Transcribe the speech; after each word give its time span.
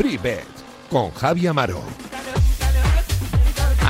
FreeBet 0.00 0.46
con 0.88 1.10
Javi 1.12 1.46
Amaro. 1.46 2.09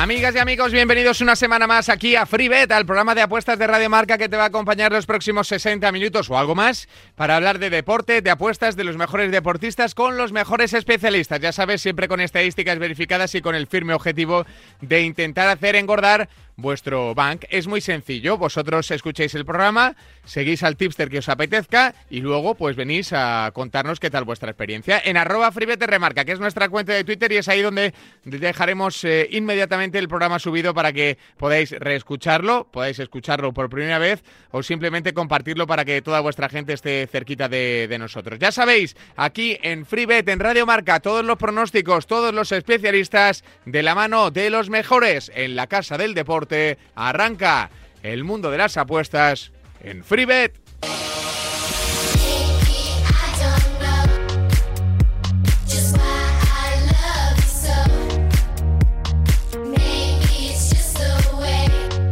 Amigas 0.03 0.35
y 0.35 0.39
amigos, 0.39 0.73
bienvenidos 0.73 1.21
una 1.21 1.37
semana 1.37 1.67
más 1.67 1.91
aquí 1.91 2.17
a 2.17 2.25
FreeBet, 2.25 2.73
al 2.73 2.87
programa 2.87 3.15
de 3.15 3.21
apuestas 3.21 3.59
de 3.59 3.67
Radio 3.67 3.91
Marca 3.91 4.17
que 4.17 4.31
te 4.31 4.37
va 4.39 4.45
a 4.45 4.47
acompañar 4.47 4.93
los 4.93 5.05
próximos 5.05 5.47
60 5.49 5.93
minutos 5.93 6.31
o 6.31 6.39
algo 6.39 6.55
más 6.55 6.89
para 7.17 7.37
hablar 7.37 7.59
de 7.59 7.69
deporte, 7.69 8.23
de 8.23 8.31
apuestas, 8.31 8.77
de 8.77 8.85
los 8.85 8.97
mejores 8.97 9.31
deportistas 9.31 9.95
con 9.95 10.17
los 10.17 10.33
mejores 10.33 10.73
especialistas. 10.73 11.41
Ya 11.41 11.53
sabes, 11.53 11.83
siempre 11.83 12.09
con 12.09 12.23
estadísticas 12.23 12.79
verificadas 12.79 13.35
y 13.35 13.43
con 13.43 13.55
el 13.55 13.67
firme 13.67 13.93
objetivo 13.93 14.47
de 14.81 15.03
intentar 15.03 15.51
hacer 15.51 15.77
engordar 15.77 16.31
vuestro 16.61 17.15
bank. 17.15 17.45
Es 17.51 17.67
muy 17.67 17.81
sencillo, 17.81 18.39
vosotros 18.39 18.91
escucháis 18.91 19.35
el 19.35 19.45
programa, 19.45 19.97
seguís 20.25 20.63
al 20.63 20.77
tipster 20.77 21.09
que 21.09 21.19
os 21.19 21.29
apetezca 21.29 21.95
y 22.11 22.21
luego 22.21 22.55
pues 22.55 22.77
venís 22.77 23.13
a 23.13 23.51
contarnos 23.55 24.01
qué 24.01 24.11
tal 24.11 24.25
vuestra 24.25 24.51
experiencia. 24.51 25.01
En 25.05 25.17
arroba 25.17 25.51
remarca, 25.51 26.25
que 26.25 26.33
es 26.33 26.41
nuestra 26.41 26.69
cuenta 26.69 26.93
de 26.93 27.05
Twitter 27.05 27.33
y 27.33 27.37
es 27.37 27.49
ahí 27.49 27.63
donde 27.63 27.95
dejaremos 28.25 29.05
eh, 29.05 29.29
inmediatamente 29.31 29.99
el 29.99 30.09
programa 30.09 30.39
subido 30.39 30.75
para 30.75 30.93
que 30.93 31.19
podáis 31.37 31.71
reescucharlo, 31.71 32.69
podáis 32.71 32.99
escucharlo 32.99 33.53
por 33.53 33.71
primera 33.71 33.99
vez 33.99 34.23
o 34.51 34.63
simplemente 34.63 35.15
compartirlo 35.15 35.67
para 35.67 35.85
que 35.85 36.03
toda 36.03 36.21
vuestra 36.21 36.49
gente 36.49 36.73
esté 36.73 37.07
cerquita 37.07 37.49
de 37.49 37.97
nosotros. 37.99 38.39
Ya 38.39 38.53
sabéis, 38.53 38.97
aquí 39.17 39.59
en 39.63 39.87
FreeBet, 39.87 40.29
en 40.29 40.41
Radio 40.41 40.67
Marca, 40.67 41.01
todos 41.01 41.25
los 41.25 41.37
pronósticos, 41.39 42.07
todos 42.07 42.35
los 42.35 42.53
especialistas 42.53 43.45
de 43.65 43.83
la 43.83 43.95
mano 43.95 44.31
de 44.31 44.51
los 44.51 44.71
mejores 44.71 45.31
en 45.35 45.57
la 45.57 45.67
Casa 45.67 45.99
del 45.99 46.15
Deporte 46.15 46.50
arranca 46.95 47.71
el 48.03 48.25
mundo 48.25 48.51
de 48.51 48.59
las 48.59 48.77
apuestas 48.77 49.53
en 49.83 50.05
FreeBet. 50.05 50.61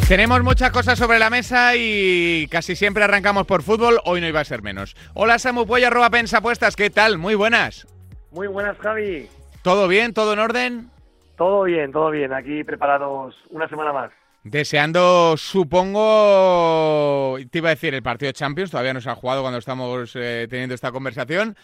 Tenemos 0.08 0.42
muchas 0.42 0.70
cosas 0.70 0.98
sobre 0.98 1.19
la 1.19 1.28
mesa 1.28 1.77
y 1.77 2.48
casi 2.50 2.75
siempre 2.77 3.05
arrancamos 3.05 3.47
por 3.47 3.62
fútbol. 3.62 4.00
Hoy 4.06 4.23
no 4.23 4.27
iba 4.27 4.41
a 4.41 4.45
ser 4.45 4.62
menos. 4.62 4.97
Hola 5.12 5.39
Samu 5.39 5.67
Puey, 5.67 5.84
arroba 5.84 6.08
Pensapuestas. 6.08 6.77
¿Qué 6.77 6.89
tal? 6.89 7.19
Muy 7.19 7.34
buenas. 7.34 7.86
Muy 8.30 8.47
buenas, 8.47 8.78
Javi. 8.78 9.28
¿Todo 9.62 9.86
bien? 9.86 10.14
¿Todo 10.14 10.33
en 10.33 10.39
orden? 10.39 10.91
Todo 11.36 11.64
bien, 11.64 11.92
todo 11.92 12.11
bien. 12.11 12.33
Aquí 12.33 12.64
preparados 12.64 13.36
una 13.50 13.69
semana 13.69 13.92
más. 13.92 14.11
Deseando, 14.50 15.36
supongo, 15.36 17.36
te 17.50 17.58
iba 17.58 17.68
a 17.68 17.74
decir 17.74 17.92
el 17.92 18.02
partido 18.02 18.32
Champions, 18.32 18.70
todavía 18.70 18.94
no 18.94 19.00
se 19.02 19.10
ha 19.10 19.14
jugado 19.14 19.42
cuando 19.42 19.58
estamos 19.58 20.16
eh, 20.16 20.46
teniendo 20.48 20.74
esta 20.74 20.90
conversación. 20.90 21.55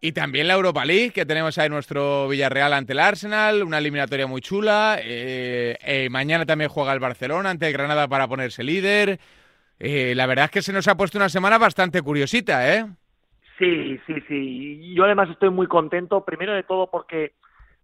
Y 0.00 0.10
también 0.10 0.48
la 0.48 0.54
Europa 0.54 0.84
League, 0.84 1.12
que 1.12 1.24
tenemos 1.24 1.58
ahí 1.58 1.68
nuestro 1.68 2.26
Villarreal 2.26 2.72
ante 2.72 2.92
el 2.92 2.98
Arsenal, 2.98 3.62
una 3.62 3.78
eliminatoria 3.78 4.26
muy 4.26 4.40
chula. 4.40 4.98
Eh, 5.00 5.76
eh, 5.80 6.08
mañana 6.10 6.44
también 6.44 6.70
juega 6.70 6.92
el 6.92 6.98
Barcelona 6.98 7.50
ante 7.50 7.68
el 7.68 7.72
Granada 7.72 8.08
para 8.08 8.26
ponerse 8.26 8.64
líder. 8.64 9.20
la 9.78 10.26
verdad 10.26 10.46
es 10.46 10.50
que 10.50 10.62
se 10.62 10.72
nos 10.72 10.88
ha 10.88 10.96
puesto 10.96 11.18
una 11.18 11.28
semana 11.28 11.56
bastante 11.56 12.02
curiosita, 12.02 12.74
¿eh? 12.74 12.84
Sí, 13.60 14.00
sí, 14.08 14.14
sí. 14.26 14.92
Yo 14.92 15.04
además 15.04 15.30
estoy 15.30 15.50
muy 15.50 15.68
contento, 15.68 16.24
primero 16.24 16.52
de 16.52 16.64
todo 16.64 16.90
porque 16.90 17.34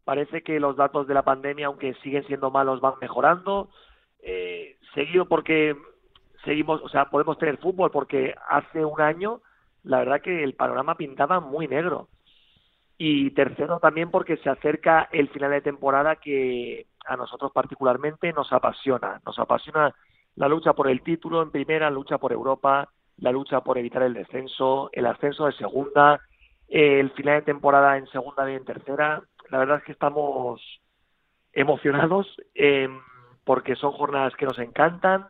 parece 0.04 0.42
que 0.42 0.58
los 0.58 0.76
datos 0.76 1.06
de 1.06 1.14
la 1.14 1.22
pandemia, 1.22 1.66
aunque 1.66 1.94
siguen 2.02 2.26
siendo 2.26 2.50
malos, 2.50 2.80
van 2.80 2.94
mejorando 3.00 3.70
eh, 4.24 4.76
seguido 4.94 5.26
porque 5.26 5.76
seguimos, 6.44 6.82
o 6.82 6.88
sea, 6.88 7.10
podemos 7.10 7.38
tener 7.38 7.58
fútbol 7.58 7.90
porque 7.90 8.34
hace 8.48 8.84
un 8.84 9.00
año 9.00 9.42
la 9.82 9.98
verdad 9.98 10.22
que 10.22 10.42
el 10.42 10.54
panorama 10.54 10.96
pintaba 10.96 11.40
muy 11.40 11.68
negro. 11.68 12.08
Y 12.96 13.30
tercero 13.32 13.80
también 13.80 14.10
porque 14.10 14.36
se 14.38 14.48
acerca 14.48 15.08
el 15.12 15.28
final 15.28 15.50
de 15.50 15.60
temporada 15.60 16.16
que 16.16 16.86
a 17.06 17.16
nosotros 17.16 17.52
particularmente 17.52 18.32
nos 18.32 18.52
apasiona. 18.52 19.20
Nos 19.26 19.38
apasiona 19.38 19.94
la 20.36 20.48
lucha 20.48 20.72
por 20.72 20.88
el 20.88 21.02
título 21.02 21.42
en 21.42 21.50
primera, 21.50 21.90
la 21.90 21.94
lucha 21.94 22.18
por 22.18 22.32
Europa, 22.32 22.88
la 23.18 23.30
lucha 23.30 23.60
por 23.60 23.76
evitar 23.78 24.02
el 24.04 24.14
descenso, 24.14 24.88
el 24.92 25.06
ascenso 25.06 25.46
de 25.46 25.52
segunda, 25.52 26.20
el 26.68 27.10
final 27.10 27.40
de 27.40 27.42
temporada 27.42 27.98
en 27.98 28.06
segunda 28.06 28.50
y 28.50 28.54
en 28.54 28.64
tercera. 28.64 29.22
La 29.50 29.58
verdad 29.58 29.78
es 29.78 29.84
que 29.84 29.92
estamos 29.92 30.62
emocionados. 31.52 32.26
Eh, 32.54 32.88
porque 33.44 33.76
son 33.76 33.92
jornadas 33.92 34.34
que 34.36 34.46
nos 34.46 34.58
encantan, 34.58 35.26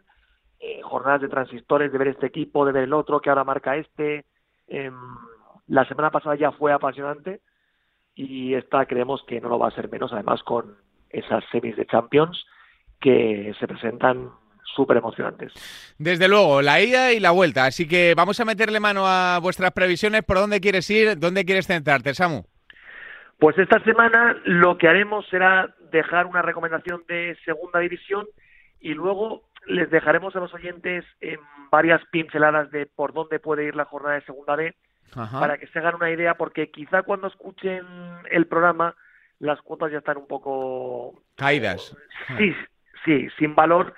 eh, 0.61 0.81
jornadas 0.83 1.21
de 1.21 1.29
transistores, 1.29 1.93
de 1.93 1.99
ver 1.99 2.09
este 2.09 2.27
equipo, 2.27 2.65
de 2.65 2.73
ver 2.73 2.85
el 2.85 2.93
otro, 2.93 3.21
que 3.21 3.29
ahora 3.29 3.45
marca 3.45 3.77
este. 3.77 4.25
Em, 4.67 4.95
la 5.67 5.85
semana 5.87 6.11
pasada 6.11 6.37
ya 6.37 6.53
fue 6.53 6.73
apasionante 6.73 7.41
y 8.15 8.55
esta 8.55 8.87
creemos 8.87 9.23
que 9.27 9.41
no 9.41 9.49
lo 9.49 9.59
va 9.59 9.69
a 9.69 9.75
ser 9.75 9.91
menos, 9.91 10.13
además 10.13 10.43
con 10.43 10.77
esas 11.11 11.45
semis 11.51 11.77
de 11.77 11.87
Champions 11.87 12.47
que 13.01 13.53
se 13.59 13.67
presentan 13.67 14.31
súper 14.75 14.97
emocionantes. 14.97 15.53
Desde 15.99 16.29
luego, 16.29 16.63
la 16.63 16.81
ida 16.81 17.13
y 17.13 17.21
la 17.21 17.31
vuelta. 17.31 17.67
Así 17.67 17.87
que 17.87 18.15
vamos 18.17 18.41
a 18.41 18.45
meterle 18.45 18.81
mano 18.81 19.07
a 19.07 19.39
vuestras 19.41 19.73
previsiones. 19.73 20.23
¿Por 20.25 20.39
dónde 20.39 20.61
quieres 20.61 20.89
ir? 20.91 21.19
¿Dónde 21.19 21.45
quieres 21.45 21.67
centrarte, 21.67 22.15
Samu? 22.15 22.45
Pues 23.39 23.59
esta 23.59 23.83
semana 23.85 24.37
lo 24.45 24.79
que 24.79 24.89
haremos 24.89 25.27
será 25.29 25.75
dejar 25.95 26.27
una 26.27 26.43
recomendación 26.43 27.05
de 27.09 27.37
segunda 27.45 27.79
división 27.79 28.27
y 28.81 28.95
luego 28.95 29.45
les 29.67 29.91
dejaremos 29.91 30.37
a 30.37 30.41
los 30.41 30.53
oyentes 30.53 31.05
en 31.21 31.39
varias 31.71 32.03
pinceladas 32.11 32.71
de 32.71 32.87
por 32.87 33.13
dónde 33.13 33.39
puede 33.39 33.65
ir 33.65 33.77
la 33.77 33.87
jornada 33.87 34.17
de 34.17 34.25
segunda 34.25 34.57
B 34.57 34.75
para 35.15 35.59
que 35.59 35.69
se 35.69 35.79
hagan 35.79 35.95
una 35.95 36.11
idea 36.11 36.35
porque 36.35 36.71
quizá 36.71 37.03
cuando 37.03 37.29
escuchen 37.29 37.87
el 38.31 38.47
programa 38.47 38.97
las 39.39 39.61
cuotas 39.63 39.93
ya 39.93 39.99
están 39.99 40.17
un 40.17 40.27
poco 40.27 41.23
caídas. 41.37 41.97
Sí, 42.37 42.55
sí, 43.05 43.29
sin 43.39 43.55
valor, 43.55 43.95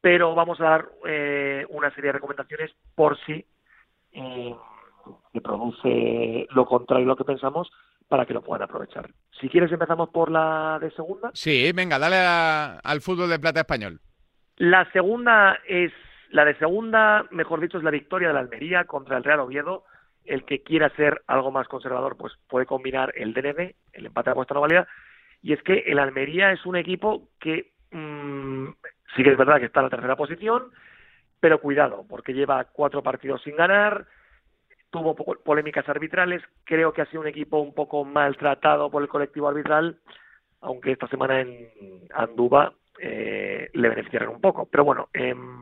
pero 0.00 0.34
vamos 0.34 0.60
a 0.60 0.64
dar 0.64 0.88
eh, 1.06 1.66
una 1.68 1.90
serie 1.90 2.08
de 2.08 2.12
recomendaciones 2.12 2.72
por 2.94 3.18
si 3.24 3.44
eh, 4.12 4.56
se 5.32 5.40
produce 5.40 6.46
lo 6.50 6.64
contrario 6.64 7.04
a 7.04 7.08
lo 7.08 7.16
que 7.16 7.24
pensamos 7.24 7.70
para 8.08 8.26
que 8.26 8.34
lo 8.34 8.42
puedan 8.42 8.62
aprovechar. 8.62 9.10
Si 9.40 9.48
quieres 9.48 9.72
empezamos 9.72 10.10
por 10.10 10.30
la 10.30 10.78
de 10.80 10.90
segunda. 10.92 11.30
Sí, 11.34 11.70
venga, 11.72 11.98
dale 11.98 12.16
al 12.16 13.00
fútbol 13.00 13.28
de 13.28 13.38
plata 13.38 13.60
español. 13.60 14.00
La 14.56 14.90
segunda 14.92 15.58
es 15.66 15.92
la 16.30 16.44
de 16.44 16.56
segunda, 16.56 17.26
mejor 17.30 17.60
dicho, 17.60 17.78
es 17.78 17.84
la 17.84 17.90
victoria 17.90 18.28
de 18.28 18.34
la 18.34 18.40
Almería 18.40 18.84
contra 18.84 19.16
el 19.16 19.24
Real 19.24 19.40
Oviedo. 19.40 19.84
El 20.24 20.44
que 20.44 20.62
quiera 20.62 20.90
ser 20.96 21.22
algo 21.26 21.52
más 21.52 21.68
conservador, 21.68 22.16
pues 22.16 22.32
puede 22.48 22.66
combinar 22.66 23.12
el 23.16 23.32
DND, 23.32 23.74
el 23.92 24.06
empate 24.06 24.30
de 24.30 24.32
apuesta 24.32 24.54
no 24.54 24.60
válida. 24.60 24.88
Y 25.42 25.52
es 25.52 25.62
que 25.62 25.84
el 25.86 25.98
Almería 25.98 26.52
es 26.52 26.66
un 26.66 26.76
equipo 26.76 27.28
que 27.38 27.72
mmm, 27.92 28.68
sí 29.14 29.22
que 29.22 29.30
es 29.32 29.38
verdad 29.38 29.58
que 29.58 29.66
está 29.66 29.80
en 29.80 29.86
la 29.86 29.90
tercera 29.90 30.16
posición, 30.16 30.70
pero 31.40 31.60
cuidado, 31.60 32.04
porque 32.08 32.34
lleva 32.34 32.64
cuatro 32.64 33.02
partidos 33.02 33.42
sin 33.42 33.56
ganar, 33.56 34.06
tuvo 34.90 35.14
polémicas 35.14 35.88
arbitrales, 35.88 36.42
creo 36.64 36.92
que 36.92 37.02
ha 37.02 37.06
sido 37.06 37.20
un 37.20 37.26
equipo 37.26 37.58
un 37.58 37.74
poco 37.74 38.04
maltratado 38.04 38.90
por 38.90 39.02
el 39.02 39.08
colectivo 39.08 39.48
arbitral, 39.48 39.98
aunque 40.60 40.92
esta 40.92 41.08
semana 41.08 41.40
en 41.40 41.68
Anduba 42.14 42.72
eh, 42.98 43.68
le 43.72 43.88
beneficiaron 43.88 44.30
un 44.30 44.40
poco. 44.40 44.66
Pero 44.70 44.84
bueno, 44.84 45.08
em, 45.12 45.60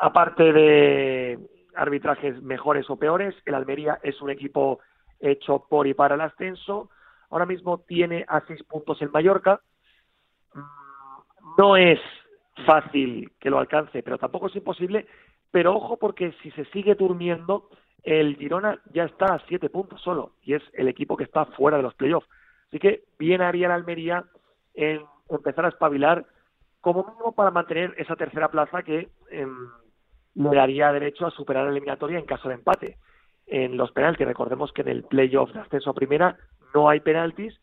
aparte 0.00 0.52
de 0.52 1.38
arbitrajes 1.74 2.42
mejores 2.42 2.88
o 2.90 2.96
peores, 2.96 3.34
el 3.44 3.54
Almería 3.54 3.98
es 4.02 4.20
un 4.20 4.30
equipo 4.30 4.80
hecho 5.20 5.66
por 5.68 5.86
y 5.86 5.94
para 5.94 6.14
el 6.14 6.20
ascenso. 6.20 6.90
Ahora 7.30 7.46
mismo 7.46 7.78
tiene 7.78 8.24
a 8.28 8.40
seis 8.46 8.62
puntos 8.64 9.00
el 9.02 9.10
Mallorca. 9.10 9.60
Mm, 10.54 11.58
no 11.58 11.76
es 11.76 12.00
fácil 12.64 13.32
que 13.38 13.50
lo 13.50 13.58
alcance, 13.58 14.02
pero 14.02 14.18
tampoco 14.18 14.46
es 14.46 14.56
imposible 14.56 15.06
pero 15.56 15.74
ojo 15.74 15.96
porque 15.96 16.32
si 16.42 16.50
se 16.50 16.66
sigue 16.66 16.96
durmiendo, 16.96 17.70
el 18.02 18.36
Girona 18.36 18.78
ya 18.92 19.04
está 19.04 19.24
a 19.24 19.42
siete 19.48 19.70
puntos 19.70 20.02
solo 20.02 20.32
y 20.42 20.52
es 20.52 20.62
el 20.74 20.86
equipo 20.86 21.16
que 21.16 21.24
está 21.24 21.46
fuera 21.46 21.78
de 21.78 21.82
los 21.82 21.94
playoffs. 21.94 22.28
Así 22.68 22.78
que 22.78 23.04
bien 23.18 23.40
haría 23.40 23.68
la 23.68 23.76
Almería 23.76 24.22
en 24.74 25.00
empezar 25.30 25.64
a 25.64 25.70
espabilar 25.70 26.26
como 26.82 27.04
mínimo 27.04 27.32
para 27.32 27.50
mantener 27.50 27.94
esa 27.96 28.16
tercera 28.16 28.50
plaza 28.50 28.82
que 28.82 29.08
eh, 29.30 29.46
le 30.34 30.54
daría 30.54 30.92
derecho 30.92 31.24
a 31.26 31.30
superar 31.30 31.64
la 31.64 31.70
eliminatoria 31.70 32.18
en 32.18 32.26
caso 32.26 32.48
de 32.48 32.56
empate. 32.56 32.98
En 33.46 33.78
los 33.78 33.92
penaltis, 33.92 34.26
recordemos 34.26 34.74
que 34.74 34.82
en 34.82 34.88
el 34.88 35.04
playoff 35.04 35.54
de 35.54 35.60
ascenso 35.60 35.88
a 35.88 35.94
primera 35.94 36.36
no 36.74 36.90
hay 36.90 37.00
penaltis 37.00 37.58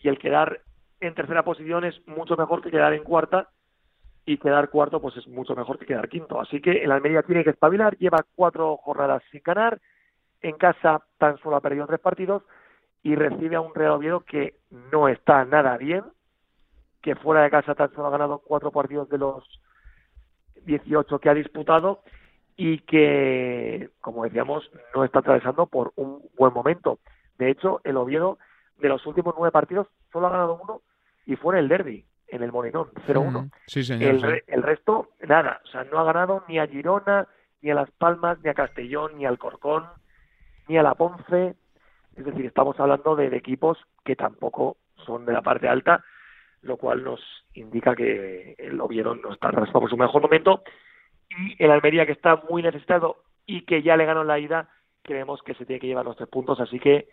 y 0.00 0.08
el 0.08 0.18
quedar 0.18 0.60
en 1.00 1.14
tercera 1.14 1.44
posición 1.44 1.86
es 1.86 2.06
mucho 2.06 2.36
mejor 2.36 2.60
que 2.60 2.70
quedar 2.70 2.92
en 2.92 3.04
cuarta 3.04 3.48
y 4.28 4.36
quedar 4.36 4.68
cuarto 4.68 5.00
pues 5.00 5.16
es 5.16 5.26
mucho 5.26 5.56
mejor 5.56 5.78
que 5.78 5.86
quedar 5.86 6.06
quinto. 6.06 6.38
Así 6.38 6.60
que 6.60 6.84
el 6.84 6.92
Almería 6.92 7.22
tiene 7.22 7.42
que 7.42 7.50
espabilar, 7.50 7.96
lleva 7.96 8.26
cuatro 8.36 8.76
jornadas 8.76 9.22
sin 9.30 9.40
ganar, 9.42 9.80
en 10.42 10.58
casa 10.58 11.02
tan 11.16 11.38
solo 11.38 11.56
ha 11.56 11.62
perdido 11.62 11.86
tres 11.86 11.98
partidos 11.98 12.42
y 13.02 13.14
recibe 13.14 13.56
a 13.56 13.62
un 13.62 13.74
Real 13.74 13.92
Oviedo 13.92 14.20
que 14.20 14.56
no 14.92 15.08
está 15.08 15.46
nada 15.46 15.78
bien, 15.78 16.04
que 17.00 17.16
fuera 17.16 17.42
de 17.42 17.48
casa 17.48 17.74
tan 17.74 17.90
solo 17.94 18.08
ha 18.08 18.10
ganado 18.10 18.42
cuatro 18.44 18.70
partidos 18.70 19.08
de 19.08 19.16
los 19.16 19.62
18 20.66 21.18
que 21.20 21.30
ha 21.30 21.34
disputado 21.34 22.02
y 22.54 22.80
que, 22.80 23.88
como 24.02 24.24
decíamos, 24.24 24.70
no 24.94 25.04
está 25.04 25.20
atravesando 25.20 25.64
por 25.64 25.94
un 25.96 26.20
buen 26.36 26.52
momento. 26.52 26.98
De 27.38 27.48
hecho, 27.48 27.80
el 27.82 27.96
Oviedo 27.96 28.36
de 28.76 28.90
los 28.90 29.06
últimos 29.06 29.34
nueve 29.38 29.52
partidos 29.52 29.86
solo 30.12 30.26
ha 30.26 30.30
ganado 30.30 30.60
uno 30.62 30.82
y 31.24 31.36
fue 31.36 31.54
en 31.54 31.60
el 31.60 31.68
derby, 31.68 32.04
en 32.28 32.42
el 32.42 32.52
Molinón, 32.52 32.90
0-1. 33.06 33.50
Sí, 33.66 33.82
señor. 33.82 34.42
El, 34.46 34.62
resto, 34.62 35.10
nada. 35.26 35.60
O 35.64 35.68
sea, 35.68 35.84
no 35.84 35.98
ha 35.98 36.04
ganado 36.04 36.44
ni 36.48 36.58
a 36.58 36.66
Girona, 36.66 37.26
ni 37.62 37.70
a 37.70 37.74
Las 37.74 37.90
Palmas, 37.90 38.38
ni 38.42 38.50
a 38.50 38.54
Castellón, 38.54 39.16
ni 39.16 39.26
al 39.26 39.38
Corcón, 39.38 39.84
ni 40.68 40.78
a 40.78 40.82
la 40.82 40.94
Ponce. 40.94 41.56
Es 42.16 42.24
decir, 42.24 42.46
estamos 42.46 42.78
hablando 42.80 43.16
de, 43.16 43.26
equipos 43.36 43.78
que 44.04 44.16
tampoco 44.16 44.76
son 45.06 45.24
de 45.24 45.32
la 45.32 45.42
parte 45.42 45.68
alta, 45.68 46.04
lo 46.62 46.76
cual 46.76 47.04
nos 47.04 47.20
indica 47.54 47.94
que 47.94 48.54
el 48.58 48.80
Oviedo 48.80 49.14
no 49.14 49.32
está 49.32 49.50
por 49.50 49.88
su 49.88 49.96
mejor 49.96 50.22
momento 50.22 50.62
y 51.30 51.62
el 51.62 51.70
Almería 51.70 52.06
que 52.06 52.12
está 52.12 52.42
muy 52.48 52.62
necesitado 52.62 53.22
y 53.46 53.62
que 53.62 53.82
ya 53.82 53.96
le 53.96 54.04
ganó 54.04 54.24
la 54.24 54.38
ida, 54.38 54.68
creemos 55.02 55.42
que 55.42 55.54
se 55.54 55.64
tiene 55.64 55.80
que 55.80 55.86
llevar 55.86 56.04
los 56.04 56.16
tres 56.16 56.28
puntos, 56.28 56.60
así 56.60 56.78
que 56.78 57.08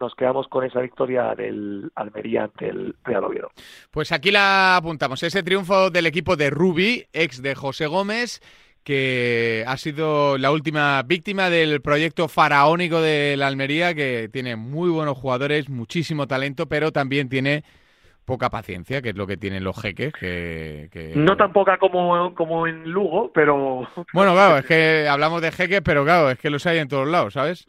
nos 0.00 0.14
quedamos 0.14 0.48
con 0.48 0.64
esa 0.64 0.80
victoria 0.80 1.34
del 1.34 1.90
Almería 1.94 2.44
ante 2.44 2.68
el 2.68 2.94
Real 3.04 3.24
Oviedo. 3.24 3.50
Pues 3.90 4.12
aquí 4.12 4.30
la 4.30 4.76
apuntamos, 4.76 5.22
ese 5.22 5.42
triunfo 5.42 5.90
del 5.90 6.06
equipo 6.06 6.36
de 6.36 6.50
Rubi, 6.50 7.06
ex 7.12 7.42
de 7.42 7.54
José 7.54 7.86
Gómez, 7.86 8.40
que 8.84 9.64
ha 9.66 9.76
sido 9.76 10.38
la 10.38 10.50
última 10.50 11.02
víctima 11.02 11.50
del 11.50 11.80
proyecto 11.82 12.28
faraónico 12.28 13.00
de 13.00 13.36
la 13.36 13.46
Almería, 13.46 13.94
que 13.94 14.30
tiene 14.32 14.56
muy 14.56 14.88
buenos 14.88 15.18
jugadores, 15.18 15.68
muchísimo 15.68 16.26
talento, 16.26 16.68
pero 16.68 16.92
también 16.92 17.28
tiene 17.28 17.64
poca 18.24 18.50
paciencia, 18.50 19.00
que 19.00 19.10
es 19.10 19.16
lo 19.16 19.26
que 19.26 19.38
tienen 19.38 19.64
los 19.64 19.80
jeques. 19.80 20.12
Que, 20.12 21.12
No 21.16 21.36
tan 21.36 21.52
poca 21.52 21.78
como, 21.78 22.34
como 22.34 22.66
en 22.66 22.90
Lugo, 22.90 23.30
pero... 23.32 23.88
Bueno, 24.12 24.32
claro, 24.34 24.58
es 24.58 24.66
que 24.66 25.08
hablamos 25.08 25.40
de 25.42 25.50
jeques, 25.50 25.80
pero 25.82 26.04
claro, 26.04 26.30
es 26.30 26.38
que 26.38 26.50
los 26.50 26.66
hay 26.66 26.78
en 26.78 26.88
todos 26.88 27.08
lados, 27.08 27.34
¿sabes? 27.34 27.66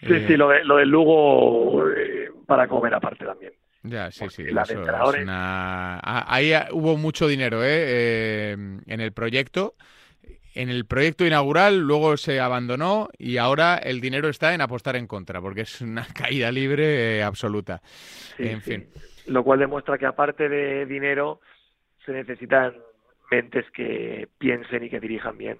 Sí, 0.00 0.26
sí, 0.26 0.36
lo, 0.36 0.48
de, 0.48 0.64
lo 0.64 0.76
del 0.76 0.88
Lugo 0.88 1.88
eh, 1.90 2.30
para 2.46 2.66
comer 2.68 2.94
aparte 2.94 3.24
también. 3.24 3.52
Ya, 3.82 4.10
sí, 4.10 4.28
sí. 4.28 4.44
Ahí 5.28 6.52
hubo 6.72 6.96
mucho 6.96 7.26
dinero 7.28 7.62
¿eh? 7.64 7.68
¿eh? 7.70 8.52
en 8.52 9.00
el 9.00 9.12
proyecto. 9.12 9.74
En 10.54 10.68
el 10.68 10.84
proyecto 10.84 11.24
inaugural 11.24 11.78
luego 11.78 12.16
se 12.16 12.40
abandonó 12.40 13.08
y 13.16 13.36
ahora 13.36 13.76
el 13.76 14.00
dinero 14.00 14.28
está 14.28 14.52
en 14.52 14.60
apostar 14.60 14.96
en 14.96 15.06
contra, 15.06 15.40
porque 15.40 15.62
es 15.62 15.80
una 15.80 16.06
caída 16.14 16.50
libre 16.50 17.18
eh, 17.18 17.22
absoluta. 17.22 17.80
en 18.38 18.60
fin 18.60 18.88
lo 19.30 19.44
cual 19.44 19.60
demuestra 19.60 19.96
que 19.96 20.06
aparte 20.06 20.48
de 20.48 20.86
dinero 20.86 21.40
se 22.04 22.12
necesitan 22.12 22.74
mentes 23.30 23.64
que 23.70 24.28
piensen 24.38 24.84
y 24.84 24.90
que 24.90 25.00
dirijan 25.00 25.38
bien 25.38 25.58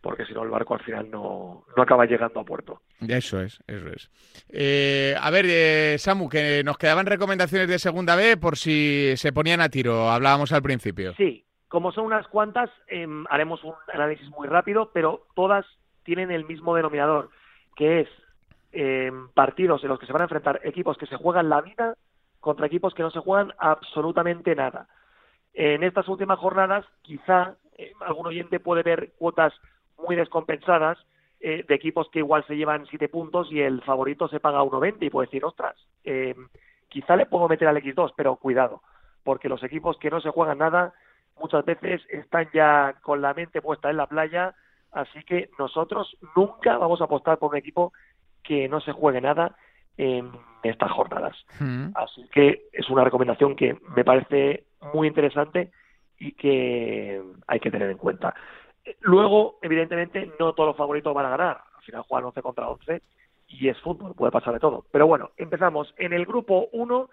porque 0.00 0.24
si 0.24 0.32
no 0.32 0.42
el 0.42 0.50
barco 0.50 0.74
al 0.74 0.82
final 0.84 1.10
no, 1.10 1.64
no 1.76 1.82
acaba 1.82 2.06
llegando 2.06 2.40
a 2.40 2.44
puerto. 2.44 2.82
Eso 3.06 3.40
es, 3.40 3.60
eso 3.66 3.88
es. 3.88 4.10
Eh, 4.48 5.14
a 5.20 5.30
ver, 5.30 5.46
eh, 5.48 5.96
Samu, 5.98 6.28
que 6.28 6.62
nos 6.64 6.78
quedaban 6.78 7.06
recomendaciones 7.06 7.68
de 7.68 7.78
segunda 7.78 8.16
B 8.16 8.36
por 8.36 8.56
si 8.56 9.16
se 9.16 9.32
ponían 9.32 9.60
a 9.60 9.68
tiro, 9.68 10.10
hablábamos 10.10 10.52
al 10.52 10.62
principio. 10.62 11.14
Sí, 11.14 11.44
como 11.68 11.92
son 11.92 12.06
unas 12.06 12.26
cuantas, 12.28 12.70
em, 12.86 13.24
haremos 13.28 13.62
un 13.64 13.74
análisis 13.92 14.28
muy 14.30 14.48
rápido, 14.48 14.90
pero 14.92 15.26
todas 15.34 15.66
tienen 16.04 16.30
el 16.30 16.44
mismo 16.44 16.74
denominador, 16.74 17.30
que 17.76 18.00
es 18.00 18.08
em, 18.72 19.28
partidos 19.30 19.82
en 19.82 19.88
los 19.88 19.98
que 19.98 20.06
se 20.06 20.12
van 20.12 20.22
a 20.22 20.26
enfrentar 20.26 20.60
equipos 20.64 20.96
que 20.96 21.06
se 21.06 21.16
juegan 21.16 21.48
la 21.48 21.60
vida 21.60 21.94
contra 22.40 22.66
equipos 22.66 22.94
que 22.94 23.02
no 23.02 23.10
se 23.10 23.18
juegan 23.18 23.52
absolutamente 23.58 24.54
nada. 24.54 24.88
En 25.54 25.82
estas 25.82 26.06
últimas 26.08 26.38
jornadas, 26.38 26.84
quizá 27.02 27.56
eh, 27.76 27.92
algún 28.00 28.26
oyente 28.26 28.60
puede 28.60 28.82
ver 28.82 29.12
cuotas 29.18 29.52
muy 29.98 30.16
descompensadas 30.16 30.98
eh, 31.40 31.64
de 31.68 31.74
equipos 31.74 32.08
que 32.10 32.18
igual 32.18 32.44
se 32.46 32.56
llevan 32.56 32.86
siete 32.86 33.08
puntos 33.08 33.48
y 33.52 33.60
el 33.60 33.82
favorito 33.82 34.28
se 34.28 34.40
paga 34.40 34.62
1.20 34.62 34.96
y 35.00 35.10
puede 35.10 35.26
decir, 35.26 35.44
ostras, 35.44 35.76
eh, 36.04 36.34
quizá 36.88 37.16
le 37.16 37.26
puedo 37.26 37.48
meter 37.48 37.68
al 37.68 37.76
X2, 37.76 38.12
pero 38.16 38.36
cuidado, 38.36 38.82
porque 39.22 39.48
los 39.48 39.62
equipos 39.62 39.98
que 39.98 40.10
no 40.10 40.20
se 40.20 40.30
juegan 40.30 40.58
nada 40.58 40.94
muchas 41.38 41.64
veces 41.64 42.02
están 42.08 42.48
ya 42.52 42.96
con 43.02 43.22
la 43.22 43.34
mente 43.34 43.62
puesta 43.62 43.90
en 43.90 43.98
la 43.98 44.06
playa, 44.06 44.54
así 44.90 45.22
que 45.22 45.50
nosotros 45.58 46.16
nunca 46.34 46.76
vamos 46.76 47.00
a 47.00 47.04
apostar 47.04 47.38
por 47.38 47.50
un 47.50 47.56
equipo 47.56 47.92
que 48.42 48.68
no 48.68 48.80
se 48.80 48.92
juegue 48.92 49.20
nada 49.20 49.56
en 49.96 50.30
estas 50.62 50.90
jornadas. 50.90 51.36
Mm. 51.60 51.90
Así 51.94 52.28
que 52.32 52.62
es 52.72 52.88
una 52.90 53.04
recomendación 53.04 53.54
que 53.54 53.76
me 53.94 54.04
parece 54.04 54.64
muy 54.92 55.08
interesante 55.08 55.70
y 56.18 56.32
que 56.32 57.22
hay 57.46 57.60
que 57.60 57.70
tener 57.70 57.90
en 57.90 57.98
cuenta. 57.98 58.34
Luego, 59.00 59.58
evidentemente, 59.62 60.32
no 60.38 60.52
todos 60.54 60.68
los 60.68 60.76
favoritos 60.76 61.14
van 61.14 61.26
a 61.26 61.30
ganar. 61.30 61.60
Al 61.76 61.82
final 61.82 62.02
juegan 62.02 62.26
11 62.26 62.42
contra 62.42 62.68
11 62.68 63.02
y 63.48 63.68
es 63.68 63.78
fútbol, 63.80 64.14
puede 64.14 64.32
pasar 64.32 64.54
de 64.54 64.60
todo. 64.60 64.84
Pero 64.92 65.06
bueno, 65.06 65.30
empezamos. 65.36 65.94
En 65.96 66.12
el 66.12 66.26
grupo 66.26 66.68
1 66.72 67.10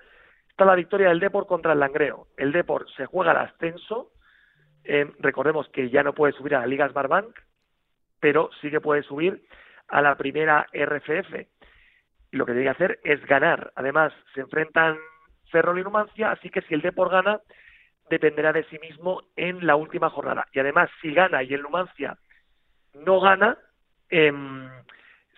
está 0.50 0.66
la 0.66 0.76
victoria 0.76 1.10
del 1.10 1.20
Deport 1.20 1.48
contra 1.48 1.74
el 1.74 1.80
Langreo. 1.80 2.28
El 2.38 2.52
Deport 2.52 2.88
se 2.98 3.06
juega 3.06 3.32
al 3.32 3.38
ascenso. 3.38 4.12
Eh, 4.84 5.12
recordemos 5.20 5.68
que 5.70 5.90
ya 5.90 6.04
no 6.04 6.14
puede 6.14 6.34
subir 6.34 6.56
a 6.56 6.60
la 6.60 6.68
Liga 6.68 6.90
Smartbank, 6.90 7.36
pero 8.20 8.50
sí 8.62 8.70
que 8.70 8.82
puede 8.82 9.04
subir 9.04 9.46
a 9.88 10.02
la 10.02 10.16
primera 10.16 10.68
RFF 10.74 11.48
lo 12.36 12.46
que 12.46 12.52
tiene 12.52 12.66
que 12.66 12.72
hacer 12.72 13.00
es 13.04 13.26
ganar. 13.26 13.72
Además, 13.76 14.14
se 14.34 14.42
enfrentan 14.42 14.98
Ferrol 15.52 15.80
y 15.80 15.84
Numancia, 15.84 16.32
así 16.32 16.50
que 16.50 16.62
si 16.64 16.74
el 16.74 16.82
Depor 16.82 17.10
gana, 17.10 17.40
dependerá 18.10 18.54
de 18.54 18.64
sí 18.66 18.78
mismo 18.80 19.24
en 19.36 19.66
la 19.66 19.76
última 19.76 20.10
jornada. 20.10 20.48
Y 20.54 20.60
además, 20.60 20.90
si 21.02 21.14
gana 21.14 21.44
y 21.44 21.54
el 21.54 21.62
Numancia 21.62 22.18
no 22.94 23.20
gana, 23.20 23.58
em, 24.10 24.70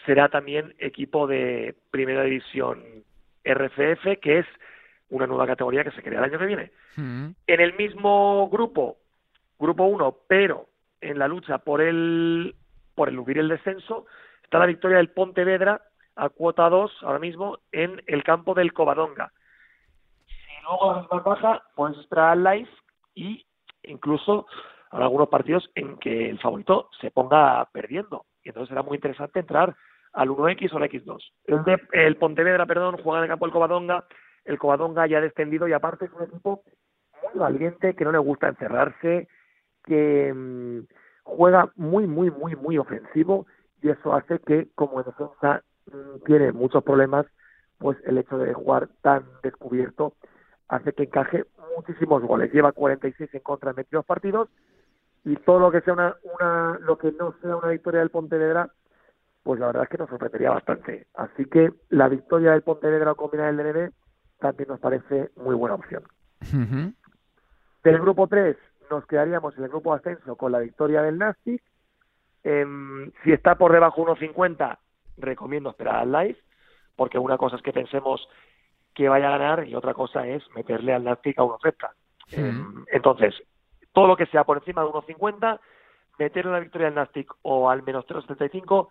será 0.06 0.30
también 0.30 0.76
equipo 0.80 1.28
de 1.28 1.76
primera 1.92 2.24
división 2.24 2.84
RFF, 3.44 4.20
que 4.22 4.40
es 4.40 4.46
una 5.10 5.28
nueva 5.28 5.48
categoría 5.48 5.84
que 5.84 5.92
se 5.92 6.04
crea 6.04 6.20
el 6.20 6.26
año 6.26 6.40
que 6.40 6.46
viene. 6.46 6.72
Mm. 6.96 7.30
En 7.48 7.62
el 7.62 7.74
mismo 7.76 8.50
grupo, 8.50 8.98
grupo 9.58 9.86
1, 9.86 10.18
pero 10.28 10.68
en 11.02 11.20
la 11.20 11.28
lucha 11.28 11.60
por 11.60 11.82
el 11.82 12.56
por 12.96 13.10
el 13.10 13.16
subir 13.16 13.38
el 13.38 13.48
descenso, 13.48 14.08
está 14.44 14.58
la 14.58 14.66
victoria 14.66 14.98
del 14.98 15.12
Pontevedra 15.12 15.82
a 16.16 16.30
cuota 16.30 16.68
2 16.68 16.92
ahora 17.04 17.20
mismo 17.20 17.60
en 17.72 18.02
el 18.08 18.24
campo 18.24 18.56
del 18.56 18.74
Covadonga. 18.74 19.32
Luego 20.68 21.00
es 21.02 21.12
más 21.12 21.24
baja, 21.24 21.64
puedes 21.76 21.98
esperar 21.98 22.32
al 22.32 22.44
live 22.44 22.70
y 23.16 23.46
incluso 23.84 24.46
habrá 24.92 25.06
algunos 25.06 25.30
partidos 25.30 25.70
en 25.76 25.98
que 25.98 26.30
el 26.30 26.40
favorito 26.40 26.90
se 27.00 27.12
ponga 27.12 27.68
perdiendo. 27.72 28.26
Y 28.44 28.50
entonces 28.50 28.70
será 28.70 28.84
muy 28.84 28.96
interesante 28.96 29.40
entrar 29.40 29.76
al 30.14 30.30
1X 30.30 30.74
o 30.74 30.78
al 30.78 30.84
X2. 30.84 31.20
El, 31.46 31.64
de, 31.64 31.82
el 31.94 32.18
Pontevedra, 32.18 32.66
perdón, 32.66 32.98
juega 33.04 33.20
en 33.20 33.24
el 33.24 33.30
campo 33.30 33.46
del 33.46 33.54
Covadonga. 33.54 34.06
El 34.46 34.58
Covadonga 34.58 35.08
ya 35.08 35.18
ha 35.18 35.22
descendido 35.22 35.68
y 35.68 35.74
aparte 35.74 36.06
es 36.06 36.14
un 36.14 36.24
equipo 36.24 36.64
muy 37.24 37.40
valiente, 37.40 37.96
que 37.96 38.06
no 38.06 38.12
le 38.12 38.18
gusta 38.18 38.48
encerrarse, 38.48 39.28
que 39.84 40.34
mm, 40.34 40.80
juega 41.24 41.72
muy, 41.76 42.08
muy, 42.08 42.32
muy, 42.32 42.56
muy 42.56 42.78
ofensivo 42.78 43.46
y 43.82 43.90
eso 43.90 44.14
hace 44.14 44.40
que 44.40 44.70
como 44.76 45.04
defensa 45.04 45.64
Mm, 45.92 46.20
tiene 46.26 46.52
muchos 46.52 46.84
problemas, 46.84 47.26
pues 47.78 47.98
el 48.06 48.18
hecho 48.18 48.38
de 48.38 48.54
jugar 48.54 48.90
tan 49.02 49.26
descubierto 49.44 50.14
hace 50.68 50.94
que 50.94 51.04
encaje 51.04 51.46
muchísimos 51.76 52.22
goles. 52.24 52.52
Lleva 52.52 52.72
46 52.72 53.34
en 53.34 53.42
contra 53.42 53.72
en 53.72 53.78
22 53.78 54.06
partidos 54.06 54.50
y 55.24 55.36
todo 55.38 55.60
lo 55.60 55.72
que 55.72 55.82
sea 55.82 55.94
una, 55.94 56.16
una 56.40 56.80
lo 56.80 56.98
que 56.98 57.12
no 57.12 57.34
sea 57.42 57.56
una 57.56 57.70
victoria 57.70 58.00
del 58.00 58.10
Pontevedra, 58.10 58.70
pues 59.44 59.60
la 59.60 59.68
verdad 59.68 59.84
es 59.84 59.90
que 59.90 59.98
nos 59.98 60.10
sorprendería 60.10 60.52
bastante. 60.52 61.08
Así 61.14 61.46
que 61.46 61.74
la 61.90 62.10
victoria 62.10 62.52
del 62.52 62.64
Pontevedra 62.64 63.12
o 63.12 63.16
combinar 63.16 63.50
el 63.50 63.58
DNB 63.58 63.92
también 64.40 64.70
nos 64.70 64.80
parece 64.80 65.32
muy 65.36 65.56
buena 65.56 65.76
opción. 65.76 66.04
Del 67.84 68.00
grupo 68.00 68.28
3 68.28 68.58
nos 68.90 69.06
quedaríamos 69.06 69.58
en 69.58 69.64
el 69.64 69.70
grupo 69.70 69.94
ascenso 69.94 70.36
con 70.36 70.52
la 70.52 70.60
victoria 70.60 71.02
del 71.02 71.18
Nastic. 71.18 71.62
Em, 72.44 73.12
si 73.24 73.34
está 73.34 73.56
por 73.56 73.74
debajo 73.74 74.02
1.50 74.02 74.78
recomiendo 75.18 75.72
esperar 75.72 75.98
al 75.98 76.12
live, 76.12 76.38
porque 76.96 77.18
una 77.18 77.38
cosa 77.38 77.58
es 77.58 77.62
que 77.62 77.74
pensemos 77.74 78.28
que 78.98 79.08
vaya 79.08 79.28
a 79.28 79.38
ganar 79.38 79.68
y 79.68 79.76
otra 79.76 79.94
cosa 79.94 80.26
es 80.26 80.44
meterle 80.56 80.92
al 80.92 81.04
Nastic 81.04 81.38
a 81.38 81.44
1.30. 81.44 81.90
Eh, 82.32 82.52
entonces, 82.92 83.36
todo 83.94 84.08
lo 84.08 84.18
que 84.18 84.26
sea 84.26 84.44
por 84.44 84.58
encima 84.58 84.82
de 84.82 84.90
1.50, 84.90 85.60
meterle 86.18 86.52
la 86.52 86.60
victoria 86.60 86.88
al 86.88 86.96
Nastic 86.96 87.32
o 87.44 87.70
al 87.70 87.84
menos 87.84 88.08
0.75, 88.08 88.88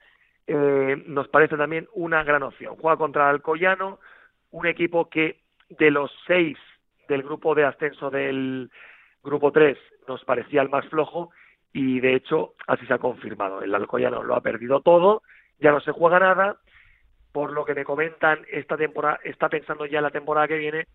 eh, 0.47 1.03
nos 1.09 1.27
parece 1.27 1.57
también 1.57 1.89
una 1.93 2.23
gran 2.23 2.45
opción. 2.45 2.77
Juega 2.77 2.97
contra 2.97 3.29
Alcoyano, 3.29 3.99
un 4.53 4.67
equipo 4.69 5.11
que 5.11 5.41
de 5.71 5.91
los 5.91 6.13
seis 6.29 6.57
del 7.09 7.25
grupo 7.25 7.57
de 7.57 7.65
ascenso 7.65 8.09
del 8.09 8.71
grupo 9.25 9.51
3 9.51 9.77
nos 10.07 10.25
parecía 10.25 10.63
el 10.63 10.69
más 10.69 10.87
flojo 10.87 11.31
y 11.73 11.99
de 11.99 12.15
hecho 12.15 12.55
así 12.69 12.87
se 12.87 12.95
ha 12.95 12.99
confirmado. 12.99 13.61
El 13.61 13.75
Alcoyano 13.75 14.23
lo 14.23 14.37
ha 14.37 14.41
perdido 14.41 14.83
todo 14.83 15.23
ya 15.59 15.73
no 15.73 15.81
se 15.81 15.93
juega 15.93 16.19
nada, 16.19 16.57
por 17.37 17.52
lo 17.52 17.66
que 17.66 17.75
me 17.75 17.85
comentan, 17.85 18.47
esta 18.50 18.78
temporada 18.78 19.21
está 19.23 19.50
pensando 19.50 19.85
ya 19.85 19.99
en 19.99 20.05
la 20.05 20.11
temporada 20.11 20.49
que 20.49 20.57
viene, 20.57 20.87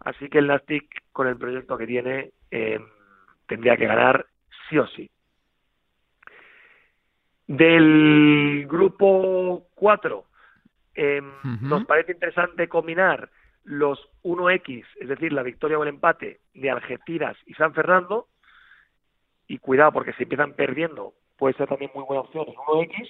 así 0.00 0.28
que 0.28 0.38
el 0.38 0.48
Nastic 0.48 1.04
con 1.12 1.28
el 1.28 1.36
proyecto 1.36 1.78
que 1.78 1.86
tiene 1.86 2.32
eh, 2.50 2.80
tendría 3.46 3.76
que 3.76 3.86
ganar 3.86 4.26
sí 4.68 4.76
o 4.76 4.88
sí. 4.88 5.08
Del 7.46 8.66
grupo 8.68 9.68
4, 9.76 10.24
em, 10.96 11.32
nos 11.60 11.84
parece 11.84 12.10
interesante 12.10 12.66
combinar 12.66 13.30
los 13.62 14.04
1X, 14.24 14.84
es 14.96 15.08
decir, 15.08 15.32
la 15.32 15.44
victoria 15.44 15.78
o 15.78 15.84
el 15.84 15.90
empate 15.90 16.40
de 16.54 16.70
Algeciras 16.72 17.36
y 17.46 17.54
San 17.54 17.72
Fernando, 17.72 18.26
y 19.46 19.58
cuidado 19.58 19.92
porque 19.92 20.12
si 20.14 20.24
empiezan 20.24 20.54
perdiendo 20.54 21.14
puede 21.36 21.54
ser 21.54 21.68
también 21.68 21.92
muy 21.94 22.02
buena 22.02 22.22
opción 22.22 22.46
el 22.48 22.56
1X, 22.56 23.08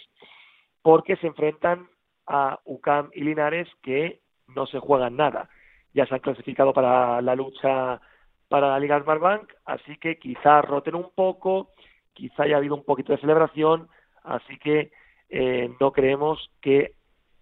porque 0.83 1.17
se 1.17 1.29
enfrentan 1.29 1.88
a 2.26 2.61
UCAM 2.64 3.11
y 3.12 3.23
Linares 3.23 3.69
que 3.83 4.21
no 4.49 4.66
se 4.66 4.78
juegan 4.78 5.16
nada. 5.16 5.49
Ya 5.93 6.07
se 6.07 6.14
han 6.14 6.21
clasificado 6.21 6.73
para 6.73 7.21
la 7.23 7.35
lucha 7.35 8.00
para 8.49 8.69
la 8.69 8.78
Liga 8.78 9.00
Smartbank, 9.00 9.52
así 9.64 9.97
que 9.97 10.19
quizá 10.19 10.62
roten 10.62 10.95
un 10.95 11.11
poco, 11.14 11.71
quizá 12.12 12.45
haya 12.45 12.59
habido 12.59 12.75
un 12.75 12.85
poquito 12.85 13.12
de 13.12 13.19
celebración, 13.19 13.88
así 14.23 14.59
que 14.59 14.93
eh, 15.31 15.75
no 15.81 15.93
creemos 15.93 16.50
que 16.61 16.93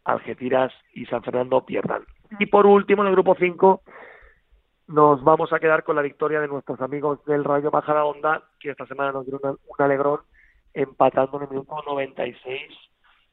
Algeciras 0.04 0.72
y 0.94 1.06
San 1.06 1.22
Fernando 1.22 1.64
pierdan. 1.66 2.04
Y 2.38 2.46
por 2.46 2.66
último, 2.66 3.02
en 3.02 3.08
el 3.08 3.14
grupo 3.14 3.36
5, 3.38 3.82
nos 4.88 5.22
vamos 5.22 5.52
a 5.52 5.60
quedar 5.60 5.84
con 5.84 5.96
la 5.96 6.02
victoria 6.02 6.40
de 6.40 6.48
nuestros 6.48 6.80
amigos 6.80 7.24
del 7.24 7.44
Rayo 7.44 7.70
Majadahonda, 7.70 8.44
que 8.58 8.70
esta 8.70 8.86
semana 8.86 9.12
nos 9.12 9.26
dieron 9.26 9.58
un 9.66 9.84
alegrón 9.84 10.20
empatando 10.72 11.36
en 11.36 11.44
el 11.44 11.50
minuto 11.50 11.76
96 11.86 12.72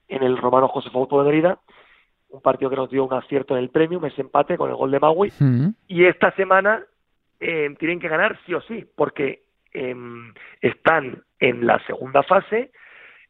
en 0.09 0.23
el 0.23 0.37
Romano 0.37 0.67
José 0.67 0.89
Fausto 0.89 1.19
de 1.19 1.29
Merida, 1.29 1.59
un 2.29 2.41
partido 2.41 2.69
que 2.69 2.75
nos 2.75 2.89
dio 2.89 3.05
un 3.05 3.13
acierto 3.13 3.55
en 3.55 3.63
el 3.63 3.69
premio, 3.69 4.03
ese 4.05 4.21
empate 4.21 4.57
con 4.57 4.69
el 4.69 4.75
gol 4.75 4.91
de 4.91 4.99
Maui. 4.99 5.31
Y 5.87 6.05
esta 6.05 6.31
semana 6.35 6.83
eh, 7.39 7.73
tienen 7.79 7.99
que 7.99 8.09
ganar 8.09 8.37
sí 8.45 8.53
o 8.53 8.61
sí, 8.61 8.85
porque 8.95 9.43
em, 9.73 10.33
están 10.61 11.23
en 11.39 11.65
la 11.65 11.79
segunda 11.85 12.23
fase, 12.23 12.71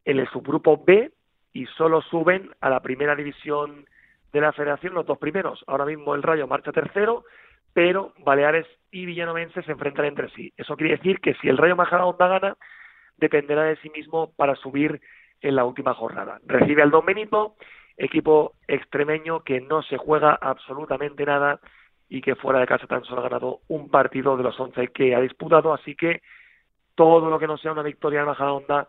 en 0.04 0.18
el 0.18 0.28
subgrupo 0.28 0.82
B, 0.84 1.12
y 1.52 1.66
solo 1.66 2.02
suben 2.02 2.50
a 2.60 2.70
la 2.70 2.80
primera 2.80 3.14
división 3.14 3.86
de 4.32 4.40
la 4.40 4.52
federación 4.52 4.94
los 4.94 5.06
dos 5.06 5.18
primeros. 5.18 5.64
Ahora 5.66 5.84
mismo 5.84 6.14
el 6.14 6.22
Rayo 6.22 6.46
marcha 6.46 6.72
tercero, 6.72 7.24
pero 7.72 8.12
Baleares 8.18 8.66
y 8.90 9.04
Villanovense 9.06 9.62
se 9.62 9.72
enfrentan 9.72 10.06
entre 10.06 10.30
sí. 10.30 10.52
Eso 10.56 10.76
quiere 10.76 10.96
decir 10.96 11.20
que 11.20 11.34
si 11.34 11.48
el 11.48 11.58
Rayo 11.58 11.76
Majadahonda 11.76 12.28
gana, 12.28 12.56
dependerá 13.16 13.64
de 13.64 13.76
sí 13.76 13.90
mismo 13.90 14.32
para 14.36 14.54
subir 14.56 15.00
en 15.40 15.56
la 15.56 15.64
última 15.64 15.94
jornada. 15.94 16.40
Recibe 16.46 16.82
al 16.82 16.90
Don 16.90 17.04
Benito, 17.04 17.56
equipo 17.96 18.54
extremeño 18.66 19.40
que 19.40 19.60
no 19.60 19.82
se 19.82 19.96
juega 19.96 20.38
absolutamente 20.40 21.24
nada 21.24 21.60
y 22.08 22.20
que 22.20 22.34
fuera 22.34 22.60
de 22.60 22.66
casa 22.66 22.86
tan 22.86 23.04
solo 23.04 23.20
ha 23.20 23.28
ganado 23.28 23.60
un 23.68 23.88
partido 23.88 24.36
de 24.36 24.42
los 24.42 24.58
11 24.58 24.88
que 24.88 25.14
ha 25.14 25.20
disputado, 25.20 25.72
así 25.72 25.94
que 25.94 26.22
todo 26.94 27.30
lo 27.30 27.38
que 27.38 27.46
no 27.46 27.56
sea 27.56 27.72
una 27.72 27.82
victoria 27.82 28.20
en 28.20 28.26
Majadahonda 28.26 28.88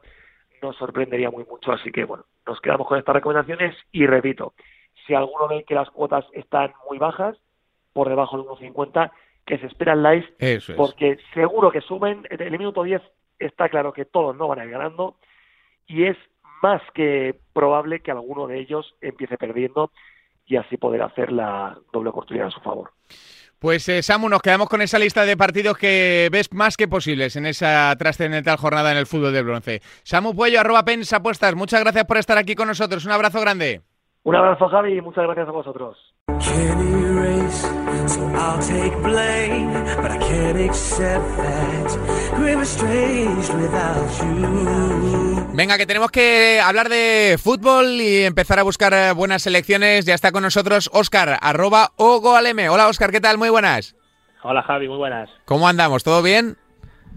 nos 0.62 0.75
sorprendería 0.77 1.29
muy 1.29 1.46
mucho, 1.46 1.72
así 1.72 1.91
que 1.91 2.03
bueno, 2.03 2.25
nos 2.46 2.60
quedamos 2.62 2.88
con 2.88 2.98
estas 2.98 3.15
recomendaciones 3.15 3.75
y 3.91 4.05
repito, 4.05 4.53
si 5.05 5.13
alguno 5.13 5.48
ve 5.48 5.63
que 5.65 5.75
las 5.75 5.89
cuotas 5.89 6.25
están 6.34 6.74
muy 6.88 6.98
bajas, 6.98 7.38
por 7.93 8.10
debajo 8.10 8.38
de 8.38 8.43
1.50, 8.43 9.12
que 9.46 9.58
se 9.58 9.67
espera 9.67 9.93
el 9.93 10.03
live, 10.03 10.63
porque 10.77 11.17
seguro 11.34 11.72
que 11.72 11.81
suben, 11.81 12.25
en 12.29 12.41
el 12.41 12.51
minuto 12.58 12.84
10 12.84 13.01
está 13.39 13.70
claro 13.70 13.91
que 13.91 14.05
todos 14.05 14.36
no 14.36 14.48
van 14.48 14.60
a 14.60 14.65
ir 14.65 14.72
ganando 14.72 15.17
y 15.88 16.05
es 16.05 16.17
más 16.62 16.82
que 16.94 17.36
probable 17.53 18.01
que 18.01 18.12
alguno 18.12 18.48
de 18.48 18.60
ellos 18.60 18.96
empiece 19.01 19.38
perdiendo 19.38 19.91
y 20.46 20.58
así 20.58 20.77
poder 20.77 21.01
hacer 21.01 21.32
la 21.32 21.77
doble 21.94 22.10
oportunidad 22.10 22.48
a 22.48 22.51
su 22.51 22.60
favor. 22.62 22.91
Pues 23.60 23.88
eh, 23.89 24.01
Samu, 24.01 24.27
nos 24.27 24.41
quedamos 24.41 24.68
con 24.70 24.82
esa 24.82 24.98
lista 24.98 25.24
de 25.24 25.38
partidos 25.38 25.77
que 25.77 26.30
ves 26.32 26.51
más 26.51 26.77
que 26.77 26.88
posibles 26.88 27.36
en 27.36 27.46
esa 27.46 27.96
trascendental 27.96 28.58
jornada 28.58 28.91
en 28.91 28.98
el 28.98 29.06
fútbol 29.06 29.34
de 29.34 29.44
bronce. 29.44 29.82
Samu 30.03 30.34
Puello, 30.34 30.60
arroba 30.60 30.84
Pens 30.84 31.13
Apuestas, 31.13 31.53
muchas 31.53 31.82
gracias 31.82 32.06
por 32.06 32.18
estar 32.18 32.39
aquí 32.39 32.56
con 32.56 32.68
nosotros. 32.68 33.06
Un 33.06 33.12
abrazo 33.12 33.39
grande. 33.39 33.82
Un 34.24 34.36
abrazo, 34.36 34.68
Javi, 34.68 34.98
y 34.98 35.01
muchas 35.01 35.25
gracias 35.25 35.48
a 35.48 35.51
vosotros. 35.51 35.98
Venga, 45.53 45.77
que 45.77 45.85
tenemos 45.85 46.11
que 46.11 46.61
hablar 46.63 46.89
de 46.89 47.37
fútbol 47.41 47.85
y 47.87 48.23
empezar 48.23 48.59
a 48.59 48.63
buscar 48.63 48.93
eh, 48.93 49.11
buenas 49.11 49.43
selecciones. 49.43 50.05
Ya 50.05 50.13
está 50.13 50.31
con 50.31 50.43
nosotros 50.43 50.89
Oscar, 50.93 51.37
arroba 51.41 51.91
Ogoaleme. 51.97 52.69
Hola 52.69 52.87
Oscar, 52.87 53.11
¿qué 53.11 53.21
tal? 53.21 53.37
Muy 53.37 53.49
buenas. 53.49 53.95
Hola 54.43 54.63
Javi, 54.63 54.87
muy 54.87 54.97
buenas. 54.97 55.29
¿Cómo 55.45 55.67
andamos? 55.67 56.03
¿Todo 56.03 56.21
bien? 56.23 56.57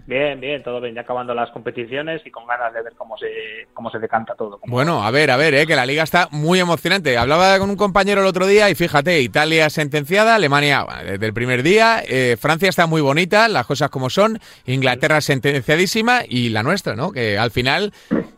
Bien, 0.07 0.39
bien, 0.39 0.61
todo 0.61 0.79
bien, 0.79 0.93
ya 0.93 1.01
acabando 1.01 1.33
las 1.33 1.49
competiciones 1.49 2.21
y 2.25 2.29
con 2.29 2.45
ganas 2.45 2.71
de 2.73 2.83
ver 2.83 2.93
cómo 2.95 3.17
se, 3.17 3.67
cómo 3.73 3.89
se 3.89 3.97
decanta 3.97 4.35
todo. 4.35 4.59
Bueno, 4.67 5.03
a 5.03 5.09
ver, 5.09 5.31
a 5.31 5.37
ver, 5.37 5.55
eh, 5.55 5.65
que 5.65 5.75
la 5.75 5.87
liga 5.87 6.03
está 6.03 6.27
muy 6.29 6.59
emocionante. 6.59 7.17
Hablaba 7.17 7.57
con 7.57 7.71
un 7.71 7.75
compañero 7.75 8.21
el 8.21 8.27
otro 8.27 8.45
día 8.45 8.69
y 8.69 8.75
fíjate, 8.75 9.21
Italia 9.21 9.67
sentenciada, 9.71 10.35
Alemania 10.35 10.85
desde 11.03 11.25
el 11.25 11.33
primer 11.33 11.63
día, 11.63 12.03
eh, 12.07 12.37
Francia 12.39 12.69
está 12.69 12.85
muy 12.85 13.01
bonita, 13.01 13.47
las 13.47 13.65
cosas 13.65 13.89
como 13.89 14.11
son, 14.11 14.39
Inglaterra 14.67 15.21
sentenciadísima 15.21 16.21
y 16.27 16.49
la 16.49 16.61
nuestra, 16.61 16.95
¿no? 16.95 17.11
Que 17.11 17.39
al 17.39 17.49
final 17.49 17.91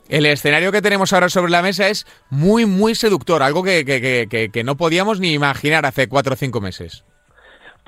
el 0.07 0.25
escenario 0.25 0.71
que 0.71 0.81
tenemos 0.81 1.11
ahora 1.11 1.27
sobre 1.27 1.51
la 1.51 1.61
mesa 1.61 1.89
es 1.89 2.07
muy, 2.29 2.65
muy 2.65 2.95
seductor, 2.95 3.43
algo 3.43 3.61
que, 3.63 3.83
que, 3.83 4.27
que, 4.29 4.49
que 4.49 4.63
no 4.63 4.77
podíamos 4.77 5.19
ni 5.19 5.33
imaginar 5.33 5.85
hace 5.85 6.07
cuatro 6.07 6.33
o 6.33 6.37
cinco 6.37 6.61
meses. 6.61 7.03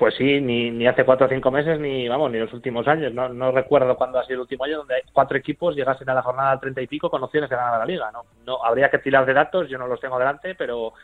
Pues 0.00 0.14
sí, 0.14 0.40
ni, 0.40 0.70
ni 0.70 0.86
hace 0.86 1.04
cuatro 1.04 1.26
o 1.26 1.28
cinco 1.28 1.50
meses, 1.50 1.78
ni 1.78 2.08
vamos, 2.08 2.32
ni 2.32 2.38
los 2.38 2.50
últimos 2.54 2.88
años. 2.88 3.12
No, 3.12 3.28
no 3.28 3.52
recuerdo 3.52 3.96
cuándo 3.96 4.18
ha 4.18 4.24
sido 4.24 4.36
el 4.36 4.40
último 4.40 4.64
año 4.64 4.78
donde 4.78 5.02
cuatro 5.12 5.36
equipos 5.36 5.76
llegasen 5.76 6.08
a 6.08 6.14
la 6.14 6.22
jornada 6.22 6.58
treinta 6.58 6.80
y 6.80 6.86
pico 6.86 7.10
con 7.10 7.22
opciones 7.22 7.50
de 7.50 7.56
ganar 7.56 7.78
la 7.78 7.84
liga. 7.84 8.10
No, 8.10 8.22
no 8.46 8.64
habría 8.64 8.88
que 8.88 9.00
tirar 9.00 9.26
de 9.26 9.34
datos, 9.34 9.68
yo 9.68 9.76
no 9.76 9.86
los 9.86 10.00
tengo 10.00 10.18
delante, 10.18 10.54
pero 10.54 10.94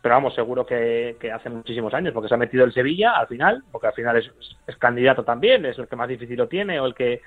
pero 0.00 0.14
vamos, 0.14 0.34
seguro 0.34 0.64
que, 0.64 1.18
hace 1.30 1.50
muchísimos 1.50 1.92
años, 1.92 2.14
porque 2.14 2.28
se 2.28 2.36
ha 2.36 2.38
metido 2.38 2.64
el 2.64 2.72
Sevilla 2.72 3.18
al 3.18 3.26
final, 3.26 3.64
porque 3.70 3.88
al 3.88 3.92
final 3.92 4.16
es, 4.16 4.30
es, 4.66 4.76
candidato 4.78 5.24
también, 5.24 5.66
es 5.66 5.78
el 5.78 5.86
que 5.86 5.96
más 5.96 6.08
difícil 6.08 6.38
lo 6.38 6.48
tiene, 6.48 6.80
o 6.80 6.86
el 6.86 6.94
que, 6.94 7.20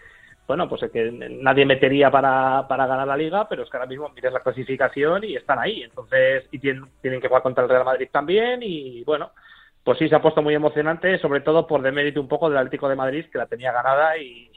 bueno, 0.48 0.68
pues 0.68 0.82
el 0.82 0.90
que 0.90 1.12
nadie 1.12 1.68
metería 1.68 2.10
para, 2.10 2.66
para 2.68 2.88
ganar 2.88 3.08
la 3.08 3.18
liga, 3.18 3.48
pero 3.48 3.62
es 3.62 3.70
que 3.70 3.78
ahora 3.78 3.90
mismo 3.90 4.10
miras 4.10 4.34
la 4.34 4.40
clasificación 4.40 5.24
y 5.26 5.36
están 5.36 5.60
ahí, 5.60 5.84
entonces, 5.84 6.48
y 6.50 6.58
tienen, 6.58 6.86
tienen 7.00 7.22
que 7.22 7.28
jugar 7.28 7.44
contra 7.44 7.64
el 7.64 7.70
Real 7.70 7.86
Madrid 7.86 8.08
también, 8.12 8.62
y 8.64 9.04
bueno, 9.04 9.32
pues 9.84 9.98
sí 9.98 10.08
se 10.08 10.16
ha 10.16 10.22
puesto 10.22 10.42
muy 10.42 10.54
emocionante, 10.54 11.18
sobre 11.20 11.42
todo 11.42 11.66
por 11.66 11.82
demérito 11.82 12.22
un 12.22 12.28
poco 12.28 12.50
del 12.50 12.58
Atlético 12.60 12.88
de 12.88 12.96
Madrid, 12.96 13.26
que 13.32 13.38
la 13.38 13.48
tenía 13.48 13.72
ganada 13.72 14.18
y, 14.18 14.52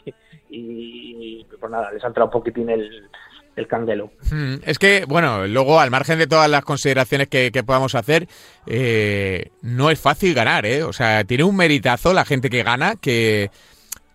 y, 0.51 1.45
pues 1.59 1.73
nada, 1.73 1.91
les 1.93 2.05
ha 2.05 2.09
entrado 2.09 2.27
un 2.27 2.33
poquitín 2.33 2.69
el, 2.69 3.09
el 3.57 3.67
candelo. 3.67 4.11
Hmm, 4.31 4.57
es 4.65 4.79
que, 4.79 5.07
bueno, 5.09 5.47
luego 5.47 5.81
al 5.81 5.91
margen 5.91 6.19
de 6.19 6.27
todas 6.27 6.51
las 6.51 6.65
consideraciones 6.65 7.29
que, 7.29 7.51
podamos 7.65 7.95
hacer, 7.95 8.29
eh, 8.67 9.51
no 9.63 9.91
es 9.91 9.99
fácil 9.99 10.35
ganar, 10.35 10.67
¿eh? 10.67 10.83
O 10.83 10.93
sea, 10.93 11.25
tiene 11.25 11.45
un 11.45 11.57
meritazo 11.57 12.13
la 12.13 12.27
gente 12.27 12.51
que 12.51 12.63
gana, 12.63 12.97
que 12.97 13.51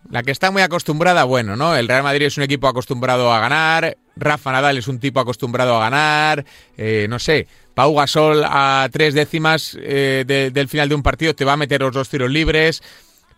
la 0.08 0.22
que 0.22 0.30
está 0.30 0.50
muy 0.50 0.62
acostumbrada, 0.62 1.24
bueno, 1.24 1.56
¿no? 1.56 1.74
El 1.74 1.88
Real 1.88 2.04
Madrid 2.04 2.26
es 2.26 2.36
un 2.36 2.44
equipo 2.44 2.68
acostumbrado 2.68 3.32
a 3.32 3.40
ganar, 3.40 3.96
Rafa 4.20 4.52
Nadal 4.52 4.78
es 4.78 4.88
un 4.88 5.00
tipo 5.00 5.20
acostumbrado 5.20 5.76
a 5.76 5.80
ganar, 5.80 6.44
eh, 6.76 7.06
no 7.08 7.18
sé, 7.18 7.46
Pau 7.74 7.94
Gasol 7.94 8.42
a 8.44 8.88
tres 8.92 9.14
décimas 9.14 9.78
eh, 9.80 10.24
del 10.52 10.68
final 10.68 10.88
de 10.88 10.94
un 10.94 11.02
partido 11.02 11.34
te 11.34 11.44
va 11.44 11.54
a 11.54 11.56
meter 11.56 11.80
los 11.80 11.94
dos 11.94 12.08
tiros 12.08 12.30
libres. 12.30 12.82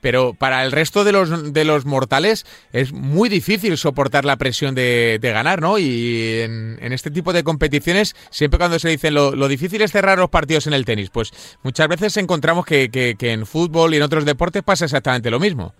Pero 0.00 0.34
para 0.34 0.64
el 0.64 0.72
resto 0.72 1.04
de 1.04 1.12
los, 1.12 1.52
de 1.52 1.64
los 1.64 1.86
mortales 1.86 2.44
es 2.72 2.92
muy 2.92 3.28
difícil 3.28 3.76
soportar 3.76 4.24
la 4.24 4.36
presión 4.36 4.74
de, 4.74 5.20
ganar, 5.22 5.62
¿no? 5.62 5.78
Y 5.78 6.40
en, 6.40 6.92
este 6.92 7.12
tipo 7.12 7.32
de 7.32 7.44
competiciones, 7.44 8.14
siempre 8.30 8.58
cuando 8.58 8.80
se 8.80 8.88
dice 8.88 9.12
lo, 9.12 9.30
difícil 9.46 9.80
es 9.80 9.92
cerrar 9.92 10.18
los 10.18 10.28
partidos 10.28 10.66
en 10.66 10.72
el 10.72 10.84
tenis, 10.84 11.10
pues 11.10 11.30
muchas 11.62 11.86
veces 11.86 12.16
encontramos 12.16 12.66
que, 12.66 12.90
que, 12.90 13.32
en 13.32 13.46
fútbol 13.46 13.94
y 13.94 13.98
en 13.98 14.02
otros 14.02 14.24
deportes 14.24 14.64
pasa 14.64 14.86
exactamente 14.86 15.30
lo 15.30 15.38
mismo. 15.38 15.72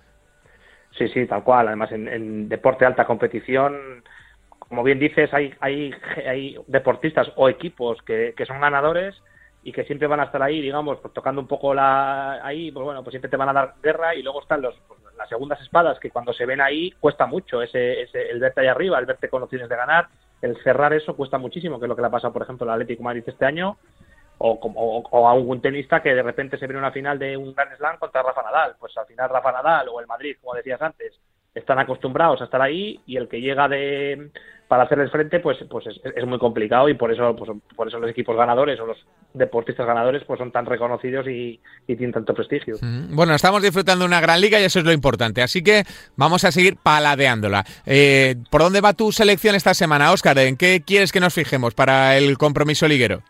Sí, 0.96 1.08
sí, 1.08 1.26
tal 1.26 1.42
cual. 1.42 1.66
Además, 1.66 1.90
en, 1.90 2.06
en 2.06 2.48
deporte 2.48 2.86
alta 2.86 3.04
competición 3.04 4.04
como 4.72 4.84
bien 4.84 4.98
dices, 4.98 5.28
hay, 5.34 5.52
hay, 5.60 5.94
hay 6.26 6.56
deportistas 6.66 7.30
o 7.36 7.46
equipos 7.50 8.00
que, 8.06 8.32
que, 8.34 8.46
son 8.46 8.58
ganadores 8.58 9.14
y 9.62 9.70
que 9.70 9.84
siempre 9.84 10.08
van 10.08 10.20
a 10.20 10.24
estar 10.24 10.42
ahí, 10.42 10.62
digamos, 10.62 10.98
pues, 11.00 11.12
tocando 11.12 11.42
un 11.42 11.46
poco 11.46 11.74
la 11.74 12.42
ahí, 12.42 12.72
pues 12.72 12.82
bueno, 12.82 13.02
pues 13.04 13.12
siempre 13.12 13.28
te 13.28 13.36
van 13.36 13.50
a 13.50 13.52
dar 13.52 13.74
guerra 13.82 14.14
y 14.14 14.22
luego 14.22 14.40
están 14.40 14.62
los, 14.62 14.74
pues, 14.88 14.98
las 15.18 15.28
segundas 15.28 15.60
espadas 15.60 16.00
que 16.00 16.10
cuando 16.10 16.32
se 16.32 16.46
ven 16.46 16.62
ahí 16.62 16.90
cuesta 16.92 17.26
mucho 17.26 17.60
ese, 17.60 18.00
ese, 18.00 18.30
el 18.30 18.40
verte 18.40 18.62
ahí 18.62 18.68
arriba, 18.68 18.98
el 18.98 19.04
verte 19.04 19.28
con 19.28 19.42
opciones 19.42 19.68
de 19.68 19.76
ganar, 19.76 20.08
el 20.40 20.56
cerrar 20.62 20.94
eso 20.94 21.14
cuesta 21.14 21.36
muchísimo, 21.36 21.78
que 21.78 21.84
es 21.84 21.88
lo 21.90 21.94
que 21.94 22.00
le 22.00 22.08
ha 22.08 22.10
pasado, 22.10 22.32
por 22.32 22.40
ejemplo, 22.40 22.64
al 22.64 22.80
Atlético 22.80 23.02
Madrid 23.02 23.24
este 23.26 23.44
año, 23.44 23.76
o, 24.38 24.52
o, 24.52 25.02
o, 25.10 25.28
a 25.28 25.34
un 25.34 25.60
tenista 25.60 26.00
que 26.00 26.14
de 26.14 26.22
repente 26.22 26.56
se 26.56 26.66
viene 26.66 26.78
una 26.78 26.92
final 26.92 27.18
de 27.18 27.36
un 27.36 27.54
Grand 27.54 27.76
Slam 27.76 27.98
contra 27.98 28.22
Rafa 28.22 28.42
Nadal, 28.42 28.76
pues 28.80 28.96
al 28.96 29.04
final 29.04 29.28
Rafa 29.28 29.52
Nadal 29.52 29.90
o 29.90 30.00
el 30.00 30.06
Madrid, 30.06 30.36
como 30.40 30.54
decías 30.54 30.80
antes, 30.80 31.20
están 31.54 31.78
acostumbrados 31.78 32.40
a 32.40 32.44
estar 32.44 32.62
ahí 32.62 33.00
y 33.06 33.16
el 33.16 33.28
que 33.28 33.40
llega 33.40 33.68
de 33.68 34.30
para 34.72 34.84
hacerles 34.84 35.10
frente, 35.10 35.38
pues, 35.38 35.58
pues 35.68 35.84
es, 35.86 36.24
muy 36.24 36.38
complicado 36.38 36.88
y 36.88 36.94
por 36.94 37.12
eso, 37.12 37.36
pues, 37.36 37.50
por 37.76 37.88
eso 37.88 37.98
los 37.98 38.10
equipos 38.10 38.34
ganadores 38.34 38.80
o 38.80 38.86
los 38.86 38.96
deportistas 39.34 39.86
ganadores 39.86 40.24
pues 40.26 40.38
son 40.38 40.50
tan 40.50 40.64
reconocidos 40.64 41.28
y, 41.28 41.60
tienen 41.84 42.10
tanto 42.10 42.32
prestigio. 42.32 42.76
Bueno, 43.10 43.34
estamos 43.34 43.60
disfrutando 43.60 44.04
de 44.04 44.08
una 44.08 44.22
gran 44.22 44.40
liga 44.40 44.58
y 44.58 44.64
eso 44.64 44.78
es 44.78 44.86
lo 44.86 44.92
importante, 44.92 45.42
así 45.42 45.62
que 45.62 45.82
vamos 46.16 46.46
a 46.46 46.52
seguir 46.52 46.78
paladeándola. 46.82 47.64
Eh, 47.84 48.36
¿Por 48.50 48.62
dónde 48.62 48.80
va 48.80 48.94
tu 48.94 49.12
selección 49.12 49.54
esta 49.54 49.74
semana, 49.74 50.10
Óscar? 50.10 50.38
¿En 50.38 50.56
qué 50.56 50.80
quieres 50.82 51.12
que 51.12 51.20
nos 51.20 51.34
fijemos 51.34 51.74
para 51.74 52.16
el 52.16 52.38
compromiso 52.38 52.88
liguero? 52.88 53.20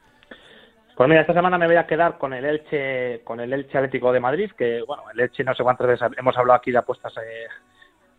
Pues 0.96 1.08
mira, 1.08 1.22
esta 1.22 1.34
semana 1.34 1.58
me 1.58 1.66
voy 1.66 1.74
a 1.74 1.88
quedar 1.88 2.18
con 2.18 2.34
el 2.34 2.44
Elche, 2.44 3.24
con 3.24 3.40
el 3.40 3.52
Elche 3.52 3.78
Atlético 3.78 4.12
de 4.12 4.20
Madrid, 4.20 4.52
que 4.56 4.82
bueno, 4.86 5.02
el 5.12 5.18
Elche 5.18 5.42
no 5.42 5.56
sé 5.56 5.64
cuántas 5.64 5.88
veces 5.88 6.08
hemos 6.16 6.38
hablado 6.38 6.58
aquí 6.58 6.70
de 6.70 6.78
apuestas 6.78 7.12
eh, 7.16 7.48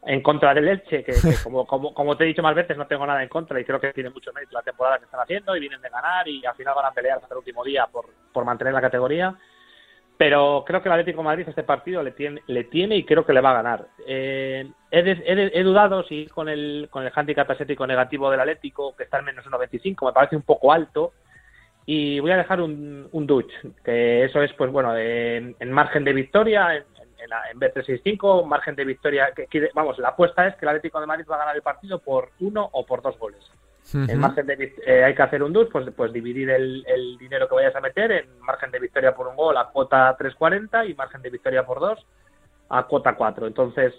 en 0.06 0.22
contra 0.22 0.54
del 0.54 0.68
Elche, 0.68 1.04
que, 1.04 1.14
como, 1.44 1.66
como, 1.66 1.94
como, 1.94 2.18
te 2.18 2.24
he 2.24 2.28
dicho 2.28 2.44
más 2.44 2.56
veces, 2.56 2.78
no 2.78 2.88
tengo 2.88 3.06
nada 3.06 3.24
en 3.24 3.30
contra 3.30 3.60
y 3.60 3.66
creo 3.66 3.80
que 3.80 3.94
tiene 3.94 4.10
mucho 4.10 4.34
mérito 4.34 4.54
la 4.54 4.62
temporada 4.62 4.98
que 4.98 5.06
están 5.06 5.22
haciendo 5.22 5.56
y 5.56 5.60
vienen 5.60 5.82
de 5.82 5.90
ganar 5.90 6.28
y 6.28 6.46
al 6.46 6.56
final 6.56 6.76
van 6.76 6.86
a 6.88 6.92
pelear 6.92 7.18
hasta 7.18 7.34
el 7.34 7.40
último 7.40 7.64
día 7.64 7.88
por, 7.92 8.06
por 8.32 8.46
mantener 8.46 8.74
la 8.74 8.82
categoría. 8.82 9.36
Pero 10.18 10.64
creo 10.66 10.82
que 10.82 10.90
el 10.90 10.94
Atlético 10.94 11.20
de 11.20 11.26
Madrid 11.26 11.46
este 11.48 11.64
partido 11.64 12.04
le 12.04 12.12
tiene, 12.12 12.42
le 12.48 12.66
tiene 12.66 12.96
y 12.98 13.04
creo 13.04 13.26
que 13.26 13.34
le 13.34 13.42
va 13.42 13.52
a 13.52 13.56
ganar. 13.56 13.88
Eh, 14.06 14.70
he, 14.92 15.64
dudado 15.64 16.04
si 16.04 16.28
con 16.28 16.50
el, 16.50 16.88
con 16.92 17.04
el 17.04 17.12
handicap 17.16 17.50
asiático 17.50 17.88
negativo 17.88 18.30
del 18.30 18.40
Atlético, 18.40 18.96
que 18.96 19.04
está 19.04 19.20
en 19.20 19.26
menos 19.26 19.46
1.25, 19.46 20.06
me 20.06 20.14
parece 20.14 20.36
un 20.36 20.44
poco 20.44 20.72
alto. 20.72 21.14
Y 21.86 22.20
voy 22.20 22.32
a 22.32 22.38
dejar 22.38 22.62
un, 22.62 23.10
un 23.12 23.28
Dutch, 23.28 23.52
que 23.84 24.24
eso 24.24 24.42
es, 24.42 24.54
pues 24.54 24.72
bueno, 24.72 24.96
en, 24.96 25.56
en 25.60 25.72
margen 25.72 26.06
de 26.06 26.14
victoria, 26.14 26.78
en, 26.78 26.86
B365, 27.30 28.46
margen 28.46 28.75
de 28.75 28.86
victoria. 28.86 29.32
Que, 29.34 29.70
vamos, 29.74 29.98
la 30.00 30.10
apuesta 30.10 30.48
es 30.48 30.56
que 30.56 30.65
el 30.65 30.70
Atlético 30.70 31.00
de 31.00 31.08
Madrid 31.08 31.25
va 31.30 31.36
a 31.36 31.39
ganar 31.39 31.56
el 31.56 31.62
partido 31.62 32.00
por 32.00 32.32
uno 32.39 32.70
o 32.72 32.86
por 32.86 33.01
dos 33.01 33.18
goles. 33.18 33.44
En 33.94 34.18
margen 34.20 34.48
de 34.48 34.74
eh, 34.88 35.03
hay 35.03 35.13
que 35.13 35.22
hacer 35.22 35.44
un 35.44 35.51
dos, 35.51 35.68
pues, 35.72 35.86
pues 35.96 36.13
dividir 36.13 36.50
el, 36.50 37.18
dinero 37.20 37.50
que 37.50 37.56
vayas 37.56 37.75
a 37.75 37.82
meter 37.82 38.12
en 38.12 38.39
margen 38.39 38.72
de 38.72 38.80
victoria 38.80 39.13
por 39.13 39.27
un 39.27 39.36
gol 39.36 39.58
a 39.58 39.68
cuota 39.68 40.18
3.40 40.18 40.89
y 40.89 40.94
margen 40.94 41.22
de 41.22 41.30
victoria 41.30 41.65
por 41.65 41.80
dos 41.80 42.06
a 42.70 42.84
cuota 42.84 43.15
4. 43.15 43.46
Entonces, 43.46 43.94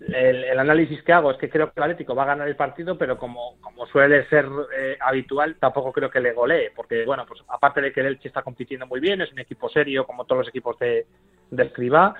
el, 0.00 0.58
análisis 0.58 1.02
que 1.02 1.12
hago 1.12 1.30
es 1.30 1.38
que 1.38 1.48
creo 1.48 1.72
que 1.72 1.74
el 1.76 1.84
Atlético 1.84 2.14
va 2.14 2.24
a 2.24 2.26
ganar 2.26 2.48
el 2.48 2.56
partido, 2.56 2.98
pero 2.98 3.16
como, 3.18 3.60
como 3.60 3.86
suele 3.86 4.28
ser 4.28 4.46
eh, 4.76 4.96
habitual, 5.00 5.56
tampoco 5.58 5.92
creo 5.92 6.10
que 6.10 6.20
le 6.20 6.32
golee, 6.32 6.72
porque, 6.74 7.04
bueno, 7.04 7.24
pues 7.26 7.40
aparte 7.48 7.80
de 7.80 7.92
que 7.92 8.00
el 8.00 8.06
Elche 8.06 8.28
está 8.28 8.42
compitiendo 8.42 8.86
muy 8.86 9.00
bien, 9.00 9.20
es 9.20 9.32
un 9.32 9.40
equipo 9.40 9.68
serio, 9.68 10.06
como 10.06 10.24
todos 10.24 10.40
los 10.40 10.48
equipos 10.48 10.78
de, 10.78 11.06
de 11.50 11.64
Escribá. 11.64 12.14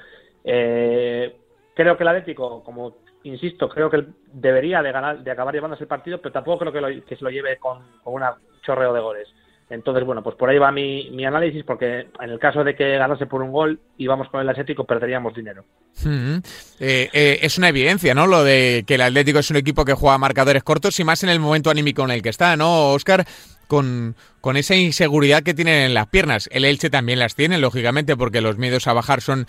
Eh, 0.45 1.37
creo 1.75 1.97
que 1.97 2.03
el 2.03 2.09
Atlético, 2.09 2.63
como 2.63 2.97
insisto, 3.25 3.69
creo 3.69 3.91
que 3.91 4.05
debería 4.33 4.83
de 4.83 4.93
ganar, 4.93 5.23
de 5.23 5.31
acabar 5.31 5.55
llevándose 5.55 5.85
el 5.85 5.89
partido, 5.89 6.21
pero 6.21 6.33
tampoco 6.33 6.65
creo 6.65 6.73
que, 6.73 7.03
que 7.03 7.17
se 7.17 7.25
lo 7.25 7.31
lleve 7.31 7.57
con, 7.59 7.83
un 8.05 8.23
chorreo 8.63 8.93
de 8.93 9.01
goles. 9.01 9.29
Entonces, 9.71 10.03
bueno, 10.05 10.23
pues 10.23 10.35
por 10.37 10.49
ahí 10.49 10.57
va 10.57 10.73
mi, 10.73 11.11
mi, 11.11 11.27
análisis, 11.27 11.63
porque 11.63 12.09
en 12.21 12.31
el 12.31 12.39
caso 12.39 12.65
de 12.65 12.75
que 12.75 12.97
ganase 12.97 13.27
por 13.27 13.43
un 13.43 13.53
gol 13.53 13.79
y 13.99 14.07
vamos 14.07 14.29
con 14.31 14.41
el 14.41 14.49
Atlético, 14.49 14.85
perderíamos 14.85 15.35
dinero. 15.35 15.63
Eh, 16.07 17.11
eh, 17.13 17.39
es 17.43 17.59
una 17.59 17.69
evidencia, 17.69 18.15
¿no? 18.15 18.27
Lo 18.27 18.45
de 18.45 18.85
que 18.87 18.95
el 18.95 19.03
Atlético 19.03 19.41
es 19.41 19.51
un 19.51 19.59
equipo 19.59 19.85
que 19.85 19.93
juega 19.93 20.17
marcadores 20.17 20.63
cortos 20.63 20.99
y 21.01 21.05
más 21.05 21.23
en 21.23 21.29
el 21.29 21.39
momento 21.39 21.69
anímico 21.69 22.03
en 22.05 22.13
el 22.13 22.23
que 22.23 22.31
está, 22.31 22.57
¿no, 22.57 22.93
Oscar? 22.93 23.27
Con, 23.69 24.17
con 24.41 24.57
esa 24.57 24.75
inseguridad 24.75 25.45
que 25.45 25.55
tienen 25.55 25.83
en 25.83 25.95
las 25.95 26.09
piernas. 26.09 26.49
El 26.51 26.65
Elche 26.65 26.91
también 26.91 27.21
las 27.21 27.37
tiene, 27.37 27.59
lógicamente, 27.59 28.17
porque 28.17 28.41
los 28.41 28.59
miedos 28.59 28.89
a 28.89 28.93
bajar 28.93 29.21
son 29.21 29.47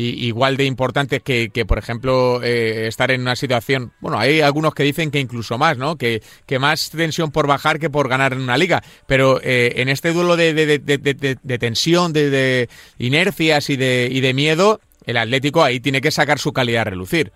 igual 0.00 0.56
de 0.56 0.64
importantes 0.64 1.22
que, 1.22 1.50
que 1.50 1.66
por 1.66 1.78
ejemplo, 1.78 2.40
eh, 2.42 2.86
estar 2.86 3.10
en 3.10 3.20
una 3.20 3.34
situación, 3.34 3.92
bueno, 4.00 4.18
hay 4.18 4.40
algunos 4.40 4.72
que 4.72 4.84
dicen 4.84 5.10
que 5.10 5.18
incluso 5.18 5.58
más, 5.58 5.76
¿no? 5.76 5.96
Que, 5.96 6.22
que 6.46 6.58
más 6.60 6.90
tensión 6.90 7.32
por 7.32 7.48
bajar 7.48 7.80
que 7.80 7.90
por 7.90 8.08
ganar 8.08 8.32
en 8.32 8.40
una 8.40 8.56
liga. 8.56 8.82
Pero 9.06 9.40
eh, 9.42 9.74
en 9.76 9.88
este 9.88 10.12
duelo 10.12 10.36
de, 10.36 10.54
de, 10.54 10.78
de, 10.78 11.38
de 11.42 11.58
tensión, 11.58 12.12
de, 12.12 12.68
inercias 12.98 13.70
y 13.70 13.76
de, 13.76 14.08
y 14.10 14.20
de 14.20 14.34
miedo, 14.34 14.80
el 15.04 15.16
Atlético 15.16 15.64
ahí 15.64 15.80
tiene 15.80 16.00
que 16.00 16.10
sacar 16.10 16.38
su 16.38 16.52
calidad 16.52 16.82
a 16.82 16.90
relucir. 16.90 17.32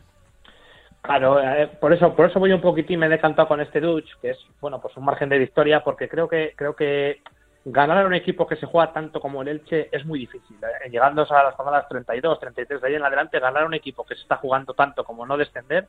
Claro, 1.03 1.41
eh, 1.41 1.69
por 1.81 1.93
eso, 1.93 2.15
por 2.15 2.31
eso 2.31 2.39
voy 2.39 2.53
un 2.53 2.61
poquitín, 2.61 3.01
me 3.01 3.07
he 3.07 3.09
decantado 3.09 3.49
con 3.49 3.61
este 3.61 3.81
Dutch, 3.81 4.09
que 4.21 4.31
es, 4.31 4.39
bueno, 4.61 4.81
pues 4.81 4.97
un 4.97 5.05
margen 5.05 5.29
de 5.29 5.39
victoria, 5.39 5.83
porque 5.83 6.09
creo 6.09 6.29
que, 6.29 6.55
creo 6.57 6.77
que 6.77 7.21
ganar 7.65 7.99
a 7.99 8.07
un 8.07 8.15
equipo 8.15 8.47
que 8.47 8.55
se 8.55 8.67
juega 8.67 8.93
tanto 8.93 9.21
como 9.21 9.43
el 9.43 9.49
Elche 9.49 9.89
es 9.91 10.05
muy 10.07 10.21
difícil. 10.21 10.57
Eh, 10.63 10.91
llegando 10.91 11.27
a 11.29 11.43
las 11.43 11.55
jornadas 11.55 11.89
32, 11.89 12.39
33 12.39 12.81
de 12.81 12.87
ahí 12.87 12.95
en 12.95 13.05
adelante, 13.05 13.41
ganar 13.41 13.65
a 13.65 13.67
un 13.67 13.75
equipo 13.75 14.05
que 14.05 14.15
se 14.15 14.23
está 14.23 14.37
jugando 14.37 14.75
tanto 14.75 15.05
como 15.05 15.27
no 15.27 15.37
descender 15.37 15.89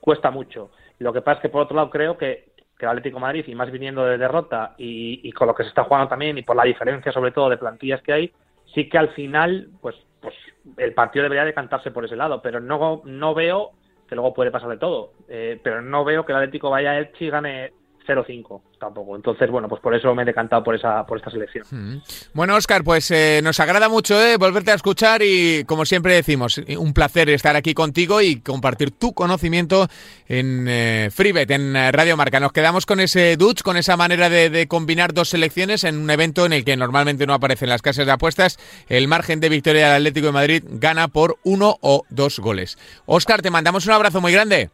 cuesta 0.00 0.30
mucho. 0.30 0.70
Lo 0.98 1.14
que 1.14 1.22
pasa 1.22 1.38
es 1.38 1.42
que 1.42 1.48
por 1.48 1.62
otro 1.62 1.76
lado 1.76 1.88
creo 1.88 2.18
que, 2.18 2.52
que 2.78 2.84
el 2.84 2.90
Atlético 2.90 3.20
Madrid, 3.20 3.44
y 3.46 3.54
más 3.54 3.70
viniendo 3.70 4.04
de 4.04 4.18
derrota 4.18 4.74
y, 4.76 5.26
y, 5.26 5.32
con 5.32 5.46
lo 5.48 5.54
que 5.54 5.62
se 5.62 5.70
está 5.70 5.84
jugando 5.84 6.08
también 6.08 6.36
y 6.36 6.42
por 6.42 6.56
la 6.56 6.64
diferencia 6.64 7.10
sobre 7.10 7.30
todo 7.30 7.48
de 7.48 7.56
plantillas 7.56 8.02
que 8.02 8.12
hay, 8.12 8.32
sí 8.74 8.88
que 8.88 8.98
al 8.98 9.10
final, 9.10 9.70
pues, 9.80 9.96
pues 10.20 10.34
el 10.76 10.92
partido 10.92 11.22
debería 11.22 11.44
decantarse 11.44 11.90
por 11.90 12.04
ese 12.04 12.16
lado, 12.16 12.42
pero 12.42 12.60
no, 12.60 13.00
no 13.04 13.34
veo 13.34 13.72
que 14.12 14.16
luego 14.16 14.34
puede 14.34 14.50
pasar 14.50 14.68
de 14.68 14.76
todo. 14.76 15.14
Eh, 15.26 15.58
pero 15.64 15.80
no 15.80 16.04
veo 16.04 16.26
que 16.26 16.32
el 16.32 16.36
Atlético 16.36 16.68
vaya 16.68 16.90
a 16.90 16.98
Elche 16.98 17.24
y 17.24 17.30
gane 17.30 17.72
0-5 18.06 18.60
tampoco. 18.78 19.16
Entonces, 19.16 19.50
bueno, 19.50 19.68
pues 19.68 19.80
por 19.80 19.94
eso 19.94 20.14
me 20.14 20.22
he 20.22 20.24
decantado 20.24 20.62
por 20.62 20.74
esa 20.74 21.04
por 21.06 21.18
esta 21.18 21.30
selección. 21.30 21.64
Mm. 21.70 22.02
Bueno, 22.34 22.56
Oscar, 22.56 22.82
pues 22.84 23.10
eh, 23.10 23.40
nos 23.42 23.60
agrada 23.60 23.88
mucho 23.88 24.20
eh, 24.22 24.36
volverte 24.36 24.70
a 24.70 24.74
escuchar 24.74 25.22
y, 25.22 25.64
como 25.64 25.84
siempre 25.84 26.14
decimos, 26.14 26.60
un 26.78 26.92
placer 26.92 27.30
estar 27.30 27.56
aquí 27.56 27.74
contigo 27.74 28.20
y 28.20 28.40
compartir 28.40 28.90
tu 28.90 29.12
conocimiento 29.12 29.88
en 30.26 30.66
eh, 30.68 31.08
FreeBet, 31.12 31.50
en 31.50 31.74
Radio 31.92 32.16
Marca. 32.16 32.40
Nos 32.40 32.52
quedamos 32.52 32.86
con 32.86 33.00
ese 33.00 33.36
Dutch, 33.36 33.62
con 33.62 33.76
esa 33.76 33.96
manera 33.96 34.28
de, 34.28 34.66
combinar 34.68 35.12
dos 35.12 35.30
selecciones 35.30 35.84
en 35.84 35.98
un 35.98 36.10
evento 36.10 36.46
en 36.46 36.52
el 36.52 36.64
que 36.64 36.76
normalmente 36.76 37.26
no 37.26 37.34
aparecen 37.34 37.68
las 37.68 37.82
casas 37.82 38.06
de 38.06 38.12
apuestas. 38.12 38.58
El 38.88 39.08
margen 39.08 39.40
de 39.40 39.48
victoria 39.48 39.86
del 39.86 39.96
Atlético 39.96 40.26
de 40.26 40.32
Madrid 40.32 40.64
gana 40.68 41.08
por 41.08 41.38
uno 41.44 41.76
o 41.80 42.04
dos 42.10 42.38
goles. 42.38 42.78
Oscar, 43.06 43.42
te 43.42 43.50
mandamos 43.50 43.86
un 43.86 43.92
abrazo 43.92 44.20
muy 44.20 44.32
grande. 44.32 44.70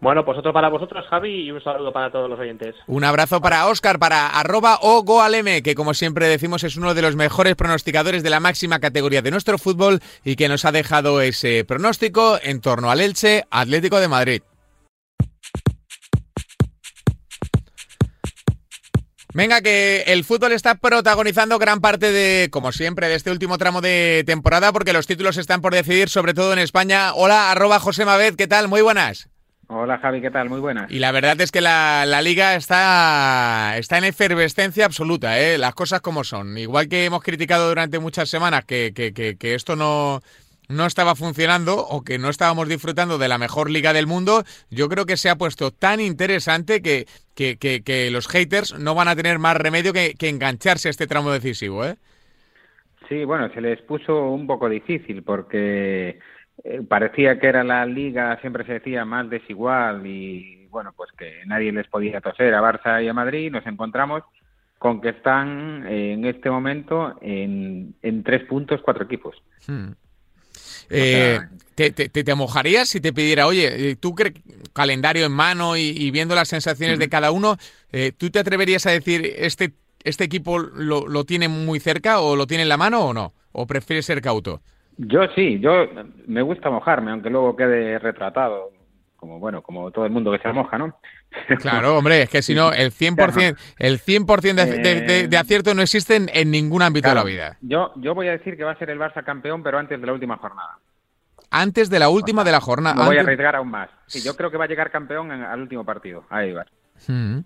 Bueno, 0.00 0.24
pues 0.24 0.38
otro 0.38 0.52
para 0.52 0.68
vosotros, 0.68 1.06
Javi, 1.08 1.46
y 1.46 1.50
un 1.50 1.62
saludo 1.62 1.92
para 1.92 2.10
todos 2.10 2.28
los 2.28 2.38
oyentes. 2.38 2.74
Un 2.86 3.04
abrazo 3.04 3.40
para 3.40 3.66
Oscar, 3.66 3.98
para 3.98 4.28
arroba 4.28 4.78
o 4.82 5.02
goalm, 5.02 5.62
que 5.62 5.74
como 5.74 5.94
siempre 5.94 6.28
decimos 6.28 6.64
es 6.64 6.76
uno 6.76 6.94
de 6.94 7.02
los 7.02 7.16
mejores 7.16 7.56
pronosticadores 7.56 8.22
de 8.22 8.30
la 8.30 8.40
máxima 8.40 8.78
categoría 8.78 9.22
de 9.22 9.30
nuestro 9.30 9.56
fútbol 9.56 10.00
y 10.22 10.36
que 10.36 10.48
nos 10.48 10.64
ha 10.66 10.72
dejado 10.72 11.22
ese 11.22 11.64
pronóstico 11.64 12.38
en 12.42 12.60
torno 12.60 12.90
al 12.90 13.00
Elche 13.00 13.44
Atlético 13.50 13.98
de 13.98 14.08
Madrid. 14.08 14.42
Venga, 19.32 19.60
que 19.60 20.04
el 20.06 20.24
fútbol 20.24 20.52
está 20.52 20.76
protagonizando 20.76 21.58
gran 21.58 21.80
parte 21.80 22.10
de, 22.10 22.48
como 22.50 22.72
siempre, 22.72 23.08
de 23.08 23.16
este 23.16 23.30
último 23.30 23.58
tramo 23.58 23.82
de 23.82 24.24
temporada, 24.26 24.72
porque 24.72 24.94
los 24.94 25.06
títulos 25.06 25.36
están 25.36 25.60
por 25.60 25.74
decidir, 25.74 26.08
sobre 26.08 26.32
todo 26.32 26.54
en 26.54 26.58
España. 26.58 27.12
Hola, 27.14 27.50
arroba 27.50 27.78
José 27.78 28.06
Maved, 28.06 28.36
¿qué 28.36 28.46
tal? 28.46 28.68
Muy 28.68 28.80
buenas. 28.80 29.28
Hola 29.68 29.98
Javi, 29.98 30.20
¿qué 30.20 30.30
tal? 30.30 30.48
Muy 30.48 30.60
buenas. 30.60 30.90
Y 30.90 31.00
la 31.00 31.10
verdad 31.10 31.40
es 31.40 31.50
que 31.50 31.60
la, 31.60 32.04
liga 32.22 32.54
está, 32.54 33.76
está 33.78 33.98
en 33.98 34.04
efervescencia 34.04 34.84
absoluta, 34.84 35.40
¿eh? 35.40 35.58
las 35.58 35.74
cosas 35.74 36.00
como 36.00 36.22
son. 36.22 36.56
Igual 36.56 36.88
que 36.88 37.04
hemos 37.04 37.22
criticado 37.22 37.68
durante 37.68 37.98
muchas 37.98 38.28
semanas 38.28 38.64
que, 38.64 38.92
que, 38.94 39.12
que, 39.12 39.54
esto 39.54 39.74
no, 39.74 40.20
no 40.68 40.86
estaba 40.86 41.16
funcionando 41.16 41.78
o 41.78 42.04
que 42.04 42.18
no 42.18 42.28
estábamos 42.28 42.68
disfrutando 42.68 43.18
de 43.18 43.26
la 43.26 43.38
mejor 43.38 43.68
liga 43.68 43.92
del 43.92 44.06
mundo, 44.06 44.44
yo 44.70 44.88
creo 44.88 45.04
que 45.04 45.16
se 45.16 45.30
ha 45.30 45.36
puesto 45.36 45.72
tan 45.72 46.00
interesante 46.00 46.80
que, 46.80 47.06
que, 47.34 47.56
que, 47.56 48.10
los 48.12 48.28
haters 48.28 48.78
no 48.78 48.94
van 48.94 49.08
a 49.08 49.16
tener 49.16 49.40
más 49.40 49.56
remedio 49.56 49.92
que, 49.92 50.14
engancharse 50.20 50.88
a 50.88 50.90
este 50.90 51.08
tramo 51.08 51.32
decisivo. 51.32 51.84
¿eh? 51.84 51.96
Sí, 53.08 53.24
bueno, 53.24 53.52
se 53.52 53.60
les 53.60 53.80
puso 53.82 54.30
un 54.30 54.46
poco 54.46 54.68
difícil 54.68 55.24
porque 55.24 56.20
eh, 56.64 56.82
parecía 56.86 57.38
que 57.38 57.46
era 57.46 57.62
la 57.64 57.84
liga, 57.86 58.38
siempre 58.40 58.64
se 58.64 58.74
decía, 58.74 59.04
más 59.04 59.28
desigual 59.28 60.06
y 60.06 60.66
bueno, 60.66 60.92
pues 60.96 61.10
que 61.12 61.42
nadie 61.46 61.72
les 61.72 61.86
podía 61.88 62.20
toser 62.20 62.54
a 62.54 62.60
Barça 62.60 63.02
y 63.02 63.08
a 63.08 63.14
Madrid. 63.14 63.50
Nos 63.50 63.66
encontramos 63.66 64.22
con 64.78 65.00
que 65.00 65.10
están 65.10 65.86
en 65.86 66.24
este 66.24 66.50
momento 66.50 67.16
en, 67.20 67.94
en 68.02 68.22
tres 68.22 68.44
puntos 68.44 68.80
cuatro 68.82 69.04
equipos. 69.04 69.36
Hmm. 69.66 69.92
Eh, 70.88 71.40
te, 71.74 71.90
te, 71.90 72.34
mojarías 72.34 72.88
si 72.88 73.00
te 73.00 73.12
pidiera, 73.12 73.46
oye, 73.46 73.90
eh, 73.90 73.96
tú 73.96 74.14
calendario 74.72 75.26
en 75.26 75.32
mano 75.32 75.76
y, 75.76 76.10
viendo 76.10 76.34
las 76.34 76.48
sensaciones 76.48 76.98
de 76.98 77.08
cada 77.08 77.32
uno, 77.32 77.56
¿tú 78.18 78.30
te 78.30 78.38
atreverías 78.38 78.86
a 78.86 78.90
decir 78.90 79.34
este, 79.36 79.72
este 80.04 80.24
equipo 80.24 80.58
lo, 80.58 81.08
lo 81.08 81.24
tiene 81.24 81.48
muy 81.48 81.80
cerca 81.80 82.20
o 82.20 82.36
lo 82.36 82.46
tiene 82.46 82.62
en 82.62 82.68
la 82.68 82.76
mano 82.76 83.06
o 83.06 83.14
no? 83.14 83.34
¿O 83.52 83.66
prefieres 83.66 84.06
ser 84.06 84.20
cauto? 84.20 84.60
Yo 84.98 85.20
sí, 85.34 85.60
yo 85.60 85.86
me 86.26 86.42
gusta 86.42 86.70
mojarme, 86.70 87.10
aunque 87.10 87.30
luego 87.30 87.54
quede 87.54 87.98
retratado, 87.98 88.70
como 89.16 89.38
bueno, 89.38 89.62
como 89.62 89.90
todo 89.90 90.06
el 90.06 90.12
mundo 90.12 90.32
que 90.32 90.38
se 90.38 90.52
moja, 90.52 90.78
¿no? 90.78 90.98
Claro, 91.60 91.98
hombre, 91.98 92.22
es 92.22 92.30
que 92.30 92.40
si 92.40 92.54
no, 92.54 92.72
el 92.72 92.92
100%, 92.92 93.56
el 93.78 93.98
100 93.98 94.26
de, 94.56 95.28
de, 95.28 95.36
acierto 95.36 95.74
no 95.74 95.82
existe 95.82 96.16
en, 96.16 96.50
ningún 96.50 96.80
ámbito 96.80 97.08
de 97.08 97.14
la 97.14 97.24
vida. 97.24 97.58
Yo, 97.60 97.92
yo 97.96 98.14
voy 98.14 98.28
a 98.28 98.32
decir 98.32 98.56
que 98.56 98.64
va 98.64 98.72
a 98.72 98.78
ser 98.78 98.88
el 98.88 98.98
Barça 98.98 99.22
campeón, 99.22 99.62
pero 99.62 99.78
antes 99.78 100.00
de 100.00 100.06
la 100.06 100.14
última 100.14 100.38
jornada. 100.38 100.78
antes 101.50 101.90
de 101.90 101.98
la 101.98 102.08
última 102.08 102.42
de 102.42 102.52
la 102.52 102.60
jornada. 102.60 103.04
voy 103.04 103.18
a 103.18 103.20
arriesgar 103.20 103.56
aún 103.56 103.70
más. 103.70 103.90
Sí, 104.06 104.22
yo 104.24 104.34
creo 104.34 104.50
que 104.50 104.56
va 104.56 104.64
a 104.64 104.68
llegar 104.68 104.90
campeón 104.90 105.30
al 105.30 105.60
último 105.60 105.84
partido. 105.84 106.24
Ahí 106.30 106.52
va. 106.52 106.64
Mm. 107.08 107.38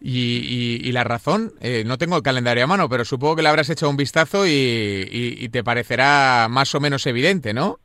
Y, 0.00 0.92
la 0.92 1.04
razón, 1.04 1.52
eh, 1.60 1.84
no 1.86 1.98
tengo 1.98 2.16
el 2.16 2.22
calendario 2.22 2.64
a 2.64 2.66
mano, 2.66 2.88
pero 2.88 3.04
supongo 3.04 3.36
que 3.36 3.42
le 3.42 3.48
habrás 3.48 3.70
hecho 3.70 3.88
un 3.88 3.96
vistazo 3.96 4.46
y, 4.46 5.48
te 5.50 5.64
parecerá 5.64 6.48
más 6.50 6.74
o 6.74 6.80
menos 6.80 7.06
evidente, 7.06 7.54
¿no? 7.54 7.78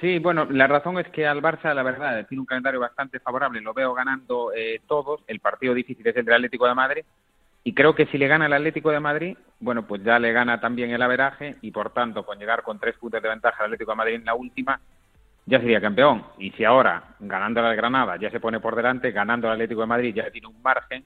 Sí, 0.00 0.18
bueno, 0.18 0.46
la 0.46 0.66
razón 0.66 0.98
es 0.98 1.08
que 1.08 1.26
al 1.26 1.42
Barça, 1.42 1.74
la 1.74 1.82
verdad, 1.82 2.26
tiene 2.26 2.40
un 2.40 2.46
calendario 2.46 2.80
bastante 2.80 3.20
favorable. 3.20 3.60
Lo 3.60 3.74
veo 3.74 3.92
ganando 3.92 4.52
eh, 4.56 4.80
todos. 4.86 5.20
El 5.26 5.40
partido 5.40 5.74
difícil 5.74 6.06
es 6.06 6.16
el 6.16 6.24
del 6.24 6.34
Atlético 6.34 6.66
de 6.66 6.74
Madrid. 6.74 7.04
Y 7.62 7.74
creo 7.74 7.94
que 7.94 8.06
si 8.06 8.16
le 8.16 8.28
gana 8.28 8.46
el 8.46 8.52
Atlético 8.52 8.90
de 8.90 9.00
Madrid, 9.00 9.36
bueno, 9.58 9.86
pues 9.86 10.02
ya 10.04 10.18
le 10.18 10.32
gana 10.32 10.60
también 10.60 10.92
el 10.92 11.02
averaje 11.02 11.56
y 11.62 11.72
por 11.72 11.90
tanto, 11.90 12.24
con 12.24 12.38
llegar 12.38 12.62
con 12.62 12.78
tres 12.78 12.96
puntos 12.96 13.20
de 13.20 13.28
ventaja 13.28 13.58
al 13.58 13.64
Atlético 13.66 13.90
de 13.90 13.96
Madrid 13.96 14.14
en 14.14 14.24
la 14.24 14.34
última, 14.34 14.80
ya 15.46 15.60
sería 15.60 15.80
campeón. 15.80 16.24
Y 16.38 16.50
si 16.52 16.64
ahora, 16.64 17.14
ganando 17.20 17.64
al 17.64 17.76
Granada, 17.76 18.16
ya 18.16 18.30
se 18.30 18.40
pone 18.40 18.60
por 18.60 18.74
delante, 18.74 19.12
ganando 19.12 19.46
al 19.46 19.54
Atlético 19.54 19.80
de 19.80 19.86
Madrid 19.86 20.14
ya 20.14 20.30
tiene 20.30 20.48
un 20.48 20.60
margen. 20.60 21.04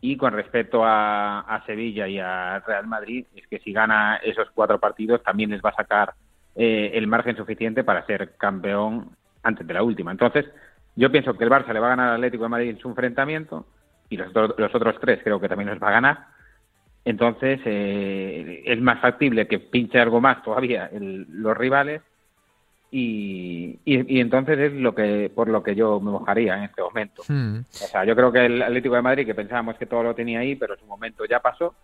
Y 0.00 0.16
con 0.16 0.32
respecto 0.32 0.82
a, 0.84 1.62
Sevilla 1.66 2.06
y 2.06 2.18
a 2.18 2.60
Real 2.60 2.86
Madrid, 2.86 3.26
es 3.34 3.46
que 3.48 3.58
si 3.58 3.72
gana 3.72 4.16
esos 4.22 4.50
cuatro 4.50 4.78
partidos 4.78 5.22
también 5.22 5.50
les 5.50 5.62
va 5.62 5.70
a 5.70 5.76
sacar 5.76 6.14
eh, 6.54 6.92
el 6.94 7.06
margen 7.06 7.36
suficiente 7.36 7.84
para 7.84 8.04
ser 8.06 8.36
campeón 8.36 9.10
antes 9.42 9.66
de 9.66 9.74
la 9.74 9.82
última. 9.82 10.12
Entonces, 10.12 10.44
yo 10.94 11.10
pienso 11.10 11.34
que 11.34 11.44
el 11.44 11.50
Barça 11.50 11.72
le 11.72 11.80
va 11.80 11.86
a 11.86 11.90
ganar 11.90 12.08
al 12.10 12.14
Atlético 12.16 12.44
de 12.44 12.50
Madrid 12.50 12.70
en 12.70 12.78
su 12.78 12.88
enfrentamiento 12.88 13.66
y 14.10 14.18
los, 14.18 14.32
los 14.34 14.74
otros 14.74 14.96
tres 15.00 15.20
creo 15.24 15.40
que 15.40 15.48
también 15.48 15.70
los 15.70 15.82
va 15.82 15.88
a 15.88 15.92
ganar. 15.92 16.26
Entonces, 17.06 17.60
eh, 17.64 18.62
es 18.66 18.80
más 18.80 19.00
factible 19.00 19.48
que 19.48 19.58
pinche 19.58 19.98
algo 19.98 20.20
más 20.20 20.42
todavía 20.42 20.90
los 20.92 21.56
rivales 21.56 22.02
y, 22.96 23.80
y, 23.84 24.20
entonces 24.20 24.56
es 24.56 24.72
lo 24.72 24.94
que 24.94 25.28
por 25.34 25.48
lo 25.48 25.64
que 25.64 25.74
yo 25.74 25.98
me 25.98 26.12
mojaría 26.12 26.56
en 26.58 26.62
este 26.62 26.80
momento. 26.80 27.24
Hmm. 27.26 27.58
O 27.58 27.72
sea, 27.72 28.04
yo 28.04 28.14
creo 28.14 28.30
que 28.30 28.46
el 28.46 28.62
Atlético 28.62 28.94
de 28.94 29.02
Madrid, 29.02 29.26
que 29.26 29.34
pensábamos 29.34 29.76
que 29.76 29.86
todo 29.86 30.04
lo 30.04 30.14
tenía 30.14 30.38
ahí, 30.38 30.54
pero 30.54 30.76
su 30.76 30.86
momento 30.86 31.24
ya 31.24 31.40
pasó. 31.40 31.74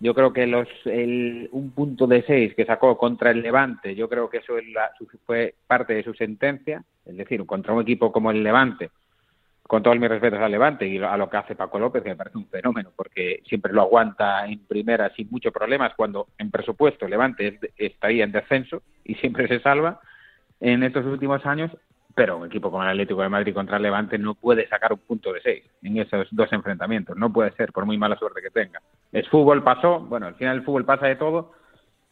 Yo 0.00 0.14
creo 0.14 0.32
que 0.32 0.46
los 0.46 0.66
el, 0.86 1.50
un 1.52 1.72
punto 1.72 2.06
de 2.06 2.22
seis 2.22 2.54
que 2.54 2.64
sacó 2.64 2.96
contra 2.96 3.30
el 3.30 3.42
Levante, 3.42 3.94
yo 3.94 4.08
creo 4.08 4.30
que 4.30 4.38
eso 4.38 4.54
fue 5.26 5.54
parte 5.66 5.92
de 5.92 6.02
su 6.02 6.14
sentencia. 6.14 6.82
Es 7.04 7.18
decir, 7.18 7.44
contra 7.44 7.74
un 7.74 7.82
equipo 7.82 8.10
como 8.10 8.30
el 8.30 8.42
Levante, 8.42 8.88
con 9.64 9.82
todos 9.82 9.98
mis 9.98 10.08
respetos 10.08 10.40
al 10.40 10.50
Levante 10.50 10.88
y 10.88 10.96
a 10.96 11.18
lo 11.18 11.28
que 11.28 11.36
hace 11.36 11.56
Paco 11.56 11.78
López, 11.78 12.02
que 12.02 12.08
me 12.08 12.16
parece 12.16 12.38
un 12.38 12.48
fenómeno, 12.48 12.90
porque 12.96 13.42
siempre 13.46 13.74
lo 13.74 13.82
aguanta 13.82 14.46
en 14.46 14.60
primera 14.60 15.12
sin 15.14 15.28
muchos 15.30 15.52
problemas, 15.52 15.92
cuando 15.94 16.28
en 16.38 16.50
presupuesto 16.50 17.06
Levante 17.06 17.58
estaría 17.76 18.24
en 18.24 18.32
descenso 18.32 18.80
y 19.04 19.14
siempre 19.16 19.46
se 19.46 19.60
salva 19.60 20.00
en 20.60 20.82
estos 20.82 21.04
últimos 21.06 21.44
años, 21.46 21.70
pero 22.14 22.36
un 22.36 22.46
equipo 22.46 22.70
como 22.70 22.82
el 22.82 22.90
Atlético 22.90 23.22
de 23.22 23.28
Madrid 23.28 23.54
contra 23.54 23.76
el 23.76 23.82
Levante 23.82 24.18
no 24.18 24.34
puede 24.34 24.68
sacar 24.68 24.92
un 24.92 24.98
punto 24.98 25.32
de 25.32 25.40
seis 25.40 25.64
en 25.82 25.98
esos 25.98 26.26
dos 26.32 26.52
enfrentamientos, 26.52 27.16
no 27.16 27.32
puede 27.32 27.52
ser, 27.52 27.72
por 27.72 27.86
muy 27.86 27.96
mala 27.96 28.18
suerte 28.18 28.42
que 28.42 28.50
tenga. 28.50 28.82
Es 29.12 29.28
fútbol, 29.28 29.62
pasó, 29.62 30.00
bueno, 30.00 30.26
al 30.26 30.34
final 30.34 30.56
el 30.56 30.64
fútbol 30.64 30.84
pasa 30.84 31.06
de 31.06 31.16
todo, 31.16 31.52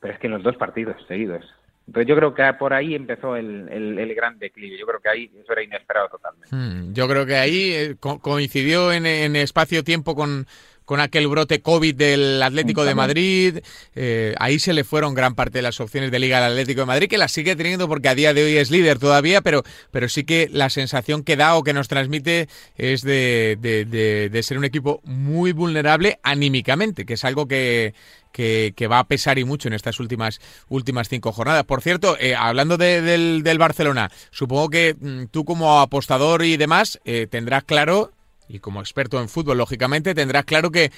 pero 0.00 0.14
es 0.14 0.20
que 0.20 0.28
en 0.28 0.34
los 0.34 0.42
dos 0.42 0.56
partidos 0.56 0.96
seguidos. 1.08 1.44
Entonces 1.86 2.08
yo 2.08 2.16
creo 2.16 2.34
que 2.34 2.52
por 2.58 2.72
ahí 2.72 2.94
empezó 2.94 3.36
el, 3.36 3.68
el, 3.68 4.14
gran 4.14 4.38
declive, 4.38 4.76
yo 4.78 4.86
creo 4.86 5.00
que 5.00 5.08
ahí 5.08 5.30
eso 5.40 5.52
era 5.52 5.62
inesperado 5.62 6.08
totalmente. 6.08 6.54
Hmm, 6.54 6.92
yo 6.92 7.06
creo 7.08 7.24
que 7.26 7.36
ahí 7.36 7.72
eh, 7.72 7.96
coincidió 8.00 8.92
en, 8.92 9.06
en 9.06 9.36
espacio-tiempo 9.36 10.16
con 10.16 10.46
con 10.86 11.00
aquel 11.00 11.26
brote 11.28 11.60
COVID 11.60 11.94
del 11.94 12.42
Atlético 12.42 12.84
de 12.84 12.94
Madrid. 12.94 13.58
Eh, 13.94 14.34
ahí 14.38 14.58
se 14.58 14.72
le 14.72 14.84
fueron 14.84 15.14
gran 15.14 15.34
parte 15.34 15.58
de 15.58 15.62
las 15.62 15.80
opciones 15.80 16.10
de 16.10 16.18
liga 16.18 16.38
al 16.38 16.52
Atlético 16.52 16.80
de 16.80 16.86
Madrid, 16.86 17.08
que 17.08 17.18
las 17.18 17.32
sigue 17.32 17.56
teniendo 17.56 17.88
porque 17.88 18.08
a 18.08 18.14
día 18.14 18.32
de 18.32 18.44
hoy 18.44 18.56
es 18.56 18.70
líder 18.70 18.98
todavía, 18.98 19.42
pero, 19.42 19.64
pero 19.90 20.08
sí 20.08 20.24
que 20.24 20.48
la 20.50 20.70
sensación 20.70 21.24
que 21.24 21.36
da 21.36 21.56
o 21.56 21.64
que 21.64 21.74
nos 21.74 21.88
transmite 21.88 22.48
es 22.76 23.02
de, 23.02 23.58
de, 23.60 24.42
ser 24.42 24.58
un 24.58 24.64
equipo 24.64 25.00
muy 25.04 25.52
vulnerable 25.52 26.20
anímicamente, 26.22 27.04
que 27.04 27.14
es 27.14 27.24
algo 27.24 27.48
que, 27.48 27.94
que, 28.32 28.86
va 28.88 29.00
a 29.00 29.08
pesar 29.08 29.38
y 29.38 29.44
mucho 29.44 29.66
en 29.68 29.74
estas 29.74 29.98
últimas, 29.98 30.40
últimas 30.68 31.08
cinco 31.08 31.32
jornadas. 31.32 31.64
Por 31.64 31.82
cierto, 31.82 32.16
eh, 32.20 32.36
hablando 32.36 32.76
del, 32.76 33.42
del, 33.42 33.58
Barcelona, 33.58 34.10
supongo 34.30 34.68
que 34.68 34.94
mm, 34.98 35.24
tú 35.32 35.44
como 35.44 35.80
apostador 35.80 36.44
y 36.44 36.56
demás 36.56 37.00
eh, 37.04 37.26
tendrás 37.28 37.64
claro 37.64 38.12
y 38.48 38.60
como 38.60 38.80
experto 38.80 39.20
en 39.20 39.28
fútbol, 39.28 39.58
lógicamente, 39.58 40.14
tendrás 40.14 40.44
claro 40.44 40.70
que, 40.70 40.90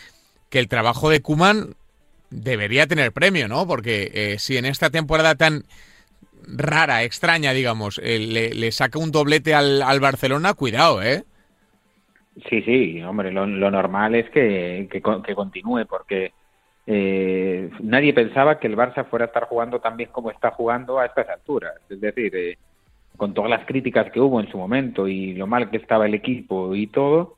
que 0.50 0.58
el 0.58 0.68
trabajo 0.68 1.10
de 1.10 1.22
Kuman 1.22 1.74
debería 2.30 2.86
tener 2.86 3.12
premio, 3.12 3.48
¿no? 3.48 3.66
Porque 3.66 4.10
eh, 4.12 4.38
si 4.38 4.56
en 4.56 4.66
esta 4.66 4.90
temporada 4.90 5.34
tan 5.34 5.64
rara, 6.46 7.02
extraña, 7.02 7.52
digamos, 7.52 8.00
eh, 8.02 8.18
le, 8.54 8.72
saca 8.72 8.98
un 8.98 9.10
doblete 9.10 9.54
al, 9.54 9.82
al, 9.82 10.00
Barcelona, 10.00 10.54
cuidado, 10.54 11.02
¿eh? 11.02 11.24
Sí, 12.48 12.62
sí, 12.62 13.02
hombre, 13.02 13.32
lo, 13.32 13.46
normal 13.46 14.14
es 14.14 14.30
que, 14.30 14.88
que, 14.90 15.02
continúe, 15.34 15.86
porque 15.88 16.32
eh, 16.86 17.68
nadie 17.80 18.14
pensaba 18.14 18.60
que 18.60 18.68
el 18.68 18.76
Barça 18.76 19.04
fuera 19.04 19.24
a 19.24 19.28
estar 19.28 19.44
jugando 19.44 19.80
tan 19.80 19.96
bien 19.96 20.10
como 20.12 20.30
está 20.30 20.52
jugando 20.52 21.00
a 21.00 21.06
estas 21.06 21.28
alturas. 21.28 21.74
Es 21.90 22.00
decir, 22.00 22.56
con 23.16 23.34
todas 23.34 23.50
las 23.50 23.66
críticas 23.66 24.12
que 24.12 24.20
hubo 24.20 24.40
en 24.40 24.48
su 24.48 24.56
momento 24.56 25.08
y 25.08 25.34
lo 25.34 25.48
mal 25.48 25.68
que 25.68 25.78
estaba 25.78 26.06
el 26.06 26.14
equipo 26.14 26.76
y 26.76 26.86
todo, 26.86 27.37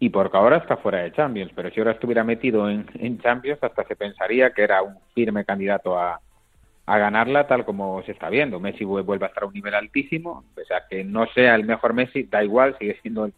y 0.00 0.08
porque 0.08 0.36
ahora 0.36 0.58
está 0.58 0.76
fuera 0.76 1.02
de 1.02 1.12
Champions, 1.12 1.52
pero 1.54 1.70
si 1.70 1.80
ahora 1.80 1.92
estuviera 1.92 2.24
metido 2.24 2.68
en, 2.68 3.18
Champions 3.18 3.62
hasta 3.62 3.84
se 3.84 3.96
pensaría 3.96 4.50
que 4.50 4.62
era 4.62 4.82
un 4.82 4.96
firme 5.14 5.44
candidato 5.44 5.98
a, 5.98 6.20
a 6.86 6.98
ganarla 6.98 7.46
tal 7.46 7.64
como 7.64 8.02
se 8.02 8.12
está 8.12 8.28
viendo. 8.28 8.60
Messi 8.60 8.84
vuelve 8.84 9.24
a 9.24 9.28
estar 9.28 9.44
a 9.44 9.46
un 9.46 9.54
nivel 9.54 9.74
altísimo, 9.74 10.44
o 10.56 10.64
sea 10.64 10.84
que 10.88 11.04
no 11.04 11.26
sea 11.28 11.54
el 11.54 11.64
mejor 11.64 11.94
Messi, 11.94 12.24
da 12.24 12.42
igual, 12.42 12.76
sigue 12.78 12.98
siendo 13.02 13.30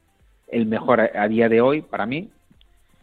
el, 0.49 0.67
mejor 0.67 1.01
a, 1.01 1.29
día 1.29 1.49
de 1.49 1.61
hoy 1.61 1.83
para 1.83 2.07
mí. 2.07 2.31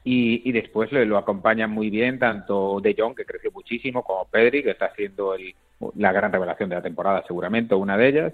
Y, 0.06 0.42
y 0.50 0.52
después 0.52 0.92
lo, 0.92 1.04
lo 1.06 1.18
acompañan 1.18 1.72
muy 1.72 1.90
bien 1.90 2.20
tanto 2.20 2.82
De 2.82 2.94
Jong, 2.98 3.16
que 3.16 3.24
creció 3.24 3.52
muchísimo, 3.52 4.04
como 4.04 4.26
Pedri, 4.26 4.62
que 4.62 4.72
está 4.72 4.94
siendo 4.96 5.34
el, 5.34 5.56
la 5.96 6.12
gran 6.12 6.32
revelación 6.32 6.70
de 6.70 6.76
la 6.76 6.82
temporada 6.82 7.24
seguramente, 7.26 7.76
una 7.76 7.98
de 7.98 8.08
ellas. 8.08 8.34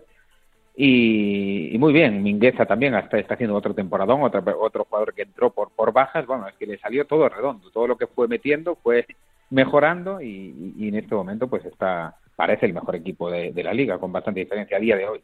Y, 0.81 1.75
muy 1.77 1.91
bien, 1.91 2.23
Mingueza 2.23 2.65
también 2.65 2.95
está, 2.95 3.19
está 3.19 3.33
haciendo 3.33 3.53
otro 3.53 3.73
temporadón, 3.73 4.23
otro, 4.23 4.41
otro 4.61 4.85
jugador 4.85 5.13
que 5.13 5.23
entró 5.23 5.49
por, 5.49 5.71
por 5.71 5.91
bajas, 5.91 6.25
bueno, 6.25 6.47
es 6.47 6.55
que 6.55 6.65
le 6.65 6.77
salió 6.77 7.05
todo 7.05 7.27
redondo, 7.27 7.69
todo 7.69 7.85
lo 7.85 7.97
que 7.97 8.07
fue 8.07 8.29
metiendo 8.29 8.77
fue 8.77 9.05
mejorando 9.49 10.21
y, 10.21 10.87
en 10.87 10.95
este 10.95 11.13
momento 11.15 11.49
pues 11.49 11.65
está 11.65 12.15
parece 12.39 12.67
el 12.67 12.73
mejor 12.73 12.95
equipo 12.95 13.29
de, 13.29 13.51
la 13.61 13.73
liga 13.73 13.97
con 13.97 14.13
bastante 14.13 14.39
diferencia 14.39 14.77
a 14.77 14.79
día 14.79 14.95
de 14.95 15.05
hoy. 15.05 15.21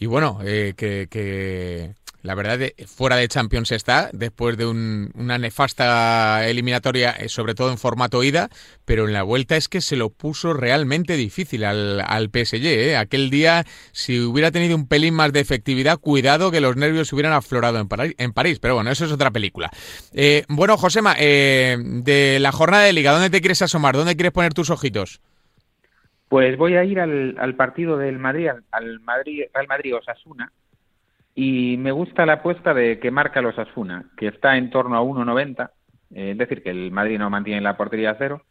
Y 0.00 0.06
bueno, 0.06 0.40
eh, 0.44 0.74
que, 0.76 1.94
la 2.22 2.34
verdad, 2.34 2.58
fuera 2.88 3.14
de 3.14 3.28
Champions 3.28 3.70
está, 3.70 4.10
después 4.12 4.56
de 4.56 4.66
una 4.66 5.38
nefasta 5.38 6.44
eliminatoria, 6.48 7.12
eh, 7.12 7.28
sobre 7.28 7.54
todo 7.54 7.70
en 7.70 7.78
formato 7.78 8.24
ida, 8.24 8.48
pero 8.84 9.06
en 9.06 9.12
la 9.12 9.22
vuelta 9.22 9.56
es 9.56 9.68
que 9.68 9.80
se 9.80 9.94
lo 9.94 10.10
puso 10.10 10.54
realmente 10.54 11.16
difícil 11.16 11.62
al, 11.62 12.00
al 12.00 12.30
PSG. 12.30 12.64
¿eh? 12.64 12.96
Aquel 12.96 13.30
día, 13.30 13.64
si 13.92 14.18
hubiera 14.18 14.50
tenido 14.50 14.74
un 14.74 14.88
pelín 14.88 15.14
más 15.14 15.32
de 15.32 15.38
efectividad, 15.38 15.98
cuidado 15.98 16.50
que 16.50 16.60
los 16.60 16.74
nervios 16.74 17.12
hubieran 17.12 17.32
aflorado 17.32 17.78
en, 17.78 17.86
París, 17.86 18.16
en 18.18 18.32
París 18.32 18.58
pero 18.58 18.74
bueno, 18.74 18.90
eso 18.90 19.04
es 19.04 19.12
otra 19.12 19.30
película. 19.30 19.70
Eh, 20.12 20.42
bueno, 20.48 20.76
Josema, 20.78 21.14
de 21.14 22.38
la 22.40 22.50
jornada 22.50 22.82
de 22.82 22.92
liga, 22.92 23.12
¿dónde 23.12 23.30
te 23.30 23.40
quieres 23.40 23.62
asomar? 23.62 23.94
¿Dónde 23.94 24.16
quieres 24.16 24.32
poner 24.32 24.52
tus 24.52 24.70
ojitos? 24.70 25.20
Pues 26.28 26.56
voy 26.58 26.76
a 26.76 26.84
ir 26.84 27.00
al, 27.00 27.54
partido 27.56 27.96
del 27.96 28.18
Madrid, 28.18 28.48
al, 28.48 28.64
al 28.70 29.00
Madrid, 29.00 29.44
al 29.54 29.66
Madrid 29.66 29.96
Osasuna 29.96 30.52
y 31.40 31.76
me 31.76 31.92
gusta 31.92 32.26
la 32.26 32.32
apuesta 32.32 32.74
de 32.74 32.98
que 32.98 33.12
marca 33.12 33.40
los 33.40 33.56
Asuna, 33.56 34.06
que 34.16 34.26
está 34.26 34.56
en 34.56 34.70
torno 34.70 34.96
a 34.96 35.02
1.90, 35.02 35.70
eh, 36.12 36.32
es 36.32 36.36
decir, 36.36 36.64
que 36.64 36.70
el 36.70 36.90
Madrid 36.90 37.16
no 37.16 37.30
mantiene 37.30 37.60
la 37.60 37.76
portería 37.76 38.10
a 38.10 38.16
cero. 38.18 38.42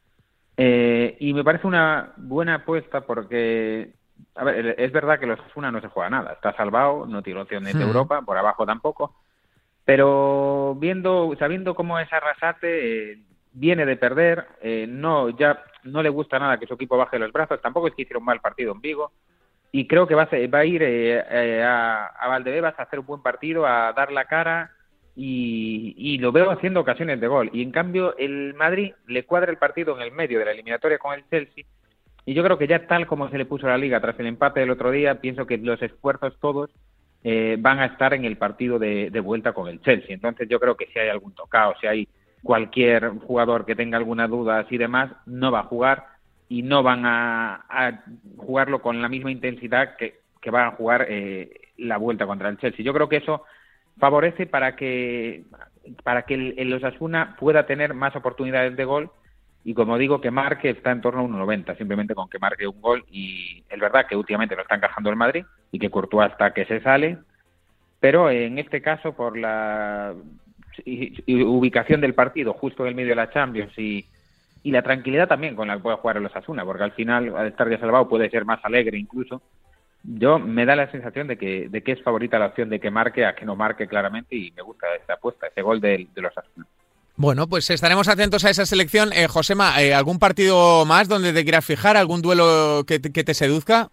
Eh, 0.55 1.17
y 1.19 1.33
me 1.33 1.43
parece 1.43 1.67
una 1.67 2.13
buena 2.15 2.55
apuesta 2.55 3.01
porque, 3.01 3.91
a 4.35 4.45
ver, 4.45 4.75
es 4.77 4.89
verdad 4.93 5.19
que 5.19 5.25
los 5.25 5.37
Asuna 5.37 5.69
no 5.69 5.81
se 5.81 5.89
juega 5.89 6.09
nada, 6.09 6.31
está 6.31 6.55
salvado, 6.55 7.05
no 7.05 7.21
tiene 7.21 7.41
opciones 7.41 7.77
de. 7.77 7.83
Europa, 7.83 8.21
por 8.21 8.37
abajo 8.37 8.65
tampoco, 8.65 9.17
pero 9.83 10.73
viendo, 10.79 11.35
sabiendo 11.37 11.75
cómo 11.75 11.99
es 11.99 12.07
Arrasate, 12.13 13.11
eh, 13.11 13.19
viene 13.51 13.85
de 13.85 13.97
perder, 13.97 14.47
no, 14.87 15.27
ya 15.31 15.61
no 15.87 16.03
le 16.03 16.09
gusta 16.09 16.39
nada 16.39 16.59
que 16.59 16.67
su 16.67 16.75
equipo 16.75 16.97
baje 16.97 17.19
los 17.19 17.31
brazos, 17.31 17.61
tampoco 17.61 17.87
es 17.87 17.95
que 17.95 18.03
hiciera 18.03 18.19
un 18.19 18.25
mal 18.25 18.39
partido 18.39 18.73
en 18.73 18.81
Vigo, 18.81 19.11
y 19.71 19.87
creo 19.87 20.07
que 20.07 20.15
va 20.15 20.23
a, 20.23 20.47
va 20.47 20.59
a 20.59 20.65
ir 20.65 20.81
eh, 20.83 21.23
eh, 21.29 21.63
a, 21.63 22.07
a 22.07 22.27
Valdebebas 22.27 22.79
a 22.79 22.83
hacer 22.83 22.99
un 22.99 23.05
buen 23.05 23.21
partido, 23.21 23.65
a 23.65 23.93
dar 23.93 24.11
la 24.11 24.25
cara 24.25 24.71
y, 25.19 26.17
lo 26.19 26.31
veo 26.31 26.51
haciendo 26.51 26.79
ocasiones 26.79 27.19
de 27.19 27.27
gol. 27.27 27.49
Y 27.51 27.61
en 27.61 27.71
cambio 27.71 28.15
el 28.17 28.53
Madrid 28.53 28.93
le 29.07 29.25
cuadra 29.25 29.51
el 29.51 29.57
partido 29.57 29.95
en 29.95 30.03
el 30.03 30.11
medio 30.11 30.39
de 30.39 30.45
la 30.45 30.51
eliminatoria 30.51 30.99
con 30.99 31.13
el 31.13 31.27
Chelsea 31.29 31.65
y 32.25 32.33
yo 32.33 32.43
creo 32.43 32.57
que 32.57 32.67
ya 32.67 32.85
tal 32.87 33.07
como 33.07 33.29
se 33.29 33.37
le 33.37 33.45
puso 33.45 33.67
la 33.67 33.77
liga 33.77 34.01
tras 34.01 34.19
el 34.19 34.27
empate 34.27 34.59
del 34.59 34.69
otro 34.69 34.91
día, 34.91 35.21
pienso 35.21 35.47
que 35.47 35.57
los 35.57 35.81
esfuerzos 35.81 36.37
todos 36.39 36.69
eh, 37.23 37.55
van 37.57 37.79
a 37.79 37.85
estar 37.85 38.13
en 38.13 38.25
el 38.25 38.37
partido 38.37 38.77
de, 38.77 39.09
de, 39.09 39.19
vuelta 39.21 39.53
con 39.53 39.69
el 39.69 39.81
Chelsea. 39.81 40.13
Entonces 40.13 40.47
yo 40.49 40.59
creo 40.59 40.75
que 40.75 40.87
si 40.87 40.99
hay 40.99 41.07
algún 41.07 41.33
tocado, 41.33 41.73
si 41.79 41.87
hay 41.87 42.07
cualquier 42.47 43.09
jugador 43.09 43.65
que 43.65 43.75
tenga 43.75 43.97
alguna 43.97 44.25
duda 44.25 44.65
y 44.69 44.77
demás, 44.77 45.11
no 45.25 45.51
va 45.51 45.59
a 45.59 45.63
jugar 45.63 46.05
y 46.47 46.61
no 46.61 46.81
van 46.81 47.05
a, 47.05 48.05
jugarlo 48.37 48.81
con 48.81 49.01
la 49.01 49.09
misma 49.09 49.31
intensidad 49.31 49.97
que, 49.97 50.21
que 50.41 50.49
van 50.49 50.67
a 50.67 50.71
jugar 50.71 51.07
eh, 51.09 51.73
la 51.75 51.97
vuelta 51.97 52.25
contra 52.25 52.47
el 52.47 52.57
Chelsea. 52.57 52.85
Yo 52.85 52.93
creo 52.93 53.09
que 53.09 53.17
eso 53.17 53.43
favorece 53.99 54.45
para 54.45 54.77
que 54.77 55.43
para 56.03 56.21
que 56.21 56.53
el, 56.55 56.73
Osasuna 56.73 57.35
pueda 57.37 57.65
tener 57.65 57.93
más 57.93 58.15
oportunidades 58.15 58.77
de 58.77 58.85
gol 58.85 59.11
y 59.65 59.73
como 59.73 59.97
digo 59.97 60.21
que 60.21 60.31
marque 60.31 60.69
está 60.69 60.91
en 60.91 61.01
torno 61.01 61.21
a 61.21 61.23
1.90 61.23 61.77
simplemente 61.77 62.15
con 62.15 62.29
que 62.29 62.39
marque 62.39 62.67
un 62.67 62.79
gol 62.79 63.03
y 63.11 63.63
es 63.69 63.79
verdad 63.79 64.05
que 64.07 64.15
últimamente 64.15 64.55
no 64.55 64.61
está 64.61 64.75
encajando 64.75 65.09
el 65.09 65.15
Madrid 65.15 65.45
y 65.71 65.79
que 65.79 65.89
Courtois 65.89 66.31
está 66.31 66.53
que 66.53 66.65
se 66.65 66.81
sale 66.81 67.17
pero 68.01 68.29
en 68.29 68.59
este 68.59 68.81
caso 68.81 69.13
por 69.13 69.37
la 69.37 70.13
ubicación 70.85 72.01
del 72.01 72.13
partido 72.13 72.53
justo 72.53 72.83
en 72.83 72.89
el 72.89 72.95
medio 72.95 73.09
de 73.09 73.15
la 73.15 73.31
Champions 73.31 73.77
y, 73.77 74.05
y 74.63 74.71
la 74.71 74.81
tranquilidad 74.81 75.27
también 75.27 75.55
con 75.55 75.67
la 75.67 75.75
que 75.75 75.83
puede 75.83 75.97
jugar 75.97 76.17
el 76.17 76.25
Osasuna 76.25 76.65
porque 76.65 76.83
al 76.83 76.91
final 76.91 77.35
al 77.35 77.47
estar 77.47 77.69
ya 77.69 77.79
salvado 77.79 78.07
puede 78.07 78.29
ser 78.29 78.45
más 78.45 78.63
alegre 78.63 78.97
incluso 78.97 79.41
yo 80.03 80.39
me 80.39 80.65
da 80.65 80.75
la 80.75 80.89
sensación 80.89 81.27
de 81.27 81.37
que, 81.37 81.67
de 81.69 81.83
que 81.83 81.91
es 81.91 82.01
favorita 82.01 82.39
la 82.39 82.47
opción 82.47 82.69
de 82.69 82.79
que 82.79 82.89
marque 82.89 83.25
a 83.25 83.35
que 83.35 83.45
no 83.45 83.55
marque 83.55 83.87
claramente 83.87 84.35
y 84.35 84.51
me 84.51 84.61
gusta 84.61 84.87
esta 84.99 85.13
apuesta, 85.13 85.47
ese 85.47 85.61
gol 85.61 85.81
de, 85.81 86.07
los 86.15 86.37
Asuna. 86.37 86.65
Bueno, 87.17 87.47
pues 87.47 87.69
estaremos 87.69 88.07
atentos 88.07 88.45
a 88.45 88.49
esa 88.49 88.65
selección. 88.65 89.11
Eh, 89.11 89.27
Josema, 89.27 89.81
eh, 89.81 89.93
¿algún 89.93 90.19
partido 90.19 90.85
más 90.85 91.07
donde 91.07 91.33
te 91.33 91.43
quieras 91.43 91.65
fijar? 91.65 91.97
¿Algún 91.97 92.21
duelo 92.21 92.83
que 92.87 93.01
que 93.01 93.23
te 93.23 93.33
seduzca? 93.33 93.89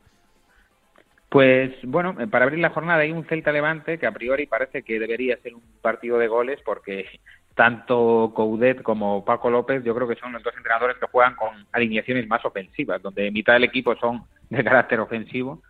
Pues 1.34 1.72
bueno, 1.82 2.14
eh, 2.20 2.28
para 2.28 2.44
abrir 2.44 2.60
la 2.60 2.70
jornada 2.70 3.00
hay 3.00 3.10
un 3.10 3.24
Celta 3.24 3.50
Levante 3.50 3.98
que 3.98 4.06
a 4.06 4.12
priori 4.12 4.46
parece 4.46 4.84
que 4.84 5.00
debería 5.00 5.36
ser 5.38 5.52
un 5.52 5.64
partido 5.82 6.16
de 6.16 6.28
goles 6.28 6.60
porque 6.64 7.06
tanto 7.56 8.32
Coudet 8.36 8.84
como 8.84 9.24
Paco 9.24 9.50
López 9.50 9.82
yo 9.82 9.96
creo 9.96 10.06
que 10.06 10.14
son 10.14 10.32
los 10.32 10.44
dos 10.44 10.54
entrenadores 10.56 10.96
que 10.96 11.08
juegan 11.08 11.34
con 11.34 11.66
alineaciones 11.72 12.28
más 12.28 12.44
ofensivas, 12.44 13.02
donde 13.02 13.32
mitad 13.32 13.54
del 13.54 13.64
equipo 13.64 13.96
son 13.96 14.22
de 14.48 14.62
carácter 14.62 15.00
ofensivo 15.00 15.60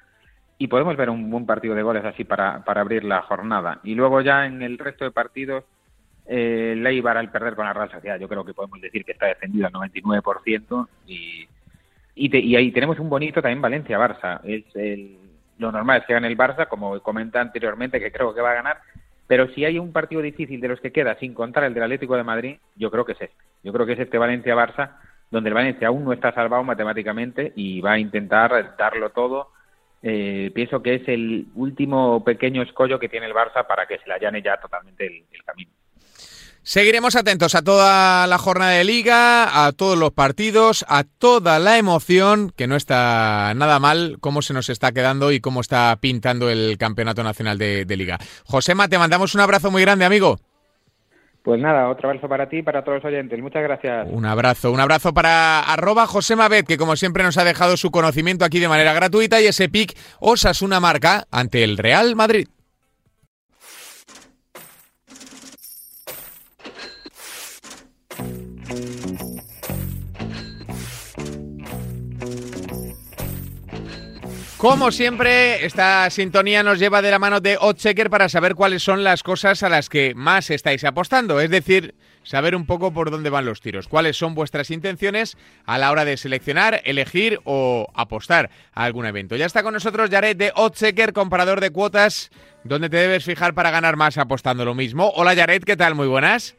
y 0.59 0.67
podemos 0.67 0.99
ver 0.99 1.09
un 1.09 1.31
buen 1.31 1.47
partido 1.47 1.75
de 1.75 1.83
goles 1.83 2.05
así 2.05 2.25
para, 2.25 2.63
para 2.63 2.83
abrir 2.83 3.03
la 3.03 3.23
jornada. 3.23 3.81
Y 3.85 3.95
luego 3.95 4.21
ya 4.21 4.45
en 4.45 4.61
el 4.61 4.77
resto 4.77 5.07
de 5.07 5.13
partidos, 5.13 5.65
eh, 6.27 6.75
Leibar 6.77 7.17
al 7.17 7.31
perder 7.31 7.55
con 7.55 7.65
la 7.65 7.73
Real 7.73 7.91
Sociedad, 7.91 8.21
yo 8.21 8.29
creo 8.29 8.45
que 8.45 8.53
podemos 8.53 8.83
decir 8.83 9.03
que 9.03 9.13
está 9.13 9.29
defendido 9.29 9.67
al 9.67 9.73
99% 9.73 10.89
y, 11.07 11.49
y, 12.17 12.37
y 12.37 12.55
ahí 12.55 12.71
tenemos 12.71 12.99
un 12.99 13.09
bonito 13.09 13.41
también 13.41 13.63
Valencia-Barça. 13.63 14.41
Es 14.45 14.65
el, 14.77 15.25
lo 15.59 15.73
normal 15.73 16.01
es 16.01 16.07
que 16.07 16.15
gane 16.15 16.29
el 16.29 16.37
Barça, 16.37 16.69
como 16.69 17.01
comenté 17.01 17.39
anteriormente, 17.39 18.01
que 18.01 18.13
creo 18.13 18.35
que 18.35 18.41
va 18.41 18.53
a 18.53 18.55
ganar, 18.55 18.79
pero 19.27 19.49
si 19.49 19.65
hay 19.65 19.79
un 19.79 19.93
partido 19.93 20.21
difícil 20.21 20.61
de 20.61 20.69
los 20.69 20.81
que 20.81 20.93
queda, 20.93 21.17
sin 21.17 21.35
contar 21.35 21.65
el 21.65 21.75
del 21.75 21.85
Atlético 21.85 22.17
de 22.17 22.25
Madrid, 22.25 22.59
yo 22.77 22.91
creo 22.91 23.05
que 23.05 23.13
es 23.13 23.21
este. 23.23 23.37
Yo 23.63 23.73
creo 23.73 23.87
que 23.87 23.93
es 23.93 24.01
este 24.01 24.19
Valencia-Barça, 24.19 24.97
donde 25.31 25.49
el 25.49 25.55
Valencia 25.55 25.89
aún 25.89 26.05
no 26.05 26.13
está 26.13 26.33
salvado 26.33 26.63
matemáticamente 26.63 27.53
y 27.57 27.81
va 27.81 27.93
a 27.93 27.99
intentar 27.99 28.77
darlo 28.77 29.11
todo 29.11 29.55
eh, 30.07 30.51
pienso 30.55 30.83
que 30.83 30.97
es 30.97 31.09
el 31.09 31.47
último 31.55 32.23
pequeño 32.23 32.61
escollo 32.61 32.99
que 32.99 33.09
tiene 33.09 33.25
el 33.25 33.33
Barça 33.33 33.67
para 33.67 33.87
que 33.87 33.97
se 33.97 34.07
le 34.07 34.13
allane 34.13 34.43
ya 34.43 34.59
totalmente 34.59 35.07
el, 35.07 35.25
el 35.33 35.43
camino. 35.45 35.71
Seguiremos 36.67 37.15
atentos 37.15 37.55
a 37.55 37.61
toda 37.61 38.27
la 38.27 38.39
jornada 38.39 38.71
de 38.71 38.85
liga, 38.85 39.67
a 39.67 39.73
todos 39.73 39.99
los 39.99 40.13
partidos, 40.13 40.83
a 40.89 41.05
toda 41.05 41.59
la 41.59 41.77
emoción, 41.77 42.53
que 42.57 42.67
no 42.67 42.75
está 42.75 43.53
nada 43.55 43.79
mal 43.79 44.17
cómo 44.21 44.41
se 44.41 44.55
nos 44.55 44.71
está 44.71 44.91
quedando 44.93 45.31
y 45.31 45.41
cómo 45.41 45.61
está 45.61 45.95
pintando 46.01 46.49
el 46.49 46.79
Campeonato 46.79 47.23
Nacional 47.23 47.59
de, 47.59 47.85
de 47.85 47.97
Liga. 47.99 48.17
Josema, 48.47 48.89
te 48.89 48.97
mandamos 48.97 49.35
un 49.35 49.43
abrazo 49.43 49.71
muy 49.71 49.83
grande, 49.83 50.07
amigo. 50.07 50.39
Pues 51.43 51.61
nada, 51.61 51.91
otro 51.91 52.09
abrazo 52.09 52.27
para 52.31 52.49
ti 52.49 52.57
y 52.57 52.63
para 52.63 52.83
todos 52.83 53.03
los 53.03 53.13
oyentes. 53.13 53.39
Muchas 53.39 53.63
gracias. 53.63 54.09
Un 54.11 54.25
abrazo, 54.25 54.73
un 54.73 54.81
abrazo 54.81 55.13
para 55.13 55.61
arroba 55.61 56.07
José 56.07 56.35
Mabet, 56.35 56.67
que 56.67 56.79
como 56.79 56.97
siempre 56.97 57.25
nos 57.25 57.37
ha 57.37 57.45
dejado 57.45 57.77
su 57.77 57.91
conocimiento 57.91 58.47
aquí 58.47 58.59
de 58.59 58.69
manera 58.69 58.95
gratuita 58.95 59.39
y 59.43 59.47
ese 59.49 59.69
pick 59.69 59.95
Osasuna 60.19 60.81
marca 60.81 61.25
ante 61.31 61.63
el 61.63 61.77
Real 61.77 62.17
Madrid. 62.17 62.49
Como 74.65 74.91
siempre, 74.93 75.67
esta 75.67 76.09
sintonía 76.09 76.63
nos 76.63 76.79
lleva 76.79 77.03
de 77.03 77.11
la 77.11 77.19
mano 77.19 77.41
de 77.41 77.59
Oddchecker 77.61 78.09
para 78.09 78.31
saber 78.31 78.55
cuáles 78.55 78.83
son 78.83 79.05
las 79.05 79.23
cosas 79.23 79.63
a 79.63 79.69
las 79.69 79.91
que 79.91 80.15
más 80.15 80.49
estáis 80.49 80.85
apostando, 80.85 81.39
es 81.39 81.51
decir, 81.51 81.95
saber 82.23 82.57
un 82.57 82.65
poco 82.65 82.91
por 82.91 83.11
dónde 83.11 83.29
van 83.29 83.45
los 83.45 83.61
tiros, 83.61 83.89
cuáles 83.89 84.17
son 84.17 84.35
vuestras 84.35 84.71
intenciones 84.71 85.37
a 85.67 85.77
la 85.77 85.91
hora 85.91 86.07
de 86.07 86.17
seleccionar, 86.17 86.81
elegir 86.87 87.41
o 87.45 87.89
apostar 87.93 88.49
a 88.73 88.85
algún 88.85 89.05
evento. 89.05 89.37
Ya 89.37 89.45
está 89.45 89.63
con 89.63 89.75
nosotros 89.75 90.09
Jared 90.09 90.35
de 90.35 90.51
Oddchecker, 90.57 91.13
comparador 91.13 91.61
de 91.61 91.69
cuotas, 91.69 92.31
¿dónde 92.65 92.89
te 92.89 92.97
debes 92.97 93.27
fijar 93.27 93.53
para 93.53 93.71
ganar 93.71 93.97
más 93.97 94.17
apostando 94.17 94.65
lo 94.65 94.75
mismo? 94.75 95.13
Hola 95.15 95.37
Jared, 95.37 95.63
¿qué 95.65 95.77
tal? 95.77 95.95
Muy 95.95 96.07
buenas. 96.07 96.57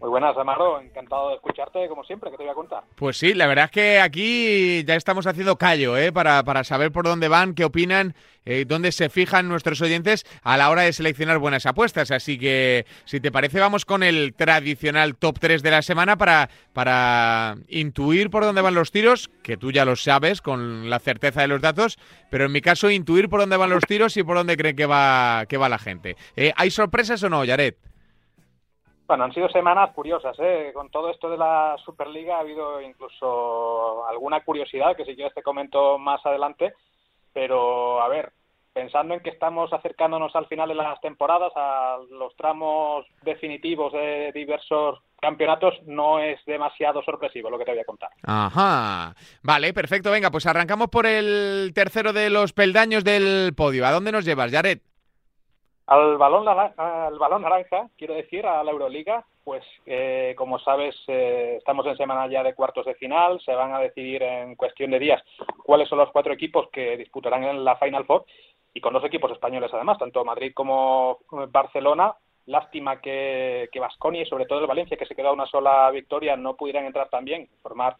Muy 0.00 0.10
buenas, 0.10 0.36
Amaro. 0.36 0.80
Encantado 0.80 1.30
de 1.30 1.34
escucharte, 1.36 1.88
como 1.88 2.04
siempre, 2.04 2.30
que 2.30 2.36
te 2.36 2.44
voy 2.44 2.52
a 2.52 2.54
contar. 2.54 2.84
Pues 2.94 3.16
sí, 3.16 3.34
la 3.34 3.48
verdad 3.48 3.64
es 3.64 3.70
que 3.72 4.00
aquí 4.00 4.84
ya 4.84 4.94
estamos 4.94 5.26
haciendo 5.26 5.56
callo, 5.56 5.96
¿eh? 5.96 6.12
Para, 6.12 6.44
para 6.44 6.62
saber 6.62 6.92
por 6.92 7.04
dónde 7.04 7.26
van, 7.26 7.54
qué 7.54 7.64
opinan, 7.64 8.14
eh, 8.44 8.64
dónde 8.64 8.92
se 8.92 9.08
fijan 9.08 9.48
nuestros 9.48 9.80
oyentes 9.80 10.24
a 10.42 10.56
la 10.56 10.70
hora 10.70 10.82
de 10.82 10.92
seleccionar 10.92 11.38
buenas 11.38 11.66
apuestas. 11.66 12.12
Así 12.12 12.38
que, 12.38 12.86
si 13.06 13.18
te 13.18 13.32
parece, 13.32 13.58
vamos 13.58 13.84
con 13.84 14.04
el 14.04 14.34
tradicional 14.34 15.16
top 15.16 15.40
3 15.40 15.64
de 15.64 15.70
la 15.72 15.82
semana 15.82 16.16
para, 16.16 16.48
para 16.72 17.56
intuir 17.66 18.30
por 18.30 18.44
dónde 18.44 18.62
van 18.62 18.74
los 18.74 18.92
tiros, 18.92 19.30
que 19.42 19.56
tú 19.56 19.72
ya 19.72 19.84
lo 19.84 19.96
sabes 19.96 20.40
con 20.42 20.88
la 20.88 21.00
certeza 21.00 21.40
de 21.40 21.48
los 21.48 21.60
datos, 21.60 21.98
pero 22.30 22.44
en 22.44 22.52
mi 22.52 22.60
caso, 22.60 22.88
intuir 22.88 23.28
por 23.28 23.40
dónde 23.40 23.56
van 23.56 23.70
los 23.70 23.84
tiros 23.84 24.16
y 24.16 24.22
por 24.22 24.36
dónde 24.36 24.56
creen 24.56 24.76
que 24.76 24.86
va, 24.86 25.44
que 25.48 25.56
va 25.56 25.68
la 25.68 25.78
gente. 25.78 26.16
Eh, 26.36 26.52
¿Hay 26.56 26.70
sorpresas 26.70 27.20
o 27.24 27.28
no, 27.28 27.44
Yaret? 27.44 27.76
Bueno, 29.08 29.24
han 29.24 29.32
sido 29.32 29.48
semanas 29.48 29.90
curiosas, 29.94 30.36
¿eh? 30.38 30.70
Con 30.74 30.90
todo 30.90 31.10
esto 31.10 31.30
de 31.30 31.38
la 31.38 31.76
Superliga 31.82 32.36
ha 32.36 32.40
habido 32.40 32.82
incluso 32.82 34.06
alguna 34.06 34.44
curiosidad 34.44 34.94
que 34.94 35.06
si 35.06 35.14
quieres 35.14 35.32
te 35.34 35.42
comento 35.42 35.96
más 35.96 36.24
adelante, 36.26 36.74
pero 37.32 38.02
a 38.02 38.08
ver, 38.08 38.32
pensando 38.74 39.14
en 39.14 39.20
que 39.20 39.30
estamos 39.30 39.72
acercándonos 39.72 40.36
al 40.36 40.46
final 40.46 40.68
de 40.68 40.74
las 40.74 41.00
temporadas, 41.00 41.52
a 41.56 41.96
los 42.10 42.36
tramos 42.36 43.06
definitivos 43.22 43.94
de 43.94 44.30
diversos 44.34 45.00
campeonatos, 45.22 45.74
no 45.86 46.20
es 46.20 46.38
demasiado 46.44 47.02
sorpresivo 47.02 47.48
lo 47.48 47.58
que 47.58 47.64
te 47.64 47.70
voy 47.70 47.80
a 47.80 47.86
contar. 47.86 48.10
Ajá. 48.24 49.14
Vale, 49.42 49.72
perfecto. 49.72 50.10
Venga, 50.10 50.30
pues 50.30 50.44
arrancamos 50.44 50.88
por 50.88 51.06
el 51.06 51.72
tercero 51.74 52.12
de 52.12 52.28
los 52.28 52.52
peldaños 52.52 53.04
del 53.04 53.54
podio. 53.56 53.86
¿A 53.86 53.90
dónde 53.90 54.12
nos 54.12 54.26
llevas, 54.26 54.52
Jared? 54.52 54.80
Al 55.88 56.18
balón, 56.18 56.46
al 56.46 57.18
balón 57.18 57.40
naranja, 57.40 57.88
quiero 57.96 58.12
decir, 58.12 58.44
a 58.46 58.62
la 58.62 58.72
Euroliga, 58.72 59.24
pues 59.42 59.64
eh, 59.86 60.34
como 60.36 60.58
sabes, 60.58 60.94
eh, 61.06 61.54
estamos 61.56 61.86
en 61.86 61.96
semana 61.96 62.26
ya 62.28 62.42
de 62.42 62.54
cuartos 62.54 62.84
de 62.84 62.94
final, 62.96 63.40
se 63.40 63.54
van 63.54 63.72
a 63.72 63.78
decidir 63.78 64.22
en 64.22 64.54
cuestión 64.54 64.90
de 64.90 64.98
días 64.98 65.22
cuáles 65.64 65.88
son 65.88 65.96
los 65.96 66.10
cuatro 66.10 66.34
equipos 66.34 66.68
que 66.70 66.98
disputarán 66.98 67.44
en 67.44 67.64
la 67.64 67.76
Final 67.76 68.04
Four 68.04 68.26
y 68.74 68.82
con 68.82 68.92
dos 68.92 69.04
equipos 69.04 69.32
españoles 69.32 69.70
además, 69.72 69.96
tanto 69.96 70.26
Madrid 70.26 70.52
como 70.54 71.20
Barcelona. 71.48 72.14
Lástima 72.44 73.00
que, 73.00 73.70
que 73.72 73.80
Vasconia 73.80 74.22
y 74.22 74.26
sobre 74.26 74.44
todo 74.44 74.60
el 74.60 74.66
Valencia, 74.66 74.98
que 74.98 75.06
se 75.06 75.14
quedó 75.14 75.32
una 75.32 75.46
sola 75.46 75.90
victoria, 75.90 76.36
no 76.36 76.54
pudieran 76.54 76.84
entrar 76.84 77.08
también, 77.08 77.48
formar 77.62 77.96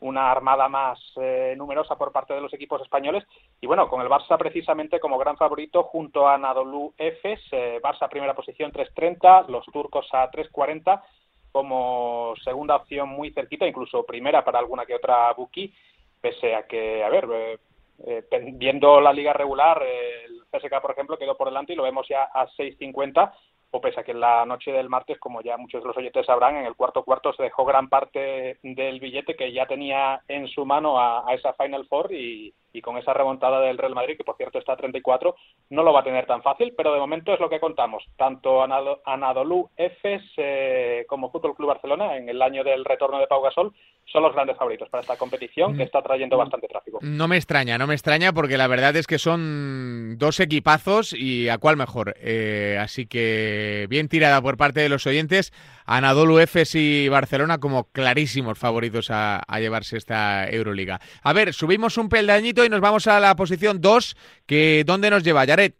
una 0.00 0.30
armada 0.30 0.68
más 0.68 0.98
eh, 1.16 1.54
numerosa 1.56 1.96
por 1.96 2.12
parte 2.12 2.34
de 2.34 2.40
los 2.40 2.52
equipos 2.54 2.80
españoles. 2.82 3.24
Y 3.60 3.66
bueno, 3.66 3.88
con 3.88 4.00
el 4.00 4.08
Barça 4.08 4.38
precisamente 4.38 5.00
como 5.00 5.18
gran 5.18 5.36
favorito 5.36 5.84
junto 5.84 6.28
a 6.28 6.34
Anadolu 6.34 6.94
Efes, 6.96 7.40
eh, 7.52 7.80
Barça 7.82 8.08
primera 8.08 8.34
posición 8.34 8.72
3.30, 8.72 9.48
los 9.48 9.64
turcos 9.66 10.06
a 10.12 10.30
3.40 10.30 11.02
como 11.50 12.34
segunda 12.44 12.76
opción 12.76 13.08
muy 13.08 13.32
cerquita, 13.32 13.66
incluso 13.66 14.04
primera 14.04 14.44
para 14.44 14.58
alguna 14.58 14.86
que 14.86 14.94
otra 14.94 15.32
Buki, 15.32 15.74
pese 16.20 16.54
a 16.54 16.66
que, 16.66 17.02
a 17.02 17.08
ver, 17.08 17.26
eh, 17.32 17.58
eh 18.06 18.24
viendo 18.52 19.00
la 19.00 19.12
liga 19.12 19.32
regular, 19.32 19.82
el 19.82 20.42
CSK, 20.52 20.80
por 20.80 20.92
ejemplo, 20.92 21.18
quedó 21.18 21.36
por 21.36 21.48
delante 21.48 21.72
y 21.72 21.76
lo 21.76 21.82
vemos 21.82 22.06
ya 22.08 22.24
a 22.24 22.46
6.50 22.48 23.32
o 23.70 23.80
pese 23.80 24.00
a 24.00 24.02
que 24.02 24.12
en 24.12 24.20
la 24.20 24.46
noche 24.46 24.72
del 24.72 24.88
martes, 24.88 25.18
como 25.18 25.42
ya 25.42 25.56
muchos 25.56 25.82
de 25.82 25.88
los 25.88 25.96
oyentes 25.96 26.26
sabrán, 26.26 26.56
en 26.56 26.66
el 26.66 26.74
cuarto 26.74 27.04
cuarto 27.04 27.32
se 27.32 27.42
dejó 27.42 27.64
gran 27.64 27.88
parte 27.88 28.58
del 28.62 29.00
billete 29.00 29.36
que 29.36 29.52
ya 29.52 29.66
tenía 29.66 30.22
en 30.28 30.48
su 30.48 30.64
mano 30.64 30.98
a, 30.98 31.28
a 31.28 31.34
esa 31.34 31.52
Final 31.52 31.86
Four 31.86 32.12
y, 32.12 32.54
y, 32.72 32.80
con 32.80 32.98
esa 32.98 33.12
remontada 33.12 33.60
del 33.60 33.78
Real 33.78 33.94
Madrid, 33.94 34.16
que 34.16 34.24
por 34.24 34.36
cierto 34.36 34.58
está 34.58 34.72
a 34.72 34.76
34, 34.76 35.34
no 35.70 35.82
lo 35.82 35.92
va 35.92 36.00
a 36.00 36.04
tener 36.04 36.26
tan 36.26 36.42
fácil, 36.42 36.74
pero 36.76 36.92
de 36.92 37.00
momento 37.00 37.32
es 37.32 37.40
lo 37.40 37.48
que 37.48 37.60
contamos. 37.60 38.04
Tanto 38.16 38.62
Anadolu, 38.62 39.70
Efes 39.76 40.22
eh, 40.36 41.04
como 41.08 41.30
Fútbol 41.30 41.54
Club 41.54 41.68
Barcelona, 41.68 42.16
en 42.16 42.28
el 42.28 42.40
año 42.42 42.64
del 42.64 42.84
retorno 42.84 43.18
de 43.18 43.26
Pau 43.26 43.42
Gasol, 43.42 43.72
son 44.10 44.22
los 44.22 44.32
grandes 44.32 44.56
favoritos 44.56 44.88
para 44.88 45.02
esta 45.02 45.16
competición 45.16 45.76
que 45.76 45.82
está 45.82 46.02
trayendo 46.02 46.36
bastante 46.36 46.66
tráfico. 46.66 46.98
No 47.02 47.28
me 47.28 47.36
extraña, 47.36 47.76
no 47.76 47.86
me 47.86 47.94
extraña 47.94 48.32
porque 48.32 48.56
la 48.56 48.66
verdad 48.66 48.96
es 48.96 49.06
que 49.06 49.18
son 49.18 50.16
dos 50.18 50.40
equipazos 50.40 51.12
y 51.12 51.48
a 51.48 51.58
cuál 51.58 51.76
mejor. 51.76 52.14
Eh, 52.20 52.78
así 52.80 53.06
que 53.06 53.86
bien 53.88 54.08
tirada 54.08 54.40
por 54.40 54.56
parte 54.56 54.80
de 54.80 54.88
los 54.88 55.06
oyentes 55.06 55.52
Anadolu 55.88 56.38
Efes 56.38 56.74
y 56.74 57.08
Barcelona 57.08 57.58
como 57.58 57.84
clarísimos 57.84 58.58
favoritos 58.58 59.10
a, 59.10 59.42
llevarse 59.58 59.96
esta 59.96 60.46
Euroliga. 60.48 61.00
A 61.22 61.32
ver, 61.32 61.54
subimos 61.54 61.96
un 61.96 62.10
peldañito 62.10 62.64
y 62.64 62.68
nos 62.68 62.80
vamos 62.80 63.06
a 63.06 63.18
la 63.18 63.34
posición 63.34 63.80
2, 63.80 64.44
que 64.46 64.84
¿dónde 64.84 65.10
nos 65.10 65.24
lleva, 65.24 65.46
Yaret? 65.46 65.74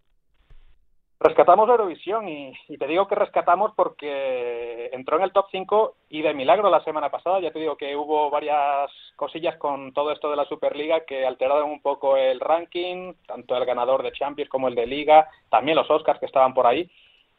Rescatamos 1.20 1.68
Eurovisión 1.68 2.28
y, 2.28 2.54
te 2.78 2.86
digo 2.86 3.08
que 3.08 3.16
rescatamos 3.16 3.72
porque 3.74 4.88
entró 4.92 5.16
en 5.16 5.24
el 5.24 5.32
top 5.32 5.46
5 5.50 5.96
y 6.10 6.22
de 6.22 6.32
milagro 6.32 6.70
la 6.70 6.82
semana 6.84 7.10
pasada. 7.10 7.40
Ya 7.40 7.50
te 7.50 7.58
digo 7.58 7.76
que 7.76 7.96
hubo 7.96 8.30
varias 8.30 8.88
cosillas 9.16 9.56
con 9.56 9.92
todo 9.92 10.12
esto 10.12 10.30
de 10.30 10.36
la 10.36 10.44
Superliga 10.44 11.04
que 11.04 11.26
alteraron 11.26 11.70
un 11.70 11.82
poco 11.82 12.16
el 12.16 12.38
ranking, 12.38 13.14
tanto 13.26 13.56
el 13.56 13.64
ganador 13.66 14.04
de 14.04 14.12
Champions 14.12 14.48
como 14.48 14.68
el 14.68 14.76
de 14.76 14.86
Liga, 14.86 15.28
también 15.50 15.76
los 15.76 15.90
Oscars 15.90 16.20
que 16.20 16.26
estaban 16.26 16.54
por 16.54 16.66
ahí. 16.66 16.88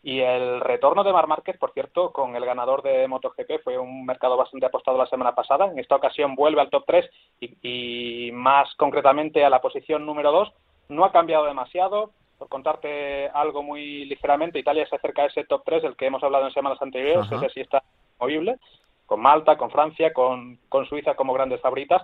Y 0.01 0.21
el 0.21 0.61
retorno 0.61 1.03
de 1.03 1.11
Mar 1.11 1.27
Márquez, 1.27 1.57
por 1.57 1.73
cierto, 1.73 2.11
con 2.11 2.35
el 2.35 2.45
ganador 2.45 2.81
de 2.83 3.07
MotoGP, 3.07 3.63
fue 3.63 3.77
un 3.77 4.05
mercado 4.05 4.37
bastante 4.37 4.65
apostado 4.65 4.97
la 4.97 5.07
semana 5.07 5.35
pasada. 5.35 5.65
En 5.65 5.77
esta 5.77 5.95
ocasión 5.95 6.35
vuelve 6.35 6.61
al 6.61 6.69
top 6.69 6.85
3 6.87 7.09
y, 7.41 8.27
y 8.27 8.31
más 8.31 8.73
concretamente 8.75 9.43
a 9.43 9.49
la 9.49 9.61
posición 9.61 10.05
número 10.05 10.31
2. 10.31 10.53
No 10.89 11.03
ha 11.03 11.11
cambiado 11.11 11.45
demasiado, 11.45 12.11
por 12.39 12.47
contarte 12.47 13.27
algo 13.33 13.61
muy 13.61 14.05
ligeramente, 14.05 14.59
Italia 14.59 14.87
se 14.87 14.95
acerca 14.95 15.23
a 15.23 15.25
ese 15.25 15.43
top 15.43 15.61
3 15.65 15.83
del 15.83 15.95
que 15.97 16.05
hemos 16.05 16.23
hablado 16.23 16.47
en 16.47 16.53
semanas 16.53 16.81
anteriores, 16.81 17.29
ese 17.29 17.49
sí 17.49 17.59
está 17.59 17.83
movible, 18.17 18.57
con 19.05 19.19
Malta, 19.19 19.57
con 19.57 19.69
Francia, 19.69 20.13
con, 20.13 20.57
con 20.69 20.85
Suiza 20.85 21.15
como 21.15 21.33
grandes 21.33 21.59
favoritas. 21.59 22.01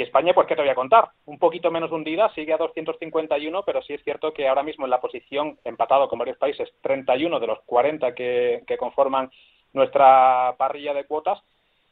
Y 0.00 0.02
España, 0.02 0.32
pues, 0.32 0.46
¿qué 0.46 0.56
te 0.56 0.62
voy 0.62 0.70
a 0.70 0.74
contar? 0.74 1.10
Un 1.26 1.38
poquito 1.38 1.70
menos 1.70 1.92
hundida, 1.92 2.32
sigue 2.34 2.54
a 2.54 2.56
251, 2.56 3.62
pero 3.64 3.82
sí 3.82 3.92
es 3.92 4.02
cierto 4.02 4.32
que 4.32 4.48
ahora 4.48 4.62
mismo 4.62 4.86
en 4.86 4.90
la 4.90 4.98
posición, 4.98 5.58
empatado 5.62 6.08
con 6.08 6.18
varios 6.18 6.38
países, 6.38 6.72
31 6.80 7.38
de 7.38 7.46
los 7.46 7.60
40 7.66 8.14
que, 8.14 8.64
que 8.66 8.78
conforman 8.78 9.30
nuestra 9.74 10.54
parrilla 10.56 10.94
de 10.94 11.04
cuotas, 11.04 11.42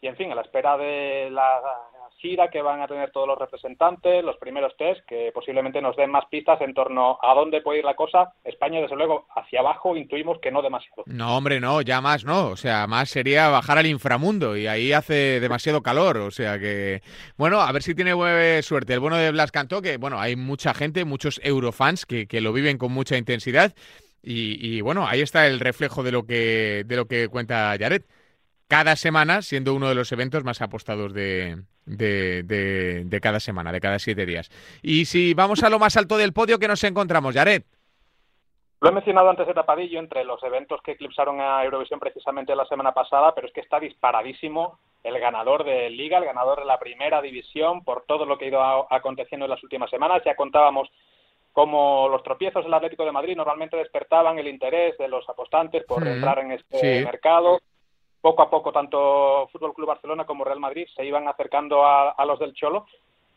y 0.00 0.06
en 0.06 0.16
fin, 0.16 0.32
a 0.32 0.34
la 0.34 0.40
espera 0.40 0.78
de 0.78 1.28
la 1.30 1.60
gira 2.18 2.50
que 2.50 2.62
van 2.62 2.80
a 2.80 2.88
tener 2.88 3.10
todos 3.10 3.26
los 3.26 3.38
representantes, 3.38 4.24
los 4.24 4.36
primeros 4.36 4.76
test, 4.76 5.00
que 5.06 5.30
posiblemente 5.32 5.80
nos 5.80 5.96
den 5.96 6.10
más 6.10 6.26
pistas 6.26 6.60
en 6.60 6.74
torno 6.74 7.18
a 7.22 7.34
dónde 7.34 7.62
puede 7.62 7.78
ir 7.78 7.84
la 7.84 7.94
cosa. 7.94 8.32
España, 8.44 8.80
desde 8.80 8.96
luego, 8.96 9.26
hacia 9.34 9.60
abajo 9.60 9.96
intuimos 9.96 10.38
que 10.40 10.50
no 10.50 10.60
demasiado. 10.60 11.04
No, 11.06 11.36
hombre, 11.36 11.60
no, 11.60 11.80
ya 11.80 12.00
más 12.00 12.24
no. 12.24 12.48
O 12.48 12.56
sea, 12.56 12.86
más 12.86 13.08
sería 13.08 13.48
bajar 13.48 13.78
al 13.78 13.86
inframundo 13.86 14.56
y 14.56 14.66
ahí 14.66 14.92
hace 14.92 15.40
demasiado 15.40 15.82
calor. 15.82 16.18
O 16.18 16.30
sea 16.30 16.58
que, 16.58 17.02
bueno, 17.36 17.60
a 17.60 17.70
ver 17.72 17.82
si 17.82 17.94
tiene 17.94 18.12
suerte. 18.62 18.94
El 18.94 19.00
bueno 19.00 19.16
de 19.16 19.30
Blas 19.30 19.52
Cantó, 19.52 19.80
que, 19.80 19.96
bueno, 19.96 20.20
hay 20.20 20.36
mucha 20.36 20.74
gente, 20.74 21.04
muchos 21.04 21.40
eurofans 21.44 22.04
que, 22.04 22.26
que 22.26 22.40
lo 22.40 22.52
viven 22.52 22.78
con 22.78 22.92
mucha 22.92 23.16
intensidad. 23.16 23.74
Y, 24.22 24.58
y, 24.60 24.80
bueno, 24.80 25.06
ahí 25.06 25.20
está 25.20 25.46
el 25.46 25.60
reflejo 25.60 26.02
de 26.02 26.12
lo 26.12 26.26
que, 26.26 26.82
de 26.84 26.96
lo 26.96 27.06
que 27.06 27.28
cuenta 27.28 27.76
Jared 27.78 28.02
cada 28.68 28.96
semana, 28.96 29.42
siendo 29.42 29.74
uno 29.74 29.88
de 29.88 29.94
los 29.94 30.12
eventos 30.12 30.44
más 30.44 30.60
apostados 30.60 31.14
de, 31.14 31.62
de, 31.88 33.18
cada 33.22 33.40
semana, 33.40 33.72
de 33.72 33.80
cada 33.80 33.98
siete 33.98 34.26
días. 34.26 34.50
Y 34.82 35.06
si 35.06 35.34
vamos 35.34 35.62
a 35.62 35.70
lo 35.70 35.78
más 35.78 35.96
alto 35.96 36.16
del 36.16 36.32
podio, 36.32 36.58
¿qué 36.58 36.68
nos 36.68 36.84
encontramos, 36.84 37.34
Yaret? 37.34 37.64
Lo 38.80 38.90
he 38.90 38.92
mencionado 38.92 39.28
antes 39.28 39.46
de 39.46 39.54
tapadillo 39.54 39.98
entre 39.98 40.24
los 40.24 40.42
eventos 40.44 40.80
que 40.82 40.92
eclipsaron 40.92 41.40
a 41.40 41.64
Eurovisión 41.64 41.98
precisamente 41.98 42.54
la 42.54 42.66
semana 42.66 42.92
pasada, 42.92 43.34
pero 43.34 43.48
es 43.48 43.52
que 43.52 43.60
está 43.60 43.80
disparadísimo 43.80 44.78
el 45.02 45.18
ganador 45.18 45.64
de 45.64 45.90
Liga, 45.90 46.18
el 46.18 46.24
ganador 46.24 46.60
de 46.60 46.64
la 46.64 46.78
primera 46.78 47.20
división, 47.20 47.82
por 47.82 48.04
todo 48.06 48.24
lo 48.24 48.38
que 48.38 48.44
ha 48.44 48.48
ido 48.48 48.92
aconteciendo 48.92 49.46
en 49.46 49.50
las 49.50 49.62
últimas 49.64 49.90
semanas. 49.90 50.22
Ya 50.24 50.36
contábamos 50.36 50.88
cómo 51.52 52.08
los 52.08 52.22
tropiezos 52.22 52.64
del 52.64 52.74
Atlético 52.74 53.04
de 53.04 53.10
Madrid 53.10 53.36
normalmente 53.36 53.76
despertaban 53.76 54.38
el 54.38 54.46
interés 54.46 54.96
de 54.96 55.08
los 55.08 55.28
apostantes 55.28 55.84
por 55.84 56.06
entrar 56.06 56.38
en 56.38 56.52
este 56.52 57.04
mercado 57.04 57.58
poco 58.20 58.42
a 58.42 58.50
poco 58.50 58.72
tanto 58.72 59.48
Fútbol 59.52 59.74
Club 59.74 59.88
Barcelona 59.88 60.24
como 60.24 60.44
Real 60.44 60.60
Madrid 60.60 60.86
se 60.94 61.04
iban 61.04 61.28
acercando 61.28 61.84
a, 61.84 62.24
los 62.26 62.38
del 62.38 62.54
Cholo, 62.54 62.86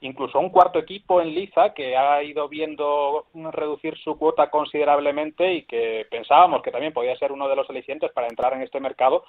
incluso 0.02 0.40
un 0.40 0.50
cuarto 0.50 0.80
equipo 0.80 1.22
en 1.22 1.34
Liza 1.34 1.74
que 1.74 1.96
ha 1.96 2.24
ido 2.24 2.48
viendo 2.50 3.26
reducir 3.34 3.98
su 3.98 4.18
cuota 4.18 4.50
considerablemente 4.50 5.54
y 5.54 5.64
que 5.64 6.08
pensábamos 6.10 6.62
que 6.62 6.72
también 6.72 6.94
podía 6.94 7.18
ser 7.18 7.32
uno 7.32 7.48
de 7.48 7.56
los 7.56 7.70
alicientes 7.70 8.12
para 8.12 8.28
entrar 8.28 8.54
en 8.54 8.62
este 8.62 8.80
mercado 8.80 9.24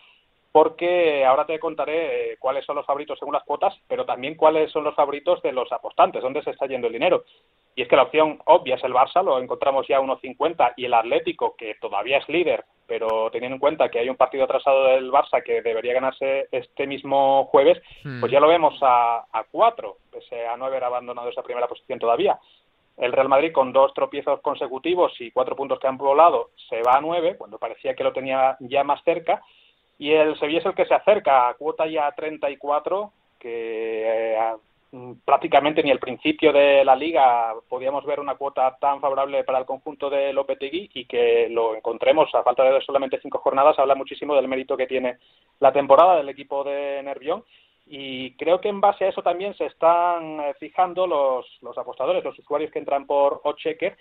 porque 0.52 1.24
ahora 1.24 1.46
te 1.46 1.58
contaré 1.58 2.32
eh, 2.32 2.36
cuáles 2.38 2.64
son 2.66 2.76
los 2.76 2.84
favoritos 2.84 3.18
según 3.18 3.32
las 3.32 3.42
cuotas, 3.44 3.74
pero 3.88 4.04
también 4.04 4.36
cuáles 4.36 4.70
son 4.70 4.84
los 4.84 4.94
favoritos 4.94 5.40
de 5.42 5.50
los 5.50 5.72
apostantes, 5.72 6.22
dónde 6.22 6.42
se 6.42 6.50
está 6.50 6.66
yendo 6.66 6.86
el 6.86 6.92
dinero. 6.92 7.24
Y 7.74 7.80
es 7.80 7.88
que 7.88 7.96
la 7.96 8.02
opción 8.02 8.38
obvia 8.44 8.74
es 8.74 8.84
el 8.84 8.92
Barça, 8.92 9.24
lo 9.24 9.40
encontramos 9.40 9.88
ya 9.88 9.96
a 9.96 10.02
1.50, 10.02 10.74
y 10.76 10.84
el 10.84 10.92
Atlético, 10.92 11.56
que 11.56 11.76
todavía 11.76 12.18
es 12.18 12.28
líder, 12.28 12.66
pero 12.86 13.30
teniendo 13.30 13.54
en 13.54 13.60
cuenta 13.60 13.88
que 13.88 13.98
hay 13.98 14.10
un 14.10 14.16
partido 14.16 14.44
atrasado 14.44 14.88
del 14.88 15.10
Barça 15.10 15.42
que 15.42 15.62
debería 15.62 15.94
ganarse 15.94 16.48
este 16.52 16.86
mismo 16.86 17.46
jueves, 17.46 17.82
hmm. 18.04 18.20
pues 18.20 18.30
ya 18.30 18.40
lo 18.40 18.48
vemos 18.48 18.78
a, 18.82 19.24
a 19.32 19.44
4, 19.50 19.96
pese 20.10 20.46
a 20.46 20.58
no 20.58 20.66
haber 20.66 20.84
abandonado 20.84 21.30
esa 21.30 21.42
primera 21.42 21.66
posición 21.66 21.98
todavía. 21.98 22.38
El 22.98 23.12
Real 23.12 23.30
Madrid 23.30 23.52
con 23.52 23.72
dos 23.72 23.94
tropiezos 23.94 24.42
consecutivos 24.42 25.18
y 25.18 25.30
cuatro 25.30 25.56
puntos 25.56 25.80
que 25.80 25.86
han 25.86 25.96
volado 25.96 26.50
se 26.68 26.82
va 26.82 26.98
a 26.98 27.00
9, 27.00 27.36
cuando 27.38 27.58
parecía 27.58 27.94
que 27.94 28.04
lo 28.04 28.12
tenía 28.12 28.58
ya 28.60 28.84
más 28.84 29.02
cerca, 29.02 29.42
y 30.02 30.12
el 30.12 30.38
Sevilla 30.38 30.60
es 30.60 30.66
el 30.66 30.74
que 30.74 30.86
se 30.86 30.94
acerca 30.94 31.48
a 31.48 31.54
cuota 31.54 31.86
ya 31.86 32.10
34, 32.12 33.12
que 33.38 34.34
eh, 34.36 34.38
Mm, 34.94 35.14
prácticamente 35.24 35.82
ni 35.82 35.90
el 35.90 35.98
principio 35.98 36.52
de 36.52 36.84
la 36.84 36.94
liga 36.94 37.54
podíamos 37.66 38.04
ver 38.04 38.20
una 38.20 38.34
cuota 38.34 38.76
tan 38.78 39.00
favorable 39.00 39.42
para 39.42 39.58
el 39.58 39.64
conjunto 39.64 40.10
de 40.10 40.34
Lopetegui 40.34 40.90
y 40.92 41.06
que 41.06 41.48
lo 41.48 41.74
encontremos 41.74 42.28
a 42.34 42.42
falta 42.42 42.62
de 42.62 42.78
solamente 42.82 43.18
cinco 43.22 43.38
jornadas 43.38 43.78
habla 43.78 43.94
muchísimo 43.94 44.34
del 44.34 44.48
mérito 44.48 44.76
que 44.76 44.86
tiene 44.86 45.16
la 45.60 45.72
temporada 45.72 46.16
del 46.16 46.28
equipo 46.28 46.62
de 46.62 47.02
Nervión 47.02 47.42
y 47.86 48.36
creo 48.36 48.60
que 48.60 48.68
en 48.68 48.82
base 48.82 49.06
a 49.06 49.08
eso 49.08 49.22
también 49.22 49.54
se 49.54 49.64
están 49.64 50.40
eh, 50.40 50.54
fijando 50.60 51.06
los, 51.06 51.46
los 51.62 51.78
apostadores, 51.78 52.22
los 52.22 52.38
usuarios 52.38 52.70
que 52.70 52.78
entran 52.78 53.06
por 53.06 53.40
Ochecker 53.44 53.96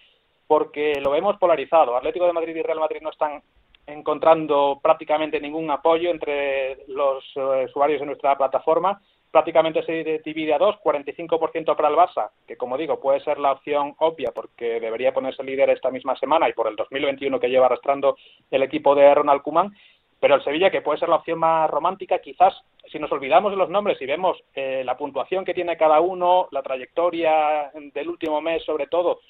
porque 0.46 1.00
lo 1.00 1.12
vemos 1.12 1.38
polarizado. 1.38 1.96
Atlético 1.96 2.28
de 2.28 2.34
Madrid 2.34 2.58
y 2.58 2.62
Real 2.62 2.82
Madrid 2.82 3.00
no 3.02 3.12
están 3.12 3.42
encontrando 3.88 4.80
prácticamente 4.82 5.40
ningún 5.40 5.70
apoyo 5.72 6.12
entre 6.12 6.86
los 6.88 7.24
eh, 7.36 7.66
usuarios 7.66 8.00
de 8.00 8.06
nuestra 8.06 8.38
plataforma. 8.38 9.02
Prácticamente 9.32 9.84
se 9.84 10.22
divide 10.26 10.54
a 10.54 10.58
dos, 10.58 10.76
45% 10.84 11.76
para 11.76 11.88
el 11.88 11.96
Barça, 11.96 12.32
que 12.46 12.58
como 12.58 12.78
digo 12.78 13.00
puede 13.00 13.22
ser 13.22 13.40
la 13.40 13.54
opción 13.54 13.96
obvia 14.00 14.32
porque 14.36 14.80
debería 14.80 15.14
ponerse 15.14 15.44
líder 15.44 15.70
esta 15.70 15.90
misma 15.90 16.18
semana 16.18 16.50
y 16.50 16.54
por 16.54 16.68
el 16.68 16.76
2021 16.76 17.40
que 17.40 17.50
lleva 17.50 17.68
arrastrando 17.68 18.18
el 18.50 18.64
equipo 18.64 18.94
de 18.94 19.16
Ronald 19.16 19.42
Koeman, 19.42 19.74
pero 20.20 20.36
el 20.36 20.44
Sevilla 20.44 20.70
que 20.70 20.82
puede 20.82 21.00
ser 21.00 21.08
la 21.08 21.16
opción 21.16 21.40
más 21.40 21.70
romántica, 21.70 22.20
quizás 22.20 22.54
si 22.92 23.00
nos 23.00 23.12
olvidamos 23.12 23.52
de 23.52 23.58
los 23.58 23.70
nombres 23.70 24.02
y 24.02 24.06
vemos 24.06 24.38
eh, 24.54 24.84
la 24.84 24.98
puntuación 24.98 25.46
que 25.46 25.54
tiene 25.54 25.78
cada 25.78 26.02
uno, 26.02 26.50
la 26.52 26.62
trayectoria 26.62 27.72
del 27.74 28.10
último 28.10 28.42
mes 28.42 28.64
sobre 28.66 28.88
todo, 28.88 29.22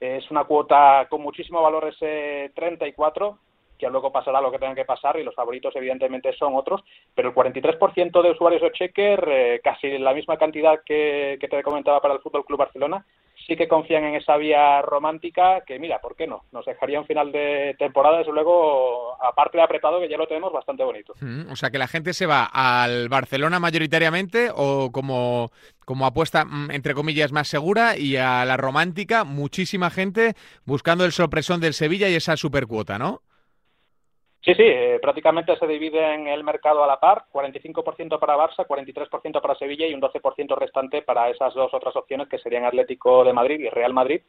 es 0.00 0.30
una 0.30 0.44
cuota 0.44 1.06
con 1.10 1.20
muchísimo 1.20 1.60
valor 1.60 1.88
ese 1.88 2.52
34, 2.54 3.38
que 3.78 3.88
luego 3.88 4.12
pasará 4.12 4.40
lo 4.40 4.50
que 4.50 4.58
tenga 4.58 4.74
que 4.74 4.84
pasar 4.84 5.18
y 5.18 5.24
los 5.24 5.34
favoritos 5.34 5.74
evidentemente 5.76 6.32
son 6.32 6.56
otros, 6.56 6.82
pero 7.14 7.28
el 7.28 7.34
43% 7.34 8.22
de 8.22 8.30
usuarios 8.30 8.62
de 8.62 8.72
Checker, 8.72 9.28
eh, 9.28 9.60
casi 9.62 9.98
la 9.98 10.12
misma 10.12 10.36
cantidad 10.36 10.80
que, 10.84 11.38
te 11.40 11.62
comentaba 11.62 12.00
para 12.00 12.14
el 12.14 12.20
Fútbol 12.20 12.44
Club 12.44 12.58
Barcelona, 12.58 13.04
sí 13.46 13.56
que 13.56 13.68
confían 13.68 14.04
en 14.04 14.16
esa 14.16 14.36
vía 14.36 14.82
romántica 14.82 15.62
que, 15.66 15.78
mira, 15.78 16.00
¿por 16.00 16.16
qué 16.16 16.26
no? 16.26 16.44
Nos 16.52 16.66
dejaría 16.66 17.00
un 17.00 17.06
final 17.06 17.32
de 17.32 17.74
temporada, 17.78 18.18
desde 18.18 18.32
luego, 18.32 19.16
aparte 19.22 19.56
de 19.56 19.62
apretado, 19.62 20.00
que 20.00 20.08
ya 20.08 20.18
lo 20.18 20.26
tenemos 20.26 20.52
bastante 20.52 20.84
bonito. 20.84 21.14
o 21.50 21.56
sea, 21.56 21.70
que 21.70 21.78
la 21.78 21.88
gente 21.88 22.12
se 22.12 22.26
va 22.26 22.44
al 22.44 23.08
Barcelona 23.08 23.58
mayoritariamente 23.58 24.50
o 24.54 24.90
como, 24.92 25.50
como 25.86 26.04
apuesta, 26.04 26.44
mm, 26.44 26.72
entre 26.72 26.94
comillas, 26.94 27.32
más 27.32 27.48
segura 27.48 27.96
y 27.96 28.16
a 28.16 28.44
la 28.44 28.58
romántica, 28.58 29.24
muchísima 29.24 29.88
gente 29.88 30.34
buscando 30.66 31.04
el 31.04 31.12
sorpresón 31.12 31.60
del 31.60 31.72
Sevilla 31.72 32.08
y 32.10 32.16
esa 32.16 32.36
supercuota, 32.36 32.98
¿no? 32.98 33.22
Sí, 34.40 34.54
sí, 34.54 34.62
eh, 34.62 34.98
prácticamente 35.02 35.56
se 35.56 35.66
divide 35.66 36.14
en 36.14 36.28
el 36.28 36.44
mercado 36.44 36.84
a 36.84 36.86
la 36.86 37.00
par, 37.00 37.24
45% 37.32 38.18
para 38.18 38.36
Barça, 38.36 38.66
43% 38.66 39.40
para 39.40 39.56
Sevilla 39.56 39.86
y 39.86 39.94
un 39.94 40.00
12% 40.00 40.56
restante 40.56 41.02
para 41.02 41.28
esas 41.28 41.54
dos 41.54 41.74
otras 41.74 41.96
opciones 41.96 42.28
que 42.28 42.38
serían 42.38 42.64
Atlético 42.64 43.24
de 43.24 43.32
Madrid 43.32 43.60
y 43.60 43.68
Real 43.68 43.92
Madrid, 43.92 44.22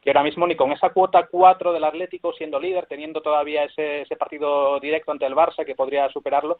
que 0.00 0.10
ahora 0.10 0.22
mismo 0.22 0.46
ni 0.46 0.54
con 0.54 0.70
esa 0.70 0.90
cuota 0.90 1.26
4 1.28 1.72
del 1.72 1.82
Atlético 1.82 2.32
siendo 2.32 2.60
líder, 2.60 2.86
teniendo 2.86 3.20
todavía 3.20 3.64
ese, 3.64 4.02
ese 4.02 4.16
partido 4.16 4.78
directo 4.78 5.10
ante 5.10 5.26
el 5.26 5.34
Barça 5.34 5.64
que 5.66 5.74
podría 5.74 6.08
superarlo, 6.10 6.58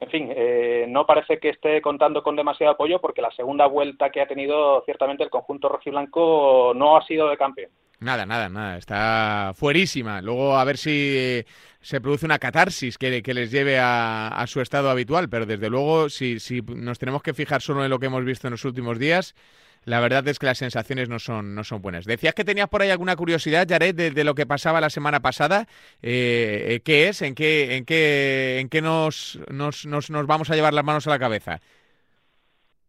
en 0.00 0.08
fin, 0.08 0.32
eh, 0.34 0.86
no 0.88 1.04
parece 1.04 1.38
que 1.38 1.50
esté 1.50 1.82
contando 1.82 2.22
con 2.22 2.34
demasiado 2.34 2.72
apoyo 2.72 3.00
porque 3.00 3.20
la 3.20 3.30
segunda 3.32 3.66
vuelta 3.66 4.08
que 4.08 4.22
ha 4.22 4.26
tenido 4.26 4.82
ciertamente 4.86 5.22
el 5.22 5.28
conjunto 5.28 5.68
rojiblanco 5.68 6.72
no 6.74 6.96
ha 6.96 7.06
sido 7.06 7.28
de 7.28 7.36
campeón. 7.36 7.70
Nada, 8.00 8.24
nada, 8.24 8.48
nada. 8.48 8.78
Está 8.78 9.52
fuerísima. 9.54 10.22
Luego 10.22 10.56
a 10.56 10.64
ver 10.64 10.78
si 10.78 11.44
se 11.80 12.00
produce 12.00 12.26
una 12.26 12.38
catarsis 12.38 12.98
que, 12.98 13.22
que 13.22 13.34
les 13.34 13.50
lleve 13.50 13.78
a, 13.78 14.44
su 14.46 14.60
estado 14.60 14.90
habitual. 14.90 15.28
Pero 15.28 15.46
desde 15.46 15.70
luego, 15.70 16.08
si, 16.08 16.40
si 16.40 16.60
nos 16.62 16.98
tenemos 16.98 17.22
que 17.22 17.34
fijar 17.34 17.62
solo 17.62 17.84
en 17.84 17.90
lo 17.90 17.98
que 17.98 18.06
hemos 18.06 18.24
visto 18.24 18.46
en 18.46 18.52
los 18.52 18.64
últimos 18.64 18.98
días, 18.98 19.34
la 19.84 20.00
verdad 20.00 20.26
es 20.28 20.38
que 20.38 20.46
las 20.46 20.58
sensaciones 20.58 21.08
no 21.08 21.18
son, 21.18 21.54
no 21.54 21.64
son 21.64 21.80
buenas. 21.80 22.04
Decías 22.04 22.34
que 22.34 22.44
tenías 22.44 22.68
por 22.68 22.82
ahí 22.82 22.90
alguna 22.90 23.16
curiosidad, 23.16 23.66
Jared, 23.68 24.12
de, 24.12 24.24
lo 24.24 24.34
que 24.34 24.46
pasaba 24.46 24.80
la 24.80 24.90
semana 24.90 25.20
pasada. 25.20 25.66
Eh, 26.02 26.80
¿Qué 26.84 27.08
es? 27.08 27.22
¿En 27.22 27.34
qué, 27.34 27.76
en 27.76 27.84
qué, 27.86 28.58
en 28.60 28.68
qué 28.68 28.82
nos, 28.82 29.40
nos, 29.50 29.86
nos, 29.86 30.10
nos 30.10 30.26
vamos 30.26 30.50
a 30.50 30.54
llevar 30.54 30.74
las 30.74 30.84
manos 30.84 31.06
a 31.06 31.10
la 31.10 31.18
cabeza? 31.18 31.60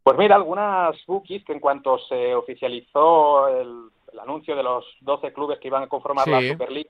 Pues 0.04 0.18
mira, 0.18 0.36
algunas 0.36 0.96
bookies 1.06 1.46
que 1.46 1.54
en 1.54 1.60
cuanto 1.60 2.00
se 2.00 2.34
oficializó 2.34 3.48
el, 3.48 3.90
anuncio 4.22 4.56
de 4.56 4.64
los 4.64 4.86
12 5.02 5.32
clubes 5.32 5.60
que 5.60 5.70
iban 5.70 5.84
a 5.84 5.88
conformar 5.88 6.28
la 6.28 6.42
Superliga, 6.42 6.90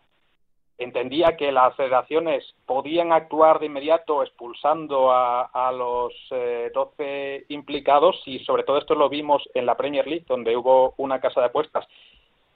entendía 0.83 1.37
que 1.37 1.51
las 1.51 1.75
federaciones 1.75 2.43
podían 2.65 3.11
actuar 3.11 3.59
de 3.59 3.67
inmediato 3.67 4.23
expulsando 4.23 5.11
a, 5.11 5.71
los 5.71 6.13
12 6.29 6.93
eh, 6.99 7.45
implicados 7.49 8.21
y 8.25 8.39
sobre 8.39 8.63
todo 8.63 8.77
esto 8.77 8.95
lo 8.95 9.09
vimos 9.09 9.47
en 9.53 9.65
la 9.65 9.77
Premier 9.77 10.07
League, 10.07 10.25
donde 10.27 10.57
hubo 10.57 10.93
una 10.97 11.19
casa 11.21 11.39
de 11.39 11.47
apuestas 11.47 11.87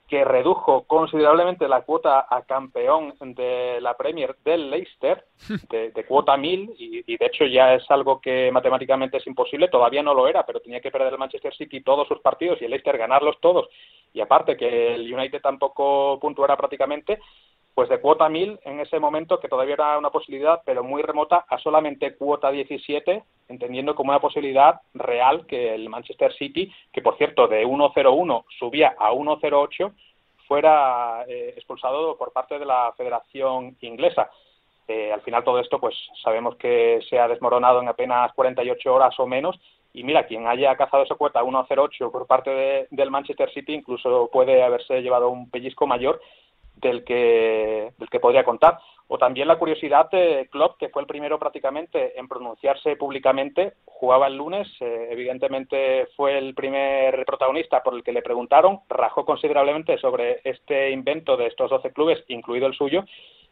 que 0.08 0.24
redujo 0.24 0.84
considerablemente 0.84 1.66
la 1.66 1.80
cuota 1.80 2.26
a 2.30 2.42
campeón 2.42 3.14
de 3.20 3.80
la 3.80 3.96
Premier 3.96 4.36
del 4.44 4.70
Leicester, 4.70 5.24
de, 5.68 6.04
cuota 6.06 6.36
1000, 6.36 6.74
y, 6.78 7.12
y, 7.12 7.16
de 7.16 7.26
hecho 7.26 7.44
ya 7.44 7.74
es 7.74 7.90
algo 7.90 8.20
que 8.20 8.50
matemáticamente 8.52 9.16
es 9.16 9.26
imposible, 9.26 9.68
todavía 9.68 10.02
no 10.02 10.14
lo 10.14 10.28
era, 10.28 10.46
pero 10.46 10.60
tenía 10.60 10.80
que 10.80 10.92
perder 10.92 11.12
el 11.12 11.18
Manchester 11.18 11.54
City 11.54 11.80
todos 11.80 12.06
sus 12.06 12.20
partidos 12.20 12.60
y 12.60 12.64
el 12.64 12.70
Leicester 12.70 12.96
ganarlos 12.96 13.40
todos, 13.40 13.68
y 14.12 14.20
aparte 14.20 14.56
que 14.56 14.94
el 14.94 15.12
United 15.12 15.40
tampoco 15.40 16.18
puntuara 16.20 16.56
prácticamente, 16.56 17.18
pues 17.76 17.90
de 17.90 18.00
cuota 18.00 18.30
1000 18.30 18.58
en 18.64 18.80
ese 18.80 18.98
momento, 18.98 19.38
que 19.38 19.48
todavía 19.48 19.74
era 19.74 19.98
una 19.98 20.08
posibilidad, 20.08 20.62
pero 20.64 20.82
muy 20.82 21.02
remota, 21.02 21.44
a 21.46 21.58
solamente 21.58 22.16
cuota 22.16 22.50
17, 22.50 23.22
entendiendo 23.50 23.94
como 23.94 24.12
una 24.12 24.18
posibilidad 24.18 24.80
real 24.94 25.44
que 25.44 25.74
el 25.74 25.90
Manchester 25.90 26.32
City, 26.32 26.72
que 26.90 27.02
por 27.02 27.18
cierto 27.18 27.46
de 27.48 27.66
1.01 27.66 28.44
subía 28.58 28.94
a 28.98 29.12
1.08, 29.12 29.92
fuera 30.48 31.26
eh, 31.28 31.52
expulsado 31.54 32.16
por 32.16 32.32
parte 32.32 32.58
de 32.58 32.64
la 32.64 32.94
Federación 32.96 33.76
Inglesa. 33.82 34.30
Eh, 34.88 35.12
al 35.12 35.20
final 35.20 35.44
todo 35.44 35.60
esto, 35.60 35.78
pues 35.78 35.94
sabemos 36.24 36.56
que 36.56 37.00
se 37.10 37.18
ha 37.18 37.28
desmoronado 37.28 37.82
en 37.82 37.88
apenas 37.88 38.32
48 38.32 38.94
horas 38.94 39.20
o 39.20 39.26
menos. 39.26 39.54
Y 39.92 40.02
mira, 40.02 40.26
quien 40.26 40.46
haya 40.46 40.74
cazado 40.76 41.02
esa 41.02 41.16
cuota 41.16 41.42
1.08 41.42 42.10
por 42.10 42.26
parte 42.26 42.86
del 42.90 43.10
Manchester 43.10 43.52
City 43.52 43.74
incluso 43.74 44.30
puede 44.32 44.62
haberse 44.62 45.02
llevado 45.02 45.28
un 45.28 45.50
pellizco 45.50 45.86
mayor 45.86 46.22
del 46.76 47.04
que, 47.04 47.92
del 47.98 48.08
que 48.08 48.20
podría 48.20 48.44
contar. 48.44 48.78
O 49.08 49.18
también 49.18 49.46
la 49.46 49.58
curiosidad 49.58 50.10
de 50.10 50.48
Klopp, 50.50 50.78
que 50.78 50.88
fue 50.88 51.02
el 51.02 51.06
primero 51.06 51.38
prácticamente 51.38 52.18
en 52.18 52.26
pronunciarse 52.26 52.96
públicamente, 52.96 53.74
jugaba 53.84 54.26
el 54.26 54.36
lunes, 54.36 54.68
eh, 54.80 55.08
evidentemente 55.10 56.08
fue 56.16 56.36
el 56.36 56.54
primer 56.54 57.24
protagonista 57.24 57.82
por 57.84 57.94
el 57.94 58.02
que 58.02 58.12
le 58.12 58.22
preguntaron, 58.22 58.80
rajó 58.88 59.24
considerablemente 59.24 59.96
sobre 59.98 60.40
este 60.42 60.90
invento 60.90 61.36
de 61.36 61.46
estos 61.46 61.70
12 61.70 61.92
clubes, 61.92 62.24
incluido 62.28 62.66
el 62.66 62.74
suyo, 62.74 63.04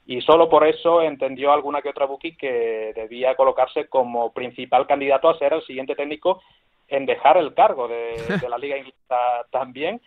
y 0.06 0.20
solo 0.22 0.48
por 0.48 0.66
eso 0.66 1.00
entendió 1.00 1.52
alguna 1.52 1.80
que 1.80 1.88
otra 1.88 2.06
bookie 2.06 2.36
que 2.36 2.92
debía 2.94 3.36
colocarse 3.36 3.88
como 3.88 4.32
principal 4.32 4.88
candidato 4.88 5.28
a 5.28 5.38
ser 5.38 5.52
el 5.52 5.62
siguiente 5.62 5.94
técnico 5.94 6.42
en 6.88 7.06
dejar 7.06 7.36
el 7.36 7.54
cargo 7.54 7.86
de, 7.86 8.16
de 8.40 8.48
la 8.48 8.58
Liga 8.58 8.76
Inglesa 8.76 9.46
también, 9.52 10.00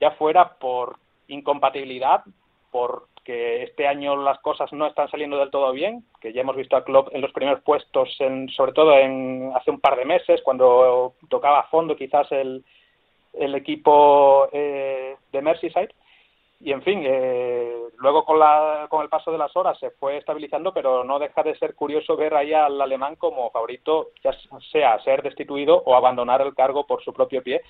ya 0.00 0.10
fuera 0.12 0.58
por 0.58 0.96
incompatibilidad 1.28 2.24
porque 2.70 3.62
este 3.62 3.86
año 3.86 4.16
las 4.16 4.38
cosas 4.40 4.72
no 4.72 4.86
están 4.86 5.10
saliendo 5.10 5.38
del 5.38 5.50
todo 5.50 5.72
bien, 5.72 6.04
que 6.20 6.32
ya 6.32 6.40
hemos 6.40 6.56
visto 6.56 6.76
a 6.76 6.84
Klopp 6.84 7.08
en 7.12 7.20
los 7.20 7.32
primeros 7.32 7.62
puestos, 7.62 8.14
en, 8.20 8.48
sobre 8.50 8.72
todo 8.72 8.96
en 8.96 9.52
hace 9.54 9.70
un 9.70 9.80
par 9.80 9.96
de 9.96 10.04
meses, 10.04 10.40
cuando 10.42 11.14
tocaba 11.28 11.60
a 11.60 11.68
fondo 11.68 11.96
quizás 11.96 12.30
el, 12.32 12.64
el 13.34 13.54
equipo 13.54 14.48
eh, 14.52 15.16
de 15.32 15.42
Merseyside. 15.42 15.94
Y 16.62 16.72
en 16.72 16.82
fin, 16.82 17.02
eh, 17.06 17.74
luego 17.96 18.26
con, 18.26 18.38
la, 18.38 18.86
con 18.90 19.00
el 19.02 19.08
paso 19.08 19.32
de 19.32 19.38
las 19.38 19.56
horas 19.56 19.78
se 19.78 19.92
fue 19.92 20.18
estabilizando, 20.18 20.74
pero 20.74 21.04
no 21.04 21.18
deja 21.18 21.42
de 21.42 21.56
ser 21.56 21.74
curioso 21.74 22.16
ver 22.16 22.34
ahí 22.34 22.52
al 22.52 22.78
alemán 22.78 23.16
como 23.16 23.50
favorito, 23.50 24.08
ya 24.22 24.32
sea 24.70 24.98
ser 25.00 25.22
destituido 25.22 25.82
o 25.86 25.94
abandonar 25.94 26.42
el 26.42 26.54
cargo 26.54 26.86
por 26.86 27.02
su 27.02 27.14
propio 27.14 27.42
pie 27.42 27.62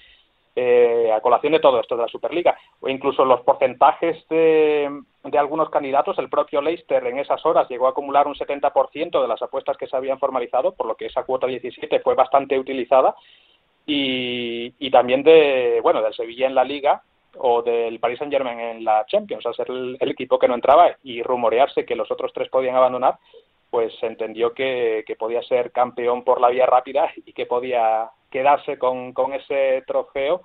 eh, 0.56 1.10
a 1.12 1.20
colación 1.20 1.52
de 1.52 1.60
todo 1.60 1.80
esto 1.80 1.96
de 1.96 2.02
la 2.02 2.08
Superliga, 2.08 2.56
o 2.80 2.88
incluso 2.88 3.24
los 3.24 3.40
porcentajes 3.42 4.26
de, 4.28 5.02
de, 5.24 5.38
algunos 5.38 5.70
candidatos, 5.70 6.18
el 6.18 6.28
propio 6.28 6.60
Leicester 6.60 7.06
en 7.06 7.18
esas 7.18 7.44
horas 7.46 7.68
llegó 7.68 7.86
a 7.86 7.90
acumular 7.90 8.26
un 8.26 8.34
70% 8.34 9.22
de 9.22 9.28
las 9.28 9.40
apuestas 9.42 9.76
que 9.76 9.86
se 9.86 9.96
habían 9.96 10.18
formalizado, 10.18 10.72
por 10.72 10.86
lo 10.86 10.96
que 10.96 11.06
esa 11.06 11.22
cuota 11.22 11.46
17 11.46 12.00
fue 12.00 12.14
bastante 12.14 12.58
utilizada, 12.58 13.14
y, 13.86 14.74
y 14.78 14.90
también 14.90 15.22
de, 15.22 15.80
bueno, 15.82 16.02
del 16.02 16.14
Sevilla 16.14 16.46
en 16.46 16.54
la 16.54 16.64
Liga, 16.64 17.02
o 17.38 17.62
del 17.62 18.00
Paris 18.00 18.18
Saint 18.18 18.32
Germain 18.32 18.58
en 18.58 18.84
la 18.84 19.04
Champions, 19.06 19.46
al 19.46 19.54
ser 19.54 19.70
el, 19.70 19.96
equipo 20.00 20.38
que 20.38 20.48
no 20.48 20.54
entraba 20.54 20.96
y 21.02 21.22
rumorearse 21.22 21.84
que 21.84 21.96
los 21.96 22.10
otros 22.10 22.32
tres 22.32 22.48
podían 22.48 22.76
abandonar, 22.76 23.18
pues 23.70 23.92
entendió 24.02 24.52
que, 24.52 25.04
que 25.06 25.16
podía 25.16 25.42
ser 25.42 25.70
campeón 25.70 26.24
por 26.24 26.40
la 26.40 26.48
vía 26.48 26.66
rápida 26.66 27.10
y 27.24 27.32
que 27.32 27.46
podía 27.46 28.10
quedarse 28.30 28.78
con, 28.78 29.12
con 29.12 29.32
ese 29.32 29.82
trofeo, 29.86 30.42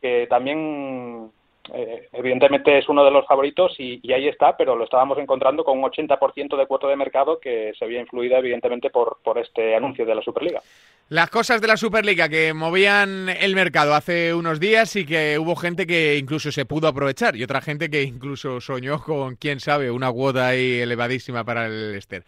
que 0.00 0.26
también 0.28 1.30
eh, 1.74 2.08
evidentemente 2.12 2.78
es 2.78 2.88
uno 2.88 3.04
de 3.04 3.10
los 3.10 3.26
favoritos 3.26 3.74
y, 3.78 4.00
ahí 4.12 4.28
está, 4.28 4.56
pero 4.56 4.76
lo 4.76 4.84
estábamos 4.84 5.18
encontrando 5.18 5.64
con 5.64 5.78
un 5.78 5.84
80% 5.84 6.56
de 6.56 6.66
cuota 6.66 6.86
de 6.86 6.96
mercado 6.96 7.40
que 7.40 7.72
se 7.78 7.84
había 7.84 8.00
influido 8.00 8.36
evidentemente 8.36 8.90
por, 8.90 9.18
por 9.22 9.38
este 9.38 9.74
anuncio 9.74 10.06
de 10.06 10.14
la 10.14 10.22
Superliga. 10.22 10.60
Las 11.08 11.30
cosas 11.30 11.60
de 11.60 11.68
la 11.68 11.76
Superliga 11.76 12.28
que 12.28 12.52
movían 12.52 13.28
el 13.28 13.54
mercado 13.54 13.94
hace 13.94 14.34
unos 14.34 14.58
días 14.60 14.94
y 14.96 15.06
que 15.06 15.38
hubo 15.38 15.54
gente 15.56 15.86
que 15.86 16.16
incluso 16.18 16.50
se 16.50 16.66
pudo 16.66 16.88
aprovechar 16.88 17.36
y 17.36 17.44
otra 17.44 17.60
gente 17.60 17.88
que 17.90 18.02
incluso 18.02 18.60
soñó 18.60 19.00
con, 19.00 19.36
quién 19.36 19.60
sabe, 19.60 19.90
una 19.90 20.10
cuota 20.10 20.48
ahí 20.48 20.80
elevadísima 20.80 21.44
para 21.44 21.66
el 21.66 21.94
Esther. 21.94 22.24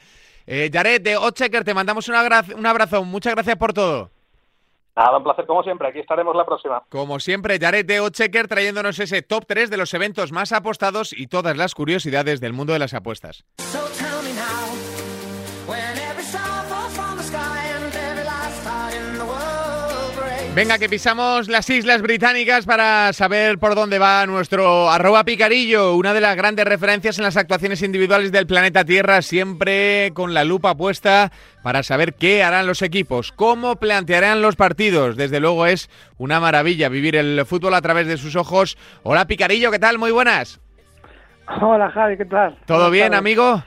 Eh, 0.46 0.70
Jared 0.72 1.02
de 1.02 1.16
Ochecker, 1.16 1.64
te 1.64 1.74
mandamos 1.74 2.08
un 2.08 2.14
abrazo. 2.14 3.04
Muchas 3.04 3.34
gracias 3.34 3.56
por 3.56 3.72
todo. 3.72 4.10
Nada, 4.98 5.16
un 5.16 5.22
placer 5.22 5.46
como 5.46 5.62
siempre. 5.62 5.86
Aquí 5.86 6.00
estaremos 6.00 6.34
la 6.34 6.44
próxima. 6.44 6.82
Como 6.88 7.20
siempre, 7.20 7.60
Jared 7.60 7.86
de 7.86 8.00
Ochecker 8.00 8.48
trayéndonos 8.48 8.98
ese 8.98 9.22
top 9.22 9.44
3 9.46 9.70
de 9.70 9.76
los 9.76 9.94
eventos 9.94 10.32
más 10.32 10.50
apostados 10.50 11.12
y 11.12 11.28
todas 11.28 11.56
las 11.56 11.76
curiosidades 11.76 12.40
del 12.40 12.52
mundo 12.52 12.72
de 12.72 12.80
las 12.80 12.94
apuestas. 12.94 13.44
Venga, 20.58 20.76
que 20.76 20.88
pisamos 20.88 21.48
las 21.48 21.70
Islas 21.70 22.02
Británicas 22.02 22.66
para 22.66 23.12
saber 23.12 23.58
por 23.60 23.76
dónde 23.76 24.00
va 24.00 24.26
nuestro 24.26 24.90
arroba 24.90 25.22
picarillo, 25.22 25.94
una 25.94 26.12
de 26.12 26.20
las 26.20 26.34
grandes 26.34 26.64
referencias 26.64 27.16
en 27.16 27.22
las 27.22 27.36
actuaciones 27.36 27.80
individuales 27.80 28.32
del 28.32 28.48
planeta 28.48 28.84
Tierra, 28.84 29.22
siempre 29.22 30.10
con 30.14 30.34
la 30.34 30.42
lupa 30.42 30.74
puesta 30.74 31.30
para 31.62 31.84
saber 31.84 32.14
qué 32.14 32.42
harán 32.42 32.66
los 32.66 32.82
equipos, 32.82 33.30
cómo 33.30 33.76
plantearán 33.76 34.42
los 34.42 34.56
partidos. 34.56 35.16
Desde 35.16 35.38
luego 35.38 35.64
es 35.64 35.88
una 36.16 36.40
maravilla 36.40 36.88
vivir 36.88 37.14
el 37.14 37.46
fútbol 37.46 37.74
a 37.74 37.80
través 37.80 38.08
de 38.08 38.16
sus 38.16 38.34
ojos. 38.34 38.76
Hola 39.04 39.28
Picarillo, 39.28 39.70
¿qué 39.70 39.78
tal? 39.78 39.96
Muy 39.96 40.10
buenas. 40.10 40.60
Hola 41.62 41.88
Javi, 41.92 42.16
¿qué 42.16 42.24
tal? 42.24 42.58
¿Todo 42.66 42.90
bien, 42.90 43.14
amigo? 43.14 43.62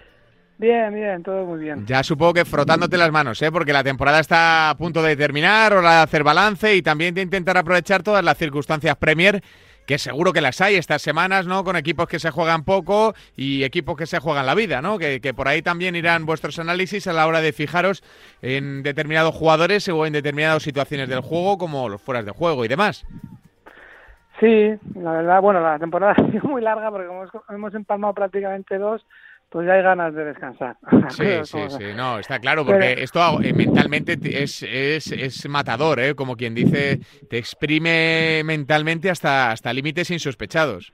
Bien, 0.61 0.93
bien, 0.93 1.23
todo 1.23 1.43
muy 1.43 1.59
bien. 1.59 1.87
Ya 1.87 2.03
supongo 2.03 2.35
que 2.35 2.45
frotándote 2.45 2.95
las 2.95 3.11
manos, 3.11 3.41
¿eh? 3.41 3.51
porque 3.51 3.73
la 3.73 3.83
temporada 3.83 4.19
está 4.19 4.69
a 4.69 4.77
punto 4.77 5.01
de 5.01 5.15
terminar, 5.15 5.73
hora 5.73 5.89
de 5.89 6.01
hacer 6.03 6.23
balance 6.23 6.75
y 6.75 6.83
también 6.83 7.15
de 7.15 7.23
intentar 7.23 7.57
aprovechar 7.57 8.03
todas 8.03 8.23
las 8.23 8.37
circunstancias 8.37 8.95
Premier, 8.97 9.41
que 9.87 9.97
seguro 9.97 10.31
que 10.31 10.39
las 10.39 10.61
hay 10.61 10.75
estas 10.75 11.01
semanas, 11.01 11.47
¿no? 11.47 11.63
Con 11.63 11.77
equipos 11.77 12.07
que 12.07 12.19
se 12.19 12.29
juegan 12.29 12.63
poco 12.63 13.15
y 13.35 13.63
equipos 13.63 13.97
que 13.97 14.05
se 14.05 14.19
juegan 14.19 14.45
la 14.45 14.53
vida, 14.53 14.83
¿no? 14.83 14.99
Que, 14.99 15.19
que 15.19 15.33
por 15.33 15.47
ahí 15.47 15.63
también 15.63 15.95
irán 15.95 16.27
vuestros 16.27 16.59
análisis 16.59 17.07
a 17.07 17.13
la 17.13 17.25
hora 17.25 17.41
de 17.41 17.53
fijaros 17.53 18.03
en 18.43 18.83
determinados 18.83 19.33
jugadores 19.33 19.89
o 19.89 20.05
en 20.05 20.13
determinadas 20.13 20.61
situaciones 20.61 21.09
del 21.09 21.21
juego, 21.21 21.57
como 21.57 21.89
los 21.89 22.03
fueras 22.03 22.23
de 22.23 22.33
juego 22.33 22.63
y 22.65 22.67
demás. 22.67 23.03
Sí, 24.39 24.75
la 24.93 25.11
verdad, 25.13 25.41
bueno, 25.41 25.59
la 25.59 25.79
temporada 25.79 26.13
ha 26.17 26.31
sido 26.31 26.43
muy 26.47 26.61
larga 26.61 26.91
porque 26.91 27.07
hemos, 27.07 27.29
hemos 27.49 27.73
empalmado 27.73 28.13
prácticamente 28.13 28.77
dos 28.77 29.03
pues 29.51 29.67
ya 29.67 29.73
hay 29.73 29.83
ganas 29.83 30.13
de 30.15 30.25
descansar. 30.25 30.77
Sí, 31.09 31.25
sí, 31.43 31.59
sí, 31.67 31.83
no, 31.95 32.19
está 32.19 32.39
claro, 32.39 32.65
porque 32.65 32.93
esto 33.03 33.19
eh, 33.41 33.53
mentalmente 33.53 34.13
es, 34.41 34.63
es, 34.63 35.11
es 35.11 35.49
matador, 35.49 35.99
¿eh? 35.99 36.15
como 36.15 36.37
quien 36.37 36.55
dice, 36.55 36.99
te 37.29 37.37
exprime 37.37 38.43
mentalmente 38.45 39.09
hasta, 39.09 39.51
hasta 39.51 39.73
límites 39.73 40.09
insospechados. 40.09 40.93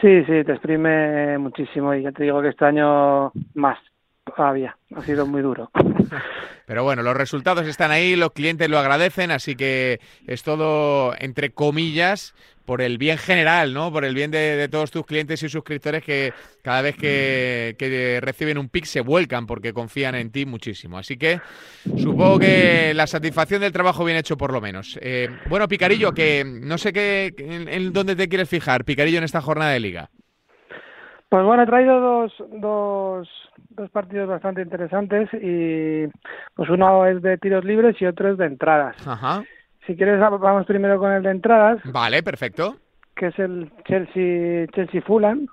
Sí, 0.00 0.24
sí, 0.24 0.44
te 0.44 0.52
exprime 0.52 1.36
muchísimo 1.38 1.92
y 1.94 2.02
ya 2.02 2.12
te 2.12 2.22
digo 2.22 2.40
que 2.40 2.50
este 2.50 2.64
año 2.64 3.32
más 3.54 3.78
todavía, 4.24 4.76
ha 4.94 5.02
sido 5.02 5.26
muy 5.26 5.42
duro. 5.42 5.70
Pero 6.66 6.82
bueno, 6.82 7.02
los 7.02 7.16
resultados 7.16 7.66
están 7.66 7.90
ahí, 7.90 8.16
los 8.16 8.32
clientes 8.32 8.70
lo 8.70 8.78
agradecen, 8.78 9.30
así 9.30 9.54
que 9.54 10.00
es 10.26 10.42
todo, 10.42 11.14
entre 11.18 11.50
comillas, 11.50 12.34
por 12.64 12.80
el 12.80 12.98
bien 12.98 13.18
general, 13.18 13.74
¿no? 13.74 13.92
Por 13.92 14.04
el 14.04 14.14
bien 14.14 14.30
de, 14.30 14.68
todos 14.70 14.90
tus 14.90 15.04
clientes 15.04 15.42
y 15.42 15.48
suscriptores 15.48 16.02
que 16.02 16.32
cada 16.62 16.82
vez 16.82 16.96
que, 16.96 18.20
reciben 18.22 18.58
un 18.58 18.68
pick 18.68 18.84
se 18.84 19.00
vuelcan 19.00 19.46
porque 19.46 19.72
confían 19.72 20.14
en 20.14 20.30
ti 20.30 20.46
muchísimo. 20.46 20.98
Así 20.98 21.16
que 21.16 21.40
supongo 21.96 22.38
que 22.38 22.92
la 22.94 23.06
satisfacción 23.06 23.60
del 23.60 23.72
trabajo 23.72 24.04
bien 24.04 24.16
hecho 24.16 24.36
por 24.36 24.52
lo 24.52 24.60
menos. 24.60 24.98
Eh, 25.02 25.28
bueno, 25.48 25.68
Picarillo, 25.68 26.12
que 26.12 26.44
no 26.44 26.78
sé 26.78 26.92
qué, 26.92 27.34
en, 27.38 27.92
dónde 27.92 28.16
te 28.16 28.28
quieres 28.28 28.48
fijar, 28.48 28.84
Picarillo, 28.84 29.18
en 29.18 29.24
esta 29.24 29.40
jornada 29.40 29.72
de 29.72 29.80
liga. 29.80 30.10
Pues 31.28 31.44
bueno, 31.44 31.64
he 31.64 31.66
traído 31.66 32.00
dos, 32.00 32.32
dos, 32.52 33.28
dos 33.70 33.90
partidos 33.90 34.28
bastante 34.28 34.62
interesantes 34.62 35.28
y 35.32 36.06
pues 36.54 36.70
uno 36.70 37.06
es 37.06 37.20
de 37.22 37.38
tiros 37.38 37.64
libres 37.64 37.96
y 38.00 38.06
otro 38.06 38.32
es 38.32 38.38
de 38.38 38.46
entradas. 38.46 38.96
Ajá. 39.06 39.42
Si 39.86 39.96
quieres, 39.96 40.18
vamos 40.18 40.66
primero 40.66 40.98
con 40.98 41.12
el 41.12 41.22
de 41.22 41.30
entradas. 41.30 41.78
Vale, 41.84 42.22
perfecto. 42.22 42.76
Que 43.14 43.26
es 43.26 43.38
el 43.38 43.70
Chelsea 43.84 44.66
Chelsea 44.74 45.02
Fulham, 45.02 45.46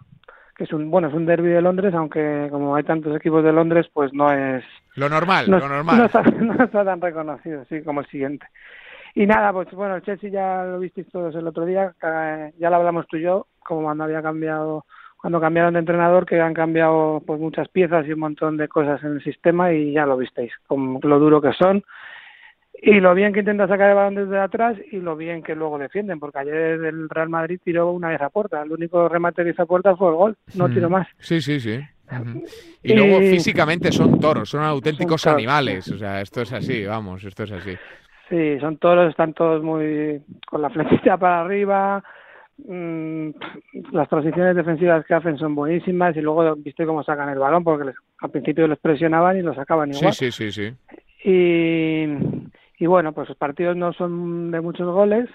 que 0.55 0.63
es 0.63 0.73
un 0.73 0.89
bueno 0.89 1.09
es 1.09 1.13
un 1.13 1.25
derby 1.25 1.49
de 1.49 1.61
Londres, 1.61 1.93
aunque 1.93 2.47
como 2.49 2.75
hay 2.75 2.83
tantos 2.83 3.15
equipos 3.15 3.43
de 3.43 3.51
Londres, 3.51 3.87
pues 3.93 4.13
no 4.13 4.31
es 4.31 4.63
lo 4.95 5.09
normal, 5.09 5.49
lo 5.49 5.67
normal. 5.67 6.09
No 6.41 6.63
está, 6.63 6.85
tan 6.85 7.01
reconocido, 7.01 7.65
sí, 7.69 7.81
como 7.83 8.01
el 8.01 8.07
siguiente. 8.07 8.45
Y 9.13 9.25
nada, 9.25 9.51
pues 9.51 9.69
bueno, 9.71 9.95
el 9.95 10.01
Chelsea 10.01 10.29
ya 10.29 10.63
lo 10.63 10.79
visteis 10.79 11.09
todos 11.11 11.35
el 11.35 11.45
otro 11.45 11.65
día, 11.65 11.93
ya 12.01 12.69
lo 12.69 12.75
hablamos 12.77 13.07
tú 13.07 13.17
y 13.17 13.23
yo, 13.23 13.47
como 13.59 13.83
cuando 13.83 14.05
había 14.05 14.21
cambiado, 14.21 14.85
cuando 15.17 15.41
cambiaron 15.41 15.73
de 15.73 15.79
entrenador, 15.79 16.25
que 16.25 16.39
han 16.39 16.53
cambiado 16.53 17.21
pues 17.27 17.39
muchas 17.39 17.67
piezas 17.67 18.07
y 18.07 18.13
un 18.13 18.21
montón 18.21 18.55
de 18.55 18.69
cosas 18.69 19.03
en 19.03 19.13
el 19.13 19.23
sistema 19.23 19.73
y 19.73 19.91
ya 19.91 20.05
lo 20.05 20.15
visteis, 20.15 20.53
con 20.65 20.99
lo 21.03 21.19
duro 21.19 21.41
que 21.41 21.51
son 21.53 21.83
y 22.81 22.99
lo 22.99 23.13
bien 23.13 23.31
que 23.31 23.41
intenta 23.41 23.67
sacar 23.67 23.89
el 23.89 23.95
balón 23.95 24.15
desde 24.15 24.39
atrás 24.39 24.75
y 24.91 24.97
lo 24.97 25.15
bien 25.15 25.43
que 25.43 25.53
luego 25.53 25.77
defienden, 25.77 26.19
porque 26.19 26.39
ayer 26.39 26.55
el 26.55 27.09
Real 27.09 27.29
Madrid 27.29 27.59
tiró 27.63 27.91
una 27.91 28.09
vez 28.09 28.21
a 28.21 28.29
puerta, 28.29 28.61
el 28.61 28.71
único 28.71 29.07
remate 29.07 29.43
que 29.43 29.51
hizo 29.51 29.61
a 29.61 29.67
puerta 29.67 29.95
fue 29.95 30.09
el 30.09 30.15
gol, 30.15 30.37
no 30.55 30.67
tiró 30.67 30.89
más. 30.89 31.07
Sí, 31.19 31.41
sí, 31.41 31.59
sí. 31.59 31.79
Y 32.81 32.93
luego 32.93 33.19
físicamente 33.19 33.91
son 33.91 34.19
toros, 34.19 34.49
son 34.49 34.63
auténticos 34.63 35.27
animales, 35.27 35.87
o 35.91 35.97
sea, 35.97 36.21
esto 36.21 36.41
es 36.41 36.51
así, 36.53 36.83
vamos, 36.83 37.23
esto 37.23 37.43
es 37.43 37.51
así. 37.51 37.77
Sí, 38.29 38.59
son 38.59 38.77
toros, 38.77 39.11
están 39.11 39.33
todos 39.33 39.61
muy 39.61 40.21
con 40.47 40.63
la 40.63 40.71
flechita 40.71 41.17
para 41.17 41.41
arriba, 41.41 42.03
mm, 42.57 43.29
las 43.91 44.09
transiciones 44.09 44.55
defensivas 44.55 45.05
que 45.05 45.13
hacen 45.13 45.37
son 45.37 45.53
buenísimas 45.53 46.17
y 46.17 46.21
luego 46.21 46.55
viste 46.55 46.85
cómo 46.87 47.03
sacan 47.03 47.29
el 47.29 47.37
balón 47.37 47.63
porque 47.63 47.91
al 48.21 48.31
principio 48.31 48.67
les 48.67 48.79
presionaban 48.79 49.37
y 49.37 49.43
lo 49.43 49.53
sacaban 49.53 49.91
igual. 49.93 50.13
Sí, 50.13 50.31
sí, 50.31 50.51
sí, 50.51 50.73
sí. 50.73 51.29
Y 51.29 52.07
y 52.81 52.87
bueno, 52.87 53.13
pues 53.13 53.29
los 53.29 53.37
partidos 53.37 53.77
no 53.77 53.93
son 53.93 54.49
de 54.49 54.59
muchos 54.59 54.91
goles, 54.91 55.29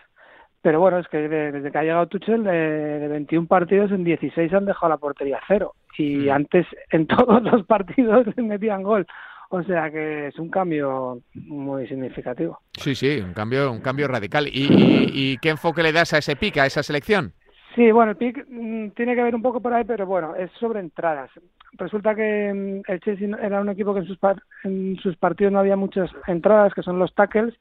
pero 0.62 0.80
bueno, 0.80 0.98
es 0.98 1.06
que 1.06 1.28
desde 1.28 1.70
que 1.70 1.78
ha 1.78 1.82
llegado 1.84 2.08
Tuchel, 2.08 2.42
de, 2.42 3.06
21 3.06 3.46
partidos, 3.46 3.92
en 3.92 4.02
16 4.02 4.52
han 4.52 4.64
dejado 4.64 4.88
la 4.88 4.96
portería 4.96 5.38
cero. 5.46 5.76
Y 5.96 6.28
antes 6.28 6.66
en 6.90 7.06
todos 7.06 7.40
los 7.44 7.64
partidos 7.64 8.26
metían 8.36 8.82
gol. 8.82 9.06
O 9.50 9.62
sea 9.62 9.92
que 9.92 10.26
es 10.26 10.38
un 10.40 10.50
cambio 10.50 11.20
muy 11.34 11.86
significativo. 11.86 12.58
Sí, 12.72 12.96
sí, 12.96 13.20
un 13.20 13.32
cambio, 13.32 13.70
un 13.70 13.80
cambio 13.80 14.08
radical. 14.08 14.48
¿Y, 14.48 14.66
y 15.14 15.38
qué 15.38 15.50
enfoque 15.50 15.84
le 15.84 15.92
das 15.92 16.14
a 16.14 16.18
ese 16.18 16.34
pick, 16.34 16.58
a 16.58 16.66
esa 16.66 16.82
selección? 16.82 17.32
Sí, 17.76 17.92
bueno, 17.92 18.12
el 18.12 18.16
pick 18.16 18.46
mm, 18.48 18.92
tiene 18.92 19.14
que 19.14 19.22
ver 19.22 19.34
un 19.34 19.42
poco 19.42 19.60
por 19.60 19.72
ahí, 19.74 19.84
pero 19.84 20.06
bueno, 20.06 20.34
es 20.34 20.50
sobre 20.52 20.80
entradas. 20.80 21.30
Resulta 21.72 22.14
que 22.14 22.52
mm, 22.52 22.90
el 22.90 23.00
Chelsea 23.00 23.28
era 23.42 23.60
un 23.60 23.68
equipo 23.68 23.92
que 23.92 24.00
en 24.00 24.06
sus, 24.06 24.18
en 24.64 24.96
sus 24.96 25.16
partidos 25.18 25.52
no 25.52 25.58
había 25.58 25.76
muchas 25.76 26.10
entradas, 26.26 26.72
que 26.72 26.82
son 26.82 26.98
los 26.98 27.14
tackles, 27.14 27.54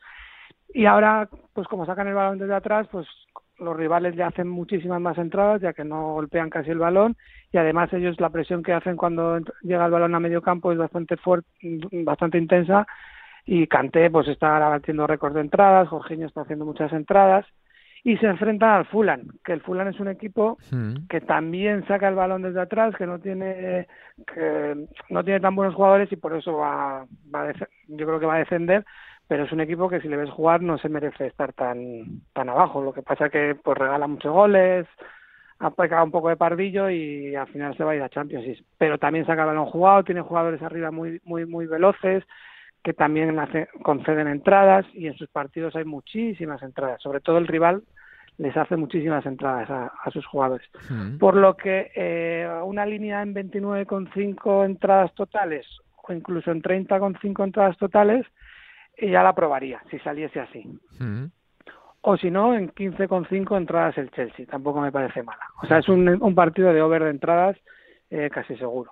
y 0.74 0.86
ahora, 0.86 1.30
pues 1.54 1.68
como 1.68 1.86
sacan 1.86 2.08
el 2.08 2.14
balón 2.14 2.40
desde 2.40 2.56
atrás, 2.56 2.88
pues 2.90 3.06
los 3.60 3.76
rivales 3.76 4.16
le 4.16 4.24
hacen 4.24 4.48
muchísimas 4.48 5.02
más 5.02 5.18
entradas, 5.18 5.62
ya 5.62 5.74
que 5.74 5.84
no 5.84 6.14
golpean 6.14 6.50
casi 6.50 6.72
el 6.72 6.80
balón, 6.80 7.18
y 7.52 7.58
además 7.58 7.92
ellos 7.92 8.20
la 8.22 8.30
presión 8.30 8.64
que 8.64 8.72
hacen 8.72 8.96
cuando 8.96 9.40
llega 9.64 9.86
el 9.86 9.92
balón 9.92 10.16
a 10.16 10.20
medio 10.22 10.42
campo 10.42 10.72
es 10.72 10.78
bastante 10.78 11.18
fuerte, 11.18 11.50
mm, 11.62 12.06
bastante 12.06 12.38
intensa, 12.38 12.88
y 13.46 13.68
Kanté 13.68 14.10
pues 14.10 14.30
está 14.30 14.60
batiendo 14.60 15.08
récords 15.08 15.36
de 15.36 15.42
entradas, 15.42 15.90
Jorginho 15.90 16.26
está 16.26 16.42
haciendo 16.42 16.64
muchas 16.64 16.94
entradas, 16.94 17.46
y 18.06 18.18
se 18.18 18.28
enfrentan 18.28 18.70
al 18.70 18.86
Fulham, 18.86 19.30
que 19.44 19.52
el 19.52 19.62
Fulham 19.62 19.88
es 19.88 20.00
un 20.00 20.08
equipo 20.08 20.60
hmm. 20.72 21.08
que 21.10 21.22
también 21.22 21.88
saca 21.88 22.08
el 22.08 22.14
balón 22.14 22.44
desde 22.44 22.62
atrás, 22.62 22.96
que 22.96 23.08
no 23.08 23.18
tiene 23.18 23.88
que 24.32 24.86
no 25.10 25.24
tiene 25.24 25.40
tan 25.40 25.56
buenos 25.56 25.74
jugadores 25.74 26.12
y 26.12 26.16
por 26.16 26.38
eso 26.38 26.56
va, 26.56 27.08
va 27.34 27.52
yo 27.88 28.06
creo 28.06 28.20
que 28.20 28.28
va 28.28 28.36
a 28.36 28.46
defender, 28.46 28.86
pero 29.28 29.46
es 29.46 29.52
un 29.52 29.60
equipo 29.60 29.90
que 29.90 30.02
si 30.02 30.08
le 30.08 30.18
ves 30.18 30.30
jugar 30.30 30.62
no 30.62 30.78
se 30.78 30.88
merece 30.88 31.26
estar 31.26 31.52
tan 31.54 32.22
tan 32.34 32.48
abajo. 32.48 32.84
Lo 32.84 32.94
que 32.94 33.02
pasa 33.02 33.30
que 33.30 33.56
pues 33.56 33.76
regala 33.76 34.06
muchos 34.06 34.32
goles, 34.32 34.86
ha 35.58 35.72
pecado 35.72 36.06
un 36.06 36.12
poco 36.12 36.30
de 36.30 36.38
pardillo 36.38 36.92
y 36.92 37.34
al 37.34 37.48
final 37.48 37.76
se 37.76 37.84
va 37.84 37.94
a 37.94 37.96
ir 37.96 38.04
a 38.04 38.10
Champions. 38.10 38.64
Pero 38.78 39.00
también 39.00 39.26
saca 39.26 39.42
el 39.42 39.48
balón 39.48 39.66
jugado, 39.66 40.04
tiene 40.04 40.22
jugadores 40.22 40.62
arriba 40.62 40.92
muy 40.92 41.20
muy 41.26 41.48
muy 41.48 41.66
veloces 41.66 42.24
que 42.84 42.94
también 42.94 43.36
conceden 43.82 44.28
entradas 44.28 44.86
y 44.94 45.08
en 45.08 45.18
sus 45.18 45.28
partidos 45.28 45.76
hay 45.76 45.86
muchísimas 45.86 46.62
entradas, 46.62 47.02
sobre 47.02 47.20
todo 47.20 47.40
el 47.40 47.48
rival 47.48 47.82
les 48.38 48.56
hace 48.58 48.76
muchísimas 48.76 49.26
entradas 49.26 49.70
a, 49.70 50.12
sus 50.12 50.26
jugadores. 50.26 50.68
Por 51.20 51.36
lo 51.36 51.56
que 51.56 51.92
eh, 51.96 52.48
una 52.64 52.86
línea 52.86 53.22
en 53.22 53.34
29,5 53.34 54.66
entradas 54.66 55.14
totales 55.16 55.66
o 56.04 56.14
incluso 56.14 56.52
en 56.52 56.62
30,5 56.62 57.44
entradas 57.44 57.78
totales, 57.78 58.26
ya 59.02 59.24
la 59.24 59.34
probaría 59.34 59.82
si 59.90 60.00
saliese 60.00 60.40
así. 60.40 60.80
O 62.02 62.18
si 62.18 62.30
no, 62.30 62.54
en 62.54 62.70
15,5 62.70 63.58
entradas 63.58 63.98
el 63.98 64.12
Chelsea, 64.12 64.46
tampoco 64.46 64.80
me 64.80 64.92
parece 64.92 65.24
mala. 65.24 65.44
O 65.64 65.68
sea, 65.68 65.80
es 65.80 65.90
un, 65.90 66.08
un 66.08 66.36
partido 66.36 66.72
de 66.72 66.82
over 66.82 67.04
de 67.04 67.10
entradas 67.10 67.58
eh, 68.12 68.30
casi 68.32 68.56
seguro. 68.56 68.92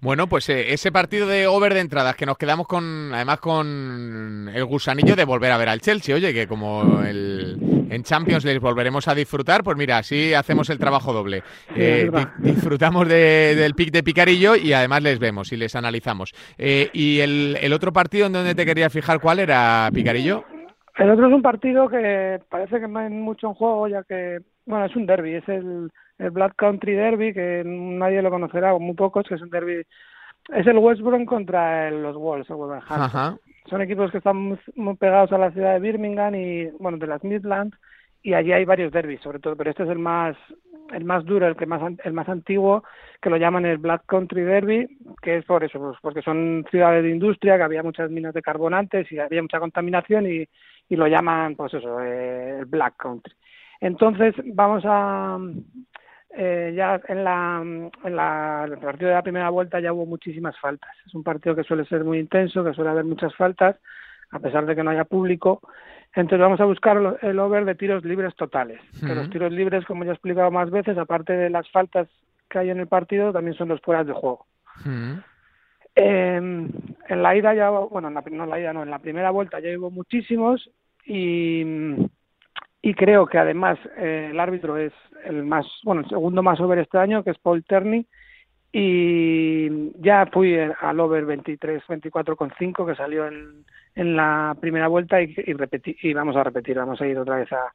Bueno, 0.00 0.28
pues 0.28 0.48
eh, 0.48 0.72
ese 0.72 0.92
partido 0.92 1.26
de 1.26 1.46
over 1.46 1.74
de 1.74 1.80
entradas 1.80 2.14
que 2.14 2.24
nos 2.24 2.38
quedamos 2.38 2.66
con, 2.66 3.12
además 3.12 3.40
con 3.40 4.48
el 4.54 4.64
gusanillo 4.64 5.16
de 5.16 5.24
volver 5.24 5.50
a 5.50 5.58
ver 5.58 5.68
al 5.68 5.80
Chelsea, 5.80 6.14
oye, 6.14 6.32
que 6.32 6.46
como 6.46 7.02
el, 7.02 7.86
en 7.90 8.02
Champions 8.04 8.44
les 8.44 8.60
volveremos 8.60 9.08
a 9.08 9.14
disfrutar, 9.14 9.64
pues 9.64 9.76
mira, 9.76 9.98
así 9.98 10.34
hacemos 10.34 10.70
el 10.70 10.78
trabajo 10.78 11.12
doble. 11.12 11.42
Eh, 11.74 12.10
disfrutamos 12.38 13.08
del 13.08 13.74
pick 13.74 13.90
de 13.90 14.02
Picarillo 14.04 14.54
y 14.54 14.72
además 14.72 15.02
les 15.02 15.18
vemos 15.18 15.52
y 15.52 15.56
les 15.56 15.74
analizamos. 15.74 16.32
¿Y 16.58 17.18
el, 17.18 17.58
el 17.60 17.72
otro 17.72 17.92
partido 17.92 18.26
en 18.26 18.34
donde 18.34 18.54
te 18.54 18.64
querías 18.64 18.92
fijar 18.92 19.20
cuál 19.20 19.40
era, 19.40 19.90
Picarillo? 19.92 20.44
El 20.96 21.10
otro 21.10 21.26
es 21.26 21.32
un 21.32 21.42
partido 21.42 21.88
que 21.88 22.40
parece 22.48 22.78
que 22.78 22.86
no 22.86 22.98
hay 22.98 23.08
mucho 23.08 23.48
en 23.48 23.54
juego, 23.54 23.88
ya 23.88 24.02
que, 24.04 24.40
bueno, 24.66 24.84
es 24.84 24.94
un 24.94 25.06
derby, 25.06 25.34
es 25.34 25.48
el 25.48 25.90
el 26.18 26.30
Black 26.30 26.54
Country 26.56 26.94
Derby, 26.94 27.32
que 27.32 27.62
nadie 27.64 28.22
lo 28.22 28.30
conocerá, 28.30 28.74
o 28.74 28.80
muy 28.80 28.94
pocos, 28.94 29.26
que 29.26 29.34
es 29.34 29.42
un 29.42 29.50
derby. 29.50 29.82
Es 30.52 30.66
el 30.66 30.78
West 30.78 31.00
Brom 31.00 31.24
contra 31.24 31.90
los 31.90 32.16
Wolves, 32.16 32.48
Son 32.48 33.80
equipos 33.80 34.10
que 34.10 34.18
están 34.18 34.58
muy, 34.74 34.96
pegados 34.96 35.32
a 35.32 35.38
la 35.38 35.52
ciudad 35.52 35.74
de 35.74 35.80
Birmingham 35.80 36.34
y, 36.34 36.66
bueno, 36.80 36.98
de 36.98 37.06
las 37.06 37.22
Midlands, 37.22 37.76
y 38.22 38.34
allí 38.34 38.52
hay 38.52 38.64
varios 38.64 38.92
derbis, 38.92 39.20
sobre 39.20 39.38
todo, 39.38 39.56
pero 39.56 39.70
este 39.70 39.84
es 39.84 39.88
el 39.88 39.98
más 39.98 40.36
el 40.92 41.04
más 41.04 41.24
duro, 41.24 41.46
el 41.46 41.56
que 41.56 41.64
más 41.64 41.80
el 42.04 42.12
más 42.12 42.28
antiguo, 42.28 42.84
que 43.20 43.30
lo 43.30 43.38
llaman 43.38 43.64
el 43.64 43.78
Black 43.78 44.02
Country 44.06 44.42
Derby, 44.42 44.98
que 45.22 45.38
es 45.38 45.44
por 45.44 45.64
eso, 45.64 45.78
pues, 45.78 45.96
porque 46.02 46.22
son 46.22 46.66
ciudades 46.70 47.02
de 47.02 47.10
industria, 47.10 47.56
que 47.56 47.62
había 47.62 47.82
muchas 47.82 48.10
minas 48.10 48.34
de 48.34 48.42
carbonantes 48.42 49.10
y 49.10 49.18
había 49.18 49.40
mucha 49.40 49.58
contaminación 49.58 50.26
y, 50.26 50.46
y 50.88 50.96
lo 50.96 51.06
llaman, 51.06 51.56
pues 51.56 51.72
eso, 51.74 52.00
eh, 52.00 52.58
el 52.58 52.66
Black 52.66 52.96
Country. 52.98 53.32
Entonces 53.80 54.34
vamos 54.44 54.84
a 54.86 55.38
eh, 56.34 56.72
ya 56.74 57.00
en 57.08 57.24
la, 57.24 57.60
en 57.62 58.16
la 58.16 58.64
el 58.64 58.78
partido 58.78 59.08
de 59.08 59.16
la 59.16 59.22
primera 59.22 59.50
vuelta 59.50 59.80
ya 59.80 59.92
hubo 59.92 60.06
muchísimas 60.06 60.58
faltas. 60.58 60.90
Es 61.06 61.14
un 61.14 61.22
partido 61.22 61.54
que 61.54 61.64
suele 61.64 61.84
ser 61.84 62.04
muy 62.04 62.18
intenso, 62.18 62.64
que 62.64 62.72
suele 62.72 62.90
haber 62.90 63.04
muchas 63.04 63.34
faltas, 63.36 63.76
a 64.30 64.38
pesar 64.38 64.64
de 64.64 64.74
que 64.74 64.82
no 64.82 64.90
haya 64.90 65.04
público. 65.04 65.60
Entonces 66.14 66.40
vamos 66.40 66.60
a 66.60 66.64
buscar 66.64 67.18
el 67.22 67.38
over 67.38 67.64
de 67.64 67.74
tiros 67.74 68.04
libres 68.04 68.34
totales. 68.34 68.80
Que 69.00 69.14
los 69.14 69.30
tiros 69.30 69.52
libres, 69.52 69.84
como 69.84 70.04
ya 70.04 70.10
he 70.10 70.14
explicado 70.14 70.50
más 70.50 70.70
veces, 70.70 70.96
aparte 70.98 71.32
de 71.32 71.50
las 71.50 71.70
faltas 71.70 72.08
que 72.48 72.58
hay 72.58 72.70
en 72.70 72.80
el 72.80 72.86
partido, 72.86 73.32
también 73.32 73.56
son 73.56 73.68
los 73.68 73.80
fueras 73.80 74.06
de 74.06 74.12
juego. 74.12 74.46
en 75.94 77.22
la 77.22 77.36
ida 77.36 77.54
ya, 77.54 77.70
bueno, 77.70 78.08
en 78.08 78.14
la, 78.14 78.24
no 78.30 78.44
en 78.44 78.50
la 78.50 78.60
ida, 78.60 78.72
no, 78.72 78.82
en 78.82 78.90
la 78.90 78.98
primera 78.98 79.30
vuelta 79.30 79.60
ya 79.60 79.68
hubo 79.78 79.90
muchísimos 79.90 80.70
y 81.04 81.64
y 82.82 82.94
creo 82.94 83.26
que 83.26 83.38
además 83.38 83.78
eh, 83.96 84.28
el 84.32 84.40
árbitro 84.40 84.76
es 84.76 84.92
el 85.24 85.44
más, 85.44 85.64
bueno, 85.84 86.02
el 86.02 86.08
segundo 86.08 86.42
más 86.42 86.60
over 86.60 86.80
este 86.80 86.98
año, 86.98 87.22
que 87.22 87.30
es 87.30 87.38
Paul 87.38 87.64
Terney, 87.64 88.06
y 88.72 89.92
ya 90.02 90.26
fui 90.26 90.58
al 90.58 90.98
over 90.98 91.24
23, 91.24 91.84
24,5 91.86 92.86
que 92.86 92.94
salió 92.96 93.28
en, 93.28 93.64
en 93.94 94.16
la 94.16 94.56
primera 94.60 94.88
vuelta 94.88 95.22
y, 95.22 95.32
y, 95.36 96.12
vamos 96.12 96.34
a 96.36 96.42
repetir, 96.42 96.76
vamos 96.76 97.00
a 97.00 97.06
ir 97.06 97.18
otra 97.18 97.36
vez 97.36 97.52
a, 97.52 97.72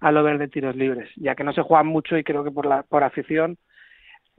al 0.00 0.16
over 0.16 0.36
de 0.38 0.48
tiros 0.48 0.76
libres, 0.76 1.08
ya 1.16 1.34
que 1.34 1.44
no 1.44 1.52
se 1.52 1.62
juegan 1.62 1.86
mucho 1.86 2.18
y 2.18 2.24
creo 2.24 2.44
que 2.44 2.50
por, 2.50 2.66
la, 2.66 2.82
por 2.82 3.02
afición 3.02 3.56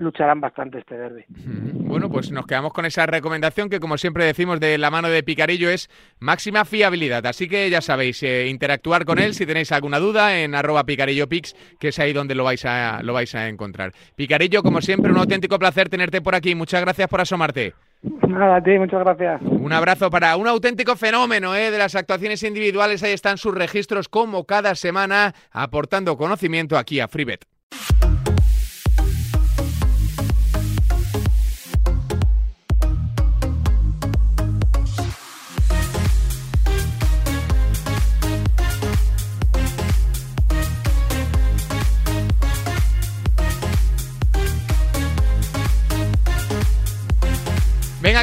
lucharán 0.01 0.41
bastante 0.41 0.79
este 0.79 0.97
derby. 0.97 1.23
Bueno, 1.27 2.09
pues 2.09 2.31
nos 2.31 2.45
quedamos 2.45 2.73
con 2.73 2.85
esa 2.85 3.05
recomendación 3.05 3.69
que, 3.69 3.79
como 3.79 3.97
siempre 3.97 4.25
decimos, 4.25 4.59
de 4.59 4.77
la 4.77 4.89
mano 4.89 5.09
de 5.09 5.23
Picarillo 5.23 5.69
es 5.69 5.89
máxima 6.19 6.65
fiabilidad. 6.65 7.25
Así 7.25 7.47
que 7.47 7.69
ya 7.69 7.81
sabéis, 7.81 8.21
eh, 8.23 8.47
interactuar 8.47 9.05
con 9.05 9.19
él 9.19 9.33
si 9.33 9.45
tenéis 9.45 9.71
alguna 9.71 9.99
duda 9.99 10.39
en 10.39 10.55
arroba 10.55 10.83
picarillopix, 10.85 11.55
que 11.79 11.89
es 11.89 11.99
ahí 11.99 12.13
donde 12.13 12.35
lo 12.35 12.43
vais, 12.43 12.65
a, 12.65 13.01
lo 13.03 13.13
vais 13.13 13.33
a 13.35 13.47
encontrar. 13.47 13.91
Picarillo, 14.15 14.63
como 14.63 14.81
siempre, 14.81 15.11
un 15.11 15.17
auténtico 15.17 15.59
placer 15.59 15.89
tenerte 15.89 16.21
por 16.21 16.35
aquí. 16.35 16.55
Muchas 16.55 16.81
gracias 16.81 17.07
por 17.07 17.21
asomarte. 17.21 17.73
Nada, 18.27 18.55
a 18.55 18.63
ti, 18.63 18.71
muchas 18.79 19.01
gracias. 19.01 19.41
Un 19.43 19.71
abrazo 19.71 20.09
para 20.09 20.35
un 20.35 20.47
auténtico 20.47 20.95
fenómeno 20.95 21.55
¿eh? 21.55 21.69
de 21.69 21.77
las 21.77 21.95
actuaciones 21.95 22.41
individuales. 22.43 23.03
Ahí 23.03 23.11
están 23.11 23.37
sus 23.37 23.53
registros 23.53 24.09
como 24.09 24.45
cada 24.45 24.73
semana, 24.73 25.33
aportando 25.51 26.17
conocimiento 26.17 26.77
aquí 26.77 26.99
a 26.99 27.07
FreeBet. 27.07 27.50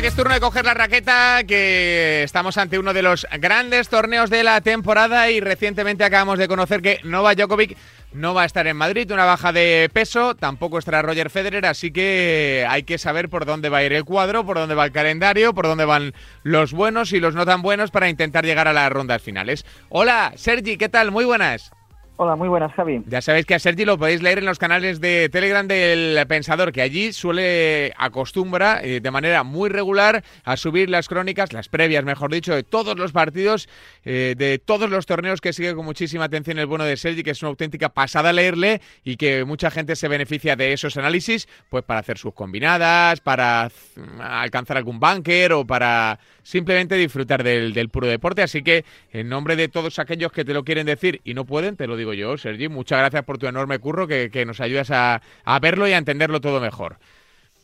Que 0.01 0.07
es 0.07 0.14
turno 0.14 0.32
de 0.32 0.38
coger 0.38 0.64
la 0.64 0.74
raqueta, 0.74 1.42
que 1.44 2.22
estamos 2.22 2.57
ante 2.57 2.78
uno 2.78 2.94
de 2.94 3.03
los 3.03 3.26
grandes 3.40 3.88
torneos 3.88 4.30
de 4.30 4.44
la 4.44 4.61
temporada 4.61 5.28
y 5.28 5.40
recientemente 5.40 6.05
acabamos 6.05 6.38
de 6.38 6.46
conocer 6.46 6.82
que 6.82 7.01
Novak 7.03 7.36
Djokovic 7.36 7.76
no 8.12 8.32
va 8.32 8.42
a 8.42 8.44
estar 8.44 8.68
en 8.68 8.76
Madrid, 8.76 9.11
una 9.11 9.24
baja 9.24 9.53
de 9.53 9.90
peso, 9.92 10.36
tampoco 10.36 10.78
estará 10.78 11.03
Roger 11.03 11.30
Federer, 11.30 11.66
así 11.66 11.90
que 11.90 12.64
hay 12.68 12.84
que 12.84 12.96
saber 12.96 13.28
por 13.28 13.44
dónde 13.44 13.70
va 13.70 13.78
a 13.78 13.84
ir 13.84 13.92
el 13.92 14.05
cuadro, 14.05 14.46
por 14.46 14.57
dónde 14.57 14.76
va 14.76 14.84
el 14.84 14.92
calendario, 14.92 15.53
por 15.53 15.66
dónde 15.66 15.84
van 15.84 16.14
los 16.44 16.72
buenos 16.72 17.12
y 17.12 17.18
los 17.18 17.34
no 17.34 17.44
tan 17.44 17.61
buenos 17.61 17.90
para 17.90 18.09
intentar 18.09 18.46
llegar 18.46 18.68
a 18.68 18.72
las 18.72 18.92
rondas 18.92 19.20
finales. 19.20 19.66
Hola, 19.88 20.32
Sergi, 20.36 20.76
¿qué 20.76 20.88
tal? 20.88 21.11
Muy 21.11 21.24
buenas. 21.24 21.72
Hola, 22.21 22.35
muy 22.35 22.49
buenas, 22.49 22.73
Javi. 22.73 23.01
Ya 23.07 23.23
sabéis 23.23 23.47
que 23.47 23.55
a 23.55 23.61
Sergi 23.61 23.85
lo 23.85 23.97
podéis 23.97 24.23
leer 24.23 24.39
en 24.39 24.45
los 24.45 24.59
canales 24.59 25.01
de 25.01 25.29
Telegram 25.29 25.69
del 25.69 26.27
Pensador, 26.27 26.73
que 26.73 26.83
allí 26.83 27.12
suele, 27.12 27.93
acostumbra 27.97 28.81
eh, 28.83 28.99
de 28.99 29.11
manera 29.12 29.45
muy 29.45 29.71
regular 29.71 30.25
a 30.43 30.57
subir 30.57 30.91
las 30.91 31.07
crónicas, 31.07 31.53
las 31.53 31.69
previas, 31.69 32.05
mejor 32.05 32.33
dicho, 32.33 32.53
de 32.53 32.64
todos 32.64 32.99
los 32.99 33.12
partidos, 33.12 33.69
eh, 34.05 34.35
de 34.37 34.59
todos 34.59 34.91
los 34.91 35.07
torneos 35.07 35.41
que 35.41 35.53
sigue 35.53 35.77
con 35.77 35.85
muchísima 35.85 36.25
atención 36.25 36.59
el 36.59 36.66
bueno 36.66 36.85
de 36.85 36.97
Sergi, 36.97 37.23
que 37.23 37.31
es 37.31 37.43
una 37.43 37.51
auténtica 37.51 37.91
pasada 37.91 38.33
leerle 38.33 38.81
y 39.05 39.16
que 39.16 39.45
mucha 39.45 39.71
gente 39.71 39.95
se 39.95 40.09
beneficia 40.09 40.57
de 40.57 40.73
esos 40.73 40.97
análisis, 40.97 41.49
pues 41.69 41.85
para 41.85 42.01
hacer 42.01 42.19
sus 42.19 42.35
combinadas, 42.35 43.21
para 43.21 43.71
alcanzar 44.19 44.77
algún 44.77 44.99
bunker 44.99 45.53
o 45.53 45.64
para 45.64 46.19
simplemente 46.43 46.97
disfrutar 46.97 47.45
del 47.45 47.89
puro 47.91 48.09
deporte. 48.09 48.43
Así 48.43 48.62
que, 48.62 48.85
en 49.12 49.29
nombre 49.29 49.55
de 49.55 49.69
todos 49.69 50.01
aquellos 50.01 50.33
que 50.33 50.45
te 50.45 50.53
lo 50.53 50.64
quieren 50.64 50.87
decir 50.87 51.21
y 51.23 51.35
no 51.35 51.45
pueden, 51.45 51.77
te 51.77 51.87
lo 51.87 51.97
digo 51.97 52.07
yo, 52.12 52.36
Sergi. 52.36 52.68
Muchas 52.68 52.98
gracias 52.98 53.24
por 53.24 53.38
tu 53.38 53.46
enorme 53.46 53.78
curro 53.78 54.06
que, 54.06 54.44
nos 54.46 54.61
ayudas 54.61 54.90
a, 54.90 55.20
verlo 55.61 55.88
y 55.88 55.92
a 55.92 55.98
entenderlo 55.98 56.40
todo 56.40 56.61
mejor. 56.61 56.96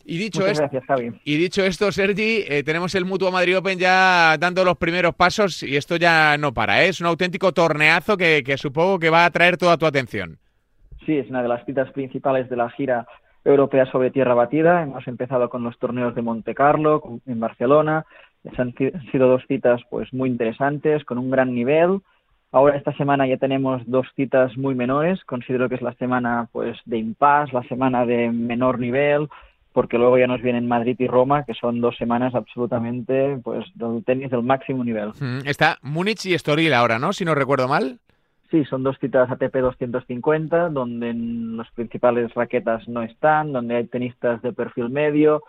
Y 0.07 0.19
dicho, 0.19 0.47
esto, 0.47 0.69
y 1.25 1.37
dicho 1.39 1.65
esto, 1.65 1.91
Sergi, 1.91 2.45
eh, 2.47 2.63
tenemos 2.63 2.95
el 2.95 3.07
Mutuo 3.07 3.33
Madrid 3.33 3.57
Open 3.57 3.79
ya 3.79 4.37
dando 4.39 4.63
los 4.63 4.77
primeros 4.77 5.15
pasos 5.15 5.63
y 5.63 5.77
esto 5.77 5.97
ya 5.97 6.37
no 6.37 6.53
para. 6.53 6.85
¿eh? 6.85 6.89
Es 6.89 7.01
un 7.01 7.07
auténtico 7.07 7.53
torneazo 7.53 8.19
que, 8.19 8.43
que 8.45 8.59
supongo 8.59 8.99
que 8.99 9.09
va 9.09 9.23
a 9.23 9.27
atraer 9.27 9.57
toda 9.57 9.79
tu 9.79 9.87
atención. 9.87 10.37
Sí, 11.07 11.17
es 11.17 11.29
una 11.31 11.43
de 11.43 11.49
las 11.49 11.65
citas 11.65 11.91
principales 11.93 12.51
de 12.51 12.57
la 12.57 12.69
gira 12.71 13.07
europea 13.45 13.87
sobre 13.91 14.11
tierra 14.11 14.35
batida. 14.35 14.83
Hemos 14.83 15.07
empezado 15.07 15.49
con 15.49 15.63
los 15.63 15.79
torneos 15.79 16.15
de 16.15 16.23
Monte 16.23 16.55
Carlo, 16.55 17.03
en 17.27 17.41
Barcelona. 17.41 18.05
Han 18.57 18.75
sido 19.11 19.29
dos 19.29 19.43
citas 19.47 19.81
pues 19.91 20.13
muy 20.13 20.29
interesantes, 20.29 21.05
con 21.05 21.19
un 21.19 21.31
gran 21.31 21.55
nivel. 21.55 22.01
Ahora 22.55 22.77
esta 22.77 22.93
semana 22.93 23.27
ya 23.27 23.37
tenemos 23.37 23.83
dos 23.85 24.07
citas 24.15 24.57
muy 24.57 24.77
menores. 24.77 25.25
Considero 25.25 25.69
que 25.69 25.75
es 25.75 25.83
la 25.83 25.93
semana 25.95 26.49
pues 26.53 26.79
de 26.85 26.99
impasse, 26.99 27.53
la 27.53 27.65
semana 27.65 28.07
de 28.07 28.31
menor 28.31 28.79
nivel, 28.79 29.29
porque 29.73 29.99
luego 29.99 30.19
ya 30.19 30.29
nos 30.29 30.41
vienen 30.41 30.69
Madrid 30.69 30.95
y 31.01 31.09
Roma, 31.09 31.43
que 31.45 31.55
son 31.55 31.81
dos 31.81 31.97
semanas 31.97 32.33
absolutamente 32.33 33.41
pues 33.43 33.67
del 33.75 34.05
tenis 34.05 34.31
del 34.31 34.45
máximo 34.45 34.85
nivel. 34.85 35.11
Está 35.45 35.79
Múnich 35.83 36.27
y 36.27 36.35
Estoril 36.35 36.73
ahora, 36.75 37.01
¿no? 37.01 37.13
Si 37.13 37.25
no 37.25 37.35
recuerdo 37.35 37.67
mal. 37.67 37.99
Sí, 38.53 38.65
son 38.67 38.85
dos 38.85 38.99
citas 39.01 39.29
ATP 39.33 39.57
250, 39.57 40.69
donde 40.69 41.13
los 41.13 41.69
principales 41.73 42.33
raquetas 42.35 42.87
no 42.87 43.03
están, 43.03 43.53
donde 43.53 43.75
hay 43.75 43.89
tenistas 43.89 44.41
de 44.43 44.53
perfil 44.53 44.91
medio, 44.91 45.43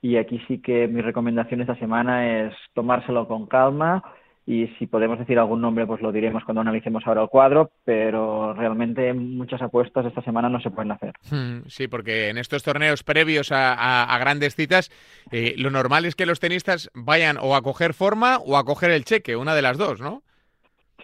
y 0.00 0.16
aquí 0.16 0.40
sí 0.48 0.62
que 0.62 0.88
mi 0.88 1.02
recomendación 1.02 1.60
esta 1.60 1.76
semana 1.76 2.46
es 2.46 2.54
tomárselo 2.72 3.28
con 3.28 3.44
calma 3.44 4.02
y 4.46 4.68
si 4.78 4.86
podemos 4.86 5.18
decir 5.18 5.38
algún 5.38 5.60
nombre 5.60 5.86
pues 5.86 6.00
lo 6.00 6.12
diremos 6.12 6.44
cuando 6.44 6.60
analicemos 6.60 7.04
ahora 7.04 7.22
el 7.22 7.28
cuadro, 7.28 7.70
pero 7.84 8.54
realmente 8.54 9.12
muchas 9.12 9.60
apuestas 9.60 10.06
esta 10.06 10.22
semana 10.22 10.48
no 10.48 10.60
se 10.60 10.70
pueden 10.70 10.92
hacer. 10.92 11.14
Hmm, 11.30 11.66
sí, 11.66 11.88
porque 11.88 12.28
en 12.28 12.38
estos 12.38 12.62
torneos 12.62 13.02
previos 13.02 13.50
a, 13.52 14.16
grandes 14.20 14.54
citas 14.54 14.90
eh, 15.32 15.54
lo 15.58 15.70
normal 15.70 16.04
es 16.04 16.14
que 16.14 16.26
los 16.26 16.38
tenistas 16.38 16.90
vayan 16.94 17.36
o 17.40 17.56
a 17.56 17.62
coger 17.62 17.92
forma 17.92 18.38
o 18.38 18.56
a 18.56 18.64
coger 18.64 18.92
el 18.92 19.04
cheque, 19.04 19.34
una 19.34 19.54
de 19.54 19.62
las 19.62 19.78
dos, 19.78 20.00
¿no? 20.00 20.22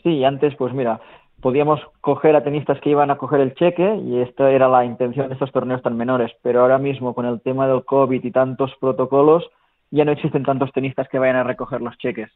Sí, 0.04 0.24
antes 0.24 0.54
pues 0.54 0.72
mira, 0.72 1.00
podíamos 1.40 1.80
coger 2.00 2.36
a 2.36 2.44
tenistas 2.44 2.80
que 2.80 2.90
iban 2.90 3.10
a 3.10 3.18
coger 3.18 3.40
el 3.40 3.54
cheque 3.54 3.96
y 3.96 4.20
esta 4.20 4.52
era 4.52 4.68
la 4.68 4.84
intención 4.84 5.26
de 5.26 5.34
estos 5.34 5.50
torneos 5.50 5.82
tan 5.82 5.96
menores, 5.96 6.30
pero 6.42 6.60
ahora 6.60 6.78
mismo 6.78 7.12
con 7.12 7.26
el 7.26 7.40
tema 7.40 7.66
del 7.66 7.84
COVID 7.84 8.22
y 8.22 8.30
tantos 8.30 8.72
protocolos 8.80 9.50
ya 9.90 10.04
no 10.04 10.12
existen 10.12 10.44
tantos 10.44 10.72
tenistas 10.72 11.08
que 11.08 11.18
vayan 11.18 11.36
a 11.36 11.42
recoger 11.42 11.82
los 11.82 11.98
cheques. 11.98 12.30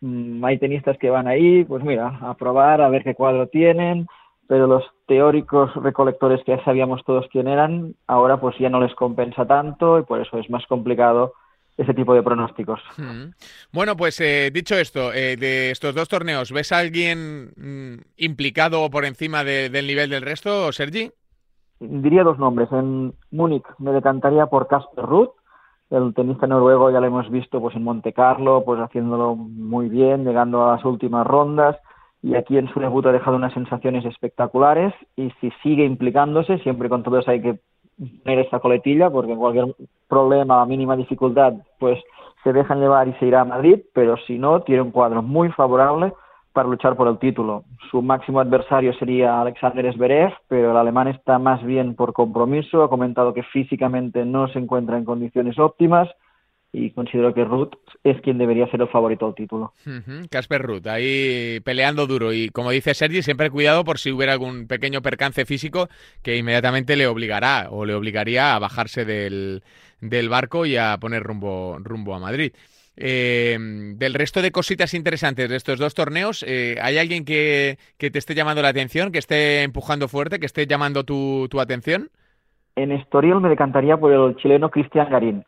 Mm, 0.00 0.44
hay 0.44 0.58
tenistas 0.58 0.96
que 0.98 1.10
van 1.10 1.26
ahí, 1.26 1.64
pues 1.64 1.82
mira, 1.82 2.18
a 2.22 2.34
probar, 2.34 2.80
a 2.80 2.88
ver 2.88 3.02
qué 3.02 3.14
cuadro 3.14 3.48
tienen, 3.48 4.06
pero 4.46 4.66
los 4.66 4.84
teóricos 5.06 5.74
recolectores 5.76 6.42
que 6.44 6.56
ya 6.56 6.64
sabíamos 6.64 7.04
todos 7.04 7.26
quién 7.30 7.48
eran, 7.48 7.94
ahora 8.06 8.40
pues 8.40 8.56
ya 8.58 8.70
no 8.70 8.80
les 8.80 8.94
compensa 8.94 9.46
tanto 9.46 9.98
y 9.98 10.02
por 10.04 10.20
eso 10.20 10.38
es 10.38 10.48
más 10.50 10.66
complicado 10.66 11.34
ese 11.76 11.94
tipo 11.94 12.12
de 12.12 12.22
pronósticos. 12.22 12.80
Hmm. 12.96 13.30
Bueno, 13.72 13.96
pues 13.96 14.20
eh, 14.20 14.50
dicho 14.52 14.74
esto, 14.76 15.12
eh, 15.12 15.36
de 15.36 15.70
estos 15.70 15.94
dos 15.94 16.08
torneos, 16.08 16.50
¿ves 16.50 16.72
a 16.72 16.78
alguien 16.78 17.52
mm, 17.56 18.00
implicado 18.16 18.90
por 18.90 19.04
encima 19.04 19.44
del 19.44 19.86
nivel 19.86 20.10
del 20.10 20.22
resto, 20.22 20.72
Sergi? 20.72 21.10
Diría 21.78 22.24
dos 22.24 22.38
nombres. 22.38 22.68
En 22.72 23.14
Múnich 23.30 23.64
me 23.78 23.92
decantaría 23.92 24.46
por 24.46 24.66
Casper 24.66 25.04
Ruth, 25.04 25.30
el 25.90 26.14
tenista 26.14 26.46
noruego 26.46 26.90
ya 26.90 27.00
lo 27.00 27.06
hemos 27.06 27.30
visto 27.30 27.60
pues 27.60 27.74
en 27.76 27.84
Monte 27.84 28.12
Carlo, 28.12 28.62
pues 28.64 28.80
haciéndolo 28.80 29.34
muy 29.36 29.88
bien, 29.88 30.24
llegando 30.24 30.64
a 30.64 30.76
las 30.76 30.84
últimas 30.84 31.26
rondas. 31.26 31.76
Y 32.22 32.34
aquí 32.34 32.58
en 32.58 32.68
su 32.68 32.80
debut 32.80 33.06
ha 33.06 33.12
dejado 33.12 33.36
unas 33.36 33.54
sensaciones 33.54 34.04
espectaculares. 34.04 34.92
Y 35.16 35.30
si 35.40 35.50
sigue 35.62 35.84
implicándose, 35.84 36.58
siempre 36.58 36.88
con 36.88 37.02
todo 37.02 37.18
eso 37.18 37.30
hay 37.30 37.40
que 37.40 37.58
tener 38.24 38.40
esta 38.40 38.60
coletilla 38.60 39.10
porque 39.10 39.34
cualquier 39.34 39.74
problema, 40.08 40.64
mínima 40.66 40.96
dificultad, 40.96 41.54
pues 41.78 41.98
se 42.44 42.52
dejan 42.52 42.80
llevar 42.80 43.08
y 43.08 43.14
se 43.14 43.26
irá 43.26 43.40
a 43.40 43.44
Madrid, 43.44 43.80
pero 43.92 44.16
si 44.26 44.38
no, 44.38 44.62
tiene 44.62 44.82
un 44.82 44.90
cuadro 44.90 45.22
muy 45.22 45.50
favorable 45.50 46.12
para 46.58 46.68
luchar 46.68 46.96
por 46.96 47.06
el 47.06 47.20
título. 47.20 47.62
Su 47.88 48.02
máximo 48.02 48.40
adversario 48.40 48.92
sería 48.94 49.40
Alexander 49.40 49.94
Zverev, 49.94 50.32
pero 50.48 50.72
el 50.72 50.76
alemán 50.76 51.06
está 51.06 51.38
más 51.38 51.62
bien 51.64 51.94
por 51.94 52.12
compromiso, 52.12 52.82
ha 52.82 52.90
comentado 52.90 53.32
que 53.32 53.44
físicamente 53.44 54.24
no 54.24 54.48
se 54.48 54.58
encuentra 54.58 54.98
en 54.98 55.04
condiciones 55.04 55.56
óptimas 55.56 56.08
y 56.72 56.90
considero 56.90 57.32
que 57.32 57.44
Ruth 57.44 57.74
es 58.02 58.20
quien 58.22 58.38
debería 58.38 58.68
ser 58.72 58.80
el 58.80 58.88
favorito 58.88 59.24
al 59.24 59.36
título. 59.36 59.72
Casper 60.30 60.60
Ruth, 60.60 60.88
ahí 60.88 61.60
peleando 61.60 62.08
duro 62.08 62.32
y 62.32 62.48
como 62.48 62.72
dice 62.72 62.92
Sergi, 62.92 63.22
siempre 63.22 63.50
cuidado 63.50 63.84
por 63.84 64.00
si 64.00 64.10
hubiera 64.10 64.32
algún 64.32 64.66
pequeño 64.66 65.00
percance 65.00 65.46
físico 65.46 65.88
que 66.24 66.38
inmediatamente 66.38 66.96
le 66.96 67.06
obligará 67.06 67.68
o 67.70 67.84
le 67.84 67.94
obligaría 67.94 68.56
a 68.56 68.58
bajarse 68.58 69.04
del, 69.04 69.62
del 70.00 70.28
barco 70.28 70.66
y 70.66 70.76
a 70.76 70.96
poner 70.98 71.22
rumbo, 71.22 71.78
rumbo 71.78 72.16
a 72.16 72.18
Madrid. 72.18 72.50
Eh, 73.00 73.56
del 73.96 74.14
resto 74.14 74.42
de 74.42 74.50
cositas 74.50 74.92
interesantes 74.92 75.48
de 75.48 75.56
estos 75.56 75.78
dos 75.78 75.94
torneos, 75.94 76.44
eh, 76.46 76.76
¿hay 76.82 76.98
alguien 76.98 77.24
que, 77.24 77.78
te 77.96 78.18
esté 78.18 78.34
llamando 78.34 78.60
la 78.60 78.68
atención, 78.68 79.12
que 79.12 79.18
esté 79.18 79.62
empujando 79.62 80.08
fuerte, 80.08 80.40
que 80.40 80.46
esté 80.46 80.66
llamando 80.66 81.04
tu, 81.04 81.46
tu 81.48 81.60
atención? 81.60 82.10
En 82.74 82.92
Estoril 82.92 83.40
me 83.40 83.48
decantaría 83.48 83.96
por 83.96 84.12
el 84.12 84.36
chileno 84.36 84.70
Cristian 84.70 85.10
Garín. 85.10 85.44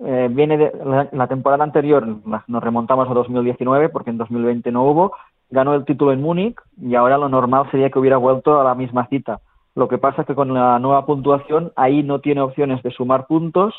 Eh, 0.00 0.28
viene 0.30 0.58
de 0.58 0.72
la, 1.12 1.28
temporada 1.28 1.62
anterior, 1.62 2.04
nos 2.46 2.62
remontamos 2.62 3.08
a 3.08 3.14
2019 3.14 3.90
porque 3.90 4.10
en 4.10 4.18
2020 4.18 4.72
no 4.72 4.84
hubo, 4.84 5.12
ganó 5.50 5.74
el 5.74 5.84
título 5.84 6.12
en 6.12 6.20
Múnich 6.20 6.56
y 6.80 6.96
ahora 6.96 7.16
lo 7.16 7.28
normal 7.28 7.70
sería 7.70 7.90
que 7.90 7.98
hubiera 7.98 8.16
vuelto 8.16 8.60
a 8.60 8.64
la 8.64 8.74
misma 8.74 9.06
cita. 9.06 9.40
Lo 9.76 9.88
que 9.88 9.98
pasa 9.98 10.22
es 10.22 10.26
que 10.26 10.34
con 10.34 10.52
la 10.52 10.78
nueva 10.80 11.06
puntuación 11.06 11.72
ahí 11.76 12.02
no 12.02 12.20
tiene 12.20 12.40
opciones 12.40 12.82
de 12.82 12.90
sumar 12.90 13.26
puntos 13.26 13.74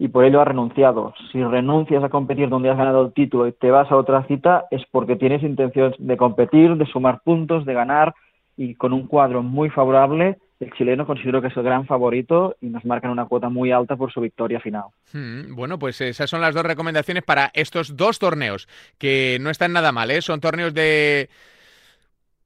y 0.00 0.08
por 0.08 0.24
ello 0.24 0.40
ha 0.40 0.46
renunciado. 0.46 1.12
Si 1.30 1.44
renuncias 1.44 2.02
a 2.02 2.08
competir 2.08 2.48
donde 2.48 2.70
has 2.70 2.78
ganado 2.78 3.04
el 3.04 3.12
título 3.12 3.46
y 3.46 3.52
te 3.52 3.70
vas 3.70 3.92
a 3.92 3.96
otra 3.96 4.24
cita 4.24 4.64
es 4.70 4.82
porque 4.90 5.14
tienes 5.14 5.42
intención 5.42 5.94
de 5.98 6.16
competir, 6.16 6.76
de 6.76 6.86
sumar 6.86 7.20
puntos, 7.22 7.66
de 7.66 7.74
ganar 7.74 8.14
y 8.56 8.74
con 8.76 8.94
un 8.94 9.06
cuadro 9.06 9.42
muy 9.42 9.68
favorable 9.68 10.38
el 10.58 10.72
chileno 10.72 11.06
considero 11.06 11.40
que 11.40 11.48
es 11.48 11.56
el 11.56 11.62
gran 11.62 11.86
favorito 11.86 12.56
y 12.60 12.66
nos 12.68 12.84
marcan 12.84 13.10
una 13.10 13.26
cuota 13.26 13.48
muy 13.48 13.72
alta 13.72 13.96
por 13.96 14.12
su 14.12 14.20
victoria 14.20 14.60
final. 14.60 14.84
Hmm, 15.12 15.54
bueno, 15.54 15.78
pues 15.78 16.00
esas 16.00 16.28
son 16.28 16.40
las 16.42 16.54
dos 16.54 16.64
recomendaciones 16.64 17.22
para 17.22 17.50
estos 17.54 17.96
dos 17.96 18.18
torneos, 18.18 18.68
que 18.98 19.38
no 19.40 19.48
están 19.48 19.72
nada 19.72 19.90
mal, 19.90 20.10
¿eh? 20.10 20.20
Son 20.20 20.40
torneos 20.40 20.74
de 20.74 21.30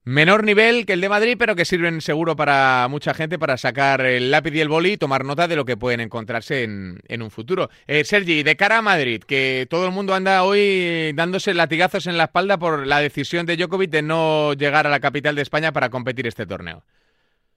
menor 0.05 0.45
nivel 0.45 0.87
que 0.87 0.93
el 0.93 1.01
de 1.01 1.09
Madrid, 1.09 1.37
pero 1.39 1.57
que 1.57 1.65
sirven 1.65 2.01
seguro 2.01 2.37
para 2.37 2.87
mucha 2.91 3.15
gente 3.15 3.39
para 3.39 3.57
sacar 3.57 4.03
el 4.03 4.31
lápiz 4.31 4.55
y 4.55 4.61
el 4.61 4.69
boli 4.69 4.93
y 4.93 4.97
tomar 4.97 5.25
nota 5.25 5.49
de 5.49 5.57
lo 5.57 5.65
que 5.65 5.77
pueden 5.77 6.01
encontrarse 6.01 6.65
en, 6.65 7.23
un 7.23 7.31
futuro. 7.31 7.69
Eh, 7.87 8.05
Sergi, 8.05 8.43
de 8.43 8.57
cara 8.57 8.79
a 8.79 8.83
Madrid, 8.83 9.23
que 9.27 9.67
todo 9.69 9.87
el 9.87 9.93
mundo 9.93 10.15
anda 10.15 10.45
hoy 10.45 11.13
dándose 11.15 11.55
latigazos 11.55 12.07
en 12.07 12.19
la 12.19 12.25
espalda 12.25 12.59
por 12.59 12.87
la 12.87 13.01
decisión 13.01 13.47
de 13.47 13.57
Djokovic 13.57 13.91
de 13.91 14.03
no 14.03 14.53
llegar 14.53 14.87
a 14.87 14.91
la 14.91 15.01
capital 15.01 15.35
de 15.35 15.43
España 15.43 15.73
para 15.73 15.91
competir 15.91 16.27
este 16.27 16.47
torneo 16.47 16.83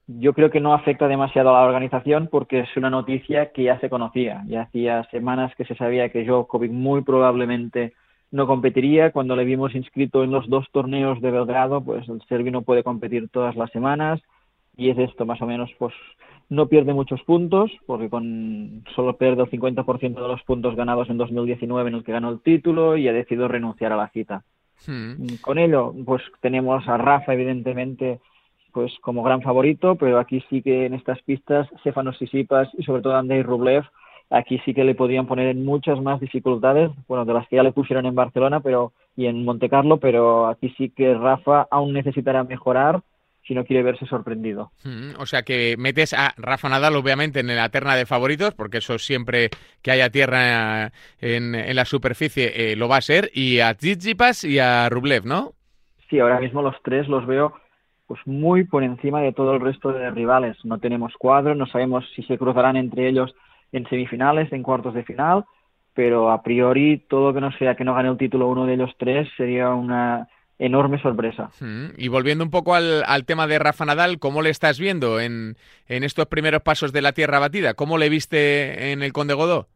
yo 0.08 0.34
creo 0.34 0.50
que 0.50 0.62
no 0.62 0.74
afecta 0.74 1.08
demasiado 1.08 1.50
a 1.50 1.62
la 1.62 1.68
organización 1.68 2.30
porque 2.32 2.62
es 2.62 2.78
una 2.78 2.90
noticia 2.90 3.52
que 3.52 3.64
ya 3.64 3.80
se 3.80 3.90
conocía. 3.90 4.44
Ya 4.48 4.62
hacía 4.62 5.04
semanas 5.12 5.54
que 5.56 5.66
se 5.66 5.76
sabía 5.76 6.10
que 6.10 6.24
Djokovic 6.24 6.72
muy 6.72 7.02
probablemente 7.02 7.94
no 8.32 8.48
competiría. 8.48 9.12
Cuando 9.12 9.36
le 9.36 9.46
vimos 9.46 9.76
inscrito 9.76 10.24
en 10.24 10.32
los 10.32 10.50
dos 10.50 10.66
torneos 10.72 11.22
de 11.22 11.32
Belgrado, 11.32 11.82
pues 11.82 12.08
el 12.10 12.22
serbio 12.28 12.52
no 12.52 12.62
puede 12.62 12.84
competir 12.84 13.30
todas 13.30 13.56
las 13.56 13.72
semanas 13.72 14.22
y 14.76 14.90
es 14.90 14.98
esto 14.98 15.26
más 15.26 15.42
o 15.42 15.48
menos, 15.48 15.72
pues 15.80 15.94
no 16.50 16.68
pierde 16.68 16.94
muchos 16.94 17.22
puntos 17.24 17.72
porque 17.86 18.10
con 18.10 18.84
solo 18.96 19.18
pierde 19.18 19.44
el 19.44 19.50
50% 19.50 20.00
de 20.00 20.28
los 20.28 20.44
puntos 20.44 20.76
ganados 20.76 21.10
en 21.10 21.18
2019 21.18 21.90
en 21.90 21.96
el 21.96 22.04
que 22.04 22.12
ganó 22.12 22.30
el 22.30 22.42
título 22.42 22.96
y 22.96 23.08
ha 23.08 23.14
decidido 23.14 23.48
renunciar 23.48 23.92
a 23.92 23.98
la 23.98 24.10
cita. 24.10 24.44
Hmm. 24.86 25.16
Con 25.42 25.58
ello, 25.58 25.94
pues 26.06 26.22
tenemos 26.40 26.88
a 26.88 26.98
Rafa 26.98 27.34
evidentemente 27.34 28.20
pues 28.72 28.94
como 29.02 29.24
gran 29.24 29.42
favorito, 29.42 29.96
pero 29.96 30.20
aquí 30.20 30.44
sí 30.50 30.62
que 30.62 30.86
en 30.86 30.94
estas 30.94 31.22
pistas 31.24 31.68
Stefanos 31.80 32.18
Sisipas 32.20 32.70
y 32.78 32.84
sobre 32.84 33.02
todo 33.02 33.16
Andrei 33.16 33.42
Rublev 33.42 33.84
aquí 34.30 34.60
sí 34.66 34.74
que 34.74 34.84
le 34.84 34.96
podían 34.96 35.28
poner 35.28 35.48
en 35.48 35.64
muchas 35.64 36.02
más 36.02 36.20
dificultades, 36.20 36.92
bueno, 37.08 37.26
de 37.26 37.34
las 37.34 37.48
que 37.48 37.56
ya 37.56 37.64
le 37.64 37.72
pusieron 37.72 38.06
en 38.06 38.16
Barcelona 38.16 38.60
pero 38.60 38.94
y 39.16 39.26
en 39.26 39.44
Monte 39.44 39.70
Carlo, 39.70 39.98
pero 39.98 40.48
aquí 40.48 40.74
sí 40.78 40.90
que 40.90 41.14
Rafa 41.14 41.68
aún 41.72 41.94
necesitará 41.94 42.44
mejorar 42.44 43.02
si 43.48 43.56
no 43.56 43.64
quiere 43.64 43.82
verse 43.82 44.06
sorprendido. 44.06 44.72
Mm, 44.84 45.20
o 45.20 45.26
sea 45.26 45.44
que 45.44 45.76
metes 45.78 46.14
a 46.14 46.34
Rafa 46.38 46.68
Nadal 46.68 46.96
obviamente 46.98 47.40
en 47.40 47.48
la 47.48 47.70
terna 47.70 47.96
de 47.96 48.06
favoritos, 48.06 48.54
porque 48.54 48.80
eso 48.80 49.00
siempre 49.00 49.50
que 49.82 49.92
haya 49.92 50.10
tierra 50.10 50.92
en, 51.20 51.56
en 51.56 51.76
la 51.76 51.86
superficie 51.86 52.72
eh, 52.72 52.76
lo 52.76 52.90
va 52.90 52.98
a 52.98 53.02
ser, 53.02 53.32
y 53.34 53.62
a 53.62 53.74
Tsitsipas 53.74 54.44
y 54.44 54.60
a 54.60 54.90
Rublev, 54.90 55.26
¿no? 55.26 55.54
Sí, 56.10 56.20
ahora 56.20 56.40
mismo 56.40 56.62
los 56.62 56.76
tres 56.84 57.08
los 57.08 57.26
veo 57.26 57.54
pues 58.06 58.22
muy 58.26 58.64
por 58.64 58.84
encima 58.84 59.22
de 59.22 59.34
todo 59.34 59.54
el 59.54 59.60
resto 59.60 59.92
de 59.92 60.10
rivales. 60.12 60.58
No 60.64 60.80
tenemos 60.80 61.14
cuadros, 61.18 61.58
no 61.58 61.66
sabemos 61.66 62.06
si 62.16 62.24
se 62.24 62.38
cruzarán 62.38 62.78
entre 62.78 63.10
ellos 63.10 63.36
en 63.72 63.88
semifinales, 63.90 64.52
en 64.52 64.64
cuartos 64.64 64.94
de 64.94 65.04
final, 65.04 65.46
pero 65.94 66.32
a 66.32 66.42
priori 66.44 67.04
todo 67.10 67.34
que 67.34 67.42
no 67.42 67.52
sea 67.54 67.76
que 67.76 67.84
no 67.84 67.94
gane 67.94 68.10
el 68.10 68.18
título 68.18 68.48
uno 68.48 68.66
de 68.66 68.76
ellos 68.76 68.92
tres 68.98 69.28
sería 69.38 69.70
una 69.70 70.28
enorme 70.60 71.00
sorpresa. 71.02 71.50
Hmm. 71.60 71.88
Y 71.98 72.08
volviendo 72.08 72.44
un 72.44 72.50
poco 72.50 72.74
al, 72.74 73.04
tema 73.26 73.48
de 73.48 73.60
Rafa 73.60 73.86
Nadal, 73.86 74.20
¿cómo 74.20 74.42
le 74.42 74.50
estás 74.50 74.80
viendo 74.80 75.20
en, 75.20 75.56
en, 75.88 76.04
estos 76.04 76.26
primeros 76.28 76.62
pasos 76.62 76.94
de 76.94 77.02
la 77.02 77.12
tierra 77.12 77.40
batida? 77.40 77.74
¿Cómo 77.74 77.98
le 77.98 78.10
viste 78.10 78.92
en 78.92 79.04
el 79.04 79.14
Conde 79.14 79.34
Godó? 79.34 79.68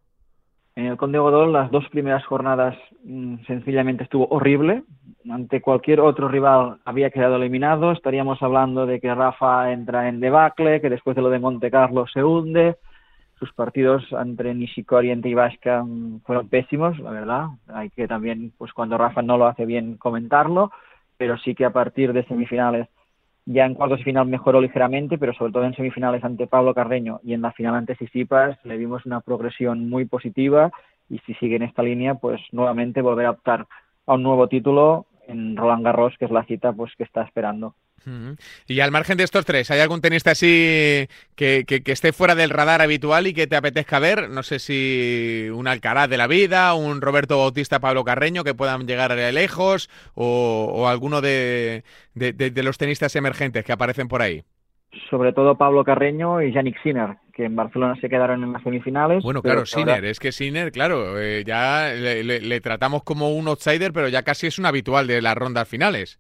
En 0.75 0.85
el 0.85 0.97
Conde 0.97 1.19
Godó 1.19 1.45
las 1.47 1.69
dos 1.69 1.87
primeras 1.89 2.25
jornadas 2.25 2.77
mm, 3.03 3.43
sencillamente 3.45 4.03
estuvo 4.03 4.27
horrible, 4.29 4.83
ante 5.29 5.61
cualquier 5.61 5.99
otro 5.99 6.27
rival 6.27 6.77
había 6.85 7.09
quedado 7.09 7.35
eliminado. 7.35 7.91
Estaríamos 7.91 8.41
hablando 8.41 8.85
de 8.85 8.99
que 8.99 9.13
Rafa 9.13 9.71
entra 9.71 10.09
en 10.09 10.19
debacle, 10.19 10.81
que 10.81 10.89
después 10.89 11.15
de 11.15 11.21
lo 11.21 11.29
de 11.29 11.39
Monte 11.39 11.69
Carlo 11.69 12.05
se 12.07 12.23
hunde. 12.23 12.77
Sus 13.41 13.51
partidos 13.53 14.05
entre 14.11 14.53
Nishikori 14.53 15.07
y 15.07 15.11
entre 15.11 15.31
Ibasca 15.31 15.81
mm, 15.83 16.19
fueron 16.27 16.47
pésimos, 16.47 16.99
la 16.99 17.09
verdad. 17.09 17.47
Hay 17.69 17.89
que 17.89 18.07
también, 18.07 18.53
pues 18.55 18.71
cuando 18.71 18.99
Rafa 18.99 19.23
no 19.23 19.35
lo 19.35 19.47
hace 19.47 19.65
bien, 19.65 19.97
comentarlo. 19.97 20.71
Pero 21.17 21.39
sí 21.39 21.55
que 21.55 21.65
a 21.65 21.73
partir 21.73 22.13
de 22.13 22.23
semifinales, 22.25 22.87
ya 23.45 23.65
en 23.65 23.73
cuartos 23.73 23.97
de 23.97 24.03
final 24.03 24.27
mejoró 24.27 24.61
ligeramente, 24.61 25.17
pero 25.17 25.33
sobre 25.33 25.53
todo 25.53 25.63
en 25.63 25.73
semifinales 25.73 26.23
ante 26.23 26.45
Pablo 26.45 26.75
Carreño 26.75 27.19
y 27.23 27.33
en 27.33 27.41
la 27.41 27.51
final 27.51 27.73
ante 27.73 27.95
Sisipas 27.95 28.63
le 28.63 28.77
vimos 28.77 29.07
una 29.07 29.21
progresión 29.21 29.89
muy 29.89 30.05
positiva 30.05 30.71
y 31.09 31.17
si 31.25 31.33
sigue 31.33 31.55
en 31.55 31.63
esta 31.63 31.81
línea, 31.81 32.13
pues 32.13 32.39
nuevamente 32.51 33.01
volver 33.01 33.25
a 33.25 33.31
optar 33.31 33.65
a 34.05 34.13
un 34.13 34.21
nuevo 34.21 34.47
título 34.49 35.07
en 35.27 35.57
Roland 35.57 35.83
Garros, 35.83 36.15
que 36.19 36.25
es 36.25 36.31
la 36.31 36.43
cita 36.43 36.73
pues 36.73 36.95
que 36.95 37.03
está 37.03 37.23
esperando. 37.23 37.73
Y 38.67 38.79
al 38.79 38.91
margen 38.91 39.17
de 39.17 39.23
estos 39.23 39.45
tres, 39.45 39.69
¿hay 39.71 39.79
algún 39.79 40.01
tenista 40.01 40.31
así 40.31 41.07
que, 41.35 41.65
que, 41.65 41.81
esté 41.91 42.13
fuera 42.13 42.35
del 42.35 42.49
radar 42.49 42.81
habitual 42.81 43.27
y 43.27 43.33
que 43.33 43.47
te 43.47 43.55
apetezca 43.55 43.99
ver? 43.99 44.29
No 44.29 44.43
sé 44.43 44.59
si 44.59 45.47
un 45.53 45.67
Alcaraz 45.67 46.09
de 46.09 46.17
la 46.17 46.27
vida, 46.27 46.73
un 46.73 47.01
Roberto 47.01 47.37
Bautista, 47.37 47.79
Pablo 47.79 48.03
Carreño, 48.03 48.43
que 48.43 48.55
puedan 48.55 48.87
llegar 48.87 49.11
lejos, 49.33 49.89
o, 50.15 50.71
o 50.73 50.87
alguno 50.87 51.21
de, 51.21 51.83
de, 52.13 52.63
los 52.63 52.77
tenistas 52.77 53.15
emergentes 53.15 53.63
que 53.63 53.71
aparecen 53.71 54.07
por 54.07 54.21
ahí. 54.21 54.43
Sobre 55.09 55.31
todo 55.31 55.55
Pablo 55.55 55.83
Carreño 55.85 56.41
y 56.41 56.51
Yannick 56.51 56.81
Sinner, 56.83 57.17
que 57.33 57.45
en 57.45 57.55
Barcelona 57.55 57.95
se 58.01 58.09
quedaron 58.09 58.43
en 58.43 58.51
las 58.51 58.61
semifinales. 58.61 59.23
Bueno, 59.23 59.41
claro, 59.41 59.65
Sinner, 59.65 60.03
es 60.03 60.19
que 60.19 60.33
Sinner, 60.33 60.71
claro, 60.71 61.19
eh, 61.19 61.43
ya 61.45 61.93
le, 61.93 62.61
tratamos 62.61 63.03
como 63.03 63.29
un 63.31 63.47
outsider, 63.47 63.93
pero 63.93 64.09
ya 64.09 64.23
casi 64.23 64.47
es 64.47 64.59
un 64.59 64.65
habitual 64.65 65.07
de 65.07 65.21
las 65.21 65.35
rondas 65.35 65.67
finales. 65.67 66.19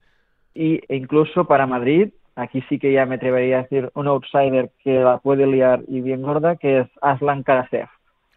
Y 0.53 0.81
e 0.87 0.95
incluso 0.95 1.45
para 1.45 1.67
Madrid, 1.67 2.09
aquí 2.35 2.63
sí 2.69 2.79
que 2.79 2.91
ya 2.91 3.05
me 3.05 3.15
atrevería 3.15 3.59
a 3.59 3.61
decir 3.63 3.89
un 3.93 4.07
outsider 4.07 4.71
que 4.83 4.99
la 4.99 5.19
puede 5.19 5.47
liar 5.47 5.81
y 5.87 6.01
bien 6.01 6.21
gorda, 6.21 6.55
que 6.55 6.79
es 6.79 6.87
Aslan 7.01 7.43
Karasev. 7.43 7.87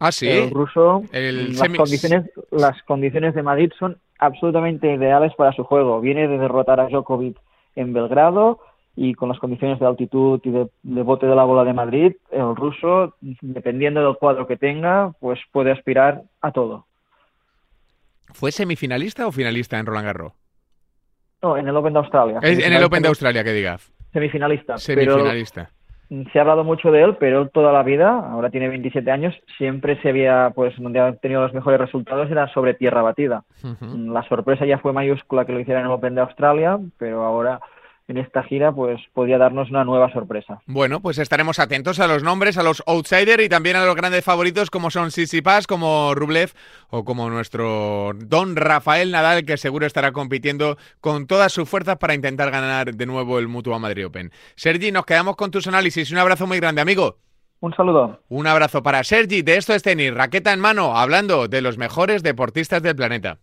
Ah, 0.01 0.12
sí. 0.12 0.29
El 0.29 0.51
ruso, 0.51 1.03
las, 1.12 1.69
condiciones, 1.77 2.31
las 2.51 2.83
condiciones 2.83 3.35
de 3.35 3.43
Madrid 3.43 3.73
son 3.79 3.99
absolutamente 4.19 4.93
ideales 4.93 5.33
para 5.35 5.53
su 5.53 5.65
juego. 5.65 6.01
Viene 6.01 6.29
de 6.29 6.39
derrotar 6.39 6.81
a 6.81 6.89
Djokovic 6.89 7.39
en 7.77 7.93
Belgrado, 7.93 8.61
y 8.97 9.15
con 9.15 9.29
las 9.29 9.39
condiciones 9.39 9.81
de 9.81 9.87
altitud 9.87 10.41
y 10.45 10.51
de, 10.51 11.03
bote 11.03 11.27
de 11.27 11.35
la 11.35 11.45
bola 11.45 11.65
de 11.65 11.73
Madrid, 11.73 12.12
el 12.31 12.55
ruso, 12.55 13.17
dependiendo 13.21 14.05
del 14.05 14.17
cuadro 14.17 14.47
que 14.47 14.57
tenga, 14.57 15.12
pues 15.21 15.41
puede 15.51 15.73
aspirar 15.73 16.23
a 16.41 16.53
todo. 16.53 16.87
¿Fue 18.33 18.53
semifinalista 18.53 19.27
o 19.27 19.33
finalista 19.33 19.79
en 19.79 19.87
Roland 19.87 20.07
Garros? 20.07 20.33
No, 21.45 21.59
en 21.59 21.69
el 21.69 21.77
Open 21.77 21.93
de 21.93 21.99
Australia. 21.99 22.39
en 22.43 22.73
el 22.73 22.83
Open 22.83 23.03
de 23.03 23.09
Australia, 23.09 23.45
que 23.45 23.53
digas. 23.53 23.93
Semifinalista. 24.15 24.79
Semifinalista. 24.79 25.69
se 26.33 26.39
ha 26.39 26.41
hablado 26.41 26.65
mucho 26.65 26.91
de 26.91 27.03
él, 27.03 27.17
pero 27.21 27.49
toda 27.49 27.71
la 27.71 27.83
vida, 27.83 28.09
ahora 28.31 28.49
tiene 28.49 28.69
27 28.69 29.11
años, 29.11 29.35
siempre 29.59 30.01
se 30.01 30.09
había, 30.09 30.53
pues, 30.55 30.73
donde 30.79 31.01
ha 31.01 31.13
tenido 31.17 31.43
los 31.43 31.53
mejores 31.53 31.79
resultados 31.79 32.31
era 32.31 32.49
sobre 32.55 32.73
tierra 32.73 33.03
batida. 33.03 33.45
La 33.93 34.27
sorpresa 34.27 34.65
ya 34.65 34.79
fue 34.79 34.95
mayúscula 34.95 35.45
que 35.45 35.53
lo 35.53 35.61
hiciera 35.61 35.81
en 35.81 35.87
el 35.87 35.93
Open 35.93 36.15
de 36.15 36.23
Australia, 36.23 36.79
pero 36.97 37.25
ahora 37.25 37.61
en 38.09 38.19
esta 38.19 38.43
gira, 38.43 38.73
pues 38.73 39.01
podría 39.13 39.39
darnos 39.39 39.71
una 39.71 39.85
nueva 39.85 40.13
sorpresa. 40.13 40.61
Bueno, 40.67 41.01
pues 41.01 41.19
estaremos 41.19 41.59
atentos 41.59 42.01
a 42.01 42.07
los 42.07 42.23
nombres, 42.23 42.59
a 42.59 42.63
los 42.63 42.83
outsiders 42.87 43.43
y 43.43 43.49
también 43.49 43.77
a 43.77 43.85
los 43.85 43.97
grandes 43.97 44.25
favoritos 44.25 44.71
como 44.71 44.91
son 44.91 45.11
Sisi 45.11 45.41
Paz, 45.41 45.67
como 45.67 46.15
Rublev 46.15 46.53
o 46.91 47.05
como 47.05 47.31
nuestro 47.31 48.13
don 48.15 48.57
Rafael 48.57 49.11
Nadal, 49.11 49.45
que 49.45 49.57
seguro 49.57 49.87
estará 49.87 50.13
compitiendo 50.13 50.77
con 51.01 51.27
todas 51.27 51.53
sus 51.53 51.69
fuerzas 51.69 51.97
para 51.97 52.15
intentar 52.15 52.51
ganar 52.51 52.95
de 52.95 53.07
nuevo 53.07 53.39
el 53.39 53.49
Mutua 53.49 53.79
Madrid 53.79 54.07
Open. 54.07 54.31
Sergi, 54.55 54.93
nos 54.93 55.07
quedamos 55.07 55.37
con 55.37 55.51
tus 55.51 55.67
análisis. 55.67 56.11
Un 56.13 56.19
abrazo 56.19 56.47
muy 56.47 56.59
grande, 56.61 56.83
amigo. 56.83 57.19
Un 57.61 57.75
saludo. 57.75 58.21
Un 58.29 58.47
abrazo 58.47 58.83
para 58.83 59.03
Sergi 59.05 59.41
de 59.41 59.57
Esto 59.57 59.73
es 59.73 59.83
Tenis, 59.83 60.13
raqueta 60.13 60.53
en 60.53 60.61
mano, 60.61 60.99
hablando 60.99 61.49
de 61.49 61.63
los 61.63 61.79
mejores 61.79 62.23
deportistas 62.23 62.83
del 62.83 62.97
planeta. 62.97 63.39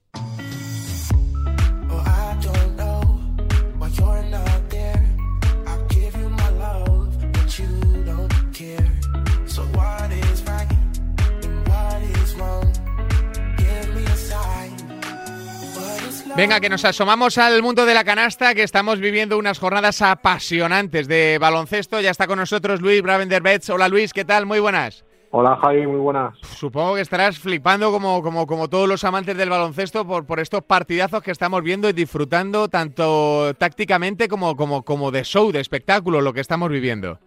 Venga, 16.42 16.60
que 16.60 16.70
nos 16.70 16.84
asomamos 16.86 17.38
al 17.38 17.62
mundo 17.62 17.86
de 17.86 17.94
la 17.94 18.04
canasta, 18.04 18.56
que 18.56 18.64
estamos 18.64 19.00
viviendo 19.00 19.38
unas 19.38 19.60
jornadas 19.60 20.02
apasionantes 20.02 21.08
de 21.08 21.38
baloncesto. 21.40 22.02
Ya 22.02 22.10
está 22.10 22.26
con 22.26 22.40
nosotros 22.40 22.82
Luis 22.82 23.04
Bravenderbets. 23.04 23.70
Hola 23.70 23.88
Luis, 23.88 24.12
¿qué 24.12 24.26
tal? 24.26 24.48
Muy 24.48 24.60
buenas. 24.60 25.06
Hola 25.30 25.56
Javi, 25.58 25.86
muy 25.86 26.00
buenas. 26.00 26.36
Supongo 26.40 26.96
que 26.96 27.02
estarás 27.02 27.38
flipando 27.38 27.92
como, 27.92 28.24
como, 28.24 28.48
como 28.48 28.70
todos 28.70 28.90
los 28.90 29.04
amantes 29.04 29.38
del 29.38 29.52
baloncesto 29.52 30.04
por, 30.08 30.26
por 30.26 30.40
estos 30.40 30.64
partidazos 30.64 31.22
que 31.22 31.30
estamos 31.30 31.62
viendo 31.62 31.88
y 31.88 31.94
disfrutando 31.94 32.70
tanto 32.70 33.54
tácticamente 33.54 34.28
como, 34.28 34.56
como, 34.56 34.82
como 34.82 35.12
de 35.12 35.24
show, 35.24 35.52
de 35.52 35.60
espectáculo, 35.60 36.22
lo 36.22 36.34
que 36.34 36.42
estamos 36.42 36.72
viviendo. 36.72 37.20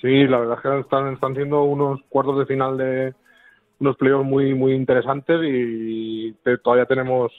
Sí, 0.00 0.26
la 0.26 0.38
verdad 0.38 0.56
es 0.56 0.62
que 0.62 0.80
están, 0.80 1.12
están 1.12 1.34
siendo 1.34 1.64
unos 1.64 2.00
cuartos 2.08 2.38
de 2.38 2.46
final 2.46 2.78
de 2.78 3.12
unos 3.78 3.94
playoffs 3.98 4.24
muy, 4.24 4.54
muy 4.54 4.72
interesantes 4.72 5.38
y 5.44 6.32
todavía 6.62 6.86
tenemos 6.86 7.30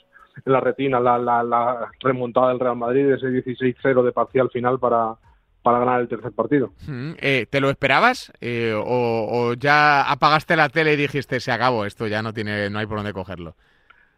en 0.44 0.52
la 0.52 0.60
retina 0.60 1.00
la, 1.00 1.18
la, 1.18 1.90
remontada 2.00 2.48
del 2.48 2.60
Real 2.60 2.76
Madrid, 2.76 3.10
ese 3.12 3.26
16-0 3.26 4.02
de 4.02 4.12
parcial 4.12 4.50
final 4.50 4.78
para, 4.78 5.14
para 5.62 5.78
ganar 5.78 6.00
el 6.00 6.08
tercer 6.08 6.32
partido. 6.32 6.72
Mm, 6.86 7.12
eh, 7.18 7.46
¿Te 7.48 7.60
lo 7.60 7.70
esperabas 7.70 8.32
eh, 8.40 8.74
o, 8.76 9.54
ya 9.54 10.10
apagaste 10.10 10.56
la 10.56 10.68
tele 10.68 10.94
y 10.94 10.96
dijiste 10.96 11.40
se 11.40 11.52
acabó 11.52 11.84
esto 11.84 12.06
ya 12.06 12.22
no 12.22 12.32
tiene 12.32 12.70
no 12.70 12.78
hay 12.78 12.86
por 12.86 12.98
dónde 12.98 13.12
cogerlo? 13.12 13.54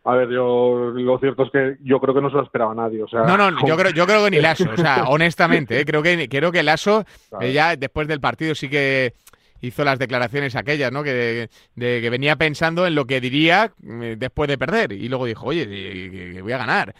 A 0.04 0.16
ver, 0.16 0.30
yo 0.30 0.90
lo 0.94 1.18
cierto 1.20 1.44
es 1.44 1.52
que 1.52 1.76
yo 1.84 2.00
creo 2.00 2.12
que 2.12 2.20
no 2.20 2.28
se 2.28 2.34
lo 2.34 2.42
esperaba 2.42 2.74
nadie. 2.74 3.04
O 3.04 3.08
sea, 3.08 3.22
no, 3.22 3.36
no, 3.36 3.64
yo 3.64 3.76
creo, 3.78 3.92
yo 3.92 4.04
creo 4.04 4.24
que 4.24 4.32
ni 4.32 4.40
Lasso. 4.40 4.64
O 4.72 4.76
sea, 4.76 5.04
honestamente, 5.08 5.80
eh, 5.80 5.84
creo 5.84 6.02
que 6.02 6.28
creo 6.28 6.50
que 6.50 6.64
Lasso 6.64 7.04
ya 7.52 7.76
después 7.76 8.08
del 8.08 8.20
partido 8.20 8.56
sí 8.56 8.68
que 8.68 9.14
hizo 9.62 9.84
las 9.84 9.98
declaraciones 9.98 10.54
aquellas, 10.54 10.92
¿no? 10.92 11.02
Que, 11.02 11.48
de, 11.74 12.00
que 12.00 12.10
venía 12.10 12.36
pensando 12.36 12.86
en 12.86 12.94
lo 12.94 13.06
que 13.06 13.20
diría 13.20 13.72
después 13.78 14.48
de 14.48 14.58
perder 14.58 14.92
y 14.92 15.08
luego 15.08 15.24
dijo, 15.24 15.46
oye, 15.46 15.66
que, 15.66 16.42
voy 16.42 16.52
a 16.52 16.58
ganar. 16.58 16.94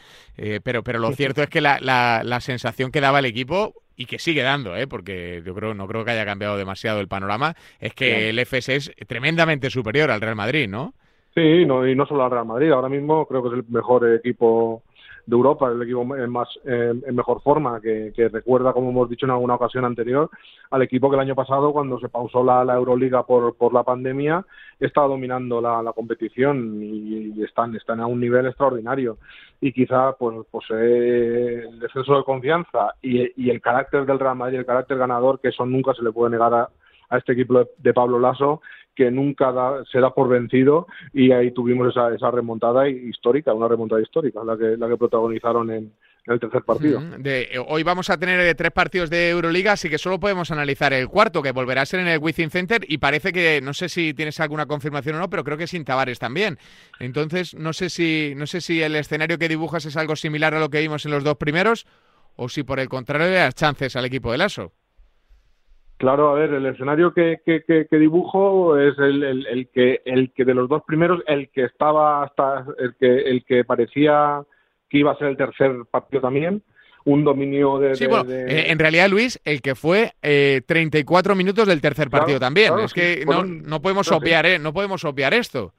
pero, 0.64 0.82
pero 0.82 0.98
lo 0.98 1.12
cierto 1.12 1.42
es 1.42 1.48
que 1.48 1.60
la, 1.60 1.78
la, 1.80 2.22
la 2.24 2.40
sensación 2.40 2.90
que 2.90 3.00
daba 3.00 3.18
el 3.18 3.26
equipo 3.26 3.74
y 3.96 4.06
que 4.06 4.18
sigue 4.18 4.42
dando, 4.42 4.76
¿eh? 4.76 4.86
porque 4.86 5.42
yo 5.44 5.54
creo 5.54 5.74
no 5.74 5.86
creo 5.86 6.04
que 6.04 6.12
haya 6.12 6.24
cambiado 6.24 6.56
demasiado 6.56 7.00
el 7.00 7.08
panorama, 7.08 7.54
es 7.78 7.94
que 7.94 8.30
el 8.30 8.38
FS 8.38 8.74
es 8.74 8.92
tremendamente 9.06 9.70
superior 9.70 10.10
al 10.10 10.20
Real 10.20 10.36
Madrid, 10.36 10.68
¿no? 10.68 10.94
Sí, 11.34 11.64
no, 11.64 11.86
y 11.86 11.94
no 11.94 12.04
solo 12.06 12.24
al 12.24 12.30
Real 12.30 12.46
Madrid, 12.46 12.70
ahora 12.70 12.88
mismo 12.88 13.26
creo 13.26 13.42
que 13.42 13.48
es 13.48 13.54
el 13.54 13.64
mejor 13.68 14.06
equipo 14.14 14.82
de 15.26 15.36
Europa, 15.36 15.70
el 15.70 15.82
equipo 15.82 16.16
en, 16.16 16.30
más, 16.30 16.48
en 16.64 17.14
mejor 17.14 17.40
forma, 17.42 17.80
que, 17.80 18.12
recuerda, 18.32 18.72
como 18.72 18.90
hemos 18.90 19.08
dicho 19.08 19.26
en 19.26 19.30
alguna 19.30 19.54
ocasión 19.54 19.84
anterior, 19.84 20.30
al 20.70 20.82
equipo 20.82 21.08
que 21.08 21.16
el 21.16 21.22
año 21.22 21.34
pasado, 21.34 21.72
cuando 21.72 21.98
se 22.00 22.08
pausó 22.08 22.42
la, 22.42 22.62
Euroliga 22.74 23.24
por, 23.24 23.54
por 23.56 23.72
la 23.72 23.84
pandemia, 23.84 24.44
estaba 24.80 25.06
dominando 25.06 25.60
la, 25.60 25.92
competición 25.94 26.80
y, 26.82 27.42
están, 27.42 27.74
están 27.76 28.00
a 28.00 28.06
un 28.06 28.20
nivel 28.20 28.46
extraordinario. 28.46 29.18
Y 29.60 29.72
quizá 29.72 30.12
pues, 30.18 30.38
pues 30.50 30.64
eh, 30.70 31.64
el 31.70 31.82
exceso 31.82 32.16
de 32.16 32.24
confianza 32.24 32.94
y, 33.00 33.50
el 33.50 33.60
carácter 33.60 34.04
del 34.06 34.18
Real 34.18 34.36
Madrid, 34.36 34.58
el 34.58 34.66
carácter 34.66 34.98
ganador, 34.98 35.40
que 35.40 35.48
eso 35.48 35.64
nunca 35.64 35.94
se 35.94 36.02
le 36.02 36.10
puede 36.10 36.32
negar 36.32 36.52
a, 36.52 36.68
a 37.12 37.18
este 37.18 37.34
equipo 37.34 37.68
de, 37.76 37.92
Pablo 37.92 38.18
Lasso, 38.18 38.62
que 38.94 39.10
nunca 39.10 39.52
da, 39.52 39.84
se 39.90 40.00
da 40.00 40.14
por 40.14 40.28
vencido 40.28 40.86
y 41.12 41.30
ahí 41.30 41.50
tuvimos 41.50 41.90
esa, 41.90 42.12
esa 42.14 42.30
remontada 42.30 42.88
histórica, 42.88 43.52
una 43.52 43.68
remontada 43.68 44.00
histórica, 44.00 44.42
la 44.42 44.56
que, 44.56 44.76
la 44.78 44.88
que 44.88 44.96
protagonizaron 44.96 45.70
en, 45.70 45.92
el 46.24 46.38
tercer 46.38 46.62
partido. 46.62 47.02
Hoy 47.66 47.82
vamos 47.82 48.08
a 48.08 48.16
tener 48.16 48.38
eh, 48.40 48.54
tres 48.54 48.70
partidos 48.70 49.10
de 49.10 49.30
Euroliga, 49.30 49.72
así 49.72 49.90
que 49.90 49.98
solo 49.98 50.20
podemos 50.20 50.52
analizar 50.52 50.92
el 50.92 51.08
cuarto, 51.08 51.42
que 51.42 51.50
volverá 51.50 51.82
a 51.82 51.86
ser 51.86 51.98
en 51.98 52.06
el 52.06 52.20
Wizzing 52.20 52.48
Center, 52.48 52.82
y 52.86 52.98
parece 52.98 53.32
que, 53.32 53.60
no 53.60 53.74
sé 53.74 53.88
si 53.88 54.14
tienes 54.14 54.38
alguna 54.38 54.66
confirmación 54.66 55.16
o 55.16 55.18
no, 55.18 55.28
pero 55.28 55.42
creo 55.42 55.58
que 55.58 55.66
sin 55.66 55.84
Tavares 55.84 56.20
también. 56.20 56.58
Entonces, 57.00 57.56
no 57.56 57.72
sé 57.72 57.90
si, 57.90 58.34
no 58.36 58.46
sé 58.46 58.60
si 58.60 58.80
el 58.80 58.94
escenario 58.94 59.36
que 59.36 59.48
dibujas 59.48 59.84
es 59.84 59.96
algo 59.96 60.14
similar 60.14 60.54
a 60.54 60.60
lo 60.60 60.70
que 60.70 60.80
vimos 60.80 61.04
en 61.04 61.10
los 61.10 61.24
dos 61.24 61.36
primeros, 61.36 61.86
o 62.36 62.48
si 62.48 62.62
por 62.62 62.78
el 62.78 62.88
contrario 62.88 63.26
le 63.26 63.34
das 63.34 63.56
chances 63.56 63.96
al 63.96 64.04
equipo 64.04 64.30
de 64.30 64.38
Lasso. 64.38 64.72
Claro, 66.02 66.30
a 66.30 66.34
ver, 66.34 66.52
el 66.52 66.66
escenario 66.66 67.14
que, 67.14 67.42
que, 67.44 67.96
dibujo 67.96 68.76
es 68.76 68.98
el, 68.98 69.22
el, 69.22 69.68
que 69.68 70.02
el 70.04 70.32
que 70.32 70.44
de 70.44 70.52
los 70.52 70.68
dos 70.68 70.82
primeros, 70.84 71.20
el 71.28 71.48
que 71.50 71.62
estaba 71.62 72.24
hasta 72.24 72.66
el 72.80 72.96
que 72.96 73.18
el 73.18 73.44
que 73.44 73.64
parecía 73.64 74.42
que 74.90 74.98
iba 74.98 75.12
a 75.12 75.16
ser 75.16 75.28
el 75.28 75.36
tercer 75.36 75.70
partido 75.88 76.20
también, 76.20 76.64
un 77.04 77.22
dominio 77.22 77.78
de. 77.78 77.94
Sí, 77.94 78.08
bueno, 78.08 78.28
eh, 78.28 78.72
en 78.72 78.80
realidad, 78.80 79.08
Luis, 79.10 79.40
el 79.44 79.62
que 79.62 79.76
fue 79.76 80.14
eh, 80.22 80.62
34 80.66 81.36
minutos 81.36 81.68
del 81.68 81.80
tercer 81.80 82.10
partido 82.10 82.40
también. 82.40 82.76
es 82.80 82.92
que 82.92 83.24
no, 83.24 83.44
no, 83.44 83.80
podemos 83.80 84.10
obviar, 84.10 84.44
eh, 84.44 84.58
no 84.58 84.72
podemos 84.72 85.04
obviar 85.04 85.32
esto. 85.34 85.72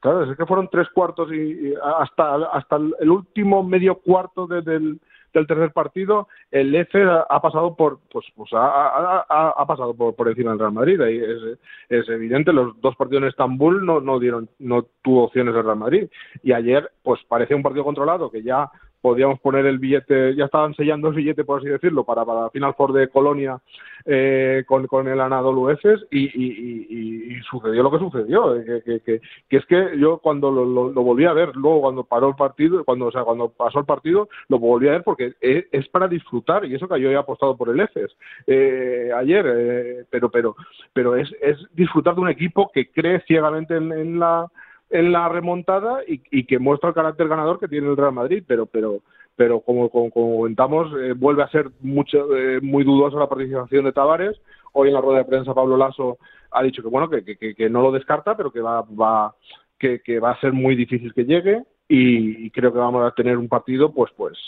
Claro, 0.00 0.32
es 0.32 0.34
que 0.34 0.46
fueron 0.46 0.70
tres 0.72 0.88
cuartos 0.94 1.30
y, 1.30 1.74
hasta, 1.98 2.36
hasta 2.54 2.76
el 2.76 3.10
último 3.10 3.62
medio 3.62 3.96
cuarto 3.96 4.46
del, 4.46 4.98
del 5.32 5.46
tercer 5.46 5.72
partido, 5.72 6.28
el 6.50 6.74
F 6.74 6.98
ha 7.02 7.40
pasado 7.40 7.76
por, 7.76 8.00
pues, 8.10 8.26
pues 8.34 8.50
ha, 8.52 9.64
pasado 9.66 9.94
por, 9.94 10.14
por, 10.14 10.28
encima 10.28 10.50
del 10.50 10.60
Real 10.60 10.72
Madrid. 10.72 11.00
Ahí 11.00 11.18
es, 11.18 11.58
es, 11.88 12.08
evidente, 12.08 12.52
los 12.52 12.80
dos 12.80 12.96
partidos 12.96 13.22
en 13.22 13.28
Estambul 13.28 13.84
no, 13.84 14.00
no 14.00 14.18
dieron, 14.18 14.48
no 14.58 14.86
tuvo 15.02 15.24
opciones 15.24 15.54
el 15.54 15.64
Real 15.64 15.76
Madrid. 15.76 16.08
Y 16.42 16.52
ayer, 16.52 16.90
pues 17.02 17.20
parecía 17.28 17.56
un 17.56 17.62
partido 17.62 17.84
controlado 17.84 18.30
que 18.30 18.42
ya 18.42 18.70
podíamos 19.00 19.40
poner 19.40 19.66
el 19.66 19.78
billete, 19.78 20.34
ya 20.34 20.46
estaban 20.46 20.74
sellando 20.74 21.08
el 21.08 21.14
billete, 21.14 21.44
por 21.44 21.60
así 21.60 21.68
decirlo, 21.68 22.04
para, 22.04 22.24
para 22.24 22.50
Final 22.50 22.74
Four 22.74 22.92
de 22.92 23.08
Colonia 23.08 23.58
eh, 24.04 24.64
con, 24.66 24.86
con 24.86 25.06
el 25.08 25.20
Anadolu 25.20 25.70
Efes 25.70 26.06
y, 26.10 26.24
y, 26.24 27.40
sucedió 27.50 27.82
lo 27.82 27.90
que 27.90 27.98
sucedió, 27.98 28.56
eh, 28.56 28.82
que, 28.84 29.00
que, 29.00 29.20
que, 29.48 29.56
es 29.56 29.64
que 29.66 29.98
yo 29.98 30.18
cuando 30.18 30.50
lo, 30.50 30.64
lo, 30.64 31.02
volví 31.02 31.24
a 31.24 31.32
ver, 31.32 31.56
luego 31.56 31.82
cuando 31.82 32.04
paró 32.04 32.28
el 32.28 32.34
partido, 32.34 32.84
cuando 32.84 33.06
o 33.06 33.12
sea, 33.12 33.22
cuando 33.22 33.48
pasó 33.48 33.78
el 33.78 33.86
partido, 33.86 34.28
lo 34.48 34.58
volví 34.58 34.88
a 34.88 34.92
ver 34.92 35.02
porque 35.02 35.34
es, 35.40 35.88
para 35.88 36.08
disfrutar 36.08 36.64
y 36.64 36.74
eso 36.74 36.88
que 36.88 37.00
yo 37.00 37.10
he 37.10 37.16
apostado 37.16 37.56
por 37.56 37.70
el 37.70 37.80
Efes 37.80 38.10
eh, 38.46 39.10
ayer, 39.16 39.46
eh, 39.48 40.04
pero 40.10 40.30
pero 40.30 40.56
pero 40.92 41.16
es, 41.16 41.30
es 41.40 41.56
disfrutar 41.74 42.14
de 42.14 42.20
un 42.20 42.28
equipo 42.28 42.70
que 42.72 42.90
cree 42.90 43.20
ciegamente 43.20 43.76
en 43.76 44.18
la 44.18 44.46
en 44.90 45.12
la 45.12 45.28
remontada 45.28 46.00
y, 46.06 46.44
que 46.44 46.58
muestra 46.58 46.90
el 46.90 46.94
carácter 46.94 47.28
ganador 47.28 47.58
que 47.58 47.68
tiene 47.68 47.88
el 47.88 47.96
Real 47.96 48.12
Madrid, 48.12 48.42
pero 48.46 48.66
pero 48.66 49.00
pero 49.36 49.60
como, 49.60 49.88
como, 49.90 50.10
comentamos 50.10 50.92
eh, 50.98 51.12
vuelve 51.12 51.42
a 51.42 51.50
ser 51.50 51.70
mucho 51.80 52.34
eh, 52.36 52.60
muy 52.60 52.84
dudosa 52.84 53.18
la 53.18 53.28
participación 53.28 53.84
de 53.84 53.92
Tavares. 53.92 54.40
Hoy 54.72 54.88
en 54.88 54.94
la 54.94 55.00
rueda 55.00 55.18
de 55.18 55.24
prensa 55.24 55.54
Pablo 55.54 55.76
Lasso 55.76 56.18
ha 56.50 56.62
dicho 56.62 56.82
que 56.82 56.88
bueno 56.88 57.08
que, 57.08 57.22
que, 57.36 57.70
no 57.70 57.82
lo 57.82 57.92
descarta, 57.92 58.36
pero 58.36 58.50
que 58.50 58.60
va, 58.60 58.82
va 58.82 59.34
que, 59.78 60.00
que, 60.00 60.18
va 60.18 60.32
a 60.32 60.40
ser 60.40 60.52
muy 60.52 60.74
difícil 60.74 61.12
que 61.12 61.24
llegue 61.24 61.62
y, 61.88 62.50
creo 62.50 62.72
que 62.72 62.78
vamos 62.78 63.04
a 63.04 63.14
tener 63.14 63.36
un 63.38 63.48
partido 63.48 63.92
pues 63.92 64.10
pues 64.16 64.38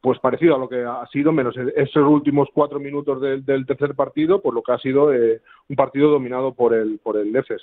pues 0.00 0.18
parecido 0.18 0.56
a 0.56 0.58
lo 0.58 0.68
que 0.68 0.82
ha 0.82 1.06
sido, 1.12 1.30
menos 1.30 1.56
e-, 1.56 1.72
esos 1.76 2.06
últimos 2.08 2.48
cuatro 2.52 2.80
minutos 2.80 3.20
del, 3.20 3.66
tercer 3.66 3.94
partido, 3.94 4.42
por 4.42 4.52
lo 4.52 4.62
que 4.62 4.72
ha 4.72 4.78
sido 4.78 5.12
eh, 5.14 5.40
un 5.68 5.76
partido 5.76 6.10
dominado 6.10 6.54
por 6.54 6.74
el 6.74 6.98
por 6.98 7.16
el 7.16 7.34
EFES, 7.34 7.62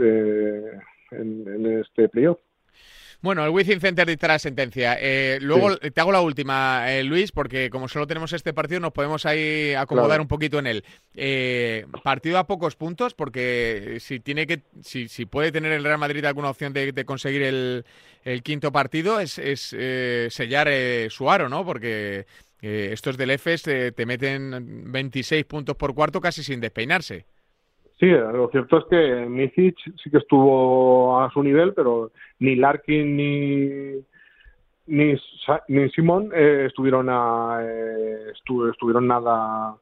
eh, 0.00 0.78
en, 1.12 1.80
este 1.80 2.08
playoff. 2.08 2.38
Bueno, 3.22 3.44
el 3.44 3.50
Wizzing 3.50 3.80
Center 3.80 4.06
dictará 4.06 4.38
sentencia. 4.38 4.96
Eh, 4.98 5.38
luego 5.42 5.76
te 5.76 6.00
hago 6.00 6.10
la 6.10 6.22
última, 6.22 6.90
eh, 6.90 7.04
Luis, 7.04 7.32
porque 7.32 7.68
como 7.68 7.86
solo 7.86 8.06
tenemos 8.06 8.32
este 8.32 8.54
partido, 8.54 8.80
nos 8.80 8.92
podemos 8.92 9.26
ahí 9.26 9.74
acomodar 9.74 10.22
un 10.22 10.28
poquito 10.28 10.58
en 10.58 10.66
él. 10.66 10.84
partido 12.02 12.38
a 12.38 12.46
pocos 12.46 12.76
puntos, 12.76 13.12
porque 13.12 13.98
si 14.00 14.20
tiene 14.20 14.46
que, 14.46 14.62
si, 14.82 15.08
si 15.08 15.26
puede 15.26 15.52
tener 15.52 15.72
el 15.72 15.84
Real 15.84 15.98
Madrid 15.98 16.24
alguna 16.24 16.48
opción 16.48 16.72
de, 16.72 17.04
conseguir 17.04 17.42
el, 17.42 17.84
quinto 18.42 18.72
partido, 18.72 19.20
es, 19.20 19.32
sellar 19.34 20.70
su 21.10 21.30
aro, 21.30 21.50
¿no? 21.50 21.62
Porque 21.66 22.24
estos 22.62 23.18
del 23.18 23.32
EFES 23.32 23.62
te 23.94 24.06
meten 24.06 24.90
26 24.92 25.44
puntos 25.44 25.76
por 25.76 25.94
cuarto 25.94 26.22
casi 26.22 26.42
sin 26.42 26.60
despeinarse. 26.60 27.26
Sí, 28.00 28.06
lo 28.06 28.48
cierto 28.48 28.78
es 28.78 28.84
que 28.86 29.26
Micic 29.26 29.76
sí 30.02 30.10
que 30.10 30.16
estuvo 30.16 31.20
a 31.20 31.30
su 31.30 31.42
nivel, 31.42 31.74
pero 31.74 32.10
ni 32.38 32.56
Larkin 32.56 33.14
ni 33.14 34.02
ni, 34.86 35.14
ni 35.68 35.90
Simón 35.90 36.30
eh, 36.34 36.64
estuvieron 36.66 37.08
a, 37.10 37.60
eh, 37.62 38.32
estuvieron 38.32 39.06
nada 39.06 39.76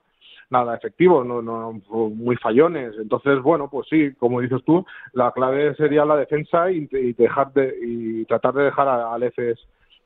nada 0.50 0.74
efectivos, 0.74 1.26
no, 1.26 1.42
no, 1.42 1.80
muy 1.92 2.34
fallones. 2.36 2.94
Entonces, 2.98 3.40
bueno, 3.40 3.68
pues 3.70 3.86
sí, 3.88 4.12
como 4.18 4.40
dices 4.40 4.62
tú, 4.64 4.84
la 5.12 5.30
clave 5.30 5.74
sería 5.76 6.04
la 6.04 6.16
defensa 6.16 6.70
y, 6.72 6.86
dejar 7.12 7.52
de 7.52 7.72
y 7.80 8.24
tratar 8.24 8.54
de 8.54 8.64
dejar 8.64 8.88
al 8.88 9.22
EFES 9.22 9.58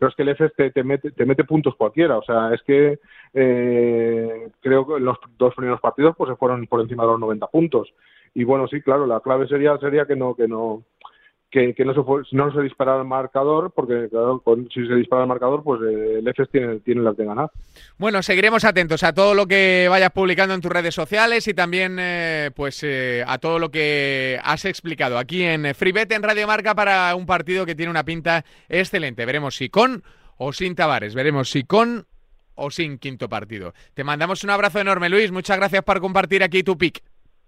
pero 0.02 0.10
es 0.10 0.16
que 0.16 0.22
el 0.22 0.30
EFES 0.30 0.52
te, 0.56 0.70
te, 0.72 0.82
mete, 0.82 1.12
te 1.12 1.24
mete 1.24 1.44
puntos 1.44 1.76
cualquiera. 1.76 2.18
O 2.18 2.24
sea, 2.24 2.52
es 2.52 2.60
que 2.62 2.98
eh, 3.34 4.48
creo 4.60 4.84
que 4.84 4.98
los 4.98 5.16
dos 5.38 5.54
primeros 5.54 5.80
partidos 5.80 6.16
pues 6.16 6.28
se 6.28 6.34
fueron 6.34 6.66
por 6.66 6.80
encima 6.80 7.04
de 7.04 7.10
los 7.10 7.20
90 7.20 7.46
puntos. 7.46 7.94
Y 8.34 8.42
bueno, 8.42 8.66
sí, 8.66 8.80
claro, 8.80 9.06
la 9.06 9.20
clave 9.20 9.46
sería 9.46 9.78
sería 9.78 10.04
que 10.04 10.16
no 10.16 10.34
que 10.34 10.48
no 10.48 10.82
que, 11.52 11.84
no 11.84 11.94
se 11.94 12.36
no 12.36 12.52
se 12.52 12.62
disparara 12.62 13.00
el 13.00 13.06
marcador, 13.06 13.70
porque 13.70 14.08
claro, 14.10 14.42
si 14.74 14.86
se 14.86 14.94
dispara 14.94 15.22
el 15.22 15.28
marcador, 15.28 15.62
pues 15.62 15.80
eh, 15.82 16.18
el 16.18 16.26
EFES 16.26 16.50
tiene, 16.50 16.80
tiene 16.80 17.02
las 17.02 17.16
de 17.16 17.24
ganar. 17.24 17.50
Bueno, 17.98 18.22
seguiremos 18.22 18.64
atentos 18.64 19.04
a 19.04 19.12
todo 19.12 19.34
lo 19.34 19.46
que 19.46 19.86
vayas 19.88 20.10
publicando 20.10 20.54
en 20.54 20.60
tus 20.60 20.72
redes 20.72 20.94
sociales 20.94 21.46
y 21.46 21.54
también 21.54 21.98
eh, 22.00 22.50
pues 22.56 22.84
a 23.26 23.38
todo 23.38 23.58
lo 23.58 23.70
que 23.70 24.40
has 24.42 24.64
explicado 24.64 25.18
aquí 25.18 25.42
en 25.44 25.74
FreeBet 25.74 26.10
en 26.12 26.22
Radio 26.22 26.46
Marca 26.46 26.74
para 26.74 27.14
un 27.14 27.26
partido 27.26 27.66
que 27.66 27.74
tiene 27.74 27.90
una 27.90 28.04
pinta 28.04 28.44
excelente. 28.68 29.26
Veremos 29.26 29.54
si 29.54 29.68
con 29.68 30.02
o 30.38 30.52
sin 30.52 30.74
Tavares, 30.74 31.14
veremos 31.14 31.50
si 31.50 31.64
con 31.64 32.06
o 32.54 32.70
sin 32.70 32.98
quinto 32.98 33.28
partido. 33.28 33.74
Te 33.94 34.04
mandamos 34.04 34.44
un 34.44 34.50
abrazo 34.50 34.80
enorme, 34.80 35.08
Luis. 35.08 35.30
Muchas 35.30 35.56
gracias 35.56 35.82
por 35.84 36.00
compartir 36.00 36.42
aquí 36.42 36.62
tu 36.62 36.76
pick. 36.76 37.02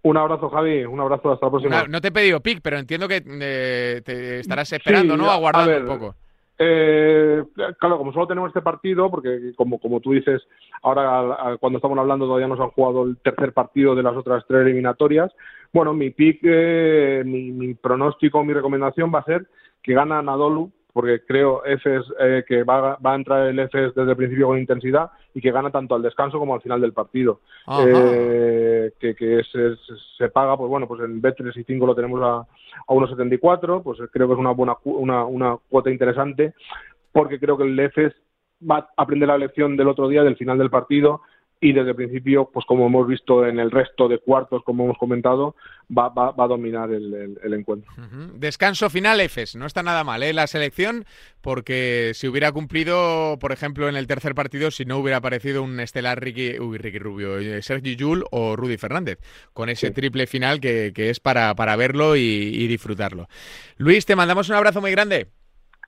Un 0.05 0.19
abrazo, 0.19 0.51
Javi. 0.51 0.85
Un 0.85 1.01
abrazo. 1.01 1.33
Hasta 1.33 1.47
la 1.47 1.51
próxima. 1.51 1.85
No, 1.89 2.01
te 2.01 2.09
he 2.09 2.13
pedido 2.13 2.41
pick, 2.41 2.61
pero 2.63 2.79
entiendo 2.79 3.09
que 3.09 3.23
eh, 3.27 4.03
te 4.05 4.39
estarás 4.39 4.71
esperando, 4.73 5.17
¿no? 5.17 5.31
Aguardando 5.31 5.93
un 5.93 5.99
poco. 5.99 6.15
Eh, 6.59 7.43
claro, 7.79 7.99
como 7.99 8.13
solo 8.13 8.27
tenemos 8.27 8.49
este 8.49 8.61
partido, 8.61 9.11
porque 9.11 9.53
como, 9.57 9.79
como 9.79 10.01
tú 10.01 10.13
dices, 10.13 10.43
ahora 10.83 11.57
cuando 11.59 11.79
estamos 11.79 11.99
hablando 11.99 12.27
todavía 12.27 12.47
nos 12.47 12.61
han 12.61 12.71
jugado 12.71 13.05
el 13.05 13.17
tercer 13.17 13.53
partido 13.53 13.95
de 13.95 14.03
las 14.03 14.15
otras 14.15 14.45
tres 14.47 14.61
eliminatorias. 14.61 15.33
Bueno, 15.73 15.95
mi 15.95 16.11
pick, 16.11 16.41
eh, 16.45 17.23
mi, 17.25 17.51
mi, 17.51 17.75
pronóstico, 17.75 18.45
mi 18.45 18.53
recomendación 18.53 19.13
va 19.13 19.21
a 19.21 19.25
ser 19.25 19.47
que 19.83 19.95
gana 19.95 20.23
Nadolu 20.23 20.71
porque 20.95 21.23
creo 21.27 21.65
Efes 21.65 22.05
eh, 22.21 22.45
que 22.47 22.63
va, 22.63 22.97
va, 23.05 23.13
a 23.13 23.17
entrar 23.17 23.49
el 23.49 23.59
Efes 23.59 23.93
desde 23.97 24.13
el 24.13 24.17
principio 24.17 24.47
con 24.47 24.59
intensidad 24.59 25.11
y 25.35 25.41
que 25.41 25.51
gana 25.51 25.71
tanto 25.71 25.97
al 25.97 26.03
descanso 26.03 26.39
como 26.39 26.55
al 26.55 26.63
final 26.63 26.81
del 26.81 26.93
partido. 26.93 27.41
Eh, 27.85 28.93
que 29.01 29.17
que 29.17 29.43
se 30.17 30.29
paga, 30.29 30.57
pues 30.57 30.71
bueno, 30.71 30.87
pues 30.87 31.01
el 31.01 31.21
B3 31.21 31.59
y 31.59 31.65
5 31.65 31.85
lo 31.85 31.97
tenemos 31.97 32.23
a, 32.23 32.37
a 32.37 32.95
1,74, 32.95 33.83
pues 33.83 33.99
creo 34.13 34.29
que 34.29 34.35
es 34.35 34.39
una 34.39 34.53
buena 34.53 34.77
una, 34.85 35.25
una 35.25 35.59
cuota 35.69 35.91
interesante, 35.91 36.55
porque 37.11 37.41
creo 37.41 37.59
que 37.59 37.65
el 37.65 37.79
Efes 37.81 38.15
va 38.63 38.79
a 38.79 39.03
aprender 39.03 39.27
la 39.29 39.37
lección 39.37 39.77
del 39.77 39.89
otro 39.89 40.07
día, 40.07 40.23
del 40.23 40.37
final 40.37 40.59
del 40.59 40.71
partido, 40.71 41.23
y 41.65 41.73
desde 41.73 41.91
el 41.91 41.97
principio, 41.97 42.51
pues 42.53 42.67
como 42.67 42.87
hemos 42.87 43.09
visto 43.09 43.47
en 43.47 43.59
el 43.59 43.71
resto 43.71 44.07
de 44.07 44.19
cuartos, 44.19 44.63
como 44.65 44.85
hemos 44.85 44.99
comentado, 44.99 45.57
va, 45.91 46.11
va, 46.11 46.31
va 46.33 46.45
a 46.45 46.49
dominar 46.49 46.91
el, 46.93 47.39
el, 47.43 47.55
encuentro. 47.55 47.91
Descanso 48.35 48.91
final, 48.91 49.19
Efes. 49.19 49.57
No 49.57 49.65
está 49.65 49.83
nada 49.83 50.05
mal 50.05 50.23
¿eh? 50.23 50.35
la 50.35 50.47
selección, 50.47 51.07
porque 51.41 52.13
si 52.13 52.29
hubiera 52.29 52.53
cumplido, 52.53 53.39
por 53.41 53.51
ejemplo, 53.51 53.89
en 53.89 53.97
el 53.97 54.07
tercer 54.07 54.35
partido, 54.35 54.71
si 54.71 54.85
no 54.85 54.99
hubiera 54.99 55.17
aparecido 55.17 55.63
un 55.63 55.81
estelar 55.81 56.21
Ricky, 56.23 56.59
uy, 56.61 56.77
Ricky 56.77 56.99
Rubio, 56.99 57.39
eh, 57.39 57.63
Sergi 57.63 57.97
Yul 57.97 58.27
o 58.31 58.57
Rudy 58.57 58.77
Fernández, 58.77 59.19
con 59.55 59.71
ese 59.71 59.91
triple 59.91 60.27
final 60.27 60.61
que, 60.61 60.93
que, 60.95 61.09
es 61.09 61.19
para, 61.19 61.55
para 61.55 61.77
verlo 61.77 62.15
y, 62.15 62.21
y 62.21 62.67
disfrutarlo. 62.67 63.27
Luis, 63.79 64.05
te 64.05 64.17
mandamos 64.17 64.51
un 64.51 64.57
abrazo 64.57 64.83
muy 64.83 64.91
grande. 64.91 65.29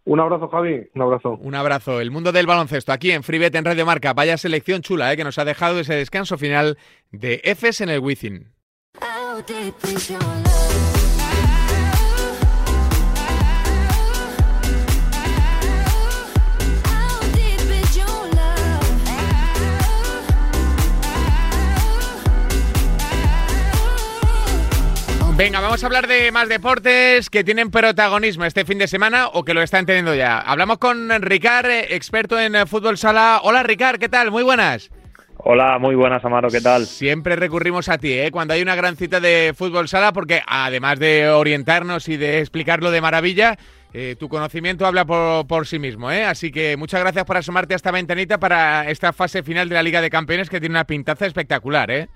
Un 0.07 0.21
abrazo, 0.21 0.49
Javi. 0.49 0.89
Un 0.95 1.03
abrazo. 1.03 1.37
Un 1.43 1.55
abrazo. 1.57 2.01
El 2.01 2.13
mundo 2.13 2.31
del 2.31 2.47
baloncesto 2.47 2.93
aquí 2.93 3.11
en 3.11 3.25
FreeBet 3.25 3.55
en 3.57 3.65
Radio 3.65 3.85
Marca. 3.85 4.13
Vaya 4.13 4.39
selección 4.39 4.81
chula 4.81 5.13
¿eh? 5.13 5.17
que 5.17 5.25
nos 5.25 5.37
ha 5.39 5.45
dejado 5.45 5.81
ese 5.81 5.95
descanso 5.95 6.39
final 6.39 6.79
de 7.11 7.43
Fs 7.45 7.81
en 7.81 7.89
el 7.89 7.99
Wizzing. 7.99 8.47
Venga, 25.37 25.61
vamos 25.61 25.83
a 25.83 25.87
hablar 25.87 26.07
de 26.07 26.33
más 26.33 26.49
deportes 26.49 27.29
que 27.29 27.45
tienen 27.45 27.71
protagonismo 27.71 28.47
este 28.47 28.65
fin 28.65 28.79
de 28.79 28.89
semana 28.89 29.29
o 29.29 29.45
que 29.45 29.53
lo 29.53 29.61
están 29.61 29.85
teniendo 29.85 30.15
ya. 30.15 30.39
Hablamos 30.39 30.79
con 30.79 31.11
Ricard, 31.21 31.71
experto 31.91 32.41
en 32.41 32.67
fútbol 32.67 32.97
sala. 32.97 33.41
Hola 33.43 33.63
Ricard, 33.63 33.99
¿qué 33.99 34.09
tal? 34.09 34.31
Muy 34.31 34.43
buenas. 34.43 34.91
Hola, 35.37 35.79
muy 35.79 35.95
buenas, 35.95 36.25
Amaro, 36.25 36.49
¿qué 36.49 36.63
tal? 36.63 36.87
Siempre 36.87 37.37
recurrimos 37.37 37.91
a 37.91 37.99
ti, 37.99 38.15
¿eh? 38.15 38.31
Cuando 38.31 38.55
hay 38.55 38.63
una 38.63 38.75
gran 38.77 38.97
cita 38.97 39.21
de 39.21 39.53
fútbol 39.55 39.89
sala, 39.89 40.15
porque 40.15 40.41
además 40.47 40.99
de 40.99 41.29
orientarnos 41.29 42.09
y 42.09 42.17
de 42.17 42.41
explicarlo 42.41 42.91
de 42.91 43.03
maravilla, 43.03 43.59
eh, 43.93 44.17
tu 44.19 44.31
conocimiento 44.31 44.87
habla 44.87 45.05
por, 45.05 45.47
por, 45.47 45.67
sí 45.67 45.79
mismo, 45.79 46.11
¿eh? 46.11 46.25
Así 46.25 46.51
que 46.51 46.79
muchas 46.79 47.01
gracias 47.01 47.27
por 47.27 47.37
asomarte 47.37 47.75
a 47.75 47.77
esta 47.77 47.91
ventanita 47.91 48.39
para 48.39 48.91
esta 48.91 49.13
fase 49.13 49.43
final 49.43 49.69
de 49.69 49.75
la 49.75 49.83
Liga 49.83 50.01
de 50.01 50.09
Campeones 50.09 50.49
que 50.49 50.61
tiene 50.61 50.73
una 50.73 50.87
pintaza 50.87 51.27
espectacular, 51.27 51.91
¿eh? 51.91 52.09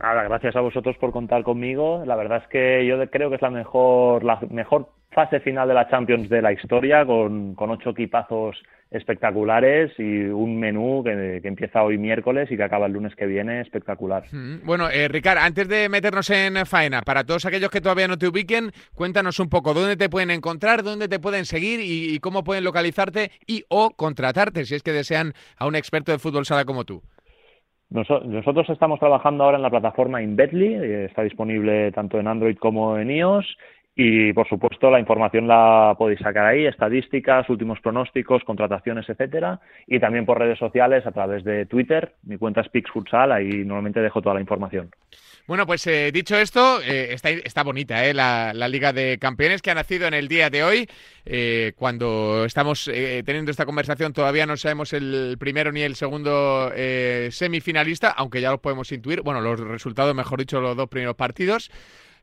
Nada, 0.00 0.22
gracias 0.24 0.54
a 0.54 0.60
vosotros 0.60 0.96
por 0.98 1.10
contar 1.10 1.42
conmigo. 1.42 2.04
La 2.06 2.14
verdad 2.14 2.42
es 2.42 2.48
que 2.48 2.86
yo 2.86 3.04
creo 3.10 3.30
que 3.30 3.36
es 3.36 3.42
la 3.42 3.50
mejor, 3.50 4.22
la 4.22 4.38
mejor 4.50 4.90
fase 5.10 5.40
final 5.40 5.66
de 5.66 5.74
la 5.74 5.88
Champions 5.88 6.28
de 6.28 6.40
la 6.40 6.52
historia, 6.52 7.04
con, 7.04 7.54
con 7.54 7.70
ocho 7.70 7.90
equipazos 7.90 8.56
espectaculares 8.90 9.92
y 9.98 10.26
un 10.26 10.58
menú 10.58 11.02
que, 11.04 11.40
empieza 11.44 11.82
hoy 11.82 11.98
miércoles 11.98 12.50
y 12.50 12.56
que 12.56 12.62
acaba 12.62 12.86
el 12.86 12.92
lunes 12.92 13.14
que 13.14 13.26
viene 13.26 13.60
espectacular. 13.60 14.24
Bueno, 14.62 14.88
eh, 14.88 15.08
Ricard, 15.08 15.38
antes 15.38 15.68
de 15.68 15.88
meternos 15.88 16.30
en 16.30 16.64
faena, 16.64 17.02
para 17.02 17.24
todos 17.24 17.44
aquellos 17.44 17.70
que 17.70 17.80
todavía 17.80 18.08
no 18.08 18.16
te 18.16 18.28
ubiquen, 18.28 18.70
cuéntanos 18.94 19.40
un 19.40 19.48
poco 19.48 19.74
dónde 19.74 19.96
te 19.96 20.08
pueden 20.08 20.30
encontrar, 20.30 20.82
dónde 20.82 21.08
te 21.08 21.18
pueden 21.18 21.44
seguir 21.44 21.80
y, 21.80 22.14
y 22.14 22.18
cómo 22.20 22.44
pueden 22.44 22.64
localizarte 22.64 23.30
y 23.46 23.64
o 23.68 23.90
contratarte 23.90 24.64
si 24.64 24.74
es 24.74 24.82
que 24.82 24.92
desean 24.92 25.32
a 25.58 25.66
un 25.66 25.74
experto 25.74 26.12
de 26.12 26.18
fútbol 26.18 26.46
sala 26.46 26.64
como 26.64 26.84
tú. 26.84 27.02
Nosotros 27.90 28.68
estamos 28.68 29.00
trabajando 29.00 29.44
ahora 29.44 29.56
en 29.56 29.62
la 29.62 29.70
plataforma 29.70 30.22
Inbetly, 30.22 30.74
eh, 30.74 31.04
está 31.06 31.22
disponible 31.22 31.90
tanto 31.92 32.20
en 32.20 32.28
Android 32.28 32.58
como 32.58 32.98
en 32.98 33.10
iOS 33.10 33.46
y 34.00 34.32
por 34.32 34.46
supuesto 34.46 34.90
la 34.90 35.00
información 35.00 35.48
la 35.48 35.96
podéis 35.98 36.20
sacar 36.20 36.46
ahí, 36.46 36.66
estadísticas, 36.66 37.48
últimos 37.48 37.80
pronósticos, 37.80 38.44
contrataciones, 38.44 39.08
etcétera, 39.08 39.58
y 39.86 39.98
también 39.98 40.24
por 40.24 40.38
redes 40.38 40.58
sociales 40.58 41.04
a 41.04 41.12
través 41.12 41.42
de 41.42 41.66
Twitter, 41.66 42.12
mi 42.22 42.36
cuenta 42.38 42.60
es 42.60 42.68
Pixfutsal, 42.68 43.32
ahí 43.32 43.64
normalmente 43.64 44.00
dejo 44.00 44.22
toda 44.22 44.36
la 44.36 44.40
información. 44.40 44.90
Bueno, 45.48 45.64
pues 45.64 45.86
eh, 45.86 46.12
dicho 46.12 46.36
esto, 46.36 46.82
eh, 46.82 47.14
está, 47.14 47.30
está, 47.30 47.62
bonita 47.62 48.04
eh, 48.04 48.12
la, 48.12 48.52
Liga 48.68 48.92
de 48.92 49.16
Campeones 49.18 49.62
que 49.62 49.70
ha 49.70 49.74
nacido 49.74 50.06
en 50.06 50.12
el 50.12 50.28
día 50.28 50.50
de 50.50 50.62
hoy. 50.62 50.86
Eh, 51.24 51.72
cuando 51.74 52.44
estamos 52.44 52.86
eh, 52.92 53.22
teniendo 53.24 53.50
esta 53.50 53.64
conversación 53.64 54.12
todavía 54.12 54.44
no 54.44 54.58
sabemos 54.58 54.92
el 54.92 55.36
primero 55.40 55.72
ni 55.72 55.80
el 55.80 55.96
segundo 55.96 56.70
semifinalista, 57.30 58.10
aunque 58.10 58.42
ya 58.42 58.50
los 58.50 58.60
podemos 58.60 58.92
intuir. 58.92 59.22
Bueno, 59.22 59.40
los 59.40 59.58
resultados, 59.58 60.14
mejor 60.14 60.38
dicho, 60.38 60.60
los 60.60 60.76
dos 60.76 60.90
primeros 60.90 61.16
partidos. 61.16 61.70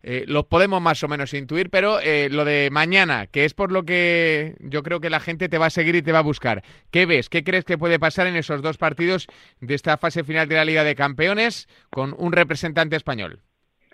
Eh, 0.08 0.24
lo 0.28 0.44
podemos 0.44 0.80
más 0.84 1.04
o 1.04 1.08
menos 1.08 1.34
intuir, 1.34 1.72
pero 1.72 2.00
eh, 2.00 2.30
lo 2.30 2.46
de 2.46 2.70
mañana, 2.72 3.26
que 3.26 3.44
es 3.44 3.56
por 3.56 3.72
lo 3.72 3.84
que 3.84 4.54
yo 4.60 4.84
creo 4.84 5.00
que 5.00 5.10
la 5.10 5.20
gente 5.20 5.50
te 5.50 5.58
va 5.58 5.66
a 5.66 5.72
seguir 5.72 5.96
y 5.96 6.04
te 6.04 6.12
va 6.12 6.20
a 6.20 6.24
buscar. 6.24 6.62
¿Qué 6.92 7.08
ves? 7.08 7.28
¿Qué 7.28 7.44
crees 7.44 7.66
que 7.66 7.80
puede 7.80 7.98
pasar 7.98 8.28
en 8.28 8.36
esos 8.36 8.62
dos 8.62 8.78
partidos 8.78 9.26
de 9.62 9.74
esta 9.74 9.98
fase 9.98 10.24
final 10.24 10.48
de 10.48 10.58
la 10.58 10.66
Liga 10.66 10.84
de 10.84 10.94
Campeones 10.94 11.68
con 11.90 12.14
un 12.20 12.34
representante 12.34 12.96
español? 12.96 13.40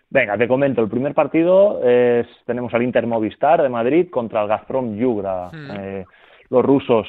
Venga, 0.09 0.37
te 0.37 0.49
comento. 0.49 0.81
El 0.81 0.89
primer 0.89 1.13
partido 1.13 1.81
es, 1.81 2.27
tenemos 2.45 2.73
al 2.73 2.83
Inter 2.83 3.07
Movistar 3.07 3.61
de 3.61 3.69
Madrid 3.69 4.09
contra 4.11 4.41
el 4.41 4.49
Gazprom 4.49 4.97
Yugra. 4.97 5.47
Hmm. 5.47 5.71
Eh, 5.71 6.05
los 6.49 6.65
rusos. 6.65 7.07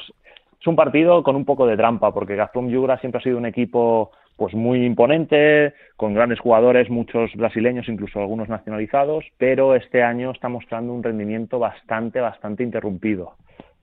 Es 0.60 0.66
un 0.68 0.76
partido 0.76 1.24
con 1.24 1.34
un 1.34 1.44
poco 1.44 1.66
de 1.66 1.76
trampa, 1.76 2.14
porque 2.14 2.36
Gazprom 2.36 2.68
Yugra 2.68 3.00
siempre 3.00 3.18
ha 3.18 3.24
sido 3.24 3.36
un 3.36 3.46
equipo 3.46 4.12
pues 4.42 4.54
muy 4.56 4.84
imponente, 4.84 5.72
con 5.94 6.14
grandes 6.14 6.40
jugadores, 6.40 6.90
muchos 6.90 7.32
brasileños, 7.36 7.88
incluso 7.88 8.18
algunos 8.18 8.48
nacionalizados, 8.48 9.24
pero 9.38 9.76
este 9.76 10.02
año 10.02 10.32
está 10.32 10.48
mostrando 10.48 10.92
un 10.92 11.04
rendimiento 11.04 11.60
bastante, 11.60 12.20
bastante 12.20 12.64
interrumpido. 12.64 13.36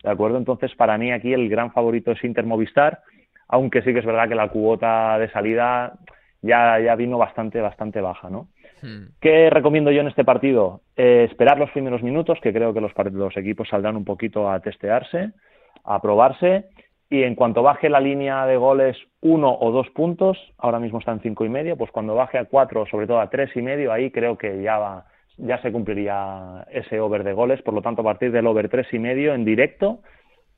¿De 0.03 0.09
acuerdo? 0.09 0.37
Entonces, 0.37 0.75
para 0.75 0.97
mí 0.97 1.13
aquí 1.13 1.31
el 1.31 1.47
gran 1.47 1.71
favorito 1.71 2.11
es 2.11 2.21
Inter 2.25 2.45
Movistar, 2.45 2.99
aunque 3.47 3.81
sí 3.83 3.93
que 3.93 3.99
es 3.99 4.05
verdad 4.05 4.27
que 4.27 4.35
la 4.35 4.49
cuota 4.49 5.17
de 5.17 5.29
salida 5.31 5.93
ya, 6.41 6.77
ya 6.81 6.93
vino 6.95 7.17
bastante, 7.17 7.61
bastante 7.61 8.01
baja, 8.01 8.29
¿no? 8.29 8.49
Hmm. 8.81 9.13
¿Qué 9.21 9.49
recomiendo 9.49 9.91
yo 9.91 10.01
en 10.01 10.09
este 10.09 10.25
partido? 10.25 10.81
Eh, 10.97 11.25
esperar 11.31 11.57
los 11.57 11.71
primeros 11.71 12.03
minutos, 12.03 12.37
que 12.41 12.51
creo 12.51 12.73
que 12.73 12.81
los, 12.81 12.91
los 13.13 13.37
equipos 13.37 13.69
saldrán 13.69 13.95
un 13.95 14.03
poquito 14.03 14.51
a 14.51 14.59
testearse, 14.59 15.31
a 15.85 16.01
probarse, 16.01 16.65
y 17.09 17.23
en 17.23 17.35
cuanto 17.35 17.63
baje 17.63 17.89
la 17.89 17.99
línea 17.99 18.45
de 18.45 18.57
goles 18.57 18.97
uno 19.21 19.57
o 19.59 19.71
dos 19.71 19.89
puntos, 19.89 20.37
ahora 20.57 20.79
mismo 20.79 20.99
está 20.99 21.11
en 21.11 21.21
cinco 21.21 21.43
y 21.43 21.49
medio, 21.49 21.75
pues 21.75 21.91
cuando 21.91 22.15
baje 22.15 22.37
a 22.37 22.45
cuatro, 22.45 22.85
sobre 22.85 23.07
todo 23.07 23.19
a 23.19 23.29
tres 23.29 23.49
y 23.55 23.61
medio, 23.61 23.91
ahí 23.91 24.11
creo 24.11 24.37
que 24.37 24.61
ya 24.61 24.77
va, 24.77 25.05
ya 25.37 25.59
se 25.61 25.71
cumpliría 25.71 26.67
ese 26.71 26.99
over 26.99 27.23
de 27.23 27.33
goles, 27.33 27.61
por 27.63 27.73
lo 27.73 27.81
tanto 27.81 28.01
a 28.01 28.05
partir 28.05 28.31
del 28.31 28.47
over 28.47 28.69
tres 28.69 28.87
y 28.93 28.99
medio 28.99 29.33
en 29.33 29.43
directo 29.43 30.01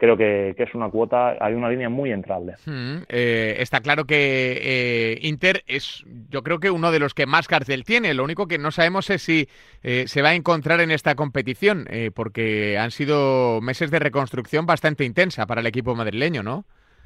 creo 0.01 0.17
que, 0.17 0.55
que, 0.57 0.63
es 0.63 0.73
una 0.73 0.89
cuota, 0.89 1.37
hay 1.39 1.53
una 1.53 1.69
línea 1.69 1.87
muy 1.87 2.11
entrable. 2.11 2.55
Mm, 2.65 3.03
eh, 3.07 3.57
está 3.59 3.81
claro 3.81 4.05
que 4.05 4.57
eh, 4.59 5.19
Inter 5.21 5.61
es, 5.67 6.03
yo 6.31 6.41
creo 6.41 6.59
que 6.59 6.71
uno 6.71 6.91
de 6.91 6.97
los 6.97 7.13
que 7.13 7.27
más 7.27 7.47
cartel 7.47 7.83
tiene. 7.83 8.15
Lo 8.15 8.23
único 8.23 8.47
que 8.47 8.57
no 8.57 8.71
sabemos 8.71 9.11
es 9.11 9.21
si 9.21 9.47
eh, 9.83 10.05
se 10.07 10.23
va 10.23 10.29
a 10.29 10.33
encontrar 10.33 10.81
en 10.81 10.89
esta 10.89 11.13
competición, 11.13 11.85
porque 12.15 12.79
han 12.79 12.89
sido 12.89 13.61
meses 13.61 13.91
de 13.91 13.99
reconstrucción 13.99 14.65
bastante 14.65 15.05
intensa 15.05 15.45
para 15.45 15.61
el 15.61 15.67
equipo 15.67 15.93
madrileño, 15.93 16.41
¿no? 16.41 16.65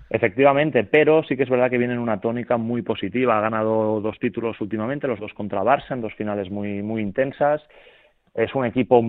Efectivamente, 0.10 0.86
pero 0.86 1.22
sí 1.24 1.36
que 1.36 1.44
es 1.44 1.50
verdad 1.50 1.70
que 1.70 1.78
viene 1.78 1.96
en 1.96 2.00
una 2.00 2.22
tónica 2.22 2.56
muy 2.56 2.82
positiva. 2.82 3.38
Ha 3.38 3.42
ganado 3.42 4.00
dos 4.00 4.18
títulos 4.20 4.62
últimamente, 4.62 5.08
los 5.08 5.20
dos 5.20 5.34
contra 5.34 5.64
Barça, 5.64 5.92
en 5.92 6.02
dos 6.02 6.14
finales 6.14 6.50
muy, 6.50 6.82
muy 6.82 7.02
intensas. 7.02 7.62
Es 8.36 8.54
un 8.54 8.66
equipo 8.66 9.02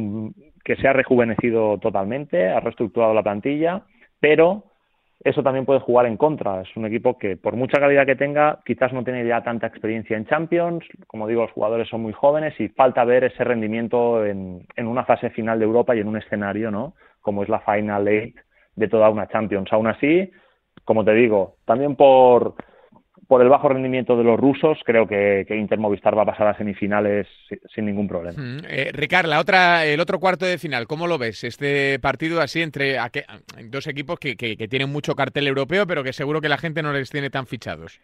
que 0.64 0.76
se 0.76 0.88
ha 0.88 0.92
rejuvenecido 0.92 1.78
totalmente, 1.78 2.48
ha 2.48 2.60
reestructurado 2.60 3.12
la 3.12 3.22
plantilla, 3.22 3.82
pero 4.20 4.64
eso 5.24 5.42
también 5.42 5.66
puede 5.66 5.80
jugar 5.80 6.06
en 6.06 6.16
contra. 6.16 6.60
Es 6.60 6.76
un 6.76 6.86
equipo 6.86 7.18
que, 7.18 7.36
por 7.36 7.56
mucha 7.56 7.80
calidad 7.80 8.06
que 8.06 8.14
tenga, 8.16 8.60
quizás 8.64 8.92
no 8.92 9.02
tiene 9.02 9.26
ya 9.26 9.42
tanta 9.42 9.66
experiencia 9.66 10.16
en 10.16 10.26
Champions. 10.26 10.84
Como 11.08 11.26
digo, 11.26 11.42
los 11.42 11.50
jugadores 11.50 11.88
son 11.88 12.02
muy 12.02 12.12
jóvenes 12.12 12.54
y 12.60 12.68
falta 12.68 13.04
ver 13.04 13.24
ese 13.24 13.42
rendimiento 13.42 14.24
en, 14.24 14.66
en 14.76 14.86
una 14.86 15.04
fase 15.04 15.30
final 15.30 15.58
de 15.58 15.64
Europa 15.64 15.96
y 15.96 16.00
en 16.00 16.08
un 16.08 16.18
escenario, 16.18 16.70
¿no? 16.70 16.94
Como 17.20 17.42
es 17.42 17.48
la 17.48 17.60
Final 17.60 18.06
Eight 18.06 18.36
de 18.76 18.88
toda 18.88 19.10
una 19.10 19.26
Champions. 19.26 19.72
Aún 19.72 19.88
así, 19.88 20.30
como 20.84 21.04
te 21.04 21.14
digo, 21.14 21.56
también 21.64 21.96
por 21.96 22.54
por 23.26 23.42
el 23.42 23.48
bajo 23.48 23.68
rendimiento 23.68 24.16
de 24.16 24.24
los 24.24 24.38
rusos, 24.38 24.78
creo 24.84 25.06
que, 25.06 25.44
que 25.48 25.56
Inter 25.56 25.78
Movistar 25.78 26.16
va 26.16 26.22
a 26.22 26.26
pasar 26.26 26.46
a 26.48 26.56
semifinales 26.56 27.26
sin, 27.48 27.58
sin 27.74 27.86
ningún 27.86 28.06
problema. 28.06 28.40
Mm, 28.40 28.58
eh, 28.68 28.90
Ricard, 28.92 29.26
la 29.26 29.40
otra, 29.40 29.84
el 29.84 30.00
otro 30.00 30.18
cuarto 30.18 30.46
de 30.46 30.58
final, 30.58 30.86
¿cómo 30.86 31.06
lo 31.06 31.18
ves? 31.18 31.42
Este 31.44 31.98
partido 31.98 32.40
así 32.40 32.62
entre 32.62 32.96
dos 33.70 33.86
equipos 33.86 34.18
que, 34.18 34.36
que, 34.36 34.56
que, 34.56 34.68
tienen 34.68 34.92
mucho 34.92 35.14
cartel 35.14 35.46
europeo, 35.46 35.86
pero 35.86 36.04
que 36.04 36.12
seguro 36.12 36.40
que 36.40 36.48
la 36.48 36.58
gente 36.58 36.82
no 36.82 36.92
les 36.92 37.10
tiene 37.10 37.30
tan 37.30 37.46
fichados. 37.46 38.00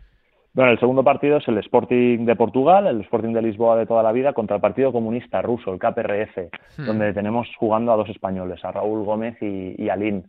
Bueno, 0.54 0.72
el 0.72 0.80
segundo 0.80 1.02
partido 1.02 1.38
es 1.38 1.48
el 1.48 1.56
Sporting 1.58 2.26
de 2.26 2.36
Portugal, 2.36 2.86
el 2.86 3.00
Sporting 3.02 3.32
de 3.32 3.40
Lisboa 3.40 3.76
de 3.76 3.86
toda 3.86 4.02
la 4.02 4.12
vida, 4.12 4.34
contra 4.34 4.56
el 4.56 4.60
Partido 4.60 4.92
Comunista 4.92 5.40
Ruso, 5.40 5.72
el 5.72 5.78
KPRF, 5.78 6.36
hmm. 6.78 6.84
donde 6.84 7.14
tenemos 7.14 7.48
jugando 7.56 7.90
a 7.92 7.96
dos 7.96 8.10
españoles, 8.10 8.62
a 8.64 8.72
Raúl 8.72 9.04
Gómez 9.04 9.36
y, 9.40 9.82
y 9.82 9.88
a 9.88 9.96
Lin. 9.96 10.24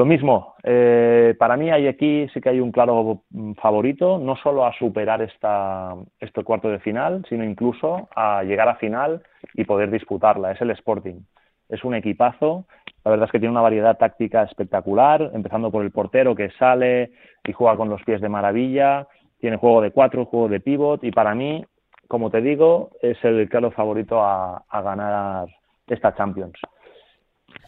Lo 0.00 0.06
mismo, 0.06 0.54
eh, 0.62 1.34
para 1.38 1.58
mí 1.58 1.70
hay 1.70 1.86
aquí 1.86 2.26
sí 2.32 2.40
que 2.40 2.48
hay 2.48 2.58
un 2.58 2.72
claro 2.72 3.24
mm, 3.28 3.52
favorito, 3.60 4.18
no 4.18 4.34
solo 4.36 4.64
a 4.64 4.72
superar 4.72 5.20
esta, 5.20 5.94
este 6.18 6.42
cuarto 6.42 6.70
de 6.70 6.78
final, 6.78 7.22
sino 7.28 7.44
incluso 7.44 8.08
a 8.16 8.42
llegar 8.42 8.66
a 8.70 8.76
final 8.76 9.22
y 9.52 9.64
poder 9.64 9.90
disputarla. 9.90 10.52
Es 10.52 10.60
el 10.62 10.70
Sporting. 10.70 11.20
Es 11.68 11.84
un 11.84 11.94
equipazo, 11.94 12.64
la 13.04 13.10
verdad 13.10 13.26
es 13.26 13.32
que 13.32 13.40
tiene 13.40 13.52
una 13.52 13.60
variedad 13.60 13.98
táctica 13.98 14.42
espectacular, 14.44 15.32
empezando 15.34 15.70
por 15.70 15.84
el 15.84 15.90
portero 15.90 16.34
que 16.34 16.48
sale 16.52 17.10
y 17.44 17.52
juega 17.52 17.76
con 17.76 17.90
los 17.90 18.02
pies 18.02 18.22
de 18.22 18.30
maravilla, 18.30 19.06
tiene 19.38 19.58
juego 19.58 19.82
de 19.82 19.90
cuatro, 19.90 20.24
juego 20.24 20.48
de 20.48 20.60
pivot 20.60 21.04
y 21.04 21.10
para 21.10 21.34
mí, 21.34 21.62
como 22.08 22.30
te 22.30 22.40
digo, 22.40 22.88
es 23.02 23.22
el 23.22 23.50
claro 23.50 23.70
favorito 23.70 24.22
a, 24.22 24.64
a 24.66 24.80
ganar 24.80 25.46
esta 25.86 26.14
Champions. 26.14 26.58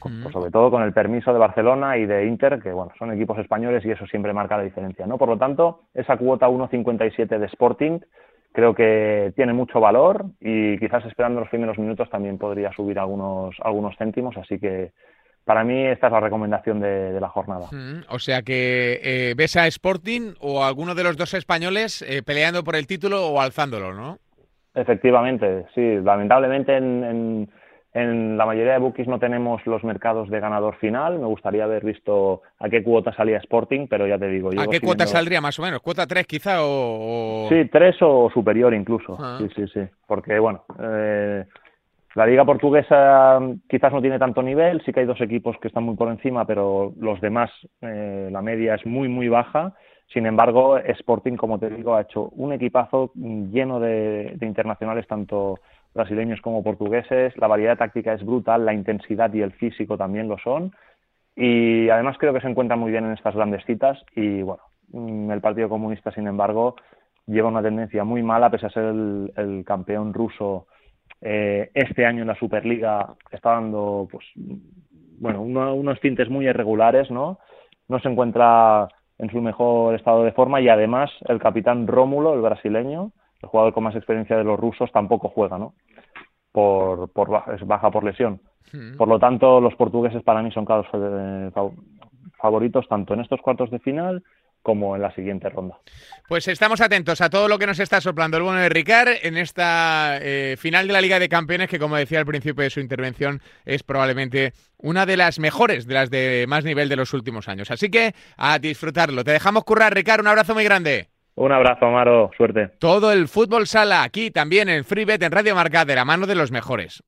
Pues 0.00 0.32
sobre 0.32 0.50
todo 0.50 0.70
con 0.70 0.82
el 0.82 0.92
permiso 0.92 1.32
de 1.32 1.38
Barcelona 1.38 1.96
y 1.96 2.06
de 2.06 2.26
Inter, 2.26 2.60
que 2.60 2.72
bueno, 2.72 2.92
son 2.98 3.12
equipos 3.12 3.38
españoles 3.38 3.84
y 3.84 3.90
eso 3.90 4.06
siempre 4.06 4.32
marca 4.32 4.56
la 4.56 4.64
diferencia, 4.64 5.06
¿no? 5.06 5.16
Por 5.16 5.28
lo 5.28 5.38
tanto, 5.38 5.82
esa 5.94 6.16
cuota 6.16 6.48
1.57 6.48 7.38
de 7.38 7.46
Sporting 7.46 8.00
creo 8.52 8.74
que 8.74 9.32
tiene 9.36 9.52
mucho 9.52 9.80
valor 9.80 10.26
y 10.40 10.78
quizás 10.78 11.04
esperando 11.06 11.40
los 11.40 11.48
primeros 11.48 11.78
minutos 11.78 12.10
también 12.10 12.38
podría 12.38 12.72
subir 12.72 12.98
algunos, 12.98 13.56
algunos 13.62 13.96
céntimos, 13.96 14.36
así 14.36 14.58
que 14.58 14.92
para 15.44 15.64
mí 15.64 15.86
esta 15.86 16.06
es 16.06 16.12
la 16.12 16.20
recomendación 16.20 16.80
de, 16.80 17.18
la 17.20 17.28
jornada. 17.28 17.66
o 18.08 18.18
sea 18.18 18.42
que 18.42 19.00
eh, 19.02 19.34
ves 19.36 19.56
a 19.56 19.66
Sporting 19.66 20.34
o 20.40 20.64
alguno 20.64 20.94
de 20.94 21.04
los 21.04 21.16
dos 21.16 21.34
españoles 21.34 22.02
eh, 22.02 22.22
peleando 22.22 22.62
por 22.62 22.76
el 22.76 22.86
título 22.86 23.26
o 23.26 23.40
alzándolo, 23.40 23.92
¿no? 23.92 24.18
Efectivamente, 24.74 25.66
sí. 25.74 25.96
Lamentablemente 26.02 26.76
en 26.76 27.04
en 27.04 27.50
la 27.94 28.46
mayoría 28.46 28.72
de 28.72 28.78
bookies 28.78 29.06
no 29.06 29.18
tenemos 29.18 29.64
los 29.66 29.84
mercados 29.84 30.30
de 30.30 30.40
ganador 30.40 30.76
final. 30.76 31.18
Me 31.18 31.26
gustaría 31.26 31.64
haber 31.64 31.84
visto 31.84 32.40
a 32.58 32.68
qué 32.70 32.82
cuota 32.82 33.12
salía 33.12 33.36
Sporting, 33.38 33.86
pero 33.88 34.06
ya 34.06 34.18
te 34.18 34.28
digo. 34.28 34.50
¿A 34.58 34.66
qué 34.66 34.80
cuota 34.80 35.06
saldría 35.06 35.40
más 35.42 35.58
o 35.58 35.62
menos? 35.62 35.80
¿Cuota 35.80 36.06
3 36.06 36.26
quizá 36.26 36.58
o...? 36.62 37.46
Sí, 37.50 37.68
3 37.70 37.96
o 38.00 38.30
superior 38.32 38.72
incluso. 38.72 39.16
Ah. 39.20 39.38
Sí, 39.38 39.48
sí, 39.54 39.66
sí. 39.74 39.80
Porque, 40.06 40.38
bueno, 40.38 40.64
eh, 40.80 41.44
la 42.14 42.26
liga 42.26 42.46
portuguesa 42.46 43.38
quizás 43.68 43.92
no 43.92 44.00
tiene 44.00 44.18
tanto 44.18 44.42
nivel. 44.42 44.82
Sí 44.86 44.92
que 44.92 45.00
hay 45.00 45.06
dos 45.06 45.20
equipos 45.20 45.56
que 45.60 45.68
están 45.68 45.84
muy 45.84 45.94
por 45.94 46.08
encima, 46.08 46.46
pero 46.46 46.94
los 46.98 47.20
demás, 47.20 47.50
eh, 47.82 48.30
la 48.32 48.40
media 48.40 48.76
es 48.76 48.86
muy, 48.86 49.08
muy 49.08 49.28
baja. 49.28 49.74
Sin 50.14 50.24
embargo, 50.24 50.78
Sporting, 50.78 51.36
como 51.36 51.58
te 51.58 51.68
digo, 51.68 51.94
ha 51.94 52.02
hecho 52.02 52.30
un 52.36 52.52
equipazo 52.54 53.12
lleno 53.14 53.80
de 53.80 54.36
internacionales, 54.40 55.06
tanto 55.06 55.58
brasileños 55.94 56.40
como 56.40 56.62
portugueses. 56.62 57.36
La 57.36 57.46
variedad 57.46 57.78
táctica 57.78 58.12
es 58.12 58.24
brutal, 58.24 58.64
la 58.64 58.74
intensidad 58.74 59.32
y 59.32 59.42
el 59.42 59.52
físico 59.52 59.96
también 59.96 60.28
lo 60.28 60.38
son. 60.38 60.72
Y 61.34 61.88
además 61.88 62.16
creo 62.18 62.32
que 62.32 62.40
se 62.40 62.48
encuentra 62.48 62.76
muy 62.76 62.90
bien 62.90 63.04
en 63.04 63.12
estas 63.12 63.34
grandes 63.34 63.64
citas. 63.64 63.98
Y 64.14 64.42
bueno, 64.42 64.62
mm, 64.92 65.30
el 65.30 65.40
Partido 65.40 65.68
Comunista, 65.68 66.12
sin 66.12 66.26
embargo, 66.26 66.76
lleva 67.26 67.48
una 67.48 67.62
tendencia 67.62 68.04
muy 68.04 68.22
mala, 68.22 68.50
pese 68.50 68.66
a 68.66 68.70
ser 68.70 68.84
el, 68.84 69.62
campeón 69.66 70.12
ruso 70.12 70.66
eh, 71.20 71.70
este 71.74 72.04
año 72.06 72.22
en 72.22 72.28
la 72.28 72.38
Superliga. 72.38 73.14
Está 73.30 73.52
dando, 73.52 74.08
pues, 74.10 74.26
bueno, 75.18 75.42
unos 75.42 76.00
tintes 76.00 76.28
muy 76.28 76.46
irregulares, 76.46 77.10
¿no? 77.10 77.38
No 77.88 77.98
se 78.00 78.08
encuentra 78.08 78.88
en 79.18 79.30
su 79.30 79.40
mejor 79.40 79.94
estado 79.94 80.24
de 80.24 80.32
forma 80.32 80.60
y 80.60 80.68
además 80.68 81.10
el 81.28 81.38
capitán 81.38 81.86
Rómulo, 81.86 82.34
el 82.34 82.40
brasileño, 82.40 83.12
el 83.42 83.48
jugador 83.48 83.72
con 83.72 83.84
más 83.84 83.96
experiencia 83.96 84.36
de 84.36 84.44
los 84.44 84.58
rusos 84.58 84.90
tampoco 84.92 85.28
juega, 85.28 85.58
¿no? 85.58 85.74
Por, 86.52 87.10
por 87.10 87.44
es 87.54 87.66
baja 87.66 87.90
por 87.90 88.04
lesión. 88.04 88.40
Hmm. 88.72 88.96
Por 88.96 89.08
lo 89.08 89.18
tanto, 89.18 89.60
los 89.60 89.74
portugueses 89.74 90.22
para 90.22 90.42
mí 90.42 90.50
son 90.52 90.64
claros 90.64 90.86
eh, 90.92 91.50
favoritos 92.38 92.86
tanto 92.88 93.14
en 93.14 93.20
estos 93.20 93.40
cuartos 93.40 93.70
de 93.70 93.78
final 93.78 94.22
como 94.62 94.94
en 94.94 95.02
la 95.02 95.12
siguiente 95.14 95.48
ronda. 95.48 95.76
Pues 96.28 96.46
estamos 96.48 96.80
atentos 96.80 97.20
a 97.20 97.30
todo 97.30 97.48
lo 97.48 97.58
que 97.58 97.66
nos 97.66 97.80
está 97.80 98.00
soplando 98.00 98.36
el 98.36 98.44
bueno 98.44 98.60
de 98.60 98.68
Ricard 98.68 99.08
en 99.22 99.36
esta 99.36 100.18
eh, 100.20 100.56
final 100.56 100.86
de 100.86 100.92
la 100.92 101.00
Liga 101.00 101.18
de 101.18 101.28
Campeones, 101.28 101.68
que 101.68 101.78
como 101.78 101.96
decía 101.96 102.20
al 102.20 102.26
principio 102.26 102.62
de 102.62 102.70
su 102.70 102.80
intervención, 102.80 103.40
es 103.64 103.82
probablemente 103.82 104.52
una 104.78 105.04
de 105.04 105.16
las 105.16 105.38
mejores, 105.38 105.86
de 105.86 105.94
las 105.94 106.10
de 106.10 106.46
más 106.48 106.64
nivel 106.64 106.88
de 106.88 106.96
los 106.96 107.12
últimos 107.12 107.48
años. 107.48 107.70
Así 107.70 107.90
que 107.90 108.14
a 108.36 108.58
disfrutarlo. 108.58 109.24
Te 109.24 109.32
dejamos 109.32 109.64
currar, 109.64 109.94
Ricard. 109.94 110.20
Un 110.20 110.28
abrazo 110.28 110.54
muy 110.54 110.64
grande. 110.64 111.08
Un 111.34 111.52
abrazo, 111.52 111.86
Amaro. 111.86 112.30
Suerte. 112.36 112.72
Todo 112.78 113.12
el 113.12 113.26
fútbol 113.28 113.66
sala 113.66 114.02
aquí 114.02 114.30
también 114.30 114.68
en 114.68 114.84
FreeBet 114.84 115.22
en 115.22 115.32
Radio 115.32 115.54
Marca 115.54 115.84
de 115.84 115.94
la 115.94 116.04
mano 116.04 116.26
de 116.26 116.34
los 116.34 116.50
mejores. 116.50 117.02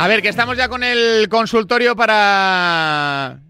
A 0.00 0.06
ver, 0.06 0.22
que 0.22 0.28
estamos 0.28 0.56
ya 0.56 0.68
con 0.68 0.84
el 0.84 1.28
consultorio 1.28 1.96
para 1.96 3.40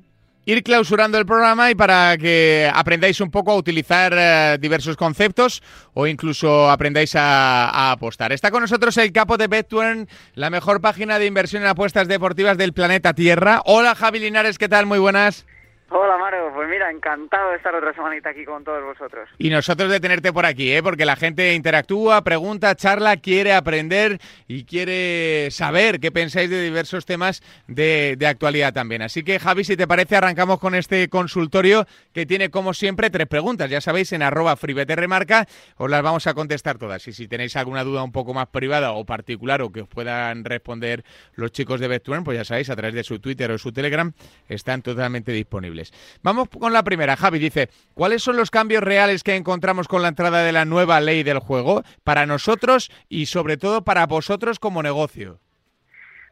ir 0.49 0.62
clausurando 0.62 1.18
el 1.18 1.26
programa 1.26 1.70
y 1.70 1.74
para 1.74 2.16
que 2.16 2.70
aprendáis 2.74 3.20
un 3.20 3.30
poco 3.30 3.53
a 3.53 3.57
utilizar 3.57 4.14
eh, 4.16 4.57
diversos 4.59 4.96
conceptos 4.96 5.62
o 5.92 6.07
incluso 6.07 6.70
aprendáis 6.70 7.14
a, 7.16 7.90
apostar. 7.92 8.32
Está 8.32 8.51
con 8.51 8.62
nosotros 8.62 8.96
el 8.96 9.12
capo 9.12 9.36
de 9.36 9.46
BetTuern, 9.46 10.09
la 10.34 10.49
mejor 10.49 10.80
página 10.80 11.18
de 11.18 11.26
inversión 11.26 11.62
en 11.62 11.68
apuestas 11.68 12.09
deportivas 12.09 12.57
del 12.57 12.72
planeta 12.72 13.12
Tierra. 13.12 13.61
Hola 13.66 13.94
Javi 13.94 14.20
Linares, 14.20 14.57
¿qué 14.57 14.70
tal? 14.70 14.86
Muy 14.86 14.99
buenas. 14.99 15.44
Hola 15.91 16.18
Mario, 16.18 16.51
pues 16.55 16.68
mira, 16.68 16.91
encantado 16.91 17.51
de 17.51 17.57
estar 17.57 17.74
otra 17.74 17.95
semanita 17.95 18.28
aquí 18.28 18.45
con 18.45 18.62
todos 18.62 18.84
vosotros. 18.84 19.26
Y 19.39 19.49
nosotros 19.49 19.91
de 19.91 20.01
tenerte 20.01 20.34
por 20.34 20.45
aquí, 20.45 20.70
¿eh? 20.70 20.82
porque 20.82 21.07
la 21.07 21.16
gente 21.16 21.55
interactúa, 21.55 22.22
pregunta, 22.22 22.74
charla, 22.74 23.16
quiere 23.16 23.55
aprender 23.55 24.18
y 24.47 24.64
quiere 24.64 25.51
saber 25.51 25.99
qué 25.99 26.12
pensáis 26.12 26.51
de 26.51 26.62
diversos 26.62 27.07
temas 27.07 27.43
de, 27.68 28.18
actualidad 28.28 28.74
también. 28.74 29.01
Así 29.01 29.22
que 29.22 29.39
Javi, 29.39 29.64
si 29.64 29.78
te 29.78 29.86
parece, 29.86 30.16
arrancamos 30.16 30.59
con 30.59 30.74
este 30.74 31.09
consultorio 31.09 31.86
que 32.12 32.26
tiene 32.26 32.51
como 32.51 32.74
siempre 32.74 33.09
tres 33.09 33.26
preguntas. 33.26 33.70
Ya 33.70 33.80
sabéis, 33.80 34.12
en 34.12 34.20
arroba 34.20 34.59
remarca 34.61 35.47
os 35.78 35.89
las 35.89 36.03
vamos 36.03 36.26
a 36.26 36.34
contestar 36.34 36.76
todas. 36.76 37.09
Y 37.09 37.14
si 37.14 37.28
tenéis 37.28 37.57
alguna 37.57 37.82
duda 37.82 38.03
un 38.03 38.12
poco 38.12 38.34
más 38.34 38.49
privada 38.49 38.93
o 38.93 39.07
particular 39.07 39.62
o 39.62 39.72
que 39.72 39.80
os 39.80 39.89
puedan 39.89 40.45
responder 40.45 41.03
los 41.34 41.51
chicos 41.51 41.80
de 41.80 41.89
Bettuern, 41.89 42.24
pues 42.24 42.36
ya 42.36 42.45
sabéis, 42.45 42.68
a 42.68 42.76
través 42.76 42.95
de 42.95 43.05
su 43.05 43.20
Twitter 43.20 43.51
o 43.51 43.57
su 43.57 43.72
Telegram 43.72 44.12
están 44.51 44.82
totalmente 44.82 45.32
disponibles. 45.32 45.77
Vamos 46.22 46.48
con 46.48 46.72
la 46.72 46.82
primera. 46.82 47.16
Javi 47.16 47.38
dice, 47.38 47.68
¿cuáles 47.94 48.22
son 48.22 48.36
los 48.36 48.50
cambios 48.50 48.82
reales 48.82 49.22
que 49.22 49.36
encontramos 49.36 49.88
con 49.88 50.02
la 50.02 50.08
entrada 50.08 50.42
de 50.42 50.52
la 50.52 50.64
nueva 50.64 51.00
ley 51.00 51.22
del 51.22 51.38
juego 51.38 51.82
para 52.04 52.26
nosotros 52.26 52.90
y 53.08 53.26
sobre 53.26 53.56
todo 53.56 53.82
para 53.82 54.06
vosotros 54.06 54.58
como 54.58 54.82
negocio? 54.82 55.38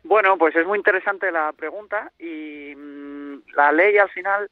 Bueno, 0.05 0.39
pues 0.39 0.55
es 0.55 0.67
muy 0.67 0.79
interesante 0.79 1.33
la 1.33 1.53
pregunta 1.53 2.13
y 2.19 2.75
mm, 2.77 3.43
la 3.57 3.73
ley 3.73 3.99
al 3.99 4.11
final 4.11 4.49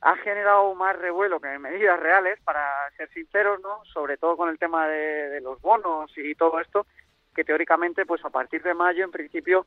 ha 0.00 0.16
generado 0.16 0.74
más 0.74 0.96
revuelo 0.96 1.40
que 1.40 1.58
medidas 1.58 1.98
reales, 1.98 2.38
para 2.44 2.62
ser 2.96 3.08
sinceros, 3.10 3.60
¿no? 3.60 3.84
Sobre 3.92 4.16
todo 4.16 4.36
con 4.36 4.48
el 4.48 4.58
tema 4.58 4.86
de, 4.88 5.28
de 5.30 5.40
los 5.40 5.60
bonos 5.60 6.12
y 6.16 6.34
todo 6.34 6.60
esto, 6.60 6.86
que 7.34 7.44
teóricamente, 7.44 8.06
pues 8.06 8.24
a 8.24 8.30
partir 8.30 8.62
de 8.62 8.74
mayo, 8.74 9.04
en 9.04 9.10
principio, 9.10 9.66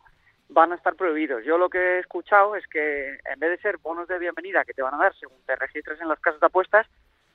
van 0.49 0.71
a 0.71 0.75
estar 0.75 0.95
prohibidos. 0.95 1.45
Yo 1.45 1.57
lo 1.57 1.69
que 1.69 1.77
he 1.77 1.99
escuchado 1.99 2.55
es 2.55 2.65
que 2.67 3.19
en 3.31 3.39
vez 3.39 3.51
de 3.51 3.57
ser 3.59 3.77
bonos 3.77 4.07
de 4.07 4.19
bienvenida 4.19 4.65
que 4.65 4.73
te 4.73 4.81
van 4.81 4.95
a 4.95 4.97
dar 4.97 5.15
según 5.15 5.37
te 5.45 5.55
registres 5.55 6.01
en 6.01 6.07
las 6.07 6.19
casas 6.19 6.39
de 6.39 6.47
apuestas, 6.47 6.87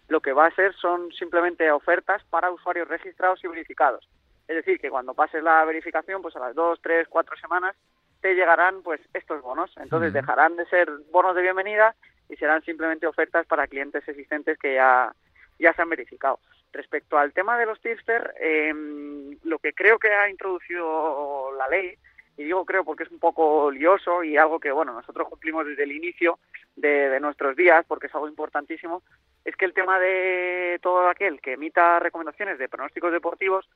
lo 0.09 0.21
que 0.21 0.33
va 0.33 0.47
a 0.47 0.55
ser 0.55 0.75
son 0.75 1.13
simplemente 1.13 1.71
ofertas 1.71 2.23
para 2.25 2.51
usuarios 2.51 2.89
registrados 2.89 3.43
y 3.43 3.49
verificados. 3.49 4.09
Es 4.49 4.57
decir, 4.57 4.79
que 4.79 4.91
cuando 4.91 5.15
pases 5.15 5.43
la 5.43 5.65
verificación, 5.65 6.21
pues 6.21 6.37
a 6.37 6.41
las 6.41 6.55
dos, 6.55 6.79
tres, 6.83 7.09
cuatro 7.09 7.37
semanas 7.37 7.75
te 8.21 8.35
llegarán 8.35 8.83
pues 8.83 9.01
estos 9.15 9.41
bonos. 9.43 9.73
Entonces 9.77 10.13
dejarán 10.13 10.57
de 10.57 10.67
ser 10.67 10.91
bonos 11.11 11.37
de 11.37 11.43
bienvenida 11.43 11.95
y 12.29 12.37
serán 12.37 12.63
simplemente 12.63 13.07
ofertas 13.07 13.47
para 13.47 13.67
clientes 13.67 14.07
existentes 14.07 14.59
que 14.59 14.75
ya, 14.75 15.15
ya 15.59 15.73
se 15.73 15.83
han 15.83 15.89
verificado. 15.89 16.41
Respecto 16.73 17.17
al 17.17 17.33
tema 17.33 17.57
de 17.57 17.67
los 17.67 17.81
tipster, 17.81 18.35
em, 18.41 19.39
lo 19.45 19.59
que 19.59 19.73
creo 19.73 19.99
que 19.99 20.13
ha 20.13 20.29
introducido 20.29 21.53
la 21.57 21.69
ley 21.69 21.97
y 22.37 22.45
digo 22.45 22.65
creo 22.65 22.85
porque 22.85 23.05
es 23.05 23.11
un 23.11 23.19
poco 23.19 23.71
lioso 23.71 24.25
y 24.25 24.37
algo 24.37 24.59
que 24.59 24.73
bueno 24.73 24.93
nosotros 24.93 25.29
cumplimos 25.29 25.67
desde 25.67 25.85
el 25.85 25.93
inicio 25.93 26.39
de, 26.77 27.19
nuestros 27.21 27.57
días 27.57 27.85
porque 27.87 28.09
es 28.09 28.15
algo 28.15 28.29
importantísimo 28.29 29.03
es 29.45 29.55
que 29.57 29.65
el 29.65 29.75
tema 29.75 29.99
de 29.99 30.79
todo 30.83 31.09
aquel 31.09 31.41
que 31.41 31.53
emita 31.53 32.01
recomendaciones 32.01 32.59
de 32.59 32.69
pronósticos 32.69 33.13
deportivos 33.13 33.69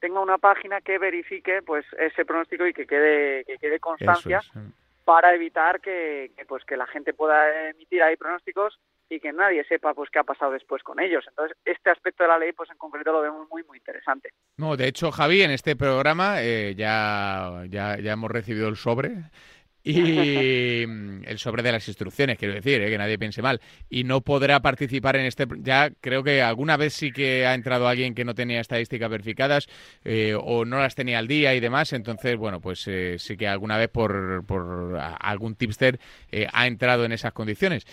tenga 0.00 0.20
una 0.20 0.38
página 0.38 0.80
que 0.80 0.98
verifique 0.98 1.62
pues 1.62 1.84
ese 1.98 2.24
pronóstico 2.24 2.66
y 2.66 2.74
que 2.74 2.86
quede 2.86 3.44
que 3.44 3.58
quede 3.58 3.80
constancia 3.80 4.40
para 5.04 5.34
evitar 5.34 5.80
que, 5.80 6.32
que, 6.36 6.46
pues 6.46 6.64
que 6.64 6.76
la 6.76 6.86
gente 6.86 7.12
pueda 7.12 7.70
emitir 7.70 8.02
ahí 8.02 8.16
pronósticos 8.16 8.78
y 9.08 9.20
que 9.20 9.32
nadie 9.32 9.64
sepa 9.64 9.94
pues 9.94 10.10
qué 10.10 10.18
ha 10.18 10.24
pasado 10.24 10.52
después 10.52 10.82
con 10.82 11.00
ellos. 11.00 11.24
Entonces, 11.28 11.56
este 11.64 11.90
aspecto 11.90 12.24
de 12.24 12.28
la 12.28 12.38
ley, 12.38 12.52
pues 12.52 12.70
en 12.70 12.78
concreto 12.78 13.12
lo 13.12 13.20
vemos 13.20 13.48
muy, 13.50 13.62
muy 13.64 13.78
interesante. 13.78 14.30
No, 14.56 14.76
de 14.76 14.88
hecho, 14.88 15.10
Javi, 15.10 15.42
en 15.42 15.50
este 15.50 15.76
programa 15.76 16.42
eh, 16.42 16.74
ya, 16.76 17.64
ya, 17.68 17.98
ya 17.98 18.12
hemos 18.12 18.30
recibido 18.30 18.68
el 18.68 18.76
sobre 18.76 19.12
y 19.86 20.80
el 20.82 21.38
sobre 21.38 21.62
de 21.62 21.70
las 21.70 21.86
instrucciones, 21.88 22.38
quiero 22.38 22.54
decir, 22.54 22.80
¿eh? 22.80 22.88
que 22.88 22.96
nadie 22.96 23.18
piense 23.18 23.42
mal. 23.42 23.60
Y 23.90 24.04
no 24.04 24.22
podrá 24.22 24.60
participar 24.60 25.16
en 25.16 25.26
este. 25.26 25.46
Ya 25.58 25.90
creo 26.00 26.24
que 26.24 26.40
alguna 26.40 26.78
vez 26.78 26.94
sí 26.94 27.12
que 27.12 27.46
ha 27.46 27.52
entrado 27.52 27.86
alguien 27.86 28.14
que 28.14 28.24
no 28.24 28.34
tenía 28.34 28.60
estadísticas 28.60 29.10
verificadas 29.10 29.68
eh, 30.02 30.34
o 30.40 30.64
no 30.64 30.78
las 30.78 30.94
tenía 30.94 31.18
al 31.18 31.28
día 31.28 31.54
y 31.54 31.60
demás. 31.60 31.92
Entonces, 31.92 32.38
bueno, 32.38 32.62
pues 32.62 32.88
eh, 32.88 33.16
sí 33.18 33.36
que 33.36 33.46
alguna 33.46 33.76
vez 33.76 33.90
por, 33.90 34.46
por 34.46 34.98
algún 35.20 35.54
tipster 35.54 36.00
ha 36.50 36.66
entrado 36.66 37.04
en 37.04 37.12
esas 37.12 37.34
condiciones. 37.34 37.86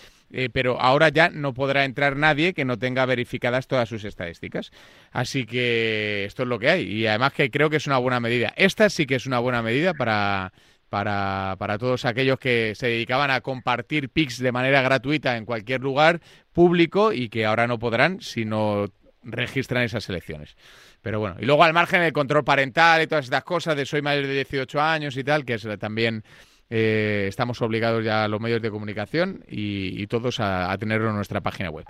pero 0.53 0.80
ahora 0.80 1.09
ya 1.09 1.30
no 1.30 1.53
podrá 1.53 1.84
entrar 1.84 2.15
nadie 2.15 2.53
que 2.53 2.63
no 2.63 2.80
tenga 2.80 3.05
verificadas 3.05 3.68
todas 3.68 3.89
sus 3.89 4.05
estadísticas. 4.05 4.72
Así 5.11 5.45
que 5.45 6.23
esto 6.23 6.43
es 6.43 6.49
lo 6.49 6.57
que 6.57 6.69
hay. 6.69 6.84
Y 6.84 7.07
además 7.07 7.34
que 7.34 7.51
creo 7.51 7.69
que 7.69 7.77
es 7.77 7.88
una 7.88 7.97
buena 7.97 8.22
medida. 8.22 8.53
Esta 8.55 8.89
sí 8.89 9.05
que 9.05 9.15
es 9.15 9.26
una 9.26 9.39
buena 9.39 9.61
medida 9.61 9.93
para 9.93 10.53
para, 10.91 11.55
para 11.57 11.77
todos 11.77 12.03
aquellos 12.03 12.38
que 12.38 12.73
se 12.76 12.88
dedicaban 12.88 13.31
a 13.31 13.39
compartir 13.39 14.09
pics 14.09 14.39
de 14.39 14.51
manera 14.51 14.81
gratuita 14.81 15.38
en 15.38 15.45
cualquier 15.45 15.80
lugar 15.80 16.19
público 16.51 17.13
y 17.13 17.30
que 17.30 17.45
ahora 17.45 17.65
no 17.65 17.80
podrán 17.80 18.19
si 18.19 18.43
no 18.43 18.88
registran 19.23 19.84
esas 19.84 20.09
elecciones. 20.09 20.57
Pero 21.01 21.22
bueno, 21.22 21.38
y 21.39 21.45
luego 21.45 21.63
al 21.63 21.72
margen 21.72 22.01
del 22.01 22.11
control 22.11 22.43
parental 22.43 23.01
y 23.01 23.07
todas 23.07 23.23
estas 23.23 23.45
cosas 23.45 23.77
de 23.77 23.85
soy 23.85 24.01
mayor 24.01 24.27
de 24.27 24.34
18 24.34 24.81
años 24.81 25.15
y 25.15 25.23
tal, 25.23 25.45
que 25.45 25.53
es 25.53 25.65
también 25.80 26.26
eh, 26.69 27.27
estamos 27.30 27.61
obligados 27.61 28.03
ya 28.03 28.26
a 28.26 28.27
los 28.27 28.41
medios 28.41 28.61
de 28.61 28.69
comunicación 28.69 29.45
y, 29.47 30.05
todos 30.07 30.41
a, 30.41 30.73
a, 30.73 30.77
tenerlo 30.77 31.07
en 31.07 31.15
nuestra 31.15 31.39
página 31.39 31.69
web. 31.69 31.85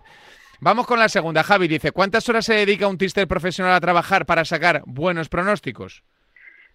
Vamos 0.59 0.85
con 0.85 0.99
la 0.99 1.09
segunda. 1.09 1.41
Javi 1.41 1.67
dice, 1.67 1.91
¿cuántas 1.91 2.29
horas 2.29 2.45
se 2.45 2.53
dedica 2.53 2.87
un 2.87 2.99
tister 2.99 3.27
profesional 3.27 3.73
a 3.73 3.81
trabajar 3.81 4.27
para 4.27 4.45
sacar 4.45 4.83
buenos 4.85 5.27
pronósticos? 5.27 6.03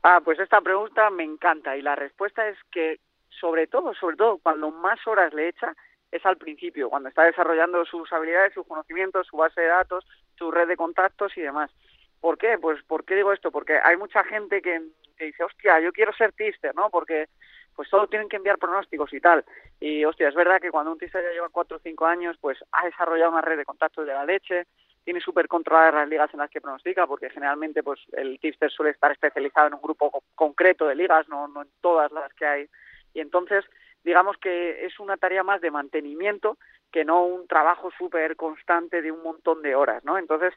Ah, 0.09 0.21
pues 0.25 0.39
esta 0.39 0.61
pregunta 0.61 1.11
me 1.11 1.25
encanta 1.25 1.77
y 1.77 1.83
la 1.83 1.97
respuesta 1.97 2.47
es 2.47 2.57
que 2.71 3.01
sobre 3.29 3.67
todo, 3.67 3.93
sobre 3.93 4.15
todo 4.15 4.39
cuando 4.39 4.71
más 4.71 5.05
horas 5.05 5.35
le 5.35 5.49
echa 5.49 5.75
es 6.13 6.25
al 6.25 6.37
principio, 6.37 6.89
cuando 6.89 7.09
está 7.09 7.25
desarrollando 7.25 7.85
sus 7.85 8.13
habilidades, 8.13 8.55
sus 8.55 8.69
conocimientos, 8.69 9.27
su 9.27 9.37
base 9.37 9.63
de 9.63 9.67
datos, 9.67 10.07
su 10.39 10.53
red 10.53 10.69
de 10.69 10.77
contactos 10.77 11.37
y 11.37 11.41
demás. 11.41 11.73
¿Por 12.21 12.39
qué? 12.39 12.57
Pues 12.57 12.81
¿por 12.85 13.05
qué 13.05 13.17
digo 13.17 13.33
esto? 13.33 13.51
Porque 13.51 13.81
hay 13.83 13.97
mucha 13.97 14.23
gente 14.23 14.63
que, 14.63 14.81
dice, 15.19 15.43
hostia, 15.43 15.81
yo 15.81 15.93
quiero 15.93 16.13
ser 16.13 16.31
tister, 16.35 16.73
¿no? 16.77 16.89
Porque 16.89 17.27
pues 17.75 17.89
solo 17.89 18.07
tienen 18.07 18.29
que 18.29 18.37
enviar 18.37 18.59
pronósticos 18.59 19.13
y 19.13 19.21
tal. 19.21 19.45
Y 19.81 20.05
hostia, 20.05 20.29
es 20.29 20.37
verdad 20.37 20.61
que 20.61 20.71
cuando 20.71 20.93
un 20.93 20.99
tister 20.99 21.25
ya 21.25 21.33
lleva 21.33 21.49
cuatro 21.49 21.79
o 21.79 21.81
cinco 21.81 22.07
años, 22.07 22.37
pues 22.41 22.65
ha 22.71 22.85
desarrollado 22.85 23.33
una 23.33 23.43
red 23.43 23.57
de 23.57 23.65
contactos 23.65 24.07
de 24.07 24.13
la 24.13 24.25
leche, 24.25 24.69
tiene 25.07 25.21
súper 25.21 25.47
controladas 25.47 25.95
las 25.95 26.09
ligas 26.09 26.35
en 26.35 26.41
las 26.41 26.51
que 26.51 26.61
pronostica, 26.61 27.07
porque 27.07 27.31
generalmente 27.31 27.85
pues 27.85 28.01
el 28.15 28.41
tipster 28.41 28.69
suele 28.73 28.91
estar 28.91 29.13
especializado 29.13 29.69
en 29.69 29.75
un 29.75 29.81
grupo 29.81 30.11
concreto 30.35 30.89
de 30.89 30.97
ligas, 30.97 31.29
no, 31.29 31.47
no 31.47 31.63
en 31.63 31.69
todas 31.81 32.11
las 32.11 32.35
que 32.35 32.45
hay. 32.45 32.67
Y 33.15 33.21
entonces, 33.21 33.65
digamos 34.03 34.37
que 34.39 34.85
es 34.85 34.99
una 34.99 35.17
tarea 35.17 35.45
más 35.45 35.61
de 35.61 35.71
mantenimiento 35.71 36.59
que 36.91 37.05
no 37.05 37.25
un 37.25 37.47
trabajo 37.47 37.93
súper 37.97 38.35
constante 38.35 39.01
de 39.01 39.13
un 39.13 39.23
montón 39.23 39.63
de 39.63 39.77
horas, 39.77 40.05
¿no? 40.05 40.19
Entonces, 40.19 40.53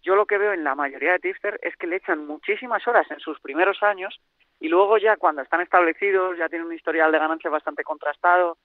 yo 0.00 0.14
lo 0.14 0.26
que 0.26 0.38
veo 0.38 0.52
en 0.52 0.62
la 0.62 0.76
mayoría 0.76 1.10
de 1.10 1.18
tipster 1.18 1.58
es 1.60 1.74
que 1.74 1.88
le 1.88 1.96
echan 1.96 2.24
muchísimas 2.24 2.86
horas 2.86 3.10
en 3.10 3.18
sus 3.18 3.40
primeros 3.40 3.82
años 3.82 4.20
y 4.60 4.68
luego 4.68 4.98
ya 4.98 5.16
cuando 5.16 5.42
están 5.42 5.60
establecidos, 5.60 6.38
ya 6.38 6.48
tienen 6.48 6.68
un 6.68 6.74
historial 6.74 7.10
de 7.10 7.18
ganancia 7.18 7.50
bastante 7.50 7.82
contrastado, 7.82 8.58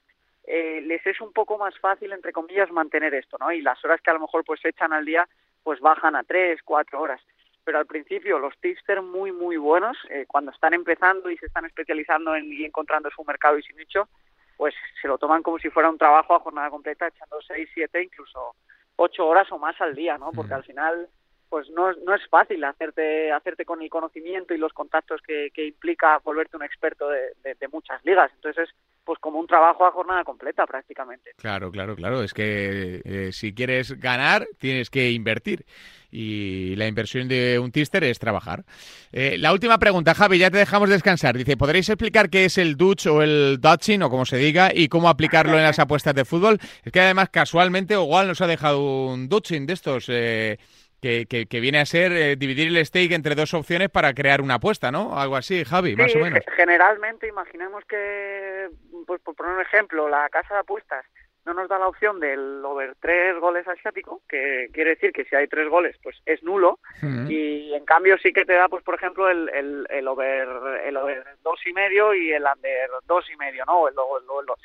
eh, 0.45 0.81
les 0.81 1.05
es 1.05 1.21
un 1.21 1.31
poco 1.31 1.57
más 1.57 1.77
fácil, 1.79 2.11
entre 2.11 2.31
comillas, 2.31 2.71
mantener 2.71 3.13
esto, 3.13 3.37
¿no? 3.39 3.51
Y 3.51 3.61
las 3.61 3.83
horas 3.83 4.01
que 4.01 4.09
a 4.11 4.13
lo 4.13 4.19
mejor 4.19 4.43
pues 4.43 4.63
echan 4.65 4.93
al 4.93 5.05
día, 5.05 5.27
pues 5.63 5.79
bajan 5.79 6.15
a 6.15 6.23
tres, 6.23 6.61
cuatro 6.63 7.01
horas. 7.01 7.21
Pero 7.63 7.77
al 7.77 7.85
principio 7.85 8.39
los 8.39 8.57
tipsters 8.59 9.01
muy, 9.01 9.31
muy 9.31 9.55
buenos, 9.55 9.97
eh, 10.09 10.25
cuando 10.27 10.51
están 10.51 10.73
empezando 10.73 11.29
y 11.29 11.37
se 11.37 11.45
están 11.45 11.65
especializando 11.65 12.35
en, 12.35 12.51
y 12.51 12.65
encontrando 12.65 13.09
su 13.09 13.23
mercado 13.23 13.57
y 13.57 13.63
su 13.63 13.73
nicho, 13.75 14.09
pues 14.57 14.75
se 15.01 15.07
lo 15.07 15.17
toman 15.17 15.43
como 15.43 15.59
si 15.59 15.69
fuera 15.69 15.89
un 15.89 15.97
trabajo 15.97 16.35
a 16.35 16.39
jornada 16.39 16.69
completa, 16.69 17.07
echando 17.07 17.41
seis, 17.41 17.69
siete, 17.73 18.03
incluso 18.03 18.55
ocho 18.97 19.25
horas 19.25 19.49
o 19.51 19.57
más 19.57 19.79
al 19.79 19.95
día, 19.95 20.17
¿no? 20.17 20.31
Porque 20.31 20.53
al 20.53 20.63
final 20.63 21.07
pues 21.53 21.69
no, 21.69 21.93
no 22.03 22.15
es 22.15 22.27
fácil 22.31 22.63
hacerte 22.63 23.31
hacerte 23.31 23.63
con 23.63 23.79
el 23.83 23.87
conocimiento 23.87 24.55
y 24.55 24.57
los 24.57 24.73
contactos 24.73 25.21
que, 25.21 25.51
que 25.53 25.67
implica 25.67 26.17
volverte 26.23 26.57
un 26.57 26.63
experto 26.63 27.07
de, 27.07 27.29
de, 27.43 27.67
muchas 27.67 28.03
ligas. 28.03 28.31
Entonces, 28.33 28.69
pues 29.03 29.19
como 29.19 29.39
un 29.39 29.45
trabajo 29.45 29.85
a 29.85 29.91
jornada 29.91 30.23
completa 30.23 30.65
prácticamente. 30.65 31.29
Claro, 31.37 31.69
claro, 31.69 31.95
claro. 31.95 32.23
Es 32.23 32.33
que 32.33 33.03
eh, 33.05 33.29
si 33.31 33.53
quieres 33.53 33.99
ganar, 33.99 34.47
tienes 34.57 34.89
que 34.89 35.11
invertir. 35.11 35.63
Y 36.09 36.75
la 36.75 36.87
inversión 36.87 37.27
de 37.27 37.59
un 37.59 37.71
tister 37.71 38.03
es 38.03 38.17
trabajar. 38.17 38.63
Eh, 39.11 39.37
la 39.37 39.53
última 39.53 39.77
pregunta, 39.77 40.15
Javi, 40.15 40.39
ya 40.39 40.49
te 40.49 40.57
dejamos 40.57 40.89
descansar. 40.89 41.37
Dice, 41.37 41.55
¿podréis 41.55 41.87
explicar 41.87 42.31
qué 42.31 42.45
es 42.45 42.57
el 42.57 42.77
Dutch 42.77 43.05
o 43.05 43.21
el 43.21 43.59
Dutching 43.61 44.01
o 44.01 44.09
como 44.09 44.25
se 44.25 44.37
diga 44.37 44.71
y 44.73 44.87
cómo 44.87 45.07
aplicarlo 45.07 45.55
en 45.55 45.63
las 45.63 45.77
apuestas 45.79 46.15
de 46.15 46.25
fútbol? 46.25 46.57
Es 46.83 46.91
que 46.91 46.99
además 46.99 47.29
casualmente 47.29 47.93
igual 47.93 48.27
nos 48.27 48.41
ha 48.41 48.47
dejado 48.47 49.07
un 49.07 49.29
Dutching 49.29 49.67
de 49.67 49.73
estos. 49.73 50.05
Eh, 50.09 50.57
que, 51.03 51.59
viene 51.59 51.79
a 51.79 51.85
ser 51.85 52.11
eh, 52.13 52.35
dividir 52.37 52.67
el 52.69 52.85
stake 52.85 53.11
entre 53.11 53.35
dos 53.35 53.53
opciones 53.53 53.89
para 53.89 54.13
crear 54.13 54.41
una 54.41 54.55
apuesta, 54.55 54.91
¿no? 54.91 55.19
Algo 55.19 55.35
así, 55.35 55.65
Javi, 55.65 55.95
más 55.95 56.15
o 56.15 56.19
menos. 56.19 56.39
Generalmente, 56.55 57.27
imaginemos 57.27 57.83
que, 57.85 58.69
pues 59.05 59.21
por 59.21 59.35
poner 59.35 59.55
un 59.55 59.61
ejemplo, 59.61 60.07
la 60.07 60.29
casa 60.29 60.53
de 60.53 60.59
apuestas 60.61 61.05
no 61.45 61.53
nos 61.53 61.67
da 61.67 61.77
la 61.77 61.89
opción 61.89 62.21
del 62.21 62.63
over 62.63 62.95
tres 63.01 63.37
goles 63.37 63.67
asiático, 63.67 64.21
que 64.29 64.69
quiere 64.71 64.91
decir 64.91 65.11
que 65.11 65.25
si 65.25 65.35
hay 65.35 65.47
tres 65.47 65.67
goles, 65.67 65.97
pues 66.01 66.15
es 66.25 66.41
nulo, 66.41 66.79
y 67.27 67.73
en 67.73 67.83
cambio 67.83 68.17
sí 68.17 68.31
que 68.31 68.45
te 68.45 68.53
da, 68.53 68.69
pues 68.69 68.81
por 68.83 68.95
ejemplo, 68.95 69.29
el, 69.29 69.49
el, 69.49 69.85
el 69.89 70.07
over 70.07 70.47
el 70.85 70.95
over 70.95 71.25
dos 71.43 71.59
y 71.65 71.73
medio 71.73 72.13
y 72.13 72.31
el 72.31 72.43
under 72.43 72.89
dos 73.05 73.25
y 73.29 73.35
medio, 73.35 73.65
¿no? 73.65 73.89
El, 73.89 73.95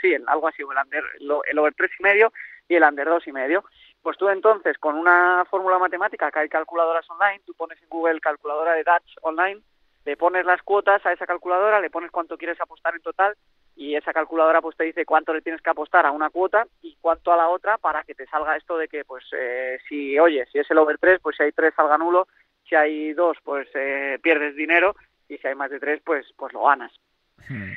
sí, 0.01 0.15
algo 0.29 0.47
así, 0.47 0.63
el 0.63 0.69
under 0.69 1.05
el 1.49 1.59
over 1.59 1.75
tres 1.75 1.91
y 1.99 2.03
medio 2.05 2.33
y 2.69 2.77
el 2.77 2.85
under 2.85 3.09
dos 3.09 3.27
y 3.27 3.33
medio. 3.33 3.65
Pues 4.09 4.17
tú 4.17 4.31
entonces, 4.31 4.79
con 4.79 4.95
una 4.95 5.45
fórmula 5.51 5.79
matemática 5.79 6.31
que 6.31 6.39
hay 6.39 6.49
calculadoras 6.49 7.05
online, 7.11 7.43
tú 7.45 7.53
pones 7.53 7.79
en 7.83 7.91
Google 7.91 8.21
calculadora 8.21 8.73
de 8.73 8.83
Dutch 8.83 9.19
online, 9.21 9.61
le 10.07 10.17
pones 10.17 10.47
las 10.47 10.63
cuotas 10.63 11.05
a 11.05 11.13
esa 11.13 11.27
calculadora, 11.27 11.79
le 11.79 11.91
pones 11.91 12.11
cuánto 12.11 12.39
quieres 12.39 12.59
apostar 12.59 12.95
en 12.95 13.03
total 13.03 13.37
y 13.77 13.97
esa 13.97 14.15
calculadora 14.15 14.63
pues 14.63 14.79
te 14.79 14.85
dice 14.85 15.05
cuánto 15.05 15.35
le 15.35 15.43
tienes 15.43 15.61
que 15.61 15.69
apostar 15.69 16.07
a 16.07 16.11
una 16.11 16.31
cuota 16.31 16.67
y 16.81 16.97
cuánto 17.03 17.35
a 17.35 17.37
la 17.37 17.49
otra 17.49 17.77
para 17.77 18.03
que 18.03 18.15
te 18.15 18.25
salga 18.29 18.57
esto 18.57 18.79
de 18.79 18.89
que 18.89 19.05
pues 19.05 19.25
eh, 19.37 19.79
si 19.87 20.19
oye 20.19 20.47
si 20.51 20.59
es 20.59 20.71
el 20.71 20.79
over 20.79 20.97
3 20.97 21.21
pues 21.21 21.37
si 21.37 21.43
hay 21.43 21.53
3 21.53 21.75
salga 21.77 21.99
nulo 21.99 22.29
si 22.67 22.77
hay 22.77 23.13
2 23.13 23.37
pues 23.45 23.69
eh, 23.75 24.19
pierdes 24.23 24.57
dinero 24.57 24.97
y 25.29 25.37
si 25.37 25.47
hay 25.47 25.55
más 25.55 25.71
de 25.71 25.81
3 25.81 26.01
pues 26.03 26.25
pues 26.35 26.55
lo 26.55 26.65
ganas. 26.65 26.93
Hmm. 27.47 27.73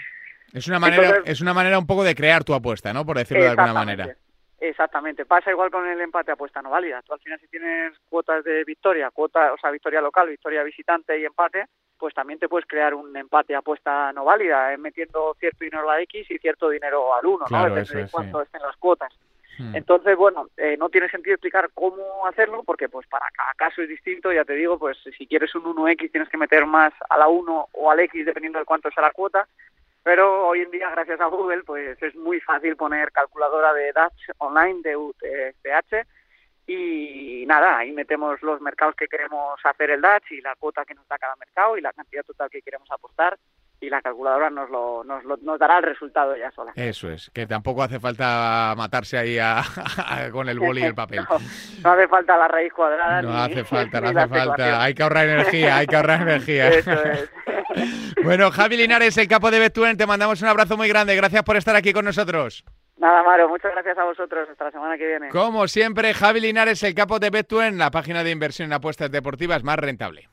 es 0.53 0.65
una 0.69 0.79
manera 0.79 1.23
es 1.25 1.41
una 1.41 1.53
manera 1.53 1.77
un 1.77 1.87
poco 1.87 2.05
de 2.05 2.15
crear 2.15 2.45
tu 2.45 2.53
apuesta 2.53 2.93
no 2.93 3.05
por 3.05 3.17
decirlo 3.17 3.43
de 3.43 3.49
alguna 3.49 3.73
manera 3.73 4.15
Exactamente, 4.61 5.25
pasa 5.25 5.49
igual 5.49 5.71
con 5.71 5.87
el 5.87 5.99
empate 5.99 6.31
apuesta 6.31 6.61
no 6.61 6.69
válida. 6.69 7.01
Tú 7.01 7.13
al 7.13 7.19
final 7.19 7.39
si 7.39 7.47
tienes 7.47 7.97
cuotas 8.07 8.43
de 8.43 8.63
victoria, 8.63 9.09
cuota, 9.09 9.53
o 9.53 9.57
sea, 9.57 9.71
victoria 9.71 10.01
local, 10.01 10.29
victoria 10.29 10.61
visitante 10.61 11.19
y 11.19 11.25
empate, 11.25 11.65
pues 11.97 12.13
también 12.13 12.37
te 12.37 12.47
puedes 12.47 12.67
crear 12.67 12.93
un 12.93 13.17
empate 13.17 13.55
apuesta 13.55 14.13
no 14.13 14.23
válida, 14.23 14.71
eh, 14.71 14.77
metiendo 14.77 15.35
cierto 15.39 15.63
dinero 15.63 15.89
a 15.89 15.95
la 15.95 16.01
X 16.03 16.29
y 16.29 16.37
cierto 16.37 16.69
dinero 16.69 17.11
al 17.11 17.25
1, 17.25 17.45
¿no? 17.49 17.63
Depende 17.69 18.03
de 18.03 18.11
cuánto 18.11 18.39
estén 18.39 18.61
las 18.61 18.77
cuotas. 18.77 19.11
Hmm. 19.57 19.75
Entonces, 19.75 20.15
bueno, 20.15 20.47
eh, 20.55 20.77
no 20.77 20.89
tiene 20.89 21.09
sentido 21.09 21.33
explicar 21.33 21.71
cómo 21.73 22.27
hacerlo 22.27 22.61
porque 22.63 22.87
pues 22.87 23.07
para 23.07 23.25
cada 23.35 23.53
caso 23.55 23.81
es 23.81 23.89
distinto, 23.89 24.31
ya 24.31 24.45
te 24.45 24.53
digo, 24.53 24.77
pues 24.77 24.95
si 25.17 25.25
quieres 25.25 25.55
un 25.55 25.63
1X 25.63 26.11
tienes 26.11 26.29
que 26.29 26.37
meter 26.37 26.67
más 26.67 26.93
a 27.09 27.17
la 27.17 27.27
1 27.27 27.69
o 27.71 27.91
al 27.91 27.99
X 28.01 28.27
dependiendo 28.27 28.59
de 28.59 28.65
cuánto 28.65 28.91
sea 28.91 29.01
la 29.01 29.11
cuota, 29.11 29.47
pero 30.03 30.47
hoy 30.47 30.61
en 30.61 30.71
día, 30.71 30.89
gracias 30.89 31.21
a 31.21 31.25
Google, 31.25 31.63
pues 31.63 32.01
es 32.01 32.15
muy 32.15 32.39
fácil 32.39 32.75
poner 32.75 33.11
calculadora 33.11 33.73
de 33.73 33.93
Dutch 33.93 34.35
online 34.37 34.81
de 34.81 34.95
UTH 34.95 36.07
y 36.67 37.45
nada, 37.47 37.77
ahí 37.77 37.91
metemos 37.91 38.41
los 38.41 38.61
mercados 38.61 38.95
que 38.95 39.07
queremos 39.07 39.59
hacer 39.63 39.91
el 39.91 40.01
Dutch 40.01 40.31
y 40.31 40.41
la 40.41 40.55
cuota 40.55 40.85
que 40.85 40.93
nos 40.93 41.07
da 41.07 41.17
cada 41.17 41.35
mercado 41.35 41.77
y 41.77 41.81
la 41.81 41.93
cantidad 41.93 42.23
total 42.23 42.49
que 42.49 42.61
queremos 42.61 42.89
apostar 42.91 43.37
y 43.81 43.89
la 43.89 43.99
calculadora 44.01 44.51
nos 44.51 44.69
lo, 44.69 45.03
nos, 45.03 45.23
nos 45.41 45.59
dará 45.59 45.79
el 45.79 45.83
resultado 45.83 46.37
ya 46.37 46.51
sola. 46.51 46.71
Eso 46.75 47.09
es, 47.09 47.31
que 47.33 47.47
tampoco 47.47 47.81
hace 47.81 47.99
falta 47.99 48.75
matarse 48.77 49.17
ahí 49.17 49.37
con 50.31 50.47
el 50.47 50.59
boli 50.59 50.81
y 50.81 50.85
el 50.85 50.95
papel. 50.95 51.25
No, 51.83 51.91
hace 51.91 52.07
falta 52.07 52.37
la 52.37 52.47
raíz 52.47 52.71
cuadrada. 52.73 53.21
No 53.23 53.35
hace 53.37 53.63
falta, 53.63 53.99
no 53.99 54.09
hace 54.09 54.27
falta. 54.27 54.83
Hay 54.83 54.93
que 54.93 55.01
ahorrar 55.01 55.27
energía, 55.27 55.77
hay 55.77 55.87
que 55.87 55.95
ahorrar 55.95 56.21
energía. 56.21 56.69
Eso 56.69 56.91
es. 56.91 57.31
bueno, 58.23 58.51
Javi 58.51 58.77
Linares, 58.77 59.17
el 59.17 59.27
capo 59.27 59.49
de 59.49 59.57
Betuen, 59.57 59.97
te 59.97 60.05
mandamos 60.05 60.41
un 60.43 60.47
abrazo 60.47 60.77
muy 60.77 60.87
grande. 60.87 61.15
Gracias 61.15 61.41
por 61.43 61.57
estar 61.57 61.75
aquí 61.75 61.91
con 61.91 62.05
nosotros. 62.05 62.63
Nada, 62.97 63.23
Maro, 63.23 63.49
muchas 63.49 63.71
gracias 63.71 63.97
a 63.97 64.03
vosotros. 64.03 64.47
Hasta 64.47 64.65
la 64.65 64.71
semana 64.71 64.97
que 64.97 65.07
viene. 65.07 65.29
Como 65.29 65.67
siempre, 65.67 66.13
Javi 66.13 66.39
Linares, 66.39 66.83
el 66.83 66.93
capo 66.93 67.17
de 67.17 67.31
Betuen, 67.31 67.79
la 67.79 67.89
página 67.89 68.23
de 68.23 68.29
inversión 68.29 68.67
en 68.67 68.73
apuestas 68.73 69.09
deportivas 69.09 69.63
más 69.63 69.79
rentable. 69.79 70.29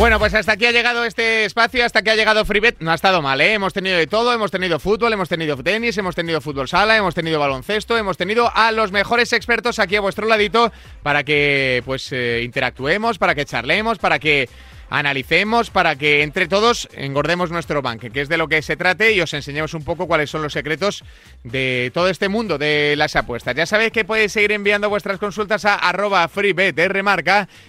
Bueno, 0.00 0.18
pues 0.18 0.32
hasta 0.32 0.52
aquí 0.52 0.64
ha 0.64 0.72
llegado 0.72 1.04
este 1.04 1.44
espacio, 1.44 1.84
hasta 1.84 1.98
aquí 1.98 2.08
ha 2.08 2.14
llegado 2.14 2.46
FreeBet. 2.46 2.76
No 2.80 2.90
ha 2.90 2.94
estado 2.94 3.20
mal, 3.20 3.38
¿eh? 3.42 3.52
Hemos 3.52 3.74
tenido 3.74 3.98
de 3.98 4.06
todo, 4.06 4.32
hemos 4.32 4.50
tenido 4.50 4.80
fútbol, 4.80 5.12
hemos 5.12 5.28
tenido 5.28 5.58
tenis, 5.58 5.98
hemos 5.98 6.14
tenido 6.14 6.40
fútbol 6.40 6.68
sala, 6.68 6.96
hemos 6.96 7.14
tenido 7.14 7.38
baloncesto, 7.38 7.98
hemos 7.98 8.16
tenido 8.16 8.50
a 8.54 8.72
los 8.72 8.92
mejores 8.92 9.34
expertos 9.34 9.78
aquí 9.78 9.96
a 9.96 10.00
vuestro 10.00 10.26
ladito 10.26 10.72
para 11.02 11.22
que 11.22 11.82
pues 11.84 12.10
eh, 12.12 12.40
interactuemos, 12.42 13.18
para 13.18 13.34
que 13.34 13.44
charlemos, 13.44 13.98
para 13.98 14.18
que 14.18 14.48
analicemos 14.90 15.70
para 15.70 15.96
que 15.96 16.22
entre 16.22 16.48
todos 16.48 16.88
engordemos 16.92 17.50
nuestro 17.50 17.80
banque, 17.80 18.10
que 18.10 18.20
es 18.20 18.28
de 18.28 18.36
lo 18.36 18.48
que 18.48 18.60
se 18.60 18.76
trate, 18.76 19.12
y 19.12 19.20
os 19.20 19.32
enseñemos 19.32 19.72
un 19.74 19.84
poco 19.84 20.06
cuáles 20.06 20.28
son 20.28 20.42
los 20.42 20.52
secretos 20.52 21.04
de 21.44 21.90
todo 21.94 22.08
este 22.08 22.28
mundo 22.28 22.58
de 22.58 22.94
las 22.96 23.16
apuestas. 23.16 23.54
Ya 23.54 23.66
sabéis 23.66 23.92
que 23.92 24.04
podéis 24.04 24.32
seguir 24.32 24.52
enviando 24.52 24.90
vuestras 24.90 25.18
consultas 25.18 25.64
a 25.64 25.76
arroba 25.76 26.28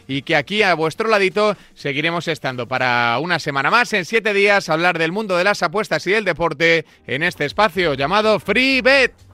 y 0.07 0.21
que 0.23 0.35
aquí 0.35 0.63
a 0.63 0.73
vuestro 0.73 1.09
ladito 1.09 1.55
seguiremos 1.75 2.27
estando 2.27 2.67
para 2.67 3.17
una 3.19 3.39
semana 3.39 3.69
más, 3.69 3.93
en 3.93 4.05
siete 4.05 4.33
días, 4.33 4.69
hablar 4.69 4.97
del 4.97 5.11
mundo 5.11 5.37
de 5.37 5.43
las 5.43 5.61
apuestas 5.63 6.05
y 6.07 6.11
del 6.11 6.25
deporte 6.25 6.85
en 7.05 7.23
este 7.23 7.45
espacio 7.45 7.93
llamado 7.93 8.39
FreeBet. 8.39 9.30